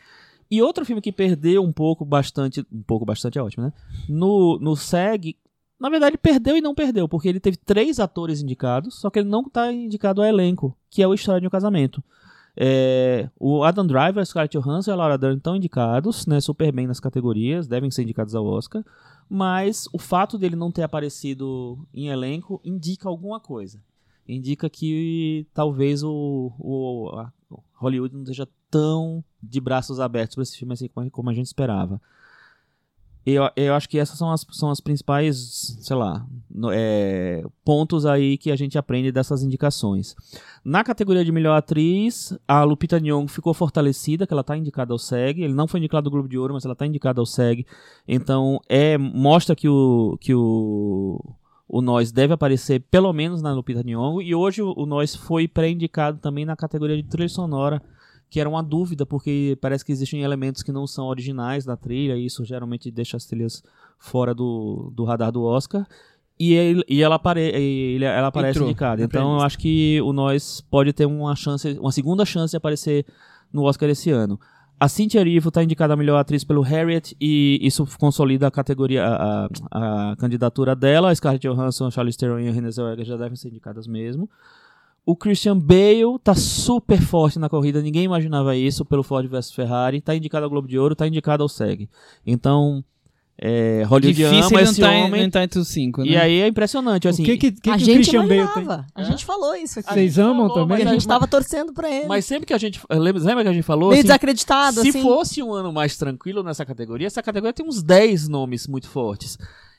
E 0.49 0.61
outro 0.61 0.83
filme 0.83 1.01
que 1.01 1.11
perdeu 1.11 1.63
um 1.63 1.71
pouco 1.71 2.03
bastante, 2.03 2.65
um 2.71 2.81
pouco 2.81 3.05
bastante 3.05 3.37
é 3.37 3.41
ótimo, 3.41 3.65
né? 3.65 3.73
No, 4.09 4.59
no 4.59 4.75
SEG, 4.75 5.35
na 5.79 5.89
verdade, 5.89 6.17
perdeu 6.17 6.55
e 6.55 6.61
não 6.61 6.73
perdeu, 6.73 7.07
porque 7.07 7.27
ele 7.27 7.39
teve 7.39 7.57
três 7.57 7.99
atores 7.99 8.41
indicados, 8.41 8.95
só 8.95 9.09
que 9.09 9.19
ele 9.19 9.29
não 9.29 9.41
está 9.41 9.71
indicado 9.71 10.21
ao 10.21 10.27
elenco, 10.27 10.75
que 10.89 11.01
é 11.01 11.07
o 11.07 11.13
História 11.13 11.41
de 11.41 11.47
um 11.47 11.49
Casamento. 11.49 12.03
É, 12.57 13.29
o 13.37 13.63
Adam 13.63 13.85
Driver, 13.85 14.25
Scarlett 14.25 14.57
Johansson 14.57 14.91
e 14.91 14.93
a 14.93 14.95
Laura 14.95 15.17
Dern 15.17 15.37
estão 15.37 15.55
indicados, 15.55 16.25
né, 16.25 16.39
super 16.39 16.71
bem 16.71 16.87
nas 16.87 17.01
categorias, 17.01 17.67
devem 17.67 17.91
ser 17.91 18.03
indicados 18.03 18.33
ao 18.33 18.45
Oscar, 18.45 18.83
mas 19.29 19.89
o 19.91 19.99
fato 19.99 20.37
dele 20.37 20.55
não 20.55 20.71
ter 20.71 20.83
aparecido 20.83 21.85
em 21.93 22.07
elenco 22.07 22.61
indica 22.63 23.09
alguma 23.09 23.39
coisa. 23.39 23.81
Indica 24.27 24.69
que 24.69 25.45
talvez 25.53 26.01
o, 26.03 26.51
o 26.57 27.25
Hollywood 27.73 28.15
não 28.15 28.23
esteja 28.23 28.47
tão 28.71 29.23
de 29.41 29.59
braços 29.59 29.99
abertos 29.99 30.35
para 30.35 30.43
esse 30.43 30.57
filme 30.57 30.73
assim 30.73 30.89
como 31.11 31.29
a 31.29 31.33
gente 31.33 31.45
esperava. 31.45 32.01
Eu, 33.25 33.49
eu 33.55 33.73
acho 33.73 33.89
que 33.89 33.97
essas 33.97 34.17
são 34.17 34.31
as, 34.31 34.45
são 34.51 34.69
as 34.69 34.79
principais, 34.79 35.77
sei 35.81 35.95
lá, 35.95 36.25
é, 36.71 37.43
pontos 37.63 38.05
aí 38.05 38.37
que 38.37 38.51
a 38.51 38.55
gente 38.55 38.77
aprende 38.77 39.11
dessas 39.11 39.41
indicações. 39.41 40.15
Na 40.63 40.83
categoria 40.83 41.25
de 41.25 41.31
melhor 41.31 41.55
atriz, 41.55 42.37
a 42.47 42.63
Lupita 42.63 42.99
Nyong'o 42.99 43.27
ficou 43.27 43.53
fortalecida, 43.53 44.27
que 44.27 44.33
ela 44.33 44.41
está 44.41 44.55
indicada 44.55 44.93
ao 44.93 44.99
SEG. 44.99 45.41
Ele 45.41 45.53
não 45.53 45.67
foi 45.67 45.79
indicado 45.79 46.07
ao 46.07 46.11
Globo 46.11 46.29
de 46.29 46.37
Ouro, 46.37 46.53
mas 46.53 46.65
ela 46.65 46.73
está 46.73 46.85
indicada 46.85 47.19
ao 47.19 47.25
SEG. 47.25 47.65
Então, 48.07 48.59
é 48.69 48.95
mostra 48.97 49.55
que 49.55 49.67
o 49.67 50.17
que 50.21 50.33
o 50.35 51.19
o 51.67 51.81
Nós 51.81 52.11
deve 52.11 52.33
aparecer 52.33 52.79
pelo 52.91 53.11
menos 53.11 53.41
na 53.41 53.51
Lupita 53.51 53.83
Nyong'o 53.83 54.21
e 54.21 54.35
hoje 54.35 54.61
o, 54.61 54.73
o 54.77 54.85
Nós 54.85 55.15
foi 55.15 55.47
pré-indicado 55.47 56.19
também 56.19 56.45
na 56.45 56.55
categoria 56.55 56.95
de 56.95 57.03
trilha 57.03 57.27
sonora 57.27 57.81
que 58.29 58.39
era 58.39 58.49
uma 58.49 58.63
dúvida, 58.63 59.05
porque 59.05 59.57
parece 59.61 59.85
que 59.85 59.91
existem 59.91 60.23
elementos 60.23 60.63
que 60.63 60.71
não 60.71 60.85
são 60.87 61.05
originais 61.05 61.65
da 61.65 61.77
trilha, 61.77 62.15
e 62.15 62.25
isso 62.25 62.43
geralmente 62.43 62.91
deixa 62.91 63.17
as 63.17 63.25
trilhas 63.25 63.63
fora 63.97 64.33
do, 64.33 64.91
do 64.93 65.03
radar 65.03 65.31
do 65.31 65.43
Oscar. 65.43 65.87
E, 66.37 66.53
ele, 66.53 66.83
e 66.89 67.01
ela, 67.01 67.15
apare, 67.15 67.41
ele, 67.41 68.03
ela 68.03 68.27
aparece 68.27 68.57
Entrou, 68.57 68.69
indicada. 68.69 69.01
Então 69.01 69.35
eu 69.35 69.41
acho 69.41 69.57
que 69.57 70.01
o 70.01 70.11
Nós 70.11 70.59
pode 70.59 70.91
ter 70.91 71.05
uma 71.05 71.35
chance, 71.35 71.77
uma 71.79 71.91
segunda 71.91 72.25
chance 72.25 72.51
de 72.51 72.57
aparecer 72.57 73.05
no 73.53 73.63
Oscar 73.63 73.89
esse 73.89 74.11
ano. 74.11 74.37
A 74.77 74.89
Cynthia 74.89 75.21
Erivo 75.21 75.47
está 75.47 75.63
indicada 75.63 75.93
a 75.93 75.97
melhor 75.97 76.17
atriz 76.17 76.43
pelo 76.43 76.61
Harriet 76.61 77.15
e 77.21 77.57
isso 77.61 77.87
consolida 77.97 78.47
a 78.47 78.51
categoria, 78.51 79.05
a, 79.05 79.47
a, 79.71 80.11
a 80.11 80.15
candidatura 80.17 80.75
dela. 80.75 81.09
A 81.09 81.15
Scarlett 81.15 81.47
Johansson, 81.47 81.89
Charlize 81.89 82.17
Theron 82.17 82.39
e 82.39 82.49
a 82.49 82.51
Renée 82.51 82.71
Zellweger 82.71 83.05
já 83.05 83.15
devem 83.15 83.37
ser 83.37 83.47
indicadas 83.47 83.87
mesmo. 83.87 84.29
O 85.05 85.15
Christian 85.15 85.57
Bale 85.57 86.17
tá 86.23 86.33
super 86.33 86.99
forte 86.99 87.37
na 87.37 87.47
corrida, 87.47 87.81
ninguém 87.81 88.03
imaginava 88.03 88.55
isso 88.55 88.83
pelo 88.83 89.03
Ford 89.03 89.27
vs 89.27 89.51
Ferrari. 89.51 90.01
Tá 90.01 90.15
indicado 90.15 90.45
ao 90.45 90.49
Globo 90.49 90.67
de 90.67 90.79
Ouro, 90.79 90.95
tá 90.95 91.07
indicado 91.07 91.43
ao 91.43 91.49
SEG. 91.49 91.87
Então, 92.25 92.83
é, 93.37 93.83
Hollywood 93.83 94.13
Difícil 94.13 94.45
ama 94.47 94.61
esse 94.61 94.79
tá, 94.79 94.89
homem. 94.89 95.23
Não 95.23 95.29
tá 95.29 95.43
entre 95.43 95.59
os 95.59 95.67
cinco, 95.67 96.01
né? 96.01 96.07
E 96.07 96.15
aí 96.15 96.39
é 96.39 96.47
impressionante, 96.47 97.07
assim. 97.07 97.21
O 97.21 97.25
que, 97.25 97.37
que, 97.37 97.51
que, 97.51 97.69
a 97.69 97.73
que 97.73 97.79
gente 97.83 97.91
o 97.91 97.95
Christian 97.95 98.21
Bale 98.27 98.41
imaginava. 98.41 98.85
tem? 98.95 99.03
A 99.03 99.07
gente 99.07 99.25
falou 99.25 99.55
isso 99.55 99.79
aqui. 99.79 99.93
Vocês 99.93 100.17
amam 100.17 100.47
falou, 100.47 100.63
também? 100.63 100.81
a 100.81 100.85
mas 100.85 100.93
gente 100.93 101.07
tava 101.07 101.27
torcendo 101.27 101.73
pra 101.73 101.91
ele. 101.91 102.07
Mas 102.07 102.25
sempre 102.25 102.45
que 102.45 102.53
a 102.53 102.57
gente. 102.57 102.81
Lembra, 102.89 103.21
lembra 103.21 103.43
que 103.43 103.49
a 103.49 103.53
gente 103.53 103.63
falou? 103.63 103.89
Meio 103.89 103.99
assim, 103.99 104.07
desacreditado, 104.07 104.81
se 104.81 104.89
assim. 104.89 105.01
fosse 105.01 105.43
um 105.43 105.53
ano 105.53 105.73
mais 105.73 105.97
tranquilo 105.97 106.43
nessa 106.43 106.65
categoria, 106.65 107.07
essa 107.07 107.21
categoria 107.21 107.53
tem 107.53 107.67
uns 107.67 107.83
10 107.83 108.29
nomes 108.29 108.67
muito 108.67 108.87
fortes. 108.87 109.37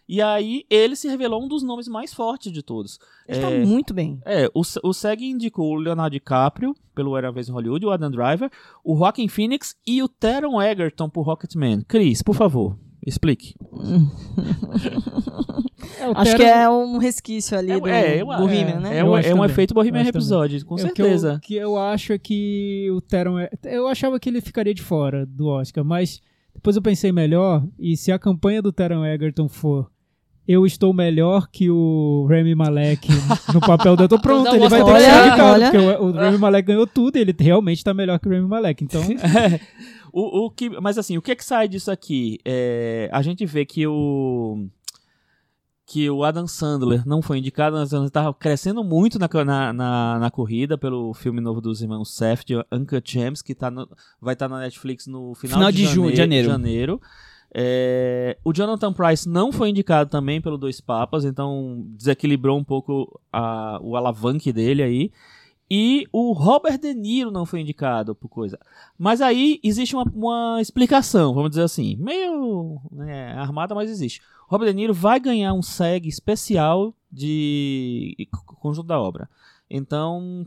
E 0.08 0.22
aí 0.22 0.64
ele 0.70 0.94
se 0.94 1.08
revelou 1.08 1.42
um 1.44 1.48
dos 1.48 1.62
nomes 1.64 1.88
mais 1.88 2.14
fortes 2.14 2.52
de 2.52 2.62
todos. 2.62 2.98
Ele 3.26 3.38
é, 3.38 3.42
tá 3.42 3.50
muito 3.66 3.92
bem. 3.92 4.20
É, 4.24 4.46
o, 4.54 4.62
o 4.84 4.92
SEG 4.92 5.24
indicou 5.30 5.72
o 5.72 5.74
Leonardo 5.80 6.12
DiCaprio, 6.12 6.74
pelo 6.94 7.16
Era 7.16 7.32
Vez 7.32 7.48
em 7.48 7.52
Hollywood, 7.52 7.84
o 7.86 7.90
Adam 7.90 8.10
Driver, 8.10 8.48
o 8.84 8.96
Joaquin 8.96 9.26
Phoenix 9.28 9.74
e 9.86 10.02
o 10.02 10.08
Teron 10.08 10.62
Egerton 10.62 11.08
por 11.10 11.22
Rocketman. 11.22 11.82
Cris, 11.88 12.22
por 12.22 12.34
favor, 12.36 12.78
explique. 13.04 13.54
É, 15.98 16.04
Acho 16.04 16.24
Tero- 16.24 16.36
que 16.38 16.42
é 16.44 16.68
um 16.68 16.98
resquício 16.98 17.56
ali 17.56 17.70
É, 17.72 17.80
do 17.80 17.86
é, 17.88 18.20
eu- 18.22 18.26
Bohemian, 18.26 18.76
é, 18.76 18.80
né? 18.80 18.98
É, 18.98 19.04
um, 19.04 19.16
é 19.16 19.34
um 19.34 19.44
efeito 19.44 19.72
Bohemian. 19.72 20.02
Rhapsody, 20.02 20.64
com 20.64 20.74
É, 20.74 20.76
o 20.76 20.76
que 20.78 20.82
certeza. 21.02 21.32
eu, 21.34 21.40
que 21.40 21.54
eu 21.54 21.78
acho 21.78 22.12
é 22.12 22.18
que 22.18 22.88
o 22.90 23.00
Teron. 23.00 23.38
é- 23.38 23.50
Eu 23.64 23.86
achava 23.86 24.18
que 24.18 24.28
ele 24.28 24.40
ficaria 24.40 24.74
de 24.74 24.82
fora 24.82 25.24
do 25.24 25.46
Oscar, 25.46 25.84
mas 25.84 26.20
depois 26.54 26.76
eu 26.76 26.82
pensei 26.82 27.12
melhor, 27.12 27.64
e 27.78 27.96
se 27.96 28.10
a 28.12 28.18
campanha 28.18 28.60
do 28.60 28.72
Teron 28.72 29.04
Egerton 29.04 29.48
for. 29.48 29.90
Eu 30.48 30.64
estou 30.64 30.92
melhor 30.92 31.48
que 31.50 31.68
o 31.70 32.26
Rami 32.30 32.54
Malek 32.54 33.08
no 33.52 33.60
papel 33.60 33.96
do 33.96 34.04
ator. 34.04 34.20
Pronto, 34.20 34.44
dá 34.44 34.56
ele 34.56 34.68
vai 34.68 34.84
ter 34.84 34.92
que 34.94 35.00
ser 35.00 35.26
indicado, 35.26 35.52
Olha. 35.54 35.70
porque 35.72 35.86
o, 35.86 36.04
o 36.06 36.12
Rami 36.12 36.38
Malek 36.38 36.66
ganhou 36.68 36.86
tudo 36.86 37.16
e 37.16 37.20
ele 37.20 37.34
realmente 37.38 37.78
está 37.78 37.92
melhor 37.92 38.18
que 38.20 38.28
o 38.28 38.30
Rami 38.32 38.46
Malek. 38.46 38.84
Então, 38.84 39.02
O, 40.18 40.46
o 40.46 40.50
que, 40.50 40.70
mas 40.80 40.96
assim, 40.96 41.18
o 41.18 41.20
que 41.22 41.32
é 41.32 41.34
que 41.34 41.44
sai 41.44 41.68
disso 41.68 41.90
aqui? 41.90 42.38
É, 42.42 43.10
a 43.12 43.20
gente 43.20 43.44
vê 43.44 43.66
que 43.66 43.86
o 43.86 44.66
que 45.84 46.08
o 46.10 46.24
Adam 46.24 46.46
Sandler 46.48 47.06
não 47.06 47.20
foi 47.22 47.38
indicado, 47.38 47.76
mas 47.76 47.92
ele 47.92 48.06
estava 48.06 48.32
crescendo 48.34 48.82
muito 48.82 49.18
na, 49.18 49.28
na, 49.44 49.72
na, 49.72 50.18
na 50.18 50.30
corrida 50.30 50.76
pelo 50.78 51.12
filme 51.14 51.40
novo 51.40 51.60
dos 51.60 51.80
irmãos 51.82 52.12
Safdie, 52.16 52.56
Uncle 52.72 53.00
James, 53.04 53.40
que 53.42 53.54
tá 53.54 53.70
no- 53.70 53.88
vai 54.20 54.32
estar 54.32 54.48
na 54.48 54.58
Netflix 54.58 55.06
no 55.06 55.34
final, 55.34 55.58
Final 55.58 55.70
de, 55.72 55.78
de 55.78 55.86
junho, 55.86 56.16
janeiro. 56.16 56.48
janeiro. 56.48 57.00
É, 57.58 58.36
o 58.44 58.52
Jonathan 58.52 58.92
Price 58.92 59.26
não 59.26 59.50
foi 59.50 59.70
indicado 59.70 60.10
também 60.10 60.42
pelo 60.42 60.58
Dois 60.58 60.78
Papas, 60.78 61.24
então 61.24 61.86
desequilibrou 61.96 62.58
um 62.58 62.62
pouco 62.64 63.18
a- 63.32 63.78
o 63.82 63.96
alavanque 63.96 64.52
dele 64.52 64.82
aí. 64.82 65.10
E 65.70 66.06
o 66.12 66.32
Robert 66.32 66.78
De 66.78 66.92
Niro 66.92 67.30
não 67.30 67.46
foi 67.46 67.60
indicado 67.62 68.14
por 68.14 68.28
coisa. 68.28 68.58
Mas 68.98 69.22
aí 69.22 69.58
existe 69.64 69.96
uma, 69.96 70.04
uma 70.14 70.60
explicação, 70.60 71.32
vamos 71.34 71.48
dizer 71.50 71.62
assim, 71.62 71.96
meio 71.96 72.78
né, 72.92 73.32
armada, 73.32 73.74
mas 73.74 73.90
existe. 73.90 74.20
Robert 74.48 74.68
De 74.68 74.74
Niro 74.74 74.92
vai 74.92 75.18
ganhar 75.18 75.54
um 75.54 75.62
SEG 75.62 76.08
especial 76.08 76.94
de 77.10 78.28
conjunto 78.60 78.86
da 78.86 79.00
obra. 79.00 79.30
Então, 79.68 80.46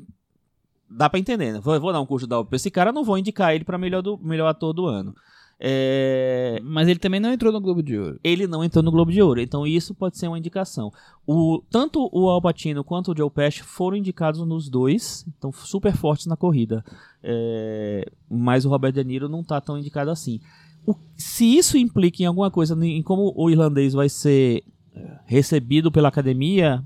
dá 0.87 1.09
pra 1.09 1.19
entender, 1.19 1.53
né? 1.53 1.59
Vou, 1.59 1.77
vou 1.79 1.91
dar 1.91 1.99
um 2.01 2.05
conjunto 2.05 2.29
da 2.29 2.37
obra 2.39 2.49
pra 2.49 2.55
esse 2.57 2.69
cara, 2.69 2.91
não 2.93 3.03
vou 3.03 3.17
indicar 3.17 3.53
ele 3.55 3.63
pra 3.65 3.79
melhor, 3.79 4.01
do, 4.03 4.15
melhor 4.19 4.47
ator 4.47 4.73
do 4.73 4.85
ano. 4.85 5.13
É, 5.61 6.61
Mas 6.63 6.87
ele 6.87 6.99
também 6.99 7.19
não 7.19 7.31
entrou 7.33 7.51
no 7.51 7.59
Globo 7.59 7.83
de 7.83 7.97
Ouro. 7.97 8.19
ele 8.23 8.47
não 8.47 8.63
entrou 8.63 8.81
no 8.83 8.91
Globo 8.91 9.11
de 9.11 9.21
Ouro, 9.21 9.41
então 9.41 9.67
isso 9.67 9.93
pode 9.93 10.17
ser 10.17 10.27
uma 10.27 10.37
indicação. 10.39 10.91
O, 11.27 11.61
tanto 11.69 12.09
o 12.13 12.29
Al 12.29 12.41
Pacino 12.41 12.83
quanto 12.83 13.11
o 13.11 13.17
Joe 13.17 13.29
Pesci 13.29 13.61
foram 13.63 13.97
indicados 13.97 14.39
nos 14.45 14.69
dois, 14.69 15.25
então 15.37 15.51
super 15.51 15.93
fortes 15.95 16.27
na 16.27 16.37
corrida. 16.37 16.83
É, 17.21 18.09
mas 18.29 18.63
o 18.65 18.69
Robert 18.69 18.93
De 18.93 19.03
Niro 19.03 19.27
não 19.27 19.43
tá 19.43 19.59
tão 19.59 19.77
indicado 19.77 20.09
assim. 20.09 20.39
O- 20.87 20.95
se 21.17 21.45
isso 21.57 21.77
implica 21.77 22.23
em 22.23 22.25
alguma 22.25 22.49
coisa, 22.49 22.73
em 22.85 23.03
como 23.03 23.33
o 23.35 23.49
irlandês 23.49 23.91
vai 23.93 24.07
ser 24.07 24.63
é, 24.95 25.19
recebido 25.25 25.91
pela 25.91 26.07
academia, 26.07 26.81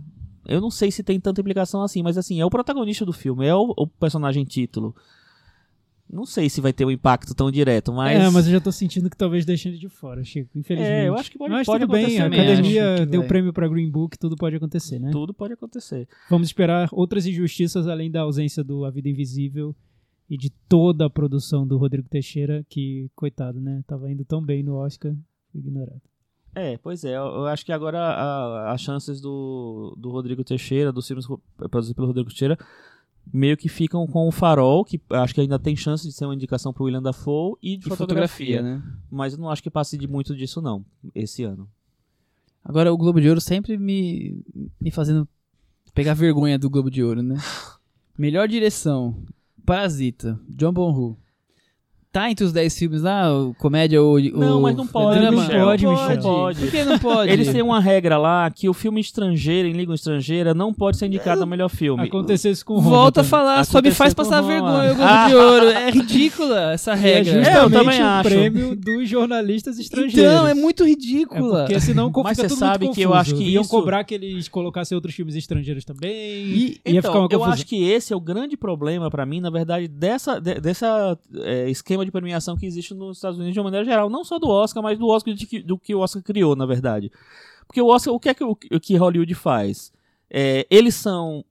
eu 0.48 0.60
não 0.60 0.72
sei 0.72 0.90
se 0.92 1.04
tem 1.04 1.20
tanta 1.20 1.40
implicação 1.42 1.84
assim, 1.84 2.02
mas 2.02 2.18
assim, 2.18 2.42
é 2.42 2.46
o 2.46 2.50
protagonista 2.50 3.06
do 3.06 3.14
filme, 3.14 3.46
é 3.46 3.54
o, 3.56 3.72
o 3.78 3.86
personagem 3.88 4.44
título. 4.44 4.96
Não 6.14 6.26
sei 6.26 6.50
se 6.50 6.62
vai 6.62 6.72
ter 6.72 6.86
um 6.86 6.92
impacto 6.92 7.34
tão 7.34 7.50
direto, 7.50 7.92
mas. 7.92 8.20
é, 8.22 8.30
mas 8.30 8.46
eu 8.46 8.52
já 8.54 8.62
tô 8.62 8.72
sentindo 8.72 9.10
que 9.10 9.18
talvez 9.18 9.46
deixem 9.46 9.72
ele 9.72 9.80
de 9.80 9.90
fora, 9.90 10.24
Chico, 10.24 10.50
infelizmente. 10.56 10.92
É, 10.94 11.08
eu 11.08 11.16
acho 11.16 11.32
que 11.32 11.38
pode- 11.38 11.52
Mas 11.52 11.66
pode 11.66 11.82
tudo 11.86 11.92
bem, 11.92 12.04
acontecer 12.04 12.22
a 12.22 12.30
mesmo. 12.30 12.44
academia 12.44 13.06
deu 13.06 13.22
vai. 13.22 13.28
prêmio 13.28 13.52
pra 13.54 13.68
Green 13.68 13.90
Book, 13.90 14.18
tudo 14.20 14.36
pode 14.36 14.56
acontecer, 14.56 15.00
né? 15.00 15.10
Tudo 15.12 15.34
pode 15.34 15.54
acontecer. 15.54 16.08
Vamos 16.30 16.48
esperar 16.48 16.88
outras 16.92 17.26
injustiças 17.26 17.88
além 17.88 18.12
da 18.12 18.22
ausência 18.22 18.64
do 18.64 18.86
A 18.86 18.92
Vida 18.92 19.10
Invisível 19.10 19.76
e 20.30 20.38
de 20.38 20.50
toda 20.70 21.06
a 21.06 21.10
produção 21.10 21.66
do 21.68 21.78
Rodrigo 21.78 22.08
Teixeira, 22.08 22.64
que, 22.70 23.10
coitado, 23.16 23.60
né? 23.60 23.84
Tava 23.88 24.12
indo 24.12 24.24
tão 24.24 24.42
bem 24.42 24.62
no 24.64 24.76
Oscar, 24.76 25.14
ignorado. 25.54 26.02
É, 26.56 26.78
pois 26.78 27.04
é. 27.04 27.18
Eu, 27.18 27.46
acho 27.48 27.66
que 27.66 27.72
agora 27.72 27.98
a- 28.00 28.72
as 28.72 28.80
chances 28.82 29.20
do, 29.20 29.96
do 30.00 30.12
Rodrigo 30.12 30.44
Teixeira, 30.44 30.92
dos 30.94 31.08
filmes 31.08 31.26
ro- 31.26 31.42
produzidos 31.58 31.96
pelo 31.96 32.08
Rodrigo 32.08 32.30
Teixeira, 32.30 32.58
meio 33.32 33.56
que 33.58 33.70
ficam 33.70 34.06
com 34.08 34.28
o 34.28 34.32
Farol, 34.32 34.84
que 34.84 35.00
acho 35.12 35.34
que 35.34 35.42
ainda 35.42 35.58
tem 35.60 35.76
chance 35.76 36.06
de 36.06 36.14
ser 36.14 36.26
uma 36.26 36.36
indicação 36.36 36.74
pro 36.74 36.86
William 36.86 37.02
Dafoe, 37.02 37.56
e 37.62 37.78
de 37.78 37.88
E 37.88 37.90
fotografia. 37.90 38.58
fotografia, 38.58 38.62
né? 38.62 38.84
Mas 39.10 39.34
eu 39.34 39.40
não 39.40 39.50
acho 39.50 39.62
que 39.64 39.70
passe 39.70 39.98
de 39.98 40.08
muito 40.08 40.36
disso, 40.36 40.62
não, 40.62 40.86
esse 41.16 41.44
ano. 41.44 41.68
Agora, 42.64 42.94
o 42.94 42.98
Globo 42.98 43.20
de 43.20 43.28
Ouro 43.28 43.42
sempre 43.42 43.78
me, 43.78 44.42
me 44.80 44.90
fazendo 44.92 45.28
pegar 45.94 46.14
vergonha 46.14 46.58
do 46.58 46.70
Globo 46.70 46.90
de 46.90 47.04
Ouro, 47.04 47.22
né? 47.22 47.36
Melhor 48.18 48.48
direção, 48.48 49.24
Parasita, 49.66 50.40
John 50.50 50.72
Bonhu. 50.74 51.18
Tá 52.14 52.30
entre 52.30 52.46
os 52.46 52.54
10 52.54 52.78
filmes 52.78 53.02
lá, 53.02 53.34
o 53.36 53.56
comédia 53.56 54.00
ou 54.00 54.20
Não, 54.22 54.62
mas 54.62 54.76
não 54.76 54.86
pode, 54.86 55.20
drama? 55.20 55.42
Michel. 55.42 55.66
Pode, 55.66 55.84
Não 55.84 55.92
Michel. 55.94 56.22
pode. 56.22 56.60
Por 56.60 56.70
que 56.72 56.84
não 56.84 57.00
pode? 57.00 57.32
Eles 57.32 57.52
têm 57.52 57.64
uma 57.64 57.80
regra 57.80 58.20
lá 58.20 58.52
que 58.52 58.70
o 58.70 58.74
filme 58.74 59.02
estrangeiro, 59.02 59.68
em 59.68 59.72
língua 59.74 59.96
estrangeira, 59.96 60.54
não 60.54 60.72
pode 60.72 60.98
ser 60.98 61.08
indicado 61.08 61.42
a 61.42 61.46
melhor 61.48 61.70
filme. 61.70 62.04
Acontecesse 62.04 62.64
com 62.64 62.76
o 62.76 62.82
Volta 62.82 63.22
a 63.22 63.24
falar, 63.24 63.66
só 63.66 63.80
me 63.82 63.90
Aconteceu 63.90 63.96
faz 63.98 64.14
passar 64.14 64.42
Roma. 64.42 64.48
vergonha 64.54 64.92
o 64.92 64.96
Globo 64.96 65.10
Ah. 65.12 65.28
de 65.28 65.34
Ouro. 65.34 65.66
É 65.70 65.90
ridícula 65.90 66.74
essa 66.74 66.92
é 66.92 66.96
regra. 66.96 67.50
É, 67.50 67.58
eu 67.64 67.72
também 67.72 68.00
o 68.00 68.06
acho. 68.06 68.30
prêmio 68.30 68.76
dos 68.76 69.10
jornalistas 69.10 69.80
estrangeiros. 69.80 70.32
então, 70.34 70.48
é 70.48 70.54
muito 70.54 70.84
É 70.84 70.88
ridícula. 70.90 71.62
porque 71.66 71.80
senão 71.80 72.12
co- 72.12 72.22
Mas 72.22 72.38
fica 72.38 72.48
você 72.48 72.54
tudo 72.54 72.60
sabe 72.60 72.86
muito 72.86 72.96
que 72.96 73.02
eu 73.02 73.14
acho 73.16 73.34
que 73.34 73.44
Iam 73.44 73.62
isso- 73.64 73.72
cobrar 73.72 74.04
que 74.04 74.14
eles 74.14 74.48
colocassem 74.48 74.96
outros 74.96 75.16
filmes 75.16 75.34
estrangeiros 75.36 75.84
também. 75.84 76.14
E- 76.14 76.80
ia 76.86 77.00
então, 77.00 77.12
ficar 77.12 77.20
uma 77.22 77.28
eu 77.32 77.44
acho 77.44 77.66
que 77.66 77.84
esse 77.90 78.14
é 78.14 78.16
o 78.16 78.22
grande 78.22 78.56
problema 78.56 79.10
pra 79.10 79.26
mim, 79.26 79.40
na 79.42 79.50
verdade, 79.50 79.88
dessa, 79.88 80.40
de- 80.40 80.62
dessa 80.62 81.18
é, 81.42 81.68
esquema 81.72 82.03
de 82.06 82.12
premiação 82.12 82.56
que 82.58 82.66
existe 82.66 82.94
nos 82.94 83.18
Estados 83.18 83.38
Unidos 83.38 83.54
de 83.54 83.60
uma 83.60 83.66
maneira 83.66 83.86
geral, 83.86 84.10
não 84.10 84.24
só 84.24 84.38
do 84.40 84.48
Oscar, 84.50 84.82
mas 84.84 84.98
do 85.00 85.08
Oscar 85.08 85.34
de 85.34 85.46
que- 85.48 85.62
do 85.62 85.78
que 85.78 85.94
o 85.96 86.00
Oscar 86.00 86.22
criou, 86.24 86.56
na 86.56 86.66
verdade. 86.66 87.12
Porque 87.68 87.82
o 87.82 87.88
Oscar, 87.88 88.14
o 88.14 88.20
que 88.20 88.30
é 88.30 88.34
que, 88.34 88.44
o, 88.44 88.56
que 88.56 88.96
Hollywood 88.96 89.34
faz? 89.36 89.92
É, 90.30 90.66
eles 90.70 90.96
são 90.96 91.44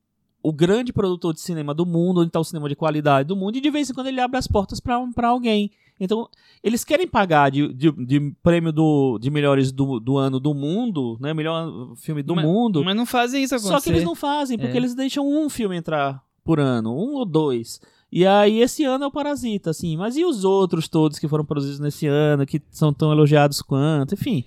o 0.43 0.53
grande 0.53 0.93
produtor 0.93 1.33
de 1.33 1.41
cinema 1.41 1.73
do 1.73 1.87
mundo, 1.87 2.21
onde 2.21 2.29
está 2.29 2.41
o 2.41 2.45
cinema 2.45 2.69
de 2.69 2.75
qualidade 2.77 3.29
do 3.29 3.37
mundo, 3.37 3.57
e 3.57 3.61
de 3.61 3.71
vez 3.71 3.89
em 3.89 3.95
quando 3.95 4.09
ele 4.09 4.21
abre 4.21 4.37
as 4.37 4.47
portas 4.49 4.81
pra 4.81 5.01
alguém. 5.29 5.71
Então, 6.01 6.29
eles 6.65 6.83
querem 6.85 7.07
pagar 7.07 7.49
de, 7.51 7.73
de, 7.73 7.93
de 7.93 8.35
prêmio 8.43 8.73
do, 8.73 9.19
de 9.21 9.31
melhores 9.31 9.71
do, 9.71 10.01
do 10.01 10.17
ano 10.19 10.41
do 10.41 10.53
mundo, 10.53 11.17
né? 11.21 11.33
Melhor 11.33 11.95
filme 11.97 12.25
do 12.25 12.35
Mas- 12.35 12.45
mundo. 12.45 12.85
Mas 12.85 12.97
não 12.97 13.07
fazem 13.07 13.45
isso 13.45 13.55
acontecer. 13.55 13.73
Só 13.75 13.81
que 13.81 13.91
eles 13.91 14.03
não 14.03 14.17
fazem, 14.17 14.59
porque 14.59 14.73
É. 14.75 14.77
eles 14.79 14.97
deixam 14.97 15.25
um 15.29 15.49
filme 15.49 15.77
entrar 15.77 16.21
por 16.43 16.59
ano, 16.59 16.91
um 16.93 17.15
ou 17.15 17.25
dois. 17.25 17.81
E 18.13 18.27
aí 18.27 18.61
esse 18.61 18.85
ano 18.85 19.05
é 19.05 19.07
o 19.07 19.11
Parasita, 19.11 19.71
assim. 19.71 19.97
Mas 19.97 20.17
e 20.17 20.25
os 20.25 20.45
outros 20.45 20.87
todos 20.87 21.19
que 21.19 21.27
foram 21.27 21.45
produzidos 21.47 21.81
nesse 21.81 22.07
ano, 22.07 22.45
que 22.45 22.61
são 22.71 22.93
tão 22.93 23.11
elogiados 23.11 23.63
quanto, 23.63 24.13
enfim. 24.15 24.45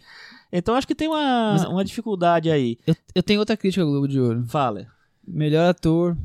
Então 0.53 0.75
acho 0.75 0.85
que 0.87 0.93
tem 0.95 1.07
uma, 1.07 1.53
Mas- 1.53 1.65
uma 1.65 1.83
dificuldade 1.83 2.51
aí. 2.51 2.77
Eu, 2.85 2.95
eu 3.15 3.23
tenho 3.23 3.39
outra 3.39 3.57
crítica 3.57 3.83
ao 3.83 3.89
Globo 3.89 4.07
de 4.07 4.19
Ouro. 4.19 4.43
Fala. 4.47 4.85
Melhor 5.27 5.67
ator 5.69 6.15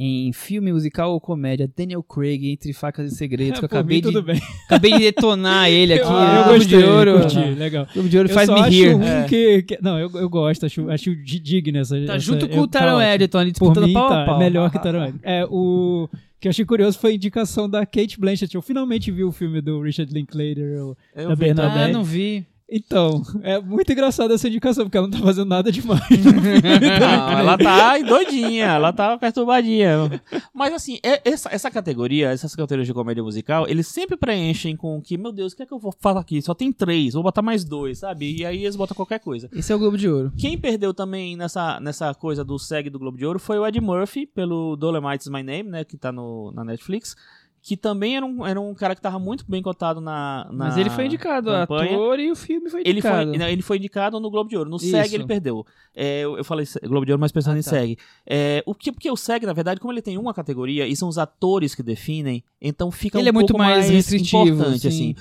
em 0.00 0.32
filme 0.32 0.72
musical 0.72 1.12
ou 1.12 1.20
comédia, 1.20 1.68
Daniel 1.76 2.02
Craig, 2.04 2.52
Entre 2.52 2.72
Facas 2.72 3.12
e 3.12 3.16
Segredos, 3.16 3.58
que 3.60 3.64
eu 3.64 3.66
acabei 3.70 3.96
mim, 3.96 4.02
de, 4.02 4.08
tudo 4.08 4.22
bem. 4.22 4.40
acabei 4.66 4.92
de 4.92 4.98
detonar 4.98 5.70
ele 5.70 5.92
aqui. 5.94 6.02
Ah, 6.04 6.32
né? 6.32 6.38
eu 6.40 6.44
Globo 6.44 6.58
gostei, 6.58 6.78
de 6.78 6.84
Ouro. 6.84 7.12
curti, 7.20 7.38
legal. 7.54 7.86
Globo 7.94 8.08
de 8.08 8.16
Ouro 8.16 8.28
Eu 8.28 8.34
faz 8.34 8.48
me 8.48 8.60
rir. 8.62 8.92
ruim 8.92 9.04
É. 9.06 9.24
que, 9.24 9.62
que- 9.62 9.78
Não, 9.80 9.98
eu, 9.98 10.10
eu 10.14 10.28
gosto, 10.28 10.66
acho, 10.66 10.90
acho 10.90 11.14
di- 11.16 11.38
digno 11.40 11.78
essa. 11.78 11.94
Tá 11.96 12.14
essa- 12.14 12.18
junto 12.18 12.44
eu- 12.46 12.48
com 12.48 12.60
o 12.60 12.66
Taron. 12.68 13.00
Edgerton 13.00 13.38
ali 13.38 13.52
Por 13.52 13.60
disputando 13.72 13.86
mim, 13.86 13.92
pau 13.92 14.08
tá, 14.08 14.24
pau. 14.24 14.36
é 14.36 14.38
melhor 14.38 14.70
que 14.70 14.78
Taron 14.82 15.02
Edgerton. 15.04 15.20
É, 15.28 15.44
o 15.48 16.08
que 16.40 16.48
eu 16.48 16.50
achei 16.50 16.64
curioso 16.64 16.98
foi 16.98 17.12
a 17.12 17.14
indicação 17.14 17.68
da 17.68 17.84
Kate 17.84 18.18
Blanchett. 18.18 18.54
Eu 18.54 18.62
finalmente 18.62 19.10
vi 19.10 19.24
o 19.24 19.32
filme 19.32 19.60
do 19.60 19.80
Richard 19.80 20.12
Linklater. 20.12 20.64
Eu 20.76 20.96
Da 21.14 21.34
vi 21.34 21.40
Bernadette. 21.40 21.90
Ah, 21.90 21.92
não 21.92 22.04
vi. 22.04 22.46
Então, 22.70 23.22
é 23.42 23.58
muito 23.58 23.90
engraçado 23.90 24.32
essa 24.34 24.46
indicação, 24.46 24.84
porque 24.84 24.98
ela 24.98 25.06
não 25.08 25.18
tá 25.18 25.24
fazendo 25.24 25.48
nada 25.48 25.72
demais. 25.72 26.00
Não, 27.00 27.30
ela 27.38 27.56
tá 27.56 27.98
doidinha, 27.98 28.66
ela 28.66 28.92
tá 28.92 29.16
perturbadinha. 29.16 30.20
Mas 30.52 30.74
assim, 30.74 30.98
é- 31.02 31.20
essa, 31.24 31.48
essa 31.50 31.70
categoria, 31.70 32.28
essas 32.30 32.54
categorias 32.54 32.86
de 32.86 32.92
comédia 32.92 33.22
musical, 33.22 33.66
eles 33.66 33.86
sempre 33.86 34.16
preenchem 34.16 34.76
com 34.76 35.00
que, 35.00 35.16
meu 35.16 35.32
Deus, 35.32 35.52
o 35.52 35.56
que 35.56 35.62
é 35.62 35.66
que 35.66 35.72
eu 35.72 35.78
vou 35.78 35.94
falar 35.98 36.20
aqui? 36.20 36.42
Só 36.42 36.52
tem 36.52 36.70
três, 36.70 37.14
vou 37.14 37.22
botar 37.22 37.40
mais 37.40 37.64
dois, 37.64 38.00
sabe? 38.00 38.36
E 38.36 38.44
aí 38.44 38.64
eles 38.64 38.76
botam 38.76 38.94
qualquer 38.94 39.20
coisa. 39.20 39.48
Esse 39.54 39.72
é 39.72 39.76
o 39.76 39.78
Globo 39.78 39.96
de 39.96 40.08
Ouro. 40.08 40.32
Quem 40.36 40.58
perdeu 40.58 40.92
também 40.92 41.36
nessa, 41.36 41.80
nessa 41.80 42.12
coisa 42.14 42.44
do 42.44 42.58
SEG 42.58 42.90
do 42.90 42.98
Globo 42.98 43.16
de 43.16 43.24
Ouro 43.24 43.38
foi 43.38 43.58
o 43.58 43.66
Ed 43.66 43.80
Murphy, 43.80 44.26
pelo 44.26 44.76
Dolomite's 44.76 45.28
My 45.28 45.42
Name, 45.42 45.70
né? 45.70 45.84
Que 45.84 45.96
tá 45.96 46.12
no, 46.12 46.52
na 46.52 46.64
Netflix. 46.64 47.16
Que 47.68 47.76
também 47.76 48.16
era 48.16 48.24
um, 48.24 48.46
era 48.46 48.58
um 48.58 48.72
cara 48.72 48.94
que 48.94 49.00
tava 49.02 49.18
muito 49.18 49.44
bem 49.46 49.60
cotado 49.62 50.00
na, 50.00 50.46
na 50.50 50.66
Mas 50.68 50.78
ele 50.78 50.88
foi 50.88 51.04
indicado, 51.04 51.50
campanha. 51.50 51.92
ator 51.92 52.18
e 52.18 52.30
o 52.30 52.34
filme 52.34 52.70
foi 52.70 52.80
Ele 52.80 52.92
indicado. 52.92 53.34
foi, 53.36 53.52
ele 53.52 53.60
foi 53.62 53.76
indicado 53.76 54.18
no 54.18 54.30
Globo 54.30 54.48
de 54.48 54.56
Ouro. 54.56 54.70
No 54.70 54.76
Isso. 54.78 54.86
SEG 54.90 55.14
ele 55.16 55.26
perdeu. 55.26 55.66
É, 55.94 56.20
eu, 56.20 56.38
eu 56.38 56.44
falei 56.44 56.64
Globo 56.84 57.04
de 57.04 57.12
Ouro, 57.12 57.20
mas 57.20 57.30
pensando 57.30 57.56
Ah, 57.56 57.58
em 57.58 57.62
tá. 57.62 57.68
SEG. 57.68 57.98
É, 58.26 58.62
o 58.64 58.74
que, 58.74 58.90
porque 58.90 59.10
o 59.10 59.16
SEG, 59.18 59.44
na 59.44 59.52
verdade, 59.52 59.80
como 59.80 59.92
ele 59.92 60.00
tem 60.00 60.16
uma 60.16 60.32
categoria 60.32 60.86
e 60.86 60.96
são 60.96 61.10
os 61.10 61.18
atores 61.18 61.74
que 61.74 61.82
definem, 61.82 62.42
então 62.58 62.90
fica 62.90 63.18
Ele 63.18 63.28
um 63.28 63.30
é 63.30 63.32
muito 63.32 63.48
pouco 63.52 63.62
mais 63.62 63.90
restritivo, 63.90 64.46
importante, 64.48 64.80
sim. 64.80 64.88
assim. 64.88 65.14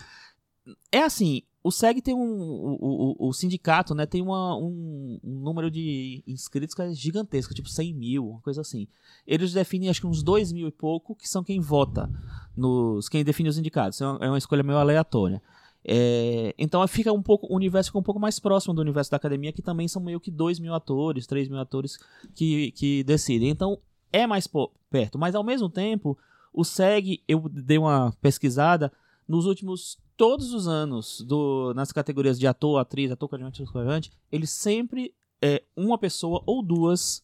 É 0.90 1.02
assim, 1.02 1.42
o 1.68 1.72
SEG 1.72 2.02
tem 2.02 2.14
um. 2.14 2.78
O, 2.80 3.16
o, 3.20 3.28
o 3.28 3.34
sindicato, 3.34 3.94
né, 3.94 4.06
tem 4.06 4.22
uma, 4.22 4.56
um, 4.56 5.20
um 5.22 5.40
número 5.42 5.70
de 5.70 6.24
inscritos 6.26 6.74
que 6.74 6.82
é 6.82 6.94
gigantesco, 6.94 7.54
tipo 7.54 7.68
100 7.68 7.94
mil, 7.94 8.30
uma 8.30 8.42
coisa 8.42 8.62
assim. 8.62 8.88
Eles 9.26 9.52
definem, 9.52 9.90
acho 9.90 10.00
que 10.00 10.08
uns 10.08 10.24
2 10.24 10.54
mil 10.54 10.70
e 10.70 10.72
pouco, 10.72 11.14
que 11.14 11.28
são 11.28 11.44
quem 11.44 11.60
vota, 11.60 12.10
nos 12.56 13.10
quem 13.10 13.22
define 13.22 13.50
os 13.50 13.58
indicados. 13.58 14.00
É 14.00 14.08
uma, 14.08 14.26
é 14.26 14.30
uma 14.30 14.38
escolha 14.38 14.64
meio 14.64 14.78
aleatória. 14.78 15.42
É, 15.84 16.56
então 16.58 16.86
fica 16.88 17.12
um 17.12 17.22
pouco, 17.22 17.48
o 17.52 17.56
universo 17.56 17.90
fica 17.90 18.00
um 18.00 18.04
pouco 18.04 18.20
mais 18.20 18.40
próximo 18.40 18.74
do 18.74 18.82
universo 18.82 19.12
da 19.12 19.18
academia, 19.18 19.52
que 19.52 19.62
também 19.62 19.90
são 19.90 20.02
meio 20.02 20.22
que 20.22 20.32
2 20.32 20.60
mil 20.60 20.74
atores, 20.74 21.28
3 21.28 21.50
mil 21.50 21.60
atores 21.60 22.00
que, 22.34 22.72
que 22.72 23.04
decidem. 23.04 23.50
Então 23.50 23.78
é 24.12 24.26
mais 24.26 24.48
perto. 24.90 25.20
Mas 25.20 25.36
ao 25.36 25.44
mesmo 25.44 25.70
tempo, 25.70 26.18
o 26.54 26.64
SEG, 26.64 27.22
eu 27.28 27.50
dei 27.50 27.78
uma 27.78 28.14
pesquisada, 28.22 28.90
nos 29.28 29.46
últimos 29.46 29.98
todos 30.16 30.54
os 30.54 30.68
anos 30.68 31.22
do, 31.22 31.74
nas 31.76 31.92
categorias 31.92 32.40
de 32.40 32.48
ator, 32.48 32.80
atriz, 32.80 33.12
ator 33.12 33.30
coadjuvante, 33.30 33.62
ator 33.62 33.74
coadjuvante, 33.74 34.12
ele 34.32 34.48
sempre 34.48 35.14
é 35.42 35.64
uma 35.76 35.98
pessoa 35.98 36.42
ou 36.46 36.64
duas 36.64 37.24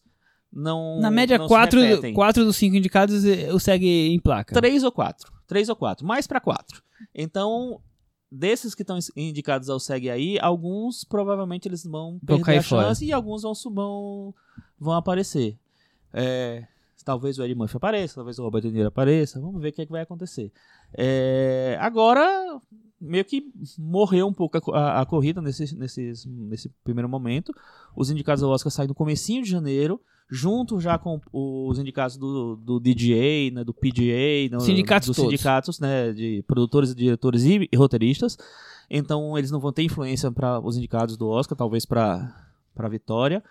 não 0.52 1.00
Na 1.00 1.10
média, 1.10 1.36
não 1.36 1.48
quatro, 1.48 1.80
quatro 2.14 2.44
dos 2.44 2.56
cinco 2.56 2.76
indicados 2.76 3.24
eh, 3.24 3.52
o 3.52 3.58
segue 3.58 4.14
em 4.14 4.20
placa. 4.20 4.54
Três 4.54 4.84
ou 4.84 4.92
quatro. 4.92 5.32
Três 5.48 5.68
ou 5.68 5.74
quatro. 5.74 6.06
Mais 6.06 6.28
pra 6.28 6.40
quatro. 6.40 6.80
Então, 7.12 7.80
desses 8.30 8.72
que 8.72 8.82
estão 8.82 8.96
indicados 9.16 9.68
ao 9.68 9.80
SEG 9.80 10.10
aí, 10.10 10.38
alguns 10.38 11.02
provavelmente 11.02 11.66
eles 11.66 11.84
vão 11.84 12.20
perder 12.24 12.58
a 12.58 12.62
fora. 12.62 12.86
chance 12.86 13.04
e 13.04 13.12
alguns 13.12 13.42
vão, 13.42 13.52
vão, 13.74 14.34
vão 14.78 14.94
aparecer. 14.94 15.58
É, 16.12 16.64
talvez 17.04 17.38
o 17.38 17.44
Ed 17.44 17.54
Murphy 17.54 17.76
apareça, 17.76 18.14
talvez 18.14 18.38
o 18.38 18.42
Robert 18.42 18.62
De 18.62 18.70
Niro 18.70 18.88
apareça. 18.88 19.40
Vamos 19.40 19.60
ver 19.60 19.68
o 19.68 19.72
que, 19.72 19.82
é 19.82 19.86
que 19.86 19.92
vai 19.92 20.02
acontecer. 20.02 20.52
É, 20.96 21.76
agora, 21.80 22.60
meio 23.00 23.24
que 23.24 23.42
morreu 23.78 24.26
um 24.26 24.32
pouco 24.32 24.56
a, 24.72 24.78
a- 24.78 25.00
a 25.02 25.06
corrida 25.06 25.40
nesse, 25.42 25.76
nesses- 25.76 26.24
nesse 26.26 26.68
primeiro 26.82 27.08
momento. 27.08 27.52
Os 27.96 28.10
indicados 28.10 28.42
ao 28.42 28.50
Oscar 28.50 28.70
saem 28.72 28.88
no 28.88 28.94
comecinho 28.94 29.42
de 29.42 29.50
janeiro, 29.50 30.00
junto 30.30 30.80
já 30.80 30.96
com 30.98 31.20
os 31.32 31.78
indicados 31.78 32.16
do, 32.16 32.56
do 32.56 32.80
DGA, 32.80 33.50
né, 33.52 33.62
do 33.64 33.74
PGA, 33.74 34.48
no- 34.50 34.60
Sindicatos 34.60 35.08
dos 35.08 35.16
todos. 35.16 35.30
sindicatos 35.30 35.78
né, 35.80 36.12
de 36.12 36.42
produtores, 36.46 36.94
diretores 36.94 37.44
e, 37.44 37.68
e 37.70 37.76
roteiristas. 37.76 38.36
Então 38.88 39.36
eles 39.36 39.50
não 39.50 39.60
vão 39.60 39.72
ter 39.72 39.82
influência 39.82 40.30
para 40.30 40.60
os 40.60 40.76
indicados 40.76 41.16
do 41.16 41.28
Oscar, 41.28 41.56
talvez 41.56 41.84
para 41.84 42.40
para 42.74 42.88
vitória. 42.88 43.42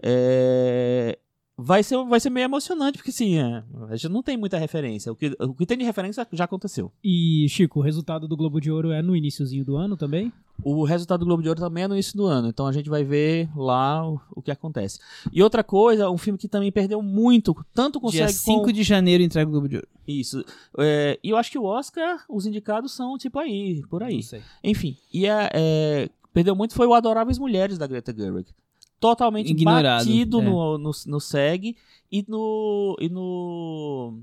É, 0.00 1.18
vai 1.60 1.82
ser 1.82 1.96
vai 2.04 2.20
ser 2.20 2.30
meio 2.30 2.44
emocionante 2.44 2.98
porque 2.98 3.10
sim, 3.10 3.36
é, 3.36 3.64
a 3.90 3.96
gente 3.96 4.08
não 4.08 4.22
tem 4.22 4.36
muita 4.36 4.56
referência. 4.56 5.10
O 5.10 5.16
que, 5.16 5.36
o 5.40 5.52
que 5.52 5.66
tem 5.66 5.76
de 5.76 5.84
referência 5.84 6.24
já 6.32 6.44
aconteceu. 6.44 6.92
E, 7.02 7.48
Chico, 7.48 7.80
o 7.80 7.82
resultado 7.82 8.28
do 8.28 8.36
Globo 8.36 8.60
de 8.60 8.70
Ouro 8.70 8.92
é 8.92 9.02
no 9.02 9.16
iniciozinho 9.16 9.64
do 9.64 9.76
ano 9.76 9.96
também? 9.96 10.32
O 10.62 10.84
resultado 10.84 11.20
do 11.20 11.26
Globo 11.26 11.42
de 11.42 11.48
Ouro 11.48 11.60
também 11.60 11.84
é 11.84 11.88
no 11.88 11.94
início 11.94 12.16
do 12.16 12.26
ano, 12.26 12.48
então 12.48 12.66
a 12.66 12.72
gente 12.72 12.88
vai 12.88 13.04
ver 13.04 13.48
lá 13.56 14.08
o, 14.08 14.20
o 14.36 14.42
que 14.42 14.50
acontece. 14.50 15.00
E 15.32 15.42
outra 15.42 15.64
coisa, 15.64 16.10
um 16.10 16.18
filme 16.18 16.38
que 16.38 16.48
também 16.48 16.70
perdeu 16.70 17.02
muito, 17.02 17.54
tanto 17.74 17.98
Dia 18.00 18.22
consegue 18.22 18.32
5 18.32 18.62
com... 18.62 18.72
de 18.72 18.82
janeiro 18.82 19.22
entrega 19.22 19.48
o 19.48 19.52
Globo 19.52 19.68
de 19.68 19.76
Ouro. 19.76 19.88
Isso. 20.06 20.44
É, 20.78 21.18
e 21.22 21.30
eu 21.30 21.36
acho 21.36 21.50
que 21.50 21.58
o 21.58 21.64
Oscar, 21.64 22.24
os 22.28 22.46
indicados 22.46 22.92
são 22.92 23.18
tipo 23.18 23.38
aí, 23.38 23.82
por 23.88 24.02
aí. 24.02 24.16
Não 24.16 24.22
sei. 24.22 24.42
Enfim, 24.62 24.96
e 25.12 25.28
a, 25.28 25.50
é, 25.52 26.08
perdeu 26.32 26.54
muito 26.54 26.74
foi 26.74 26.86
o 26.86 26.94
Adoráveis 26.94 27.38
Mulheres 27.38 27.78
da 27.78 27.86
Greta 27.86 28.14
Gerwig. 28.16 28.48
Totalmente 29.00 29.50
Ignorado, 29.50 30.04
batido 30.04 30.40
é. 30.40 30.44
no, 30.44 30.78
no, 30.78 30.90
no 31.06 31.20
SEG 31.20 31.76
e 32.10 32.24
no, 32.26 32.96
e 33.00 33.08
no 33.08 34.20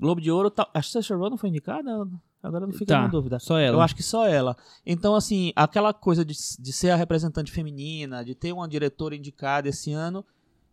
Globo 0.00 0.20
de 0.20 0.30
Ouro. 0.30 0.50
Tá, 0.50 0.68
a 0.72 0.80
Saoirse 0.82 1.12
Ronan 1.12 1.36
foi 1.36 1.50
indicada? 1.50 2.08
Agora 2.42 2.66
não 2.66 2.72
fica 2.72 2.86
Tá, 2.86 3.06
dúvida. 3.08 3.38
só 3.38 3.58
ela. 3.58 3.76
Eu 3.76 3.80
acho 3.80 3.94
que 3.96 4.02
só 4.02 4.26
ela. 4.26 4.56
Então, 4.84 5.14
assim, 5.14 5.52
aquela 5.56 5.92
coisa 5.92 6.24
de, 6.24 6.34
de 6.58 6.72
ser 6.72 6.90
a 6.90 6.96
representante 6.96 7.50
feminina, 7.50 8.24
de 8.24 8.34
ter 8.34 8.52
uma 8.52 8.68
diretora 8.68 9.16
indicada 9.16 9.68
esse 9.68 9.92
ano, 9.92 10.24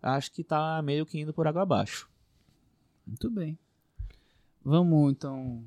acho 0.01 0.31
que 0.31 0.43
tá 0.43 0.81
meio 0.81 1.05
que 1.05 1.19
indo 1.19 1.33
por 1.33 1.47
água 1.47 1.63
abaixo. 1.63 2.07
Muito 3.05 3.29
bem. 3.29 3.57
Vamos, 4.63 5.11
então, 5.11 5.63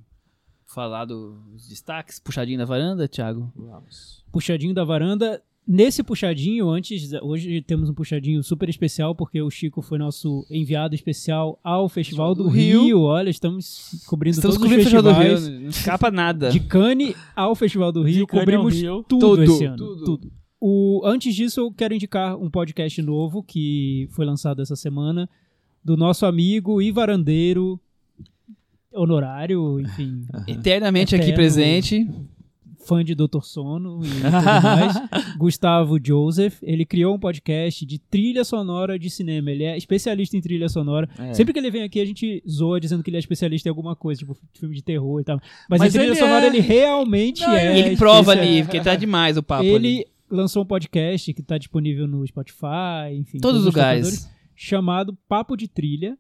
falar 0.65 1.05
dos 1.05 1.69
destaques. 1.69 2.19
Puxadinho 2.19 2.59
da 2.59 2.65
varanda, 2.65 3.09
Thiago? 3.09 3.53
Vamos. 3.55 4.25
Puxadinho 4.33 4.73
da 4.73 4.85
varanda. 4.85 5.43
Nesse 5.69 6.01
puxadinho, 6.05 6.71
antes, 6.71 7.13
hoje 7.21 7.61
temos 7.61 7.91
um 7.91 7.95
puxadinho 7.95 8.41
super 8.41 8.69
especial, 8.69 9.17
porque 9.17 9.43
o 9.43 9.51
Chico 9.51 9.83
foi 9.83 9.99
nosso 9.99 10.47
enviado 10.49 10.95
especial 10.95 11.59
ao 11.65 11.89
Festival 11.89 12.37
do, 12.37 12.45
do 12.45 12.49
Rio. 12.49 12.85
Rio. 12.85 13.01
Olha, 13.01 13.29
estamos 13.29 14.05
cobrindo 14.07 14.37
Estamos 14.37 14.57
todos 14.57 14.71
cobrindo 14.71 14.85
o 14.85 14.87
os 14.87 14.93
Festival 14.93 15.03
do 15.03 15.19
festivais. 15.19 15.49
Rio, 15.49 15.61
não 15.63 15.69
escapa 15.71 16.11
nada. 16.11 16.51
De 16.51 16.61
Cannes 16.61 17.17
ao 17.35 17.57
Festival 17.57 17.91
do 17.91 18.03
Rio, 18.03 18.29
cobrimos 18.29 18.75
Rio. 18.75 19.03
tudo, 19.09 19.43
esse 19.43 19.65
ano. 19.65 19.77
tudo. 19.77 20.05
tudo. 20.05 20.33
O, 20.61 21.03
antes 21.05 21.35
disso, 21.35 21.61
eu 21.61 21.73
quero 21.73 21.93
indicar 21.95 22.37
um 22.37 22.49
podcast 22.49 23.03
novo 23.03 23.43
que 23.43 24.09
foi 24.13 24.25
lançado 24.25 24.63
essa 24.63 24.77
semana, 24.77 25.29
do 25.85 25.97
nosso 25.97 26.27
amigo 26.27 26.81
Ivarandeiro, 26.81 27.81
honorário, 28.93 29.81
enfim, 29.81 30.25
Eternamente 30.47 31.15
aqui 31.17 31.25
Eterno. 31.25 31.37
presente. 31.37 32.09
Fã 32.87 33.03
de 33.05 33.15
Doutor 33.15 33.45
Sono 33.45 34.01
e 34.05 34.09
tudo 34.09 34.31
mais, 34.63 34.95
Gustavo 35.37 35.99
Joseph. 36.03 36.59
Ele 36.63 36.85
criou 36.85 37.15
um 37.15 37.19
podcast 37.19 37.85
de 37.85 37.99
trilha 37.99 38.45
sonora 38.45 38.99
de 38.99 39.11
cinema. 39.11 39.51
Ele 39.51 39.65
é 39.65 39.77
especialista 39.77 40.37
em 40.37 40.41
trilha 40.41 40.69
sonora. 40.69 41.09
É. 41.19 41.35
Sempre 41.35 41.53
que 41.53 41.59
ele 41.59 41.71
vem 41.71 41.83
aqui, 41.83 42.01
a 42.01 42.05
gente 42.05 42.43
zoa 42.49 42.81
dizendo 42.81 43.03
que 43.03 43.11
ele 43.11 43.17
é 43.17 43.21
especialista 43.21 43.69
em 43.69 43.71
alguma 43.71 43.97
coisa, 43.97 44.21
tipo 44.21 44.37
filme 44.55 44.75
de 44.75 44.83
terror 44.83 45.21
e 45.21 45.25
tal. 45.25 45.41
Mas, 45.69 45.81
Mas 45.81 45.95
em 45.95 45.99
trilha 45.99 46.15
sonora 46.15 46.45
é. 46.45 46.49
ele 46.49 46.61
realmente 46.61 47.43
Não, 47.43 47.53
é. 47.53 47.79
ele 47.79 47.97
prova 47.97 48.33
ali, 48.33 48.63
porque 48.63 48.81
tá 48.81 48.95
demais 48.97 49.37
o 49.37 49.43
papo 49.43 49.65
Ele 49.65 49.75
ali. 49.75 50.07
lançou 50.31 50.63
um 50.63 50.67
podcast 50.67 51.35
que 51.35 51.43
tá 51.43 51.59
disponível 51.59 52.07
no 52.07 52.27
Spotify, 52.27 53.13
enfim. 53.15 53.39
Todos 53.39 53.61
os 53.61 53.67
lugares. 53.67 54.29
Chamado 54.55 55.17
Papo 55.29 55.57
de 55.57 55.69
Trilha. 55.69 56.17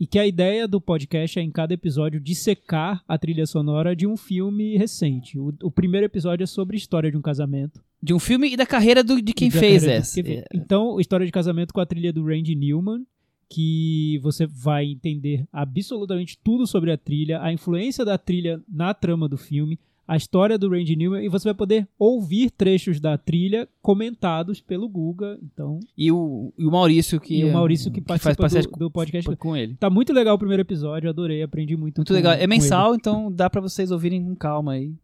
E 0.00 0.06
que 0.06 0.18
a 0.18 0.26
ideia 0.26 0.68
do 0.68 0.80
podcast 0.80 1.38
é, 1.38 1.42
em 1.42 1.50
cada 1.50 1.74
episódio, 1.74 2.20
dissecar 2.20 3.02
a 3.08 3.18
trilha 3.18 3.46
sonora 3.46 3.96
de 3.96 4.06
um 4.06 4.16
filme 4.16 4.76
recente. 4.76 5.38
O, 5.38 5.52
o 5.62 5.70
primeiro 5.70 6.06
episódio 6.06 6.44
é 6.44 6.46
sobre 6.46 6.76
a 6.76 6.78
história 6.78 7.10
de 7.10 7.16
um 7.16 7.22
casamento. 7.22 7.82
De 8.00 8.14
um 8.14 8.18
filme 8.20 8.52
e 8.52 8.56
da 8.56 8.64
carreira 8.64 9.02
do- 9.02 9.20
de 9.20 9.32
quem 9.32 9.50
fez 9.50 9.82
essa. 9.84 10.22
quem. 10.22 10.44
Então, 10.54 11.00
história 11.00 11.26
de 11.26 11.32
casamento 11.32 11.74
com 11.74 11.80
a 11.80 11.86
trilha 11.86 12.12
do 12.12 12.24
Randy 12.24 12.54
Newman, 12.54 13.04
que 13.50 14.18
você 14.22 14.46
vai 14.46 14.84
entender 14.86 15.46
absolutamente 15.52 16.38
tudo 16.44 16.66
sobre 16.66 16.92
a 16.92 16.96
trilha, 16.98 17.42
a 17.42 17.52
influência 17.52 18.04
da 18.04 18.16
trilha 18.18 18.60
na 18.68 18.92
trama 18.94 19.28
do 19.28 19.36
filme, 19.38 19.78
a 20.08 20.16
história 20.16 20.56
do 20.56 20.70
Randy 20.70 20.96
Newman, 20.96 21.22
e 21.22 21.28
você 21.28 21.44
vai 21.44 21.54
poder 21.54 21.86
ouvir 21.98 22.50
trechos 22.50 22.98
da 22.98 23.18
trilha 23.18 23.68
comentados 23.82 24.58
pelo 24.58 24.88
Guga. 24.88 25.38
Então, 25.42 25.78
E 25.96 26.10
o, 26.10 26.50
e 26.58 26.64
o 26.66 26.70
Maurício 26.70 27.20
que 27.20 27.40
e 27.40 27.44
o 27.44 27.52
Maurício 27.52 27.90
que, 27.92 28.00
faz 28.00 28.22
participa 28.22 28.42
parceria 28.42 28.70
do, 28.70 28.78
do 28.78 28.90
podcast. 28.90 29.36
com 29.36 29.54
ele. 29.54 29.74
Tá 29.74 29.90
muito 29.90 30.10
legal 30.14 30.34
o 30.34 30.38
primeiro 30.38 30.62
episódio, 30.62 31.10
adorei, 31.10 31.42
aprendi 31.42 31.76
muito. 31.76 31.98
Muito 31.98 32.08
com- 32.08 32.14
legal. 32.14 32.32
É 32.32 32.38
ele. 32.38 32.46
mensal, 32.46 32.94
então 32.94 33.30
dá 33.30 33.50
pra 33.50 33.60
vocês 33.60 33.90
ouvirem 33.90 34.24
com 34.24 34.34
calma 34.34 34.72
aí. 34.72 34.94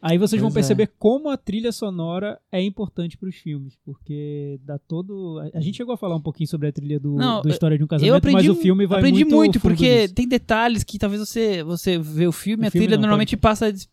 Aí 0.00 0.16
vocês 0.16 0.40
vão 0.40 0.48
Pois 0.50 0.64
é. 0.64 0.68
perceber 0.74 0.92
como 0.96 1.28
a 1.28 1.36
trilha 1.36 1.72
sonora 1.72 2.38
é 2.52 2.62
importante 2.62 3.16
para 3.18 3.28
os 3.28 3.34
filmes, 3.34 3.76
porque 3.84 4.58
dá 4.64 4.78
todo. 4.78 5.40
A 5.52 5.60
gente 5.60 5.76
chegou 5.76 5.92
a 5.92 5.96
falar 5.96 6.14
um 6.14 6.20
pouquinho 6.20 6.48
sobre 6.48 6.68
a 6.68 6.72
trilha 6.72 7.00
do, 7.00 7.14
Não, 7.16 7.42
do 7.42 7.48
História 7.48 7.76
de 7.76 7.82
um 7.82 7.86
Casamento, 7.88 8.08
Eu 8.12 8.16
aprendi, 8.16 8.48
mas 8.48 8.48
o 8.48 8.60
filme 8.60 8.86
vai 8.86 8.98
aprendi 8.98 9.24
muito, 9.24 9.34
muito, 9.36 9.60
fundo 9.60 9.72
porque 9.72 10.02
nisso. 10.02 10.14
tem 10.14 10.28
detalhes 10.28 10.84
que 10.84 10.98
talvez 10.98 11.20
você, 11.20 11.64
você 11.64 11.98
vê 11.98 12.28
o 12.28 12.32
filme, 12.32 12.64
O 12.64 12.68
a 12.68 12.70
filme 12.70 12.86
trilha 12.86 12.96
não, 12.96 13.02
normalmente 13.02 13.36
passa 13.36 13.72
des- 13.72 13.88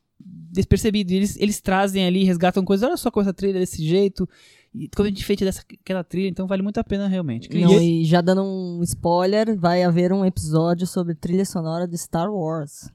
despercebido. 0.56 1.12
E 1.12 1.16
eles, 1.18 1.38
eles 1.38 1.62
trazem 1.62 2.06
ali, 2.06 2.24
resgatam 2.24 2.64
coisas. 2.64 2.88
Olha 2.88 2.98
só 2.98 3.12
com 3.12 3.22
essa 3.22 3.34
trilha 3.34 3.60
desse 3.60 3.86
jeito. 3.86 4.28
E 4.74 4.90
como 4.90 5.08
a 5.08 5.10
gente 5.10 5.24
fez 5.24 5.40
dessa 5.40 5.62
aquela 5.62 6.04
trilha, 6.04 6.28
então 6.28 6.48
vale 6.48 6.62
muito 6.62 6.80
a 6.80 6.84
pena 6.84 7.08
realmente. 7.08 7.50
Não, 7.50 7.82
e 7.82 8.04
já 8.04 8.20
dando 8.20 8.44
um 8.44 8.84
spoiler, 8.84 9.58
vai 9.58 9.84
haver 9.84 10.12
um 10.12 10.26
episódio 10.26 10.86
sobre 10.86 11.16
trilha 11.16 11.46
sonora 11.46 11.88
de 11.88 11.98
Star 11.98 12.30
Wars. 12.30 12.90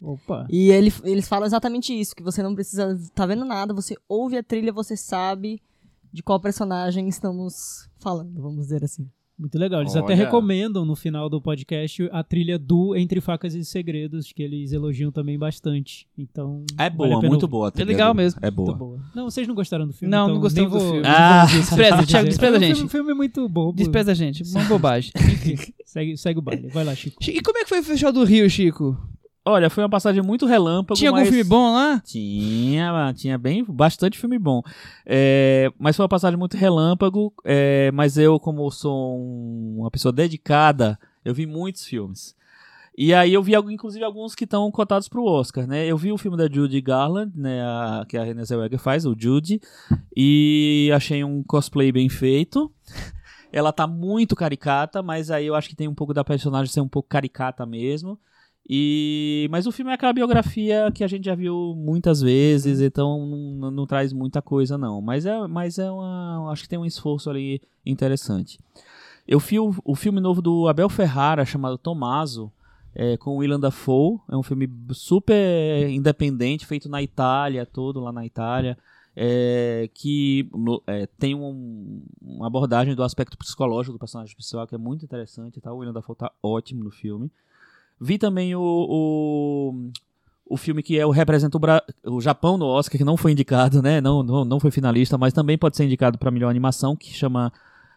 Opa. 0.00 0.46
E 0.50 0.70
ele, 0.70 0.92
eles 1.02 1.26
falam 1.26 1.46
exatamente 1.46 1.98
isso, 1.98 2.14
que 2.14 2.22
você 2.22 2.42
não 2.42 2.54
precisa 2.54 2.98
tá 3.14 3.24
vendo 3.24 3.44
nada, 3.44 3.72
você 3.72 3.96
ouve 4.06 4.36
a 4.36 4.42
trilha, 4.42 4.70
você 4.70 4.98
sabe 4.98 5.62
de 6.12 6.22
qual 6.22 6.38
personagem 6.38 7.08
estamos 7.08 7.88
falando, 7.98 8.42
vamos 8.42 8.66
dizer 8.66 8.84
assim. 8.84 9.08
Muito 9.36 9.58
legal. 9.58 9.80
Eles 9.80 9.96
até 9.96 10.12
Olha. 10.12 10.24
recomendam 10.24 10.84
no 10.84 10.94
final 10.94 11.28
do 11.28 11.40
podcast 11.40 12.08
a 12.12 12.22
trilha 12.22 12.56
do 12.56 12.94
Entre 12.94 13.20
Facas 13.20 13.52
e 13.54 13.64
Segredos, 13.64 14.32
que 14.32 14.40
eles 14.42 14.72
elogiam 14.72 15.10
também 15.10 15.36
bastante. 15.36 16.06
Então. 16.16 16.62
É 16.78 16.84
vale 16.88 16.96
boa, 16.96 17.20
pena 17.20 17.28
muito 17.30 17.42
ouvir. 17.42 17.50
boa. 17.50 17.68
a 17.68 17.70
trilha 17.72 17.86
legal 17.88 18.14
do- 18.14 18.16
mesmo. 18.16 18.38
É 18.42 18.50
boa. 18.50 18.68
Muito 18.68 18.78
boa. 18.78 19.00
Não, 19.14 19.24
vocês 19.28 19.48
não 19.48 19.54
gostaram 19.54 19.86
do 19.88 19.92
filme? 19.92 20.10
Não, 20.10 20.24
então 20.26 20.34
não 20.34 20.40
gostamos 20.40 20.70
nem 20.70 20.78
do 20.80 20.84
vou- 20.84 20.92
filme. 20.94 21.08
Ah, 21.08 21.46
despreza. 21.46 22.06
Thiago, 22.06 22.28
despreza 22.28 22.54
É 22.54 22.58
a 22.58 22.60
um 22.60 22.62
gente. 22.62 22.74
Filme, 22.76 22.90
filme 22.90 23.14
muito 23.14 23.48
bobo. 23.48 23.76
Despesa 23.76 24.12
a 24.12 24.14
gente, 24.14 24.44
uma 24.52 24.64
bobagem. 24.64 25.10
segue, 25.84 26.16
segue 26.16 26.38
o 26.38 26.42
baile. 26.42 26.68
Vai 26.68 26.84
lá, 26.84 26.94
Chico. 26.94 27.16
e 27.22 27.40
como 27.42 27.58
é 27.58 27.62
que 27.64 27.68
foi 27.68 27.80
o 27.80 27.82
Festival 27.82 28.12
do 28.12 28.22
Rio, 28.24 28.48
Chico? 28.48 28.96
Olha, 29.46 29.68
foi 29.68 29.82
uma 29.84 29.90
passagem 29.90 30.22
muito 30.22 30.46
relâmpago. 30.46 30.96
Tinha 30.98 31.10
algum 31.10 31.20
mas- 31.20 31.28
filme 31.28 31.44
bom 31.44 31.74
lá? 31.74 32.00
Tinha, 32.04 33.12
tinha 33.14 33.36
bem, 33.36 33.62
bastante 33.62 34.18
filme 34.18 34.38
bom. 34.38 34.62
É, 35.04 35.70
mas 35.78 35.94
foi 35.96 36.02
uma 36.02 36.08
passagem 36.08 36.38
muito 36.38 36.56
relâmpago. 36.56 37.32
é, 37.44 37.90
mas 37.92 38.16
eu, 38.16 38.40
como 38.40 38.70
sou 38.70 39.18
um- 39.18 39.76
uma 39.80 39.90
pessoa 39.90 40.12
dedicada, 40.12 40.98
eu 41.24 41.34
vi 41.34 41.44
muitos 41.46 41.84
filmes. 41.84 42.34
E 42.96 43.12
aí 43.12 43.34
eu 43.34 43.42
vi, 43.42 43.52
inclusive, 43.70 44.04
alguns 44.04 44.34
que 44.36 44.44
estão 44.44 44.70
cotados 44.70 45.08
pro 45.08 45.24
Oscar, 45.24 45.66
né? 45.66 45.84
Eu 45.84 45.98
vi 45.98 46.10
o 46.12 46.16
filme 46.16 46.38
da 46.38 46.48
Judy 46.50 46.80
Garland, 46.80 47.32
né? 47.36 47.60
a- 47.62 48.06
que 48.08 48.16
a 48.16 48.22
Renée 48.24 48.44
Zellweger 48.46 48.78
faz, 48.78 49.04
o 49.04 49.14
Judy. 49.18 49.60
E 50.16 50.90
achei 50.94 51.22
um 51.24 51.42
cosplay 51.42 51.90
bem 51.92 52.08
feito. 52.08 52.72
Ela 53.52 53.72
tá 53.72 53.86
muito 53.86 54.34
caricata, 54.34 55.02
mas 55.02 55.30
aí 55.30 55.46
eu 55.46 55.54
acho 55.54 55.68
que 55.68 55.76
tem 55.76 55.86
um 55.88 55.94
pouco 55.94 56.14
da 56.14 56.24
personagem 56.24 56.72
ser 56.72 56.80
um 56.80 56.88
pouco 56.88 57.08
caricata 57.08 57.66
mesmo. 57.66 58.18
E 58.68 59.46
mas 59.50 59.66
o 59.66 59.72
filme 59.72 59.90
é 59.90 59.94
aquela 59.94 60.12
biografia 60.12 60.90
que 60.92 61.04
a 61.04 61.06
gente 61.06 61.24
já 61.26 61.34
viu 61.34 61.74
muitas 61.76 62.20
vezes, 62.22 62.80
então 62.80 63.26
não, 63.26 63.70
não 63.70 63.86
traz 63.86 64.12
muita 64.12 64.40
coisa 64.40 64.78
não. 64.78 65.00
Mas 65.02 65.26
é, 65.26 65.46
mas 65.46 65.78
é 65.78 65.90
uma, 65.90 66.50
acho 66.50 66.62
que 66.62 66.68
tem 66.68 66.78
um 66.78 66.86
esforço 66.86 67.28
ali 67.28 67.60
interessante. 67.84 68.58
Eu 69.28 69.38
vi 69.38 69.58
o, 69.58 69.74
o 69.84 69.94
filme 69.94 70.20
novo 70.20 70.40
do 70.40 70.66
Abel 70.68 70.88
Ferrara 70.88 71.44
chamado 71.44 71.76
Tomaso, 71.78 72.50
é, 72.94 73.16
com 73.18 73.32
o 73.32 73.36
Willem 73.36 73.60
Dafoe. 73.60 74.18
É 74.30 74.36
um 74.36 74.42
filme 74.42 74.68
super 74.92 75.88
independente, 75.90 76.64
feito 76.66 76.88
na 76.88 77.02
Itália, 77.02 77.66
todo 77.66 78.00
lá 78.00 78.12
na 78.12 78.24
Itália. 78.24 78.78
é, 79.16 79.88
que 79.94 80.50
é, 80.88 81.06
tem 81.06 81.36
um- 81.36 82.02
uma 82.20 82.48
abordagem 82.48 82.96
do 82.96 83.02
aspecto 83.04 83.38
psicológico 83.38 83.92
do 83.92 83.98
personagem 84.00 84.34
principal 84.34 84.66
que 84.66 84.74
é 84.74 84.78
muito 84.78 85.04
interessante. 85.04 85.60
Tá? 85.60 85.72
O 85.72 85.76
Willem 85.76 85.94
Dafoe 85.94 86.16
tá 86.16 86.32
ótimo 86.42 86.82
no 86.82 86.90
filme. 86.90 87.30
Vi 88.00 88.18
também 88.18 88.54
o, 88.54 88.60
o, 88.60 89.90
o 90.46 90.56
filme 90.56 90.82
que 90.82 90.98
é 90.98 91.06
o 91.06 91.10
representa 91.10 91.56
o, 91.56 91.60
Bra- 91.60 91.82
o 92.04 92.20
Japão 92.20 92.58
no 92.58 92.66
Oscar, 92.66 92.98
que 92.98 93.04
não 93.04 93.16
foi 93.16 93.32
indicado, 93.32 93.80
né? 93.80 94.00
Não, 94.00 94.22
não, 94.22 94.44
não 94.44 94.60
foi 94.60 94.70
finalista, 94.70 95.16
mas 95.16 95.32
também 95.32 95.56
pode 95.56 95.76
ser 95.76 95.84
indicado 95.84 96.18
para 96.18 96.30
melhor 96.30 96.50
animação, 96.50 96.96
que 96.96 97.12
chama 97.12 97.52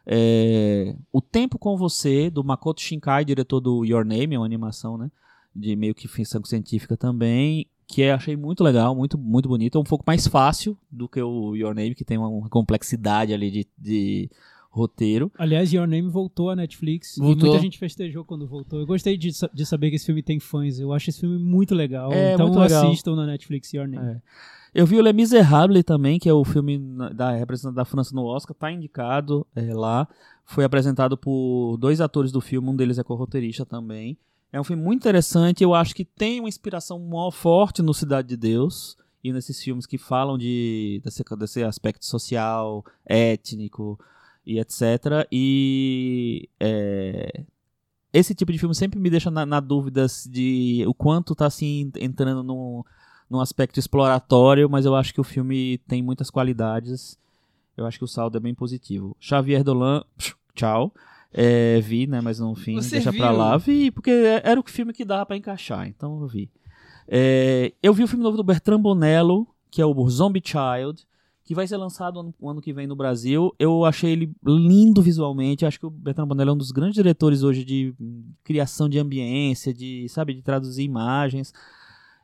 é, 0.06 0.95
O 1.11 1.22
Tempo 1.22 1.60
com 1.60 1.76
Você, 1.78 2.30
do 2.30 2.44
Makoto 2.44 2.82
Shinkai, 2.82 3.26
diretor 3.26 3.60
do 3.60 3.84
Your 3.84 4.06
Name, 4.06 4.36
é 4.36 4.40
uma 4.40 4.45
animação, 4.45 4.98
né? 4.98 5.11
De 5.56 5.76
meio 5.76 5.95
que 5.95 6.07
ficção 6.07 6.44
científica 6.45 6.95
também, 6.95 7.65
que 7.88 8.02
eu 8.02 8.14
achei 8.14 8.38
muito 8.38 8.64
legal, 8.64 8.95
muito, 8.95 9.18
muito 9.18 9.49
bonito. 9.49 9.78
É 9.78 9.82
um 9.82 9.84
pouco 9.84 10.03
mais 10.06 10.28
fácil 10.28 10.78
do 10.91 11.10
que 11.10 11.22
o 11.22 11.56
Your 11.56 11.74
Name, 11.74 11.95
que 11.95 12.06
tem 12.06 12.18
uma 12.18 12.48
complexidade 12.49 13.34
ali 13.34 13.49
de, 13.49 13.68
de 13.78 14.30
roteiro. 14.78 15.32
Aliás, 15.38 15.74
Your 15.74 15.88
Name 15.88 16.10
voltou 16.10 16.49
à 16.49 16.56
Netflix. 16.56 17.16
Voltou. 17.18 17.48
E 17.48 17.49
muita 17.49 17.62
gente 17.62 17.78
festejou 17.78 18.24
quando 18.24 18.48
voltou. 18.48 18.80
Eu 18.80 18.86
gostei 18.86 19.18
de, 19.18 19.32
de 19.54 19.66
saber 19.66 19.90
que 19.90 19.95
esse 19.95 20.06
filme 20.06 20.24
tem 20.24 20.40
fãs. 20.40 20.80
Eu 20.80 20.94
acho 20.94 21.10
esse 21.10 21.20
filme 21.20 21.38
muito 21.38 21.76
legal. 21.76 22.12
É, 22.12 22.34
então 22.34 22.48
muito 22.48 22.60
legal. 22.60 22.88
assistam 22.88 23.16
na 23.16 23.26
Netflix 23.26 23.74
Your 23.74 23.88
Name. 23.88 24.16
É. 24.16 24.22
Eu 24.74 24.86
vi 24.86 24.98
o 24.98 25.02
Les 25.02 25.16
Miserables 25.16 25.84
também, 25.84 26.20
que 26.20 26.30
é 26.30 26.34
o 26.34 26.44
filme 26.45 26.80
da 27.14 27.32
representante 27.32 27.76
da 27.76 27.86
França 27.86 28.14
no 28.16 28.24
Oscar, 28.24 28.56
tá 28.56 28.72
indicado 28.72 29.45
é, 29.56 29.74
lá. 29.74 30.08
Foi 30.45 30.64
apresentado 30.64 31.18
por 31.18 31.78
dois 31.78 31.99
atores 31.99 32.32
do 32.32 32.40
filme, 32.40 32.70
um 32.70 32.76
deles 32.76 32.99
é 32.99 33.04
co-roteirista 33.04 33.66
também. 33.66 34.18
É 34.52 34.62
um 34.62 34.64
filme 34.64 34.82
muito 34.82 34.99
interessante, 34.99 35.64
eu 35.64 35.74
acho 35.74 35.95
que 35.95 36.06
tem 36.06 36.40
uma 36.40 36.48
inspiração 36.48 37.02
forte 37.32 37.82
no 37.82 37.94
Cidade 37.94 38.30
de 38.30 38.38
Deus 38.38 38.98
e 39.24 39.34
nesses 39.34 39.62
filmes 39.62 39.86
que 39.86 39.98
falam 39.98 40.38
de 40.38 41.02
desse, 41.04 41.24
desse 41.38 41.64
aspecto 41.64 42.06
social, 42.06 42.86
étnico 43.06 43.99
e 44.48 44.60
etc. 44.60 45.28
E 45.30 46.48
é, 46.57 47.44
esse 48.14 48.34
tipo 48.34 48.52
de 48.52 48.57
filme 48.57 48.74
sempre 48.74 48.98
me 48.98 49.10
deixa 49.10 49.30
na, 49.30 49.45
na 49.45 49.60
dúvida 49.60 50.07
de 50.30 50.86
o 50.88 50.94
quanto 50.94 51.36
tá 51.36 51.45
assim 51.45 51.91
entrando 51.98 52.41
num, 52.41 52.82
num 53.30 53.41
aspecto 53.41 53.78
exploratório, 53.78 54.69
mas 54.69 54.86
eu 54.86 54.95
acho 54.95 55.14
que 55.14 55.19
o 55.19 55.26
filme 55.26 55.80
tem 55.80 56.02
muitas 56.02 56.30
qualidades. 56.30 57.19
Eu 57.76 57.86
acho 57.86 57.98
que 57.98 58.06
o 58.06 58.07
saldo 58.07 58.38
é 58.38 58.40
bem 58.40 58.56
positivo. 58.56 59.15
Xavier 59.19 59.64
Dolan, 59.64 60.03
tchau. 60.56 60.94
É, 61.34 61.82
vi, 61.82 62.07
né? 62.07 62.22
Mas 62.22 62.40
no 62.40 62.56
fim, 62.56 62.76
Você 62.76 62.91
deixa 62.95 63.11
pra 63.11 63.30
viu? 63.30 63.38
lá. 63.38 63.57
Vi, 63.57 63.91
porque 63.91 64.10
era 64.44 64.57
o 64.57 64.64
filme 64.65 64.94
que 64.94 65.03
dava 65.03 65.26
pra 65.26 65.36
encaixar, 65.38 65.88
então 65.88 66.22
eu 66.22 66.28
vi. 66.28 66.49
É, 67.06 67.74
eu 67.84 67.94
vi 67.94 68.03
o 68.03 68.07
filme 68.07 68.24
novo 68.24 68.38
do 68.38 68.44
Bertrand 68.44 68.80
Bonello, 68.80 69.45
que 69.69 69.82
é 69.82 69.86
o 69.86 70.10
Zombie 70.10 70.41
Child, 70.44 71.06
que 71.48 71.56
vai 71.56 71.65
ser 71.65 71.78
lançado 71.78 72.36
o 72.38 72.49
ano 72.49 72.61
que 72.61 72.74
vem 72.74 72.86
no 72.86 72.95
Brasil. 72.95 73.56
Eu 73.57 73.86
achei 73.86 74.11
ele 74.11 74.36
lindo 74.45 75.02
visualmente. 75.02 75.65
Acho 75.65 75.80
que 75.80 75.86
o 75.86 75.90
Bertrand 75.90 76.28
Bonello 76.28 76.49
é 76.49 76.53
um 76.53 76.57
dos 76.57 76.72
grandes 76.72 76.95
diretores 76.95 77.41
hoje 77.41 77.64
de 77.64 77.95
criação 78.44 78.90
de 78.90 78.99
ambiência, 78.99 79.74
de, 79.74 80.10
sabe, 80.10 80.34
de 80.34 80.41
traduzir 80.41 80.84
imagens. 80.84 81.53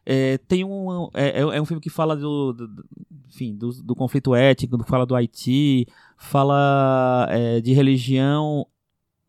É, 0.05 0.37
tem 0.39 0.65
um. 0.65 1.09
É, 1.13 1.39
é 1.39 1.61
um 1.61 1.65
filme 1.65 1.79
que 1.79 1.89
fala 1.89 2.17
do. 2.17 2.51
do, 2.51 2.67
do 2.67 2.85
enfim, 3.29 3.55
do, 3.55 3.71
do, 3.81 3.95
conflito 3.95 4.35
étnico, 4.35 4.83
fala 4.83 5.05
do 5.05 5.15
Haiti, 5.15 5.87
fala 6.17 7.25
é, 7.29 7.61
de 7.61 7.71
religião. 7.71 8.67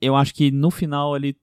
Eu 0.01 0.17
acho 0.17 0.35
que 0.35 0.51
no 0.51 0.73
final 0.73 1.15
ele, 1.15 1.37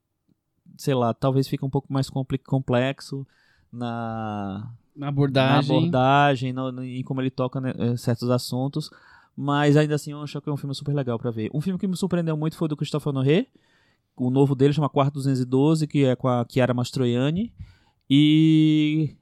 sei 0.75 0.93
lá, 0.93 1.13
talvez 1.13 1.47
fique 1.47 1.63
um 1.63 1.69
pouco 1.69 1.91
mais 1.91 2.09
complexo 2.45 3.25
na, 3.71 4.69
na 4.95 5.07
abordagem, 5.07 5.69
na 5.69 5.77
abordagem 5.77 6.53
no, 6.53 6.71
no, 6.71 6.83
em 6.83 7.03
como 7.03 7.21
ele 7.21 7.29
toca 7.29 7.59
né, 7.59 7.73
eh, 7.77 7.97
certos 7.97 8.29
assuntos. 8.29 8.89
Mas 9.35 9.77
ainda 9.77 9.95
assim 9.95 10.11
eu 10.11 10.21
acho 10.21 10.41
que 10.41 10.49
é 10.49 10.53
um 10.53 10.57
filme 10.57 10.75
super 10.75 10.93
legal 10.93 11.17
para 11.17 11.31
ver. 11.31 11.49
Um 11.53 11.61
filme 11.61 11.79
que 11.79 11.87
me 11.87 11.95
surpreendeu 11.95 12.35
muito 12.35 12.57
foi 12.57 12.67
do 12.67 12.75
Christopher 12.75 13.13
Noé. 13.13 13.47
O 14.15 14.29
novo 14.29 14.53
dele 14.53 14.73
chama 14.73 14.89
Quarto 14.89 15.13
212, 15.15 15.87
que 15.87 16.03
é 16.03 16.15
com 16.15 16.27
a 16.27 16.45
Chiara 16.47 16.73
Mastroianni. 16.73 17.53
E 18.09 19.15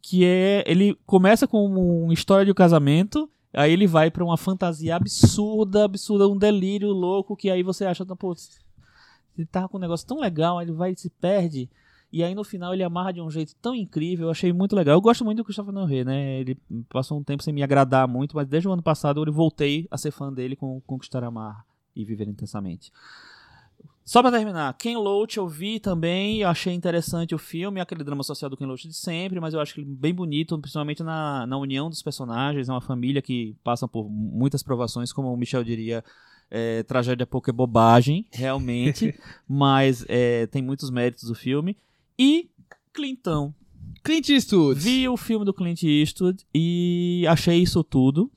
que 0.00 0.24
é 0.24 0.64
ele 0.66 0.98
começa 1.06 1.46
com 1.46 1.64
uma 1.64 2.12
história 2.12 2.44
de 2.44 2.50
um 2.50 2.54
casamento, 2.54 3.30
aí 3.52 3.72
ele 3.72 3.86
vai 3.86 4.10
para 4.10 4.24
uma 4.24 4.36
fantasia 4.36 4.96
absurda, 4.96 5.84
absurda, 5.84 6.26
um 6.26 6.36
delírio 6.36 6.88
louco 6.88 7.36
que 7.36 7.48
aí 7.48 7.62
você 7.62 7.84
acha, 7.84 8.04
pô, 8.04 8.34
ele 9.36 9.46
tava 9.46 9.68
com 9.68 9.76
um 9.76 9.80
negócio 9.80 10.06
tão 10.06 10.18
legal, 10.18 10.60
ele 10.60 10.72
vai 10.72 10.92
e 10.92 10.98
se 10.98 11.08
perde. 11.08 11.70
E 12.12 12.22
aí 12.22 12.34
no 12.34 12.44
final 12.44 12.74
ele 12.74 12.82
amarra 12.82 13.12
de 13.12 13.22
um 13.22 13.30
jeito 13.30 13.54
tão 13.56 13.74
incrível, 13.74 14.26
eu 14.26 14.30
achei 14.30 14.52
muito 14.52 14.76
legal. 14.76 14.94
Eu 14.94 15.00
gosto 15.00 15.24
muito 15.24 15.38
do 15.38 15.44
Christopher 15.44 15.72
Noé, 15.72 16.04
né? 16.04 16.40
Ele 16.40 16.58
passou 16.90 17.18
um 17.18 17.24
tempo 17.24 17.42
sem 17.42 17.54
me 17.54 17.62
agradar 17.62 18.06
muito, 18.06 18.36
mas 18.36 18.46
desde 18.46 18.68
o 18.68 18.72
ano 18.72 18.82
passado 18.82 19.24
eu 19.24 19.32
voltei 19.32 19.88
a 19.90 19.96
ser 19.96 20.10
fã 20.10 20.30
dele 20.30 20.54
com 20.54 20.78
Conquistar 20.82 21.24
Amar 21.24 21.64
e 21.96 22.04
Viver 22.04 22.28
Intensamente. 22.28 22.92
Só 24.04 24.20
para 24.20 24.36
terminar, 24.36 24.76
Ken 24.76 24.96
Loach 24.96 25.38
eu 25.38 25.46
vi 25.46 25.78
também, 25.78 26.42
achei 26.42 26.74
interessante 26.74 27.34
o 27.34 27.38
filme, 27.38 27.80
aquele 27.80 28.02
drama 28.02 28.24
social 28.24 28.50
do 28.50 28.56
Ken 28.56 28.66
Loach 28.66 28.88
de 28.88 28.94
sempre, 28.94 29.38
mas 29.38 29.54
eu 29.54 29.60
acho 29.60 29.80
ele 29.80 29.86
bem 29.86 30.12
bonito, 30.12 30.58
principalmente 30.58 31.04
na, 31.04 31.46
na 31.46 31.56
união 31.56 31.88
dos 31.88 32.02
personagens, 32.02 32.68
é 32.68 32.72
uma 32.72 32.80
família 32.80 33.22
que 33.22 33.56
passa 33.62 33.86
por 33.86 34.10
muitas 34.10 34.62
provações, 34.62 35.12
como 35.12 35.32
o 35.32 35.36
Michel 35.36 35.62
diria, 35.62 36.04
é, 36.50 36.82
tragédia 36.82 37.24
pouco 37.24 37.48
é 37.48 37.52
bobagem, 37.52 38.26
realmente, 38.32 39.14
mas 39.48 40.04
é, 40.08 40.46
tem 40.48 40.60
muitos 40.60 40.90
méritos 40.90 41.28
do 41.28 41.34
filme. 41.34 41.76
E 42.18 42.50
Clintão. 42.92 43.54
Clint 44.02 44.28
Eastwood. 44.28 44.80
Vi 44.80 45.08
o 45.08 45.16
filme 45.16 45.44
do 45.44 45.54
Clint 45.54 45.82
Eastwood 45.82 46.44
e 46.54 47.24
achei 47.28 47.58
isso 47.58 47.82
tudo. 47.84 48.30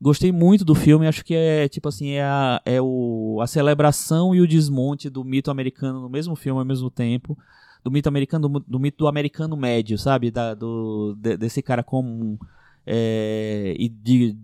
Gostei 0.00 0.30
muito 0.30 0.64
do 0.64 0.74
filme, 0.74 1.08
acho 1.08 1.24
que 1.24 1.34
é 1.34 1.68
tipo 1.68 1.88
assim, 1.88 2.10
é, 2.10 2.22
a, 2.22 2.62
é 2.64 2.80
o, 2.80 3.40
a 3.42 3.46
celebração 3.48 4.32
e 4.32 4.40
o 4.40 4.46
desmonte 4.46 5.10
do 5.10 5.24
mito 5.24 5.50
americano 5.50 6.00
no 6.00 6.08
mesmo 6.08 6.36
filme 6.36 6.60
ao 6.60 6.64
mesmo 6.64 6.88
tempo. 6.88 7.36
Do 7.82 7.90
mito 7.90 8.08
americano, 8.08 8.48
do, 8.48 8.60
do 8.60 8.78
mito 8.78 8.98
do 8.98 9.08
americano 9.08 9.56
médio, 9.56 9.98
sabe? 9.98 10.30
Da, 10.30 10.54
do, 10.54 11.16
de, 11.18 11.36
desse 11.36 11.60
cara 11.62 11.82
comum. 11.82 12.38
É, 12.86 13.74
e 13.76 13.88
de, 13.88 14.36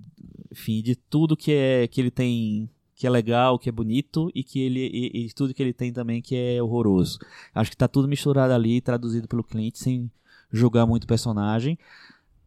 enfim, 0.51 0.83
de 0.83 0.97
tudo 0.97 1.37
que, 1.37 1.53
é, 1.53 1.87
que 1.89 2.01
ele 2.01 2.11
tem 2.11 2.69
que 2.95 3.07
é 3.07 3.11
legal, 3.11 3.59
que 3.59 3.69
é 3.69 3.73
bonito 3.73 4.31
e 4.35 4.45
que 4.45 4.61
ele 4.61 4.89
e, 4.93 5.27
e, 5.27 5.33
tudo 5.33 5.53
que 5.53 5.63
ele 5.63 5.73
tem 5.73 5.93
também 5.93 6.23
que 6.23 6.37
é 6.37 6.63
horroroso. 6.63 7.19
Acho 7.55 7.71
que 7.71 7.77
tá 7.77 7.89
tudo 7.89 8.07
misturado 8.07 8.53
ali, 8.53 8.81
traduzido 8.81 9.27
pelo 9.27 9.43
cliente 9.43 9.79
sem 9.79 10.11
julgar 10.51 10.87
muito 10.87 11.05
o 11.05 11.09
personagem. 11.09 11.79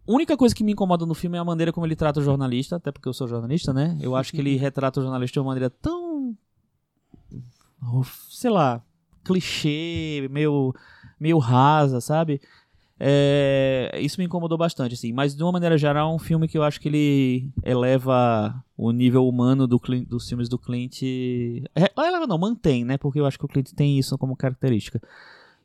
A 0.07 0.11
única 0.11 0.38
coisa 0.38 0.56
que 0.56 0.64
me 0.64 0.72
incomoda 0.72 1.06
no 1.06 1.14
filme 1.14 1.38
é 1.38 1.40
a 1.40 1.45
maneira 1.45 1.74
como 1.74 1.86
ele 1.86 1.95
trata 1.95 2.22
o 2.22 2.24
jornalista, 2.24 2.78
até 2.78 2.91
porque 2.91 3.10
eu 3.10 3.14
sou 3.14 3.28
jornalista, 3.28 3.74
né? 3.74 3.98
Eu 3.99 4.15
acho 4.15 4.32
que 4.32 4.40
ele 4.40 4.56
retrata 4.56 5.02
o 5.02 5.03
jornalista 5.03 5.34
de 5.34 5.40
uma 5.40 5.48
maneira 5.48 5.69
tão 5.69 6.36
sei 8.30 8.49
lá, 8.49 8.82
clichê, 9.24 10.28
meio 10.32 10.74
meio 11.19 11.38
rasa, 11.38 11.99
sabe? 11.99 12.40
É, 12.99 13.91
isso 14.02 14.19
me 14.19 14.26
incomodou 14.26 14.57
bastante, 14.57 14.95
assim. 14.95 15.14
Mas 15.14 15.36
de 15.36 15.44
uma 15.44 15.52
maneira 15.52 15.78
geral, 15.78 16.11
é 16.11 16.15
um 16.15 16.19
filme 16.19 16.48
que 16.48 16.57
eu 16.57 16.64
acho 16.64 16.80
que 16.80 16.88
ele 16.88 17.52
eleva 17.64 18.64
o 18.76 18.91
nível 18.91 19.28
humano 19.28 19.68
do 19.68 19.80
Clint, 19.80 20.07
dos 20.07 20.28
filmes 20.28 20.49
do 20.49 20.57
Clint. 20.57 21.03
É, 21.76 21.91
eleva 21.98 22.26
não, 22.26 22.38
mantém, 22.38 22.84
né? 22.84 22.98
Porque 22.98 23.19
eu 23.19 23.26
acho 23.26 23.38
que 23.38 23.45
o 23.45 23.48
Clint 23.48 23.72
tem 23.74 23.98
isso 23.99 24.18
como 24.18 24.36
característica. 24.36 25.02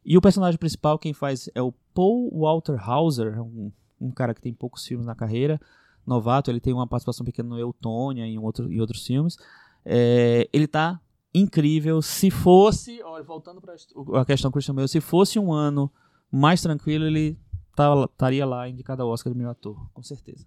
E 0.04 0.16
o 0.16 0.20
personagem 0.20 0.58
principal, 0.58 0.98
quem 0.98 1.12
faz 1.12 1.48
é 1.54 1.62
o 1.62 1.72
Paul 1.94 2.30
Walter 2.32 2.78
Hauser, 2.78 3.40
um, 3.40 3.70
um 4.00 4.10
cara 4.10 4.34
que 4.34 4.40
tem 4.40 4.52
poucos 4.52 4.84
filmes 4.84 5.06
na 5.06 5.14
carreira, 5.14 5.60
novato. 6.06 6.50
Ele 6.50 6.60
tem 6.60 6.72
uma 6.72 6.86
participação 6.86 7.24
pequena 7.24 7.48
no 7.48 7.58
Eutônia 7.58 8.26
e 8.26 8.34
em, 8.34 8.38
outro, 8.38 8.70
em 8.70 8.80
outros 8.80 9.06
filmes. 9.06 9.38
É, 9.84 10.48
ele 10.52 10.66
tá 10.66 11.00
incrível. 11.34 12.02
Se 12.02 12.30
fosse, 12.30 13.02
olha, 13.02 13.24
voltando 13.24 13.60
para 13.60 13.74
a 14.20 14.24
questão 14.24 14.50
Christian 14.50 14.74
Bale, 14.74 14.88
se 14.88 15.00
fosse 15.00 15.38
um 15.38 15.52
ano 15.52 15.90
mais 16.32 16.62
tranquilo, 16.62 17.04
ele 17.04 17.38
estaria 17.70 18.46
lá 18.46 18.68
indicado 18.68 19.02
ao 19.02 19.08
Oscar 19.10 19.32
de 19.32 19.38
melhor 19.38 19.52
ator, 19.52 19.76
com 19.92 20.02
certeza. 20.02 20.46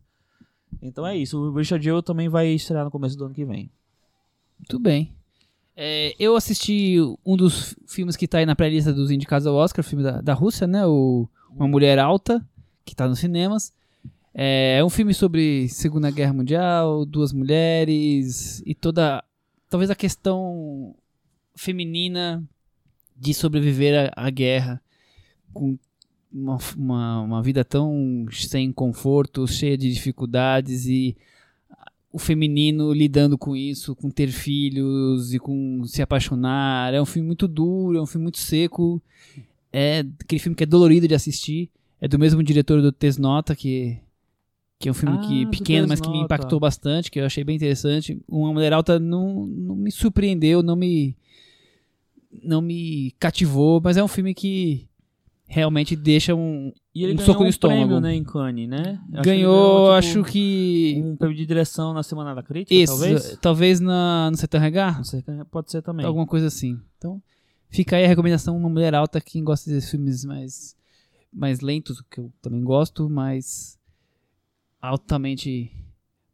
Então 0.82 1.06
é 1.06 1.16
isso. 1.16 1.40
O 1.40 1.54
Richard 1.54 1.84
Jewell 1.84 2.04
também 2.04 2.28
vai 2.28 2.48
estrear 2.50 2.84
no 2.84 2.92
começo 2.92 3.18
do 3.18 3.26
ano 3.26 3.34
que 3.34 3.46
vem. 3.46 3.72
Muito 4.58 4.80
bem. 4.80 5.14
É, 5.76 6.16
eu 6.18 6.36
assisti 6.36 6.98
um 7.26 7.36
dos 7.36 7.76
filmes 7.86 8.16
que 8.16 8.26
está 8.26 8.38
aí 8.38 8.46
na 8.46 8.56
pré-lista 8.56 8.94
dos 8.94 9.12
indicados 9.12 9.46
ao 9.46 9.56
Oscar, 9.56 9.84
o 9.84 9.88
filme 9.88 10.04
da, 10.04 10.22
da 10.22 10.34
Rússia, 10.34 10.66
né? 10.66 10.86
O 10.86 11.28
Uma 11.52 11.68
Mulher 11.68 12.00
Alta, 12.00 12.46
que 12.84 12.94
está 12.94 13.08
nos 13.08 13.20
cinemas. 13.20 13.74
É, 14.34 14.78
é 14.80 14.84
um 14.84 14.90
filme 14.90 15.14
sobre 15.14 15.68
Segunda 15.70 16.10
Guerra 16.10 16.34
Mundial, 16.34 17.06
duas 17.06 17.34
mulheres 17.34 18.62
e 18.66 18.74
toda. 18.74 19.24
Talvez 19.70 19.90
a 19.90 19.96
questão 19.96 20.96
feminina 21.56 22.44
de 23.16 23.34
sobreviver 23.34 24.12
à, 24.16 24.28
à 24.28 24.30
guerra 24.30 24.82
com 25.56 25.78
uma, 26.32 26.58
uma, 26.78 27.22
uma 27.22 27.42
vida 27.42 27.64
tão 27.64 28.28
sem 28.30 28.72
conforto, 28.72 29.48
cheia 29.48 29.78
de 29.78 29.92
dificuldades 29.92 30.86
e 30.86 31.16
o 32.12 32.20
feminino 32.20 32.94
lidando 32.94 33.38
com 33.38 33.56
isso, 33.56 33.96
com 33.96 34.10
ter 34.10 34.28
filhos 34.28 35.34
e 35.34 35.40
com 35.40 35.84
se 35.86 36.02
apaixonar. 36.02 36.94
É 36.94 37.02
um 37.02 37.06
filme 37.06 37.28
muito 37.28 37.48
duro, 37.48 37.98
é 37.98 38.02
um 38.02 38.06
filme 38.06 38.24
muito 38.24 38.38
seco. 38.38 39.02
É 39.72 40.00
aquele 40.00 40.40
filme 40.40 40.56
que 40.56 40.64
é 40.64 40.66
dolorido 40.66 41.08
de 41.08 41.16
assistir. 41.16 41.70
É 42.00 42.08
do 42.08 42.20
mesmo 42.20 42.44
diretor 42.44 42.82
do 42.82 42.92
Tesnota, 42.92 43.56
que, 43.56 43.98
que 44.80 44.88
é 44.88 44.92
um 44.92 44.94
filme 44.94 45.18
Ah, 45.18 45.28
que 45.28 45.46
pequeno, 45.48 45.88
mas 45.88 46.00
que 46.00 46.10
me 46.10 46.20
impactou 46.20 46.60
bastante, 46.60 47.12
que 47.12 47.20
eu 47.20 47.26
achei 47.26 47.44
bem 47.44 47.56
interessante. 47.58 48.18
Uma 48.28 48.54
Mulher 48.54 48.72
Alta 48.72 48.98
não, 48.98 49.46
não 49.46 49.76
me 49.76 49.92
surpreendeu, 49.92 50.64
não 50.64 50.76
me 50.76 51.18
não 52.44 52.62
me 52.62 53.14
cativou, 53.20 53.82
mas 53.82 53.98
é 53.98 54.04
um 54.04 54.08
filme 54.10 54.34
que 54.34 54.88
realmente 55.48 55.96
deixa 55.96 56.34
um 56.36 56.72
E 56.94 57.04
ele 57.04 57.14
Um 57.14 57.18
ganhou 57.18 57.26
soco 57.28 57.40
no 57.42 57.46
um 57.46 57.50
estômago. 57.50 57.82
prêmio, 57.82 58.00
né, 58.00 58.16
em 58.16 58.24
Cannes, 58.24 58.68
né? 58.70 58.78
Acho 58.80 58.96
que 58.98 59.16
ele 59.16 59.22
ganhou, 59.24 59.86
tipo, 59.86 59.92
acho 59.92 60.24
que 60.24 61.02
um 61.06 61.16
prêmio 61.16 61.38
de 61.38 61.46
direção 61.46 61.94
na 61.94 62.02
Semana 62.04 62.34
da 62.34 62.42
Crítica, 62.44 62.74
isso, 62.74 62.94
talvez. 62.94 63.38
talvez, 63.42 63.80
na 63.80 64.30
no 64.32 64.38
Sertão 64.38 64.60
Regar, 64.60 64.98
Não 64.98 65.04
sei, 65.04 65.24
pode 65.52 65.72
ser 65.72 65.82
também. 65.82 66.06
alguma 66.06 66.26
coisa 66.26 66.48
assim. 66.48 66.80
Então, 66.98 67.22
fica 67.70 67.96
aí 67.98 68.06
a 68.06 68.08
recomendação 68.08 68.58
uma 68.58 68.70
mulher 68.70 68.96
alta 68.96 69.22
quem 69.22 69.44
gosta 69.44 69.70
de 69.72 69.82
filmes 69.86 70.26
mais 70.26 70.76
mais 71.32 71.60
lentos, 71.60 72.02
que 72.10 72.20
eu 72.22 72.32
também 72.42 72.64
gosto, 72.64 73.10
mas 73.10 73.78
altamente 74.82 75.72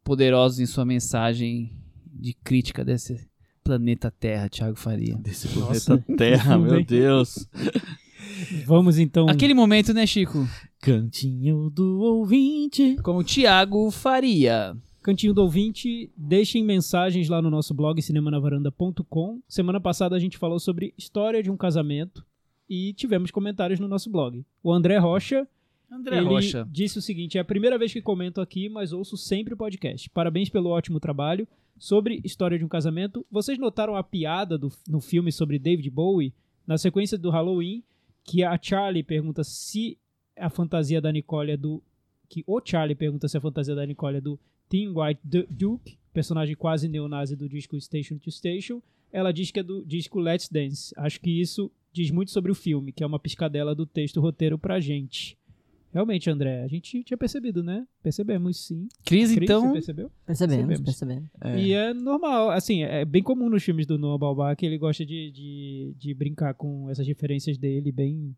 poderosos 0.03 0.59
em 0.59 0.65
sua 0.65 0.85
mensagem 0.85 1.71
de 2.05 2.33
crítica 2.33 2.83
desse 2.85 3.27
planeta 3.63 4.11
Terra, 4.11 4.49
Thiago 4.49 4.75
Faria. 4.77 5.15
Desse 5.17 5.47
Nossa, 5.57 5.97
planeta 5.97 6.13
Terra, 6.17 6.55
tudo 6.57 6.71
meu. 6.71 6.83
Deus. 6.85 7.47
Vamos 8.65 8.97
então. 8.97 9.27
Aquele 9.27 9.53
momento, 9.53 9.93
né, 9.93 10.05
Chico? 10.05 10.47
Cantinho 10.79 11.69
do 11.69 11.99
ouvinte. 12.01 12.95
Com 13.03 13.17
o 13.17 13.23
Thiago 13.23 13.89
Faria. 13.91 14.75
Cantinho 15.01 15.33
do 15.33 15.41
ouvinte, 15.41 16.11
deixem 16.15 16.63
mensagens 16.63 17.27
lá 17.27 17.41
no 17.41 17.49
nosso 17.49 17.73
blog 17.73 17.99
cinemanavaranda.com. 18.01 19.41
Semana 19.47 19.81
passada 19.81 20.15
a 20.15 20.19
gente 20.19 20.37
falou 20.37 20.59
sobre 20.59 20.93
história 20.95 21.41
de 21.41 21.49
um 21.49 21.57
casamento 21.57 22.23
e 22.69 22.93
tivemos 22.93 23.31
comentários 23.31 23.79
no 23.79 23.87
nosso 23.87 24.11
blog. 24.11 24.45
O 24.63 24.71
André 24.71 24.97
Rocha, 24.97 25.47
André 25.91 26.17
ele 26.17 26.27
Rocha. 26.27 26.67
disse 26.71 26.99
o 26.99 27.01
seguinte: 27.01 27.37
é 27.37 27.41
a 27.41 27.45
primeira 27.45 27.77
vez 27.77 27.91
que 27.91 28.01
comento 28.01 28.39
aqui, 28.39 28.69
mas 28.69 28.93
ouço 28.93 29.17
sempre 29.17 29.55
o 29.55 29.57
podcast. 29.57 30.09
Parabéns 30.11 30.49
pelo 30.49 30.69
ótimo 30.69 30.99
trabalho. 30.99 31.47
Sobre 31.79 32.21
história 32.23 32.59
de 32.59 32.63
um 32.63 32.67
casamento, 32.67 33.25
vocês 33.31 33.57
notaram 33.57 33.95
a 33.95 34.03
piada 34.03 34.55
do, 34.55 34.71
no 34.87 35.01
filme 35.01 35.31
sobre 35.31 35.57
David 35.57 35.89
Bowie? 35.89 36.31
Na 36.67 36.77
sequência 36.77 37.17
do 37.17 37.31
Halloween, 37.31 37.83
que 38.23 38.43
a 38.43 38.57
Charlie 38.61 39.03
pergunta 39.03 39.43
se 39.43 39.97
a 40.37 40.49
fantasia 40.49 41.01
da 41.01 41.11
Nicole 41.11 41.51
é 41.51 41.57
do. 41.57 41.81
Que 42.29 42.43
o 42.47 42.61
Charlie 42.63 42.95
pergunta 42.95 43.27
se 43.27 43.37
a 43.37 43.41
fantasia 43.41 43.75
da 43.75 43.85
Nicole 43.85 44.17
é 44.17 44.21
do 44.21 44.39
Tim 44.69 44.89
White 44.95 45.19
Du- 45.23 45.47
Duke, 45.49 45.97
personagem 46.13 46.55
quase 46.55 46.87
neonazi 46.87 47.35
do 47.35 47.49
disco 47.49 47.79
Station 47.79 48.17
to 48.17 48.31
Station. 48.31 48.81
Ela 49.11 49.33
diz 49.33 49.51
que 49.51 49.59
é 49.59 49.63
do 49.63 49.83
disco 49.85 50.19
Let's 50.19 50.47
Dance. 50.47 50.93
Acho 50.97 51.19
que 51.19 51.41
isso 51.41 51.69
diz 51.91 52.09
muito 52.09 52.31
sobre 52.31 52.49
o 52.49 52.55
filme, 52.55 52.93
que 52.93 53.03
é 53.03 53.07
uma 53.07 53.19
piscadela 53.19 53.75
do 53.75 53.85
texto 53.85 54.21
roteiro 54.21 54.57
pra 54.57 54.79
gente. 54.79 55.37
Realmente, 55.93 56.29
André, 56.29 56.63
a 56.63 56.67
gente 56.67 57.03
tinha 57.03 57.17
percebido, 57.17 57.61
né? 57.61 57.85
Percebemos 58.01 58.65
sim. 58.65 58.87
Cris, 59.05 59.31
Cris, 59.33 59.43
então. 59.43 59.61
você 59.67 59.73
percebeu? 59.73 60.11
Percebemos, 60.25 60.65
Percebemos. 60.67 60.85
percebemos. 60.85 61.29
É. 61.41 61.59
E 61.59 61.73
é 61.73 61.93
normal, 61.93 62.49
assim, 62.51 62.83
é 62.83 63.03
bem 63.03 63.21
comum 63.21 63.49
nos 63.49 63.61
filmes 63.63 63.85
do 63.85 63.97
Noah 63.97 64.17
Baumbach 64.17 64.55
que 64.57 64.65
ele 64.65 64.77
gosta 64.77 65.05
de, 65.05 65.31
de, 65.31 65.93
de 65.97 66.13
brincar 66.13 66.53
com 66.53 66.89
essas 66.89 67.05
referências 67.05 67.57
dele 67.57 67.91
bem 67.91 68.33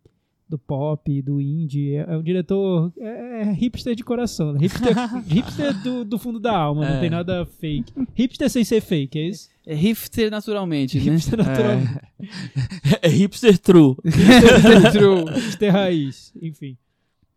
do 0.49 0.57
pop, 0.59 1.21
do 1.21 1.39
indie. 1.39 1.95
É, 1.95 2.05
é 2.09 2.17
um 2.17 2.23
diretor 2.23 2.91
é, 2.97 3.41
é 3.41 3.51
hipster 3.53 3.95
de 3.95 4.03
coração. 4.03 4.53
né? 4.53 4.59
Hipster, 4.61 4.93
hipster 5.27 5.84
do, 5.84 6.03
do 6.05 6.17
fundo 6.19 6.39
da 6.39 6.55
alma, 6.57 6.81
não 6.89 6.97
É. 6.97 6.99
tem 6.99 7.09
nada 7.09 7.45
fake. 7.45 7.93
Hipster 8.15 8.49
sem 8.49 8.63
ser 8.63 8.81
fake, 8.81 9.17
é 9.19 9.27
isso? 9.30 9.49
É 9.65 9.73
hipster 9.75 10.30
naturalmente, 10.30 10.97
né? 10.97 11.03
Hipster 11.13 11.38
natural. 11.38 11.77
É 13.01 13.07
hipster 13.09 13.57
true. 13.57 13.95
True. 14.91 15.25
hipster 15.39 15.71
raiz, 15.73 16.34
enfim. 16.41 16.77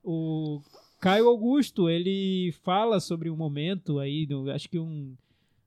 O 0.09 0.61
Caio 1.01 1.27
Augusto, 1.29 1.91
ele 1.91 2.53
fala 2.63 3.01
sobre 3.01 3.29
um 3.29 3.37
momento 3.37 3.99
aí, 3.99 4.27
no- 4.31 4.49
acho 4.51 4.69
que 4.71 4.79
um 4.79 5.15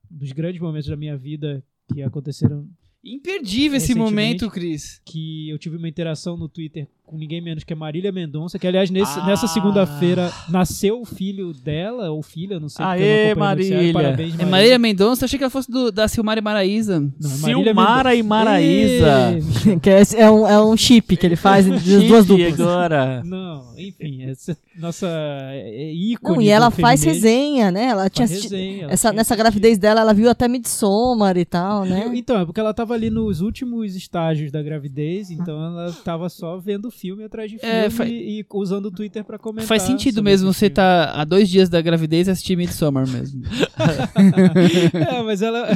dos 0.09 0.31
grandes 0.31 0.61
momentos 0.61 0.87
da 0.89 0.95
minha 0.95 1.17
vida 1.17 1.61
que 1.93 2.01
aconteceram 2.01 2.67
Imperdível 3.03 3.77
esse 3.77 3.93
momento, 3.95 4.49
Cris. 4.49 5.01
que 5.05 5.49
eu 5.49 5.57
tive 5.57 5.77
uma 5.77 5.87
interação 5.89 6.35
no 6.37 6.49
Twitter 6.49 6.87
com 7.09 7.17
ninguém 7.17 7.41
menos 7.41 7.63
que 7.63 7.73
a 7.73 7.75
Marília 7.75 8.11
Mendonça, 8.11 8.59
que 8.59 8.67
aliás 8.67 8.89
nesse- 8.91 9.19
Ah. 9.19 9.25
nessa 9.25 9.47
segunda-feira 9.47 10.31
nasceu 10.47 11.01
o 11.01 11.05
filho 11.05 11.51
dela, 11.53 12.11
ou 12.11 12.21
filha, 12.21 12.59
não 12.59 12.69
sei 12.69 12.85
porque 12.85 13.01
eu 13.03 13.07
não 13.07 13.15
Aê. 13.15 13.35
Marília. 13.35 13.93
Parabéns, 13.93 14.19
É 14.29 14.37
Marília. 14.37 14.45
Marília 14.51 14.79
Mendonça, 14.79 15.25
achei 15.25 15.37
que 15.37 15.43
ela 15.43 15.49
fosse 15.49 15.71
do, 15.71 15.91
da 15.91 16.07
Silmara 16.07 16.39
e 16.39 16.43
Maraísa. 16.43 16.99
Não, 16.99 17.09
é 17.09 17.33
Silmara 17.33 18.15
e 18.15 18.21
Maraísa. 18.23 19.39
Que 19.81 19.89
é, 19.89 20.01
é 20.17 20.29
um, 20.29 20.47
é 20.47 20.61
um 20.63 20.77
chip 20.77 21.17
que 21.17 21.25
ele 21.25 21.35
faz 21.35 21.65
das 21.67 21.83
duas 21.83 22.25
duplas. 22.25 22.59
agora. 22.59 23.23
Não, 23.25 23.73
enfim, 23.77 24.23
essa 24.25 24.55
nossa 24.77 25.07
é, 25.07 25.89
é 25.89 25.93
ícone. 25.93 26.35
Não, 26.35 26.41
e 26.43 26.49
ela 26.49 26.69
faz 26.71 27.01
feminismo. 27.03 27.27
resenha, 27.27 27.71
né? 27.71 27.85
Ela 27.85 28.09
tinha 28.09 28.27
resenha, 28.27 28.83
ela 28.83 28.93
essa, 28.93 29.11
nessa 29.11 29.35
gravidez 29.35 29.77
dela, 29.77 30.01
ela 30.01 30.13
viu 30.13 30.29
até 30.29 30.47
Midsommar 30.47 31.37
e 31.37 31.45
tal, 31.45 31.85
né? 31.85 32.09
Então, 32.13 32.39
é 32.39 32.45
porque 32.45 32.59
ela 32.59 32.73
tava 32.73 32.93
ali 32.93 33.09
nos 33.09 33.41
últimos 33.41 33.95
estágios 33.95 34.51
da 34.51 34.61
gravidez, 34.61 35.31
então 35.31 35.55
ela 35.63 35.91
tava 36.03 36.29
só 36.29 36.57
vendo 36.57 36.91
filme 36.99 37.23
atrás 37.23 37.49
de 37.49 37.57
filme 37.57 37.73
É, 37.73 37.89
fa- 37.89 38.05
e 38.05 38.45
usando 38.53 38.87
o 38.87 38.91
Twitter 38.91 39.23
pra 39.23 39.37
comentar. 39.39 39.67
Faz 39.67 39.83
sentido 39.83 40.21
mesmo 40.23 40.51
você 40.53 40.65
filme. 40.65 40.75
tá 40.75 41.11
há 41.13 41.23
dois 41.23 41.49
dias 41.49 41.69
da 41.69 41.81
gravidez 41.81 42.27
e 42.27 42.31
assistir 42.31 42.55
Midsommar 42.55 43.07
mesmo. 43.07 43.41
é, 44.93 45.21
mas 45.23 45.41
ela, 45.41 45.67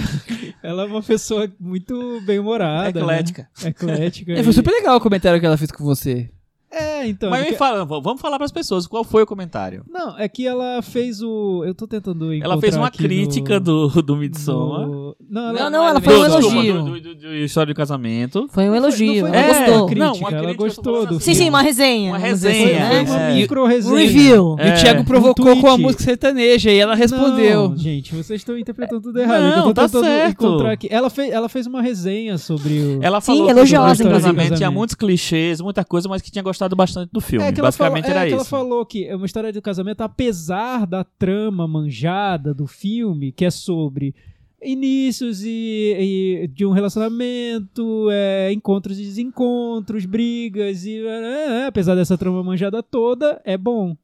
ela 0.61 0.83
é 0.83 0.85
uma 0.85 1.01
pessoa 1.01 1.51
muito 1.59 2.21
bem-humorada. 2.25 2.99
Eclética. 2.99 3.47
Né? 3.63 3.69
Eclética. 3.69 4.33
É, 4.33 4.43
foi 4.43 4.53
super 4.53 4.71
legal 4.71 4.97
o 4.97 5.01
comentário 5.01 5.39
que 5.39 5.45
ela 5.45 5.57
fez 5.57 5.71
com 5.71 5.83
você. 5.83 6.29
É, 6.73 7.07
então. 7.07 7.29
Mas 7.29 7.39
é 7.41 7.43
me 7.43 7.49
porque- 7.51 7.57
fala, 7.59 7.85
vamos 7.85 8.19
falar 8.19 8.37
pras 8.37 8.51
pessoas 8.51 8.87
qual 8.87 9.03
foi 9.03 9.23
o 9.23 9.25
comentário. 9.27 9.83
Não, 9.89 10.17
é 10.17 10.27
que 10.27 10.47
ela 10.47 10.81
fez 10.81 11.21
o. 11.21 11.63
Eu 11.65 11.75
tô 11.75 11.85
tentando 11.87 12.33
encontrar 12.33 12.53
Ela 12.53 12.61
fez 12.61 12.75
uma 12.75 12.87
aqui 12.87 12.97
crítica 12.97 13.59
no, 13.59 13.87
do, 13.89 14.01
do 14.01 14.15
Midsommar. 14.17 14.87
no- 14.87 15.15
Não, 15.29 15.41
Não, 15.53 15.59
ela, 15.59 15.69
não, 15.69 15.87
ela 15.87 15.99
Do- 15.99 16.03
foi 16.03 16.17
um 16.19 16.25
elogio. 16.25 16.73
Do, 16.83 16.83
do, 16.83 16.99
do- 17.01 17.15
do 17.15 17.35
História 17.35 17.73
de 17.73 17.77
Casamento. 17.77 18.47
Foi 18.49 18.69
um 18.69 18.75
elogio. 18.75 19.23
Não 19.23 19.29
foi, 19.31 19.39
ela 19.39 19.47
É, 19.55 19.65
gostou. 19.65 19.85
Crítica, 19.87 20.05
Não, 20.05 20.13
uma 20.15 20.29
ela 20.29 20.41
crítica, 20.43 20.63
gostou 20.63 21.05
do 21.05 21.15
assim. 21.15 21.19
Sim, 21.19 21.23
filme. 21.31 21.35
sim, 21.43 21.49
uma 21.49 21.61
resenha. 21.61 22.09
Uma 22.11 22.17
resenha, 22.17 22.63
Foi 22.65 22.73
né? 22.73 23.01
uma 23.07 23.19
É. 23.21 23.33
micro 23.35 23.65
resenha. 23.65 23.93
Um 23.93 23.97
review. 23.97 24.55
E 24.59 24.69
o 24.69 24.81
Thiago 24.81 25.01
um 25.01 25.05
provocou 25.05 25.45
tweet. 25.45 25.61
com 25.61 25.67
a 25.67 25.77
música 25.77 26.03
sertaneja 26.03 26.71
e 26.71 26.77
ela 26.79 26.95
respondeu. 26.95 27.69
Não, 27.69 27.77
gente, 27.77 28.15
vocês 28.15 28.41
estão 28.41 28.57
interpretando 28.57 29.01
tudo 29.01 29.19
errado. 29.19 29.41
Não, 29.41 29.57
eu 29.57 29.63
tô 29.65 29.73
tá 29.73 29.85
tentando 29.85 30.05
certo. 30.05 30.45
encontrar 30.45 30.71
aqui. 30.71 30.87
Ela 30.89 31.09
fez, 31.09 31.31
ela 31.31 31.49
fez 31.49 31.67
uma 31.67 31.81
resenha 31.81 32.37
sobre 32.37 32.73
o. 32.79 32.99
Ela 33.03 33.19
Sim, 33.21 33.25
falou 33.27 33.49
elogiosa, 33.49 33.91
História 33.91 33.95
de 33.95 34.03
inclusive. 34.03 34.33
Casamento 34.35 34.57
tinha 34.57 34.71
muitos 34.71 34.95
clichês, 34.95 35.61
muita 35.61 35.83
coisa, 35.83 36.07
mas 36.09 36.21
que 36.21 36.31
tinha 36.31 36.41
gostado 36.43 36.62
bastante 36.69 37.11
do 37.11 37.21
filme. 37.21 37.45
É 37.45 37.49
ela 37.49 37.61
Basicamente 37.63 38.05
falou, 38.05 38.17
é 38.17 38.21
era 38.21 38.29
ela 38.29 38.41
isso. 38.41 38.49
falou 38.49 38.85
que 38.85 39.05
é 39.05 39.15
uma 39.15 39.25
história 39.25 39.51
de 39.51 39.61
casamento, 39.61 40.01
apesar 40.01 40.85
da 40.85 41.03
trama 41.03 41.67
manjada 41.67 42.53
do 42.53 42.67
filme, 42.67 43.31
que 43.31 43.45
é 43.45 43.51
sobre 43.51 44.15
inícios 44.61 45.43
e, 45.43 45.95
e 46.43 46.47
de 46.47 46.65
um 46.65 46.71
relacionamento, 46.71 48.07
é, 48.11 48.51
encontros 48.51 48.97
e 48.99 49.03
desencontros, 49.03 50.05
brigas 50.05 50.85
e 50.85 51.05
é, 51.05 51.61
é, 51.61 51.65
apesar 51.65 51.95
dessa 51.95 52.17
trama 52.17 52.43
manjada 52.43 52.81
toda, 52.81 53.41
é 53.43 53.57
bom. 53.57 53.95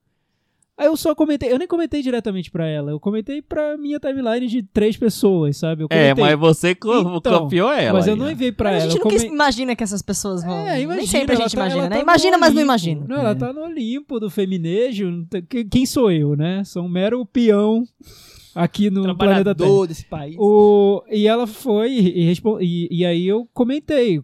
Aí 0.80 0.86
eu 0.88 0.96
só 0.96 1.14
comentei, 1.14 1.52
eu 1.52 1.60
nem 1.60 1.68
comentei 1.68 2.02
diretamente 2.02 2.50
pra 2.50 2.66
ela, 2.66 2.92
eu 2.92 3.00
comentei 3.02 3.42
pra 3.42 3.76
minha 3.78 4.00
timeline 4.00 4.48
de 4.48 4.64
três 4.64 4.96
pessoas, 4.96 5.58
sabe? 5.58 5.84
Eu 5.84 5.88
É, 5.90 6.14
comentei, 6.14 6.24
mas 6.24 6.40
você 6.40 6.72
Então, 6.72 7.20
copiou 7.20 7.70
ela. 7.70 7.98
mas 8.00 8.08
eu 8.08 8.16
não 8.16 8.32
enviei 8.32 8.54
pra 8.54 8.70
Mas 8.72 8.80
a 8.80 8.82
ela. 8.84 8.92
gente 8.94 9.04
nunca 9.04 9.18
come- 9.18 9.28
imagina 9.34 9.76
que 9.76 9.84
essas 9.84 10.02
pessoas 10.02 10.42
vão. 10.42 10.54
É, 10.56 10.82
imagina, 10.82 10.96
Nem 10.96 11.06
sempre 11.06 11.34
a 11.34 11.36
ela 11.36 11.44
gente 11.44 11.56
tá- 11.56 11.62
imagina, 11.64 11.82
ela 11.82 11.90
né? 11.90 11.96
tá 11.98 12.02
Imagina, 12.02 12.38
mas 12.38 12.54
não 12.54 12.62
imagina. 12.62 13.06
Não, 13.10 13.18
ela 13.18 13.36
tá 13.36 13.52
no 13.52 13.62
Olimpo 13.64 14.22
do 14.22 14.30
feminejo. 14.30 15.28
que- 15.50 15.66
Quem 15.66 15.86
sou 15.86 16.10
eu, 16.12 16.38
né? 16.38 16.64
Sou 16.64 16.84
um 16.84 16.90
mero 16.90 17.26
peão 17.26 17.84
aqui 18.56 18.90
no 18.90 19.18
planeta 19.18 19.54
Terra. 19.54 19.88
Desse 19.88 20.06
país. 20.06 20.36
O, 20.40 21.04
e 21.12 21.28
ela 21.28 21.46
foi 21.46 21.92
e, 21.92 22.24
respon- 22.26 22.60
e, 22.62 22.88
e 22.90 23.06
aí 23.06 23.28
eu 23.28 23.46
comentei, 23.54 24.22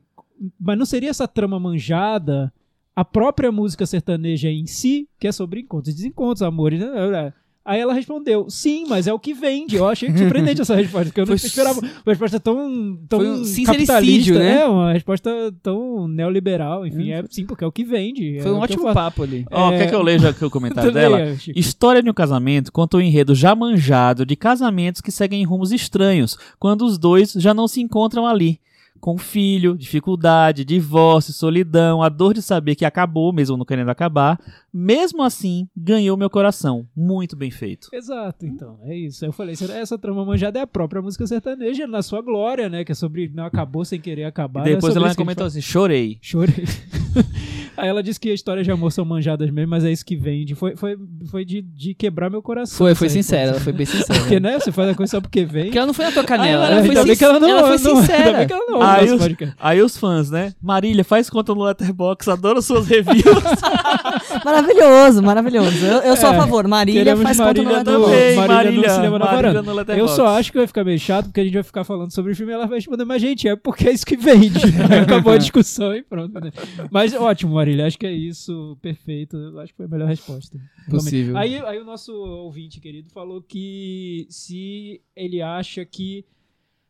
mas 0.57 0.77
não 0.77 0.85
seria 0.85 1.09
essa 1.09 1.27
trama 1.27 1.59
manjada 1.59 2.51
a 2.95 3.03
própria 3.03 3.51
música 3.51 3.85
sertaneja 3.85 4.49
em 4.49 4.65
si, 4.65 5.07
que 5.19 5.27
é 5.27 5.31
sobre 5.31 5.59
encontros 5.61 5.93
e 5.93 5.97
desencontros, 5.97 6.41
amores, 6.41 6.79
né? 6.79 7.33
Aí 7.67 7.79
ela 7.79 7.95
respondeu, 7.95 8.47
sim, 8.47 8.85
mas 8.87 9.07
é 9.07 9.13
o 9.13 9.17
que 9.17 9.33
vende. 9.33 9.75
Eu 9.75 9.87
achei 9.87 10.15
surpreendente 10.15 10.61
essa 10.61 10.75
resposta, 10.75 11.05
porque 11.07 11.19
eu 11.19 11.25
não 11.25 11.35
Foi 11.35 11.47
esperava 11.47 11.79
uma 11.79 11.89
resposta 12.05 12.39
tão, 12.39 12.95
tão 13.09 13.19
Foi 13.19 13.27
um 13.27 13.43
sincericídio, 13.43 13.65
capitalista, 13.65 14.33
né? 14.39 14.55
né? 14.57 14.65
Uma 14.65 14.93
resposta 14.93 15.31
tão 15.63 16.07
neoliberal, 16.07 16.85
enfim, 16.85 17.09
é 17.11 17.23
sim, 17.27 17.43
porque 17.43 17.63
é 17.63 17.67
o 17.67 17.71
que 17.71 17.83
vende. 17.83 18.39
Foi 18.39 18.51
é 18.51 18.53
um 18.53 18.59
ótimo 18.59 18.93
papo 18.93 19.23
ali. 19.23 19.47
Ó, 19.51 19.71
É. 19.71 19.79
quer 19.79 19.89
que 19.89 19.95
eu 19.95 20.03
leia 20.03 20.29
aqui 20.29 20.45
o 20.45 20.49
comentário 20.51 20.91
dela? 20.91 21.17
Leia. 21.17 21.37
História 21.55 22.03
de 22.03 22.09
um 22.09 22.13
casamento 22.13 22.71
conta 22.71 22.97
o 22.97 23.01
enredo 23.01 23.33
já 23.33 23.55
manjado 23.55 24.27
de 24.27 24.35
casamentos 24.35 25.01
que 25.01 25.11
seguem 25.11 25.43
rumos 25.43 25.71
estranhos, 25.71 26.37
quando 26.59 26.85
os 26.85 26.99
dois 26.99 27.31
já 27.33 27.51
não 27.51 27.67
se 27.67 27.81
encontram 27.81 28.27
ali. 28.27 28.59
Com 29.05 29.19
filho, 29.19 29.77
dificuldade, 29.77 30.65
divórcio, 30.65 31.31
solidão, 31.31 32.01
a 32.01 32.09
dor 32.09 32.33
de 32.33 32.41
saber 32.41 32.73
que 32.73 32.83
acabou, 32.83 33.31
mesmo 33.31 33.55
não 33.55 33.63
querendo 33.63 33.89
acabar. 33.89 34.39
Mesmo 34.73 35.21
assim, 35.21 35.69
ganhou 35.77 36.17
meu 36.17 36.27
coração. 36.27 36.87
Muito 36.95 37.35
bem 37.35 37.51
feito. 37.51 37.87
Exato, 37.93 38.47
então, 38.47 38.79
é 38.81 38.97
isso. 38.97 39.23
Eu 39.23 39.31
falei, 39.31 39.53
essa 39.53 39.95
trama 39.95 40.25
manjada 40.25 40.57
é 40.57 40.63
a 40.63 40.65
própria 40.65 41.03
música 41.03 41.27
sertaneja 41.27 41.85
na 41.85 42.01
sua 42.01 42.19
glória, 42.19 42.67
né? 42.67 42.83
Que 42.83 42.93
é 42.93 42.95
sobre 42.95 43.29
não 43.31 43.45
acabou 43.45 43.85
sem 43.85 44.01
querer 44.01 44.23
acabar. 44.23 44.65
E 44.65 44.71
é 44.71 44.73
depois 44.73 44.91
sobre 44.91 45.07
ela 45.07 45.15
comentou 45.15 45.45
assim: 45.45 45.61
chorei. 45.61 46.17
Chorei. 46.19 46.65
Aí 47.77 47.87
ela 47.89 48.01
disse 48.03 48.19
que 48.19 48.31
histórias 48.33 48.65
de 48.65 48.71
amor 48.71 48.91
são 48.91 49.03
manjadas 49.05 49.49
mesmo, 49.51 49.69
mas 49.69 49.83
é 49.83 49.91
isso 49.91 50.05
que 50.05 50.15
vende. 50.15 50.55
Foi, 50.55 50.75
foi, 50.75 50.95
foi 51.29 51.45
de, 51.45 51.61
de 51.61 51.93
quebrar 51.93 52.29
meu 52.29 52.41
coração. 52.41 52.77
Foi, 52.77 52.95
foi 52.95 53.09
sincera, 53.09 53.51
ela 53.51 53.59
foi 53.59 53.73
bem 53.73 53.85
sincera. 53.85 54.19
Porque, 54.25 54.39
né? 54.39 54.59
Você 54.59 54.71
faz 54.71 54.89
a 54.89 54.95
coisa 54.95 55.11
só 55.11 55.21
porque 55.21 55.45
vem. 55.45 55.65
Porque 55.65 55.77
ela 55.77 55.87
não 55.87 55.93
foi 55.93 56.05
na 56.05 56.11
tua 56.11 56.23
canela, 56.23 56.65
Ah, 56.65 56.71
ela, 56.71 56.83
foi, 56.85 56.95
sin- 56.95 57.15
que 57.15 57.23
ela 57.25 57.39
não, 57.39 57.49
ela 57.49 57.67
foi 57.67 57.77
não- 57.77 57.97
Ainda 57.99 58.01
sincera. 58.07 58.37
bem 58.39 58.47
que 58.47 58.53
ela 58.53 58.65
não 58.67 58.81
Aí 58.81 59.11
os-. 59.11 59.21
Aí 59.59 59.81
os 59.81 59.97
fãs, 59.97 60.29
né? 60.31 60.53
Marília, 60.61 61.03
faz 61.03 61.29
conta 61.29 61.53
no 61.53 61.63
Letterboxd, 61.63 62.31
adoro 62.31 62.61
suas 62.61 62.87
reviews. 62.87 63.23
Maravilhoso, 64.43 65.21
maravilhoso. 65.23 65.85
Eu, 65.85 65.99
eu 66.01 66.17
sou 66.17 66.29
a 66.29 66.33
É, 66.33 66.37
favor. 66.37 66.67
Marília 66.67 67.15
faz 67.17 67.37
conta 67.37 67.61
no 67.61 67.69
Marília 67.69 67.77
Letterboxd. 67.77 68.15
Também, 68.15 68.35
Marília 68.35 68.47
no 68.47 68.53
Marília, 68.55 68.89
cinema 68.89 69.19
Marília 69.19 69.61
no 69.61 69.69
Eu 69.71 69.75
Letterboxd. 69.75 70.15
só 70.15 70.27
acho 70.37 70.51
que 70.51 70.57
vai 70.57 70.67
ficar 70.67 70.83
meio 70.83 70.99
chato, 70.99 71.25
porque 71.25 71.39
a 71.41 71.43
gente 71.43 71.53
vai 71.53 71.63
ficar 71.63 71.83
falando 71.83 72.11
sobre 72.13 72.31
o 72.31 72.35
filme 72.35 72.51
e 72.51 72.55
ela 72.55 72.65
vai 72.67 72.77
responder, 72.77 73.05
mas 73.05 73.21
gente, 73.21 73.47
é 73.47 73.55
porque 73.55 73.87
é 73.87 73.91
isso 73.93 74.05
que 74.05 74.15
vende. 74.17 74.59
Acabou 75.01 75.33
a 75.33 75.37
discussão 75.37 75.93
e 75.95 76.01
pronto. 76.03 76.39
né? 76.39 76.51
Mas 76.91 77.13
ótimo, 77.13 77.53
Marília, 77.65 77.85
acho 77.87 77.97
que 77.99 78.05
é 78.05 78.11
isso, 78.13 78.77
perfeito. 78.81 79.35
Eu 79.37 79.59
acho 79.59 79.73
que 79.73 79.77
foi 79.77 79.85
a 79.85 79.89
melhor 79.89 80.07
resposta. 80.07 80.59
Possível. 80.89 81.37
Aí, 81.37 81.57
aí 81.57 81.79
o 81.79 81.85
nosso 81.85 82.13
ouvinte 82.13 82.79
querido 82.79 83.09
falou 83.09 83.41
que 83.41 84.25
se 84.29 85.01
ele 85.15 85.41
acha 85.41 85.83
que 85.85 86.25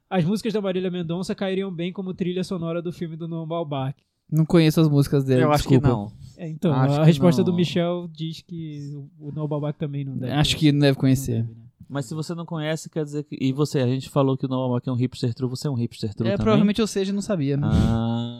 as 0.10 0.24
músicas 0.24 0.54
da 0.54 0.62
Marília 0.62 0.92
Mendonça 0.92 1.34
cairiam 1.34 1.72
bem 1.72 1.92
como 1.92 2.14
trilha 2.14 2.44
sonora 2.44 2.82
do 2.82 2.92
filme 2.92 3.16
do 3.16 3.28
Noam 3.28 3.48
Baumbach. 3.48 3.96
Não 4.32 4.46
conheço 4.46 4.82
as 4.82 4.88
músicas 4.90 5.24
dele, 5.24 5.44
Eu 5.44 5.52
acho 5.52 5.68
que 5.68 5.78
desculpa. 5.78 5.88
não. 5.88 6.12
É, 6.38 6.50
então, 6.50 6.74
Acho 6.74 6.96
a 6.96 7.00
que 7.02 7.06
resposta 7.06 7.42
não. 7.42 7.46
do 7.52 7.54
Michel 7.56 8.08
diz 8.12 8.42
que 8.42 8.92
o 9.20 9.32
Noam 9.32 9.48
Baumbach 9.48 9.78
também 9.78 10.04
não 10.04 10.18
deve. 10.18 10.32
Acho 10.34 10.58
que 10.58 10.72
não 10.72 10.80
deve 10.80 10.98
conhecer. 10.98 11.40
Não 11.40 11.46
deve, 11.48 11.60
né? 11.60 11.66
Mas 11.88 12.06
se 12.08 12.16
você 12.16 12.34
não 12.34 12.48
conhece, 12.48 12.90
quer 12.90 13.04
dizer 13.06 13.24
que. 13.26 13.38
E 13.40 13.54
você, 13.54 13.78
a 13.80 13.86
gente 13.86 14.10
falou 14.10 14.36
que 14.36 14.44
o 14.48 14.50
Noah 14.50 14.82
é 14.84 14.92
um 14.92 14.96
hipster 14.96 15.32
true, 15.36 15.48
você 15.48 15.68
é 15.68 15.70
um 15.70 15.76
hipster 15.76 16.16
true 16.16 16.28
É, 16.28 16.32
também? 16.32 16.44
provavelmente 16.44 16.82
eu 16.82 16.88
seja, 16.88 17.14
não 17.14 17.22
sabia. 17.22 17.60
Ah, 17.62 18.35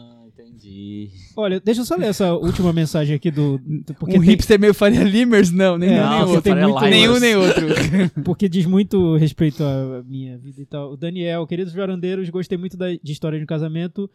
entendi. 0.56 1.10
Olha, 1.36 1.60
deixa 1.60 1.80
eu 1.80 1.84
só 1.84 1.96
ler 1.96 2.06
essa 2.06 2.32
última 2.34 2.72
mensagem 2.72 3.14
aqui 3.14 3.30
do. 3.30 3.58
do- 3.58 3.94
Porque, 3.94 4.16
um 4.16 4.20
tem- 4.20 4.30
hipster 4.30 4.58
meio 4.58 4.74
Faria 4.74 5.02
Limers, 5.04 5.50
não, 5.50 5.76
nem, 5.78 5.90
É, 5.90 5.92
nem 5.92 6.00
não, 6.00 6.28
outro. 6.30 6.56
muito-. 6.56 6.80
Nenhum 6.86 7.18
nem 7.18 7.36
outro. 7.36 7.66
porque 8.24 8.48
diz 8.48 8.66
muito 8.66 9.16
respeito 9.16 9.62
à 9.62 10.02
minha 10.04 10.36
vida 10.38 10.60
e 10.60 10.66
tal. 10.66 10.92
O 10.92 10.96
Daniel, 10.96 11.46
queridos 11.46 11.72
varandeiros, 11.72 12.28
gostei 12.30 12.56
muito 12.58 12.76
da, 12.76 12.86
de 12.92 13.12
História 13.12 13.38
de 13.38 13.44
um 13.44 13.46
Casamento. 13.46 14.10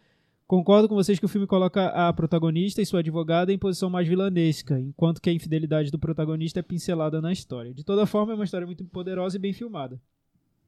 Concordo 0.46 0.86
com 0.88 0.94
vocês 0.94 1.18
que 1.18 1.24
o 1.24 1.28
filme 1.28 1.46
coloca 1.46 1.86
a 1.86 2.12
protagonista 2.12 2.82
e 2.82 2.84
sua 2.86 3.00
advogada 3.00 3.50
em 3.52 3.56
posição 3.58 3.88
mais 3.88 4.06
vilanesca, 4.06 4.78
enquanto 4.78 5.20
que 5.22 5.30
a 5.30 5.32
infidelidade 5.32 5.90
do 5.90 5.98
protagonista 5.98 6.58
é 6.60 6.62
pincelada 6.62 7.22
na 7.22 7.32
história. 7.32 7.72
De 7.72 7.82
toda 7.82 8.04
forma, 8.04 8.32
é 8.32 8.34
uma 8.34 8.44
história 8.44 8.66
muito 8.66 8.84
poderosa 8.84 9.36
e 9.36 9.40
bem 9.40 9.54
filmada. 9.54 9.98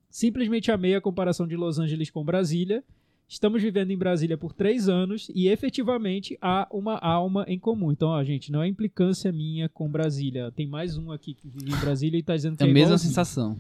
Simplesmente 0.08 0.70
amei 0.70 0.94
a 0.94 1.00
comparação 1.00 1.46
de 1.46 1.56
Los 1.56 1.78
Angeles 1.78 2.08
com 2.08 2.24
Brasília. 2.24 2.82
Estamos 3.26 3.62
vivendo 3.62 3.90
em 3.90 3.96
Brasília 3.96 4.36
por 4.36 4.52
três 4.52 4.88
anos 4.88 5.30
e 5.34 5.48
efetivamente 5.48 6.36
há 6.40 6.68
uma 6.70 6.96
alma 6.98 7.44
em 7.48 7.58
comum. 7.58 7.90
Então, 7.90 8.08
ó, 8.10 8.22
gente, 8.22 8.52
não 8.52 8.62
é 8.62 8.68
implicância 8.68 9.32
minha 9.32 9.68
com 9.68 9.88
Brasília. 9.90 10.52
Tem 10.52 10.66
mais 10.66 10.96
um 10.96 11.10
aqui 11.10 11.34
que 11.34 11.48
vive 11.48 11.72
em 11.72 11.80
Brasília 11.80 12.18
e 12.18 12.22
tá 12.22 12.36
dizendo 12.36 12.56
que 12.56 12.62
É 12.62 12.66
é, 12.66 12.70
a 12.70 12.72
mesma 12.72 12.88
igualzinho. 12.88 13.08
sensação. 13.08 13.58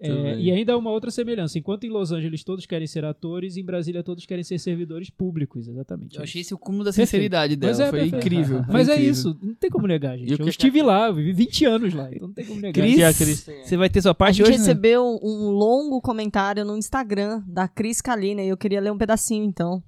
É, 0.00 0.38
e 0.38 0.52
ainda 0.52 0.74
há 0.74 0.76
uma 0.76 0.90
outra 0.92 1.10
semelhança. 1.10 1.58
Enquanto 1.58 1.82
em 1.84 1.88
Los 1.90 2.12
Angeles 2.12 2.44
todos 2.44 2.64
querem 2.66 2.86
ser 2.86 3.04
atores, 3.04 3.56
em 3.56 3.64
Brasília 3.64 4.00
todos 4.02 4.24
querem 4.26 4.44
ser 4.44 4.58
servidores 4.60 5.10
públicos, 5.10 5.66
exatamente. 5.66 6.16
Eu 6.16 6.22
achei 6.22 6.40
esse 6.40 6.54
o 6.54 6.58
cúmulo 6.58 6.84
da 6.84 6.90
Perfeito. 6.90 7.06
sinceridade 7.08 7.56
dela. 7.56 7.72
Mas 7.72 7.80
é 7.80 7.90
foi 7.90 7.98
perfeito. 8.00 8.16
incrível. 8.24 8.64
foi 8.64 8.72
Mas 8.72 8.88
é 8.88 8.92
incrível. 8.92 9.12
isso, 9.12 9.38
não 9.42 9.54
tem 9.56 9.68
como 9.70 9.86
negar, 9.88 10.16
gente. 10.16 10.30
Eu 10.30 10.38
que- 10.38 10.48
estive 10.48 10.82
lá, 10.82 11.08
eu 11.08 11.14
vivi 11.14 11.32
20 11.32 11.64
anos 11.64 11.92
lá, 11.94 12.08
então 12.12 12.28
não 12.28 12.34
tem 12.34 12.44
como 12.46 12.60
negar. 12.60 12.80
Cris, 12.80 13.02
a 13.02 13.10
você 13.12 13.76
vai 13.76 13.90
ter 13.90 14.00
sua 14.00 14.12
A 14.12 14.14
parte 14.14 14.36
gente 14.36 14.42
hoje, 14.48 14.52
né? 14.52 14.58
recebeu 14.58 15.18
um 15.20 15.50
longo 15.50 16.00
comentário 16.00 16.64
no 16.64 16.76
Instagram 16.78 17.42
da 17.46 17.66
Cris 17.66 18.00
Kalina 18.00 18.40
e 18.42 18.48
eu 18.48 18.56
queria 18.56 18.80
ler 18.80 18.92
um 18.92 18.98
pedacinho, 18.98 19.44
então. 19.44 19.82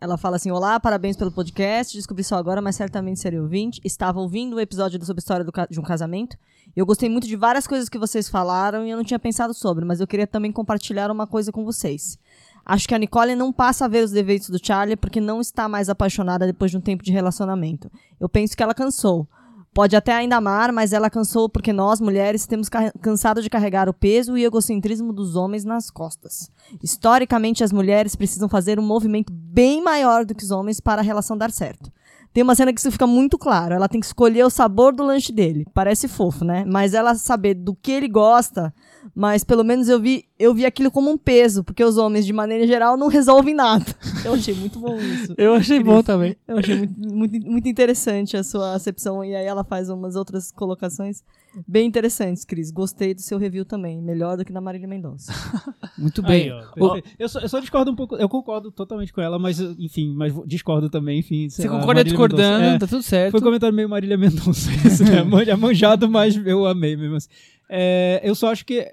Ela 0.00 0.16
fala 0.16 0.36
assim: 0.36 0.50
Olá, 0.50 0.80
parabéns 0.80 1.14
pelo 1.14 1.30
podcast. 1.30 1.94
Descobri 1.94 2.24
só 2.24 2.36
agora, 2.36 2.62
mas 2.62 2.74
certamente 2.74 3.20
serei 3.20 3.38
ouvinte. 3.38 3.80
Estava 3.84 4.18
ouvindo 4.18 4.56
o 4.56 4.60
episódio 4.60 4.98
sobre 5.04 5.20
a 5.20 5.22
história 5.22 5.44
do 5.44 5.52
de 5.68 5.78
um 5.78 5.82
casamento. 5.82 6.38
Eu 6.74 6.86
gostei 6.86 7.08
muito 7.10 7.26
de 7.26 7.36
várias 7.36 7.66
coisas 7.66 7.88
que 7.88 7.98
vocês 7.98 8.26
falaram 8.26 8.86
e 8.86 8.90
eu 8.90 8.96
não 8.96 9.04
tinha 9.04 9.18
pensado 9.18 9.52
sobre, 9.52 9.84
mas 9.84 10.00
eu 10.00 10.06
queria 10.06 10.26
também 10.26 10.50
compartilhar 10.50 11.10
uma 11.10 11.26
coisa 11.26 11.52
com 11.52 11.64
vocês. 11.64 12.18
Acho 12.64 12.88
que 12.88 12.94
a 12.94 12.98
Nicole 12.98 13.34
não 13.34 13.52
passa 13.52 13.84
a 13.84 13.88
ver 13.88 14.02
os 14.02 14.10
defeitos 14.10 14.48
do 14.48 14.64
Charlie 14.64 14.96
porque 14.96 15.20
não 15.20 15.40
está 15.40 15.68
mais 15.68 15.90
apaixonada 15.90 16.46
depois 16.46 16.70
de 16.70 16.78
um 16.78 16.80
tempo 16.80 17.02
de 17.02 17.12
relacionamento. 17.12 17.90
Eu 18.18 18.28
penso 18.28 18.56
que 18.56 18.62
ela 18.62 18.74
cansou. 18.74 19.28
Pode 19.72 19.94
até 19.94 20.12
ainda 20.12 20.36
amar, 20.36 20.72
mas 20.72 20.92
ela 20.92 21.08
cansou 21.08 21.48
porque 21.48 21.72
nós, 21.72 22.00
mulheres, 22.00 22.44
temos 22.44 22.68
ca- 22.68 22.92
cansado 23.00 23.40
de 23.40 23.48
carregar 23.48 23.88
o 23.88 23.94
peso 23.94 24.36
e 24.36 24.44
egocentrismo 24.44 25.12
dos 25.12 25.36
homens 25.36 25.64
nas 25.64 25.90
costas. 25.90 26.50
Historicamente, 26.82 27.62
as 27.62 27.72
mulheres 27.72 28.16
precisam 28.16 28.48
fazer 28.48 28.80
um 28.80 28.82
movimento 28.86 29.32
bem 29.32 29.80
maior 29.82 30.24
do 30.24 30.34
que 30.34 30.42
os 30.42 30.50
homens 30.50 30.80
para 30.80 31.00
a 31.00 31.04
relação 31.04 31.36
dar 31.36 31.52
certo. 31.52 31.90
Tem 32.32 32.42
uma 32.42 32.54
cena 32.54 32.72
que 32.72 32.80
isso 32.80 32.90
fica 32.90 33.06
muito 33.06 33.38
claro. 33.38 33.74
Ela 33.74 33.88
tem 33.88 34.00
que 34.00 34.06
escolher 34.06 34.44
o 34.44 34.50
sabor 34.50 34.92
do 34.94 35.04
lanche 35.04 35.32
dele. 35.32 35.64
Parece 35.72 36.08
fofo, 36.08 36.44
né? 36.44 36.64
Mas 36.66 36.92
ela 36.94 37.14
saber 37.14 37.54
do 37.54 37.74
que 37.74 37.90
ele 37.92 38.08
gosta, 38.08 38.72
mas 39.14 39.42
pelo 39.44 39.64
menos 39.64 39.88
eu 39.88 39.98
vi, 40.00 40.24
eu 40.38 40.54
vi 40.54 40.64
aquilo 40.66 40.90
como 40.90 41.10
um 41.10 41.16
peso, 41.18 41.64
porque 41.64 41.82
os 41.84 41.96
homens, 41.96 42.26
de 42.26 42.32
maneira 42.32 42.66
geral, 42.66 42.96
não 42.96 43.08
resolvem 43.08 43.54
nada. 43.54 43.84
Eu 44.24 44.34
achei 44.34 44.54
muito 44.54 44.78
bom 44.78 44.98
isso. 44.98 45.34
Eu 45.38 45.54
achei 45.54 45.82
bom 45.82 46.02
também. 46.02 46.36
Eu 46.46 46.58
achei 46.58 46.76
muito, 46.76 47.00
muito, 47.14 47.46
muito 47.50 47.68
interessante 47.68 48.36
a 48.36 48.42
sua 48.44 48.74
acepção. 48.74 49.24
E 49.24 49.34
aí 49.34 49.46
ela 49.46 49.64
faz 49.64 49.88
umas 49.88 50.14
outras 50.14 50.52
colocações 50.52 51.22
bem 51.66 51.86
interessantes, 51.86 52.44
Cris. 52.44 52.70
Gostei 52.70 53.14
do 53.14 53.22
seu 53.22 53.38
review 53.38 53.64
também. 53.64 54.00
Melhor 54.02 54.36
do 54.36 54.44
que 54.44 54.52
da 54.52 54.60
Marília 54.60 54.86
Mendonça. 54.86 55.32
Muito 55.96 56.22
bem. 56.22 56.52
Aí, 56.52 56.80
ó, 56.80 57.00
eu, 57.18 57.28
só, 57.30 57.40
eu 57.40 57.48
só 57.48 57.60
discordo 57.60 57.90
um 57.90 57.96
pouco, 57.96 58.14
eu 58.16 58.28
concordo 58.28 58.70
totalmente 58.70 59.12
com 59.12 59.20
ela, 59.22 59.38
mas 59.38 59.58
enfim, 59.58 60.12
mas 60.14 60.34
discordo 60.46 60.90
também, 60.90 61.20
enfim. 61.20 61.48
Você 61.48 61.62
a 61.62 61.70
concorda 61.70 61.86
Marília 61.86 62.04
discordando, 62.04 62.64
é, 62.64 62.78
tá 62.78 62.86
tudo 62.86 63.02
certo. 63.02 63.30
Foi 63.32 63.40
um 63.40 63.44
comentário 63.44 63.74
meio 63.74 63.88
Marília 63.88 64.18
Mendonça, 64.18 64.70
esse, 64.86 65.02
né? 65.02 65.22
Manja- 65.24 65.56
manjado, 65.56 66.10
mas 66.10 66.36
eu 66.36 66.66
amei 66.66 66.94
mesmo 66.96 67.16
assim. 67.16 67.28
É, 67.72 68.20
eu 68.24 68.34
só 68.34 68.50
acho 68.50 68.66
que, 68.66 68.92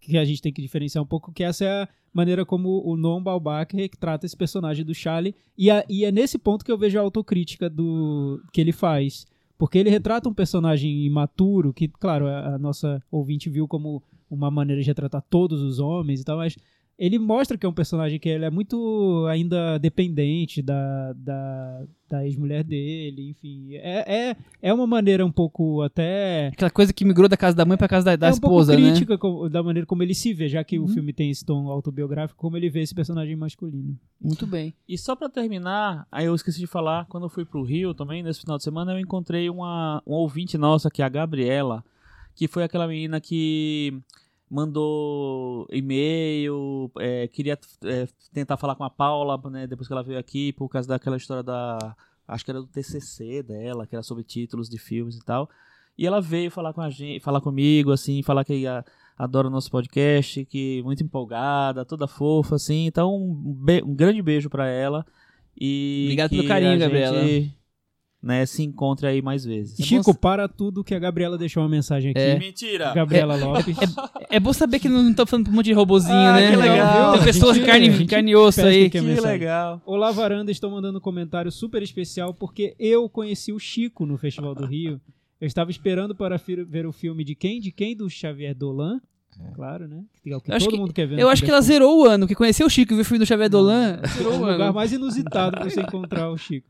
que 0.00 0.16
a 0.16 0.24
gente 0.24 0.40
tem 0.40 0.52
que 0.52 0.62
diferenciar 0.62 1.04
um 1.04 1.06
pouco 1.06 1.30
que 1.32 1.44
essa 1.44 1.64
é 1.64 1.82
a 1.82 1.88
maneira 2.12 2.44
como 2.46 2.82
o 2.84 2.96
Noam 2.96 3.22
Baumbach 3.22 3.68
trata 4.00 4.24
esse 4.24 4.36
personagem 4.36 4.84
do 4.84 4.94
Charlie, 4.94 5.34
e, 5.56 5.70
a- 5.70 5.84
e 5.88 6.04
é 6.04 6.10
nesse 6.10 6.38
ponto 6.38 6.64
que 6.64 6.72
eu 6.72 6.78
vejo 6.78 6.98
a 6.98 7.02
autocrítica 7.02 7.68
do 7.68 8.42
que 8.52 8.60
ele 8.60 8.72
faz. 8.72 9.26
Porque 9.58 9.76
ele 9.76 9.90
retrata 9.90 10.28
um 10.28 10.32
personagem 10.34 11.04
imaturo, 11.04 11.72
que, 11.74 11.88
claro, 11.88 12.26
a, 12.28 12.54
a 12.54 12.58
nossa 12.58 13.02
ouvinte 13.10 13.50
viu 13.50 13.66
como 13.68 14.02
uma 14.30 14.50
maneira 14.50 14.80
de 14.80 14.86
retratar 14.86 15.22
todos 15.28 15.60
os 15.62 15.78
homens 15.80 16.20
e 16.20 16.24
tal, 16.24 16.36
mas 16.38 16.56
ele 16.98 17.18
mostra 17.18 17.56
que 17.56 17.64
é 17.64 17.68
um 17.68 17.72
personagem 17.72 18.18
que 18.18 18.28
ele 18.28 18.44
é 18.44 18.50
muito 18.50 19.24
ainda 19.30 19.78
dependente 19.78 20.60
da, 20.60 21.12
da, 21.12 21.84
da 22.10 22.26
ex-mulher 22.26 22.64
dele, 22.64 23.30
enfim. 23.30 23.74
É, 23.76 24.30
é, 24.30 24.36
é 24.60 24.74
uma 24.74 24.86
maneira 24.86 25.24
um 25.24 25.30
pouco 25.30 25.80
até. 25.82 26.48
Aquela 26.48 26.70
coisa 26.70 26.92
que 26.92 27.04
migrou 27.04 27.28
da 27.28 27.36
casa 27.36 27.56
da 27.56 27.64
mãe 27.64 27.76
pra 27.78 27.86
casa 27.86 28.04
da, 28.06 28.16
da 28.16 28.26
é 28.26 28.30
um 28.30 28.32
esposa, 28.32 28.72
pouco 28.72 28.82
né? 28.86 28.90
crítica 28.90 29.16
co- 29.16 29.48
da 29.48 29.62
maneira 29.62 29.86
como 29.86 30.02
ele 30.02 30.12
se 30.14 30.34
vê, 30.34 30.48
já 30.48 30.64
que 30.64 30.76
o 30.78 30.82
Uhum. 30.82 30.88
filme 30.88 31.12
tem 31.12 31.30
esse 31.30 31.44
tom 31.44 31.68
autobiográfico, 31.68 32.40
como 32.40 32.56
ele 32.56 32.68
vê 32.68 32.80
esse 32.80 32.94
personagem 32.94 33.36
masculino. 33.36 33.96
Muito 34.20 34.44
bem. 34.46 34.74
E 34.88 34.98
só 34.98 35.14
pra 35.14 35.28
terminar, 35.28 36.04
aí 36.10 36.26
eu 36.26 36.34
esqueci 36.34 36.58
de 36.58 36.66
falar, 36.66 37.06
quando 37.06 37.24
eu 37.24 37.30
fui 37.30 37.44
pro 37.44 37.62
Rio 37.62 37.94
também, 37.94 38.22
nesse 38.24 38.40
final 38.40 38.56
de 38.56 38.64
semana, 38.64 38.92
eu 38.92 38.98
encontrei 38.98 39.48
uma, 39.48 40.02
uma 40.04 40.18
ouvinte 40.18 40.58
nossa, 40.58 40.90
que 40.90 41.00
é 41.00 41.04
a 41.04 41.08
Gabriela, 41.08 41.84
que 42.34 42.48
foi 42.48 42.64
aquela 42.64 42.88
menina 42.88 43.20
que 43.20 43.96
mandou 44.50 45.66
e-mail, 45.70 46.90
é, 46.98 47.28
queria 47.28 47.58
é, 47.84 48.08
tentar 48.32 48.56
falar 48.56 48.74
com 48.74 48.84
a 48.84 48.90
Paula, 48.90 49.40
né, 49.50 49.66
depois 49.66 49.86
que 49.86 49.92
ela 49.92 50.02
veio 50.02 50.18
aqui, 50.18 50.52
por 50.52 50.68
causa 50.68 50.88
daquela 50.88 51.16
história 51.16 51.42
da. 51.42 51.96
Acho 52.26 52.44
que 52.44 52.50
era 52.50 52.60
do 52.60 52.66
TCC 52.66 53.42
dela, 53.42 53.86
que 53.86 53.94
era 53.94 54.02
sobre 54.02 54.22
títulos 54.22 54.68
de 54.68 54.78
filmes 54.78 55.16
e 55.16 55.24
tal. 55.24 55.48
E 55.96 56.06
ela 56.06 56.20
veio 56.20 56.50
falar 56.50 56.72
com 56.72 56.80
a 56.80 56.90
gente, 56.90 57.20
falar 57.20 57.40
comigo, 57.40 57.90
assim, 57.90 58.22
falar 58.22 58.44
que 58.44 58.64
adora 59.16 59.48
o 59.48 59.50
nosso 59.50 59.70
podcast, 59.70 60.44
que 60.44 60.82
muito 60.82 61.02
empolgada, 61.02 61.84
toda 61.84 62.06
fofa, 62.06 62.54
assim. 62.54 62.86
Então, 62.86 63.16
um, 63.16 63.64
um 63.84 63.94
grande 63.94 64.22
beijo 64.22 64.48
pra 64.48 64.68
ela. 64.68 65.04
E 65.60 66.02
Obrigado 66.04 66.30
pelo 66.30 66.46
carinho, 66.46 66.74
a 66.74 66.76
Gabriela. 66.76 67.20
Né, 68.20 68.44
se 68.46 68.64
encontre 68.64 69.06
aí 69.06 69.22
mais 69.22 69.44
vezes. 69.44 69.76
Chico, 69.86 70.12
para 70.12 70.48
tudo 70.48 70.82
que 70.82 70.92
a 70.92 70.98
Gabriela 70.98 71.38
deixou 71.38 71.62
uma 71.62 71.68
mensagem 71.68 72.10
aqui. 72.10 72.18
É. 72.18 72.36
Mentira! 72.36 72.92
Gabriela 72.92 73.36
Lopes. 73.36 73.76
É 74.28 74.40
bom 74.40 74.52
saber 74.52 74.80
que 74.80 74.88
não 74.88 75.14
tô 75.14 75.24
falando 75.24 75.44
pra 75.44 75.52
um 75.52 75.56
monte 75.56 75.66
de 75.66 75.72
robozinho, 75.72 76.12
Ah, 76.16 76.32
né? 76.32 76.50
que 76.50 76.56
legal. 76.56 77.12
Tem 77.14 77.22
pessoas 77.22 77.56
gente- 77.56 77.66
carne, 77.66 78.06
carne 78.08 78.32
e 78.32 78.36
osso 78.36 78.60
aí. 78.62 78.90
que 78.90 78.98
é 78.98 79.00
Que 79.00 79.06
mensagem. 79.06 79.38
legal! 79.38 79.80
Olá, 79.86 80.10
Varanda, 80.10 80.50
estou 80.50 80.68
mandando 80.68 80.98
um 80.98 81.00
comentário 81.00 81.52
super 81.52 81.80
especial 81.80 82.34
porque 82.34 82.74
eu 82.76 83.08
conheci 83.08 83.52
o 83.52 83.58
Chico 83.60 84.04
no 84.04 84.18
Festival 84.18 84.52
do 84.52 84.66
Rio. 84.66 85.00
Eu 85.40 85.46
estava 85.46 85.70
esperando 85.70 86.12
para 86.12 86.40
ver 86.66 86.86
o 86.86 86.92
filme 86.92 87.22
de 87.22 87.36
quem? 87.36 87.60
De 87.60 87.70
quem? 87.70 87.96
Do 87.96 88.10
Xavier 88.10 88.52
Dolan. 88.52 89.00
Claro, 89.54 89.86
né? 89.86 90.02
Que 90.24 90.30
é 90.32 90.34
acho 90.56 90.64
todo 90.66 90.74
que- 90.74 90.80
mundo 90.80 90.92
quer 90.92 91.06
ver. 91.06 91.14
no 91.14 91.20
Eu 91.20 91.28
acho 91.28 91.44
que 91.44 91.50
ela 91.50 91.60
zerou 91.60 92.02
o 92.02 92.04
ano, 92.04 92.26
que 92.26 92.34
conheceu 92.34 92.66
o 92.66 92.70
Chico 92.70 92.92
e 92.92 92.96
viu 92.96 93.02
o 93.02 93.04
filme 93.04 93.20
do 93.20 93.26
Xavier 93.26 93.48
Dolan. 93.48 94.00
Zerou 94.16 94.32
É 94.32 94.36
o 94.36 94.38
o 94.38 94.40
lugar 94.40 94.60
ano. 94.62 94.74
mais 94.74 94.92
inusitado 94.92 95.56
pra 95.56 95.70
você 95.70 95.80
encontrar 95.80 96.28
o 96.30 96.36
Chico. 96.36 96.66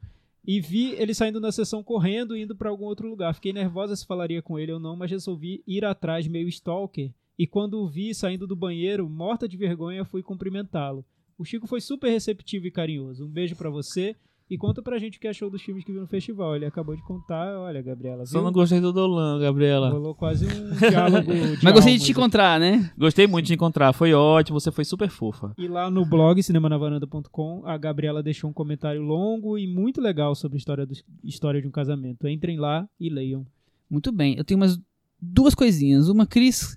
E 0.46 0.60
vi 0.60 0.92
ele 0.92 1.14
saindo 1.14 1.40
da 1.40 1.52
sessão 1.52 1.82
correndo 1.82 2.36
e 2.36 2.42
indo 2.42 2.56
para 2.56 2.70
algum 2.70 2.84
outro 2.84 3.08
lugar. 3.08 3.34
Fiquei 3.34 3.52
nervosa 3.52 3.94
se 3.94 4.06
falaria 4.06 4.40
com 4.40 4.58
ele 4.58 4.72
ou 4.72 4.80
não, 4.80 4.96
mas 4.96 5.10
resolvi 5.10 5.62
ir 5.66 5.84
atrás 5.84 6.26
meio 6.26 6.48
stalker. 6.48 7.12
E 7.38 7.46
quando 7.46 7.74
o 7.74 7.88
vi 7.88 8.14
saindo 8.14 8.46
do 8.46 8.56
banheiro, 8.56 9.08
morta 9.08 9.48
de 9.48 9.56
vergonha, 9.56 10.04
fui 10.04 10.22
cumprimentá-lo. 10.22 11.04
O 11.38 11.44
Chico 11.44 11.68
foi 11.68 11.80
super 11.80 12.10
receptivo 12.10 12.66
e 12.66 12.70
carinhoso. 12.70 13.24
Um 13.24 13.30
beijo 13.30 13.54
pra 13.54 13.70
você. 13.70 14.16
E 14.50 14.56
conta 14.56 14.80
pra 14.80 14.98
gente 14.98 15.18
o 15.18 15.20
que 15.20 15.28
achou 15.28 15.50
dos 15.50 15.60
filmes 15.60 15.84
que 15.84 15.92
viu 15.92 16.00
no 16.00 16.06
festival. 16.06 16.56
Ele 16.56 16.64
acabou 16.64 16.96
de 16.96 17.02
contar, 17.02 17.58
olha, 17.58 17.82
Gabriela. 17.82 18.24
Só 18.24 18.38
viu? 18.38 18.44
não 18.44 18.52
gostei 18.52 18.80
do 18.80 18.92
Dolan, 18.92 19.38
Gabriela. 19.38 19.90
Rolou 19.90 20.14
quase 20.14 20.46
um 20.46 20.74
diálogo. 20.90 21.32
de 21.56 21.62
Mas 21.62 21.74
gostei 21.74 21.94
de 21.94 21.98
te 22.00 22.04
aqui. 22.04 22.12
encontrar, 22.12 22.58
né? 22.58 22.90
Gostei 22.96 23.26
muito 23.26 23.46
de 23.46 23.54
encontrar, 23.54 23.92
foi 23.92 24.14
ótimo, 24.14 24.58
você 24.58 24.72
foi 24.72 24.84
super 24.86 25.10
fofa. 25.10 25.52
E 25.58 25.68
lá 25.68 25.90
no 25.90 26.06
blog 26.06 26.42
cinemanavaranda.com, 26.42 27.62
a 27.66 27.76
Gabriela 27.76 28.22
deixou 28.22 28.48
um 28.48 28.52
comentário 28.52 29.02
longo 29.02 29.58
e 29.58 29.66
muito 29.66 30.00
legal 30.00 30.34
sobre 30.34 30.56
a 30.56 30.58
história, 30.58 30.86
do, 30.86 30.94
história 31.22 31.60
de 31.60 31.68
um 31.68 31.70
casamento. 31.70 32.26
Entrem 32.26 32.58
lá 32.58 32.88
e 32.98 33.10
leiam. 33.10 33.46
Muito 33.90 34.10
bem. 34.10 34.34
Eu 34.38 34.44
tenho 34.44 34.58
umas 34.58 34.80
duas 35.20 35.54
coisinhas. 35.54 36.08
Uma, 36.08 36.26
Cris, 36.26 36.74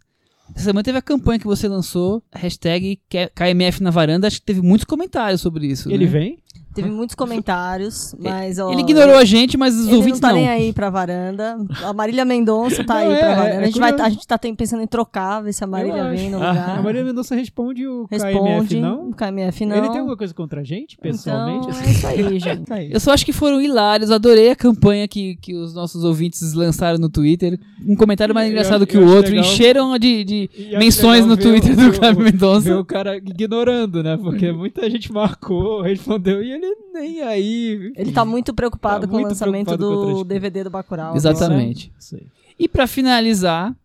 essa 0.55 0.65
semana 0.65 0.83
teve 0.83 0.97
a 0.97 1.01
campanha 1.01 1.39
que 1.39 1.47
você 1.47 1.67
lançou, 1.67 2.21
hashtag 2.33 2.99
KMF 3.33 3.81
na 3.81 3.89
varanda. 3.89 4.27
Acho 4.27 4.39
que 4.39 4.45
teve 4.45 4.61
muitos 4.61 4.85
comentários 4.85 5.41
sobre 5.41 5.67
isso. 5.67 5.89
Ele 5.91 6.05
né? 6.05 6.11
vem? 6.11 6.39
Teve 6.73 6.89
muitos 6.89 7.15
comentários, 7.15 8.15
mas. 8.19 8.57
ó, 8.59 8.71
Ele 8.71 8.81
ignorou 8.81 9.15
a 9.15 9.25
gente, 9.25 9.57
mas 9.57 9.75
os 9.75 9.87
Ele 9.87 9.95
ouvintes 9.97 10.21
não 10.21 10.29
tá 10.29 10.33
não. 10.33 10.41
nem 10.41 10.49
aí 10.49 10.73
pra 10.73 10.89
varanda. 10.89 11.57
A 11.83 11.93
Marília 11.93 12.23
Mendonça 12.25 12.83
tá 12.83 12.93
Não, 12.95 13.01
aí 13.01 13.13
é, 13.13 13.17
pra 13.19 13.27
é, 13.31 13.35
varanda. 13.35 13.53
é 13.55 13.57
a, 13.57 13.65
gente 13.65 13.79
vai, 13.79 13.91
curioso. 13.91 14.07
a 14.07 14.13
gente 14.13 14.27
tá 14.27 14.37
tem- 14.37 14.55
pensando 14.55 14.81
em 14.83 14.87
trocar, 14.87 15.41
ver 15.41 15.53
se 15.53 15.63
a 15.63 15.67
Marília 15.67 15.97
Eu 16.03 16.09
vem 16.15 16.29
no 16.29 16.37
lugar. 16.37 16.79
A 16.79 16.81
Maria 16.81 17.03
Mendonça 17.03 17.35
responde 17.35 17.87
o 17.87 18.05
Responde. 18.09 18.69
KMF, 18.69 18.75
não? 18.79 19.11
KMF 19.11 19.65
não. 19.65 19.75
Ele 19.75 19.89
tem 19.89 19.97
alguma 19.99 20.17
coisa 20.17 20.33
contra 20.33 20.61
a 20.61 20.63
gente, 20.63 20.97
pessoalmente? 20.97 21.67
Então, 21.67 21.81
é 21.81 21.91
isso 21.91 22.07
aí, 22.07 22.39
gente. 22.39 22.61
Tá 22.65 22.75
aí. 22.75 22.91
Eu 22.91 22.99
só 22.99 23.11
acho 23.13 23.25
que 23.25 23.33
foram 23.33 23.61
hilários. 23.61 24.11
Adorei 24.11 24.49
a 24.51 24.55
campanha 24.55 25.07
que, 25.07 25.35
que 25.37 25.53
os 25.55 25.73
nossos 25.73 26.03
ouvintes 26.03 26.53
lançaram 26.53 26.97
no 26.99 27.09
Twitter. 27.09 27.59
Um 27.85 27.95
comentário 27.95 28.33
mais 28.33 28.47
Eu 28.47 28.51
engraçado 28.51 28.83
acho- 28.83 28.87
que 28.87 28.97
eu 28.97 29.01
o 29.03 29.15
outro. 29.15 29.31
legal. 29.31 29.45
Encheram 29.45 29.97
de, 29.97 30.23
de 30.23 30.49
menções 30.77 31.25
no 31.25 31.35
Twitter 31.35 31.73
o- 31.73 31.75
do 31.75 31.87
o- 31.87 31.91
Ver 31.91 32.15
Mendonça. 32.15 32.79
o 32.79 32.85
cara 32.85 33.17
ignorando, 33.17 34.01
né? 34.03 34.17
Porque 34.17 34.51
muita 34.51 34.89
gente 34.89 35.11
marcou, 35.11 35.81
respondeu, 35.81 36.41
e 36.43 36.51
ele 36.51 36.60
nem 36.93 37.21
aí. 37.21 37.91
Ele 37.95 38.11
tá 38.11 38.23
muito 38.25 38.53
preocupado 38.53 39.01
Tá 39.01 39.07
com 39.07 39.13
o 39.13 39.19
muito 39.19 39.29
lançamento 39.29 39.65
preocupado 39.67 39.93
com 39.93 39.99
outras 39.99 40.17
do. 40.19 40.23
DVD 40.25 40.63
do 40.63 40.69
Bacurau. 40.69 41.15
Exatamente. 41.15 41.91
Isso 41.99 42.15
aí. 42.15 42.27
E 42.59 42.67
pra 42.67 42.85
finalizar, 42.87 43.75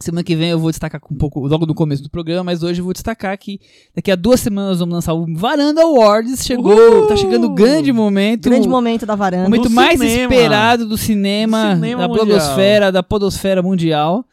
semana 0.00 0.22
que 0.24 0.34
vem 0.36 0.50
eu 0.50 0.58
vou 0.58 0.70
destacar 0.70 1.00
um 1.10 1.16
pouco, 1.16 1.46
logo 1.46 1.66
no 1.66 1.74
começo 1.74 2.02
do 2.02 2.10
programa, 2.10 2.44
mas 2.44 2.62
hoje 2.62 2.80
eu 2.80 2.84
vou 2.84 2.92
destacar 2.92 3.36
que 3.38 3.60
daqui 3.94 4.10
a 4.10 4.16
duas 4.16 4.40
semanas 4.40 4.70
nós 4.70 4.78
vamos 4.80 4.94
lançar 4.94 5.14
o 5.14 5.26
Varanda 5.34 5.82
Awards. 5.82 6.44
Chegou, 6.44 6.72
Uhul! 6.74 7.06
tá 7.06 7.16
chegando 7.16 7.46
o 7.46 7.54
grande 7.54 7.92
momento. 7.92 8.48
Grande 8.48 8.68
momento 8.68 9.04
da 9.06 9.14
o 9.14 9.16
varanda. 9.16 9.44
momento 9.44 9.64
Do 9.68 9.70
mais 9.70 9.98
cinema. 9.98 10.32
esperado 10.34 10.86
do 10.86 10.96
cinema, 10.96 11.70
Do 11.70 11.74
cinema 11.76 12.02
da 12.02 12.08
mundial. 12.08 12.26
blogosfera, 12.26 12.92
da 12.92 13.02
podosfera 13.02 13.62
mundial. 13.62 14.24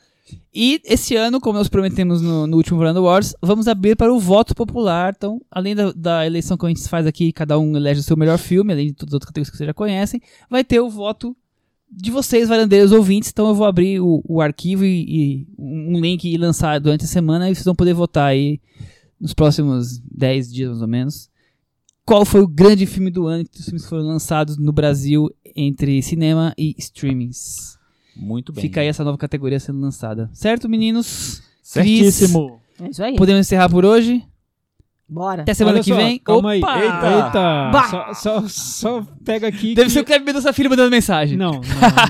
E 0.54 0.82
esse 0.86 1.16
ano, 1.16 1.42
como 1.42 1.58
nós 1.58 1.68
prometemos 1.68 2.22
no, 2.22 2.48
no 2.48 2.58
último 2.58 2.78
Varanda 2.78 3.00
Awards, 3.00 3.36
vamos 3.42 3.68
abrir 3.68 3.96
para 3.96 4.14
o 4.14 4.20
voto 4.20 4.56
popular. 4.56 5.14
Então, 5.16 5.42
além 5.52 5.76
da, 5.76 5.92
da 5.92 6.26
eleição 6.26 6.58
que 6.58 6.66
a 6.66 6.70
gente 6.70 6.88
faz 6.88 7.06
aqui, 7.06 7.34
cada 7.34 7.58
um 7.60 7.76
elege 7.76 8.00
o 8.00 8.04
seu 8.04 8.16
melhor 8.16 8.38
filme, 8.38 8.72
além 8.72 8.88
de 8.88 8.94
todas 8.94 9.12
as 9.12 9.14
outras 9.16 9.30
categorias 9.30 9.50
que 9.50 9.58
vocês 9.58 9.68
já 9.68 9.74
conhecem, 9.74 10.22
vai 10.50 10.64
ter 10.64 10.80
o 10.80 10.90
voto 10.90 11.36
de 11.92 12.10
vocês, 12.10 12.48
varandeiros 12.48 12.92
ouvintes. 12.92 13.30
Então 13.30 13.48
eu 13.50 13.56
vou 13.56 13.66
abrir 13.66 14.00
o, 14.00 14.24
o 14.28 14.42
arquivo 14.42 14.86
e, 14.86 15.06
e 15.08 15.48
um 15.58 16.00
link 16.00 16.24
e 16.24 16.38
lançar 16.38 16.80
durante 16.80 17.06
a 17.06 17.08
semana 17.08 17.50
e 17.50 17.56
vocês 17.56 17.66
vão 17.66 17.76
poder 17.76 17.94
votar 17.94 18.28
aí 18.28 18.60
nos 19.20 19.34
próximos 19.34 20.00
10 20.00 20.52
dias, 20.52 20.70
mais 20.70 20.82
ou 20.82 20.88
menos. 20.88 21.30
Qual 22.06 22.26
foi 22.26 22.42
o 22.42 22.48
grande 22.48 22.86
filme 22.86 23.10
do 23.10 23.28
ano 23.28 23.46
que 23.46 23.60
os 23.60 23.66
filmes 23.66 23.86
foram 23.86 24.04
lançados 24.04 24.58
no 24.58 24.74
Brasil 24.74 25.30
entre 25.56 26.02
cinema 26.02 26.54
e 26.58 26.76
streamings? 26.78 27.78
Muito 28.16 28.52
bem. 28.54 28.62
Fica 28.62 28.82
aí 28.82 28.88
essa 28.88 29.04
nova 29.04 29.18
categoria 29.18 29.60
sendo 29.60 29.80
lançada. 29.82 30.30
Certo, 30.34 30.70
meninos? 30.70 31.42
Certíssimo. 31.62 32.60
É 32.82 32.90
isso 32.90 33.04
aí. 33.04 33.16
Podemos 33.16 33.42
encerrar 33.42 33.70
por 33.70 33.86
hoje? 33.86 34.24
Bora. 35.08 35.44
Até 35.44 35.54
semana 35.54 35.76
Olha 35.76 35.84
que 35.84 35.90
só, 35.90 35.96
vem. 35.98 36.18
Calma 36.18 36.52
aí. 36.52 36.60
Opa! 36.60 36.80
Eita! 36.80 37.12
Eita! 37.26 37.70
Bah! 37.72 37.88
Só, 37.88 38.14
só, 38.14 38.48
só 38.48 39.08
pega 39.24 39.48
aqui. 39.48 39.76
Deve 39.76 39.88
que- 39.88 39.94
ser 39.94 40.00
o 40.00 40.06
Kleber 40.06 40.26
Mendonça 40.26 40.52
Filho 40.54 40.70
mandando 40.72 40.90
mensagem. 40.90 41.38
Não, 41.38 41.52
não, 41.52 41.62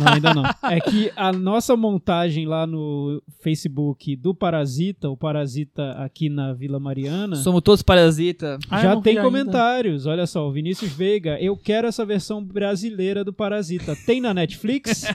não, 0.06 0.14
ainda 0.14 0.34
não. 0.34 0.44
É 0.72 0.80
que 0.80 1.12
a 1.16 1.34
nossa 1.34 1.76
montagem 1.76 2.46
lá 2.46 2.66
no 2.66 3.22
Facebook 3.42 4.16
do 4.16 4.34
Parasita, 4.34 5.10
o 5.10 5.18
Parasita 5.18 5.92
aqui 5.94 6.30
na 6.30 6.54
Vila 6.54 6.80
Mariana, 6.80 7.36
Somos 7.36 7.62
todos 7.62 7.82
parasita. 7.82 8.58
Ah, 8.70 8.82
já 8.82 8.94
tem 9.02 9.02
vi 9.02 9.10
ainda. 9.20 9.24
comentários. 9.24 10.06
Olha 10.06 10.26
só, 10.26 10.48
o 10.48 10.52
Vinícius 10.54 10.94
Veiga, 10.94 11.38
eu 11.42 11.58
quero 11.58 11.88
essa 11.88 12.06
versão 12.06 12.42
brasileira 12.44 13.24
do 13.26 13.34
Parasita. 13.34 13.98
Tem 14.06 14.22
na 14.22 14.34
Netflix? 14.34 15.04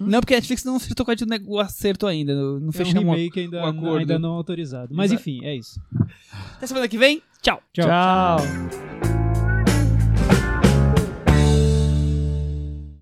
Não, 0.00 0.20
porque 0.20 0.34
a 0.34 0.36
Netflix 0.36 0.64
não 0.64 0.76
acertou 0.76 1.04
com 1.04 1.12
a 1.12 1.16
gente 1.16 1.42
o 1.46 1.58
acerto 1.58 2.06
ainda. 2.06 2.34
Não 2.34 2.60
não 2.60 2.70
é 2.72 2.82
um 2.82 3.12
remake 3.12 3.40
ainda, 3.40 3.58
um 3.62 3.66
acordo. 3.66 3.98
ainda 3.98 4.18
não 4.18 4.32
autorizado. 4.32 4.94
Mas 4.94 5.12
enfim, 5.12 5.44
é 5.44 5.54
isso. 5.54 5.80
Até 6.56 6.66
semana 6.66 6.88
que 6.88 6.98
vem. 6.98 7.22
Tchau. 7.42 7.62
Tchau. 7.72 7.86
Tchau. 7.86 9.23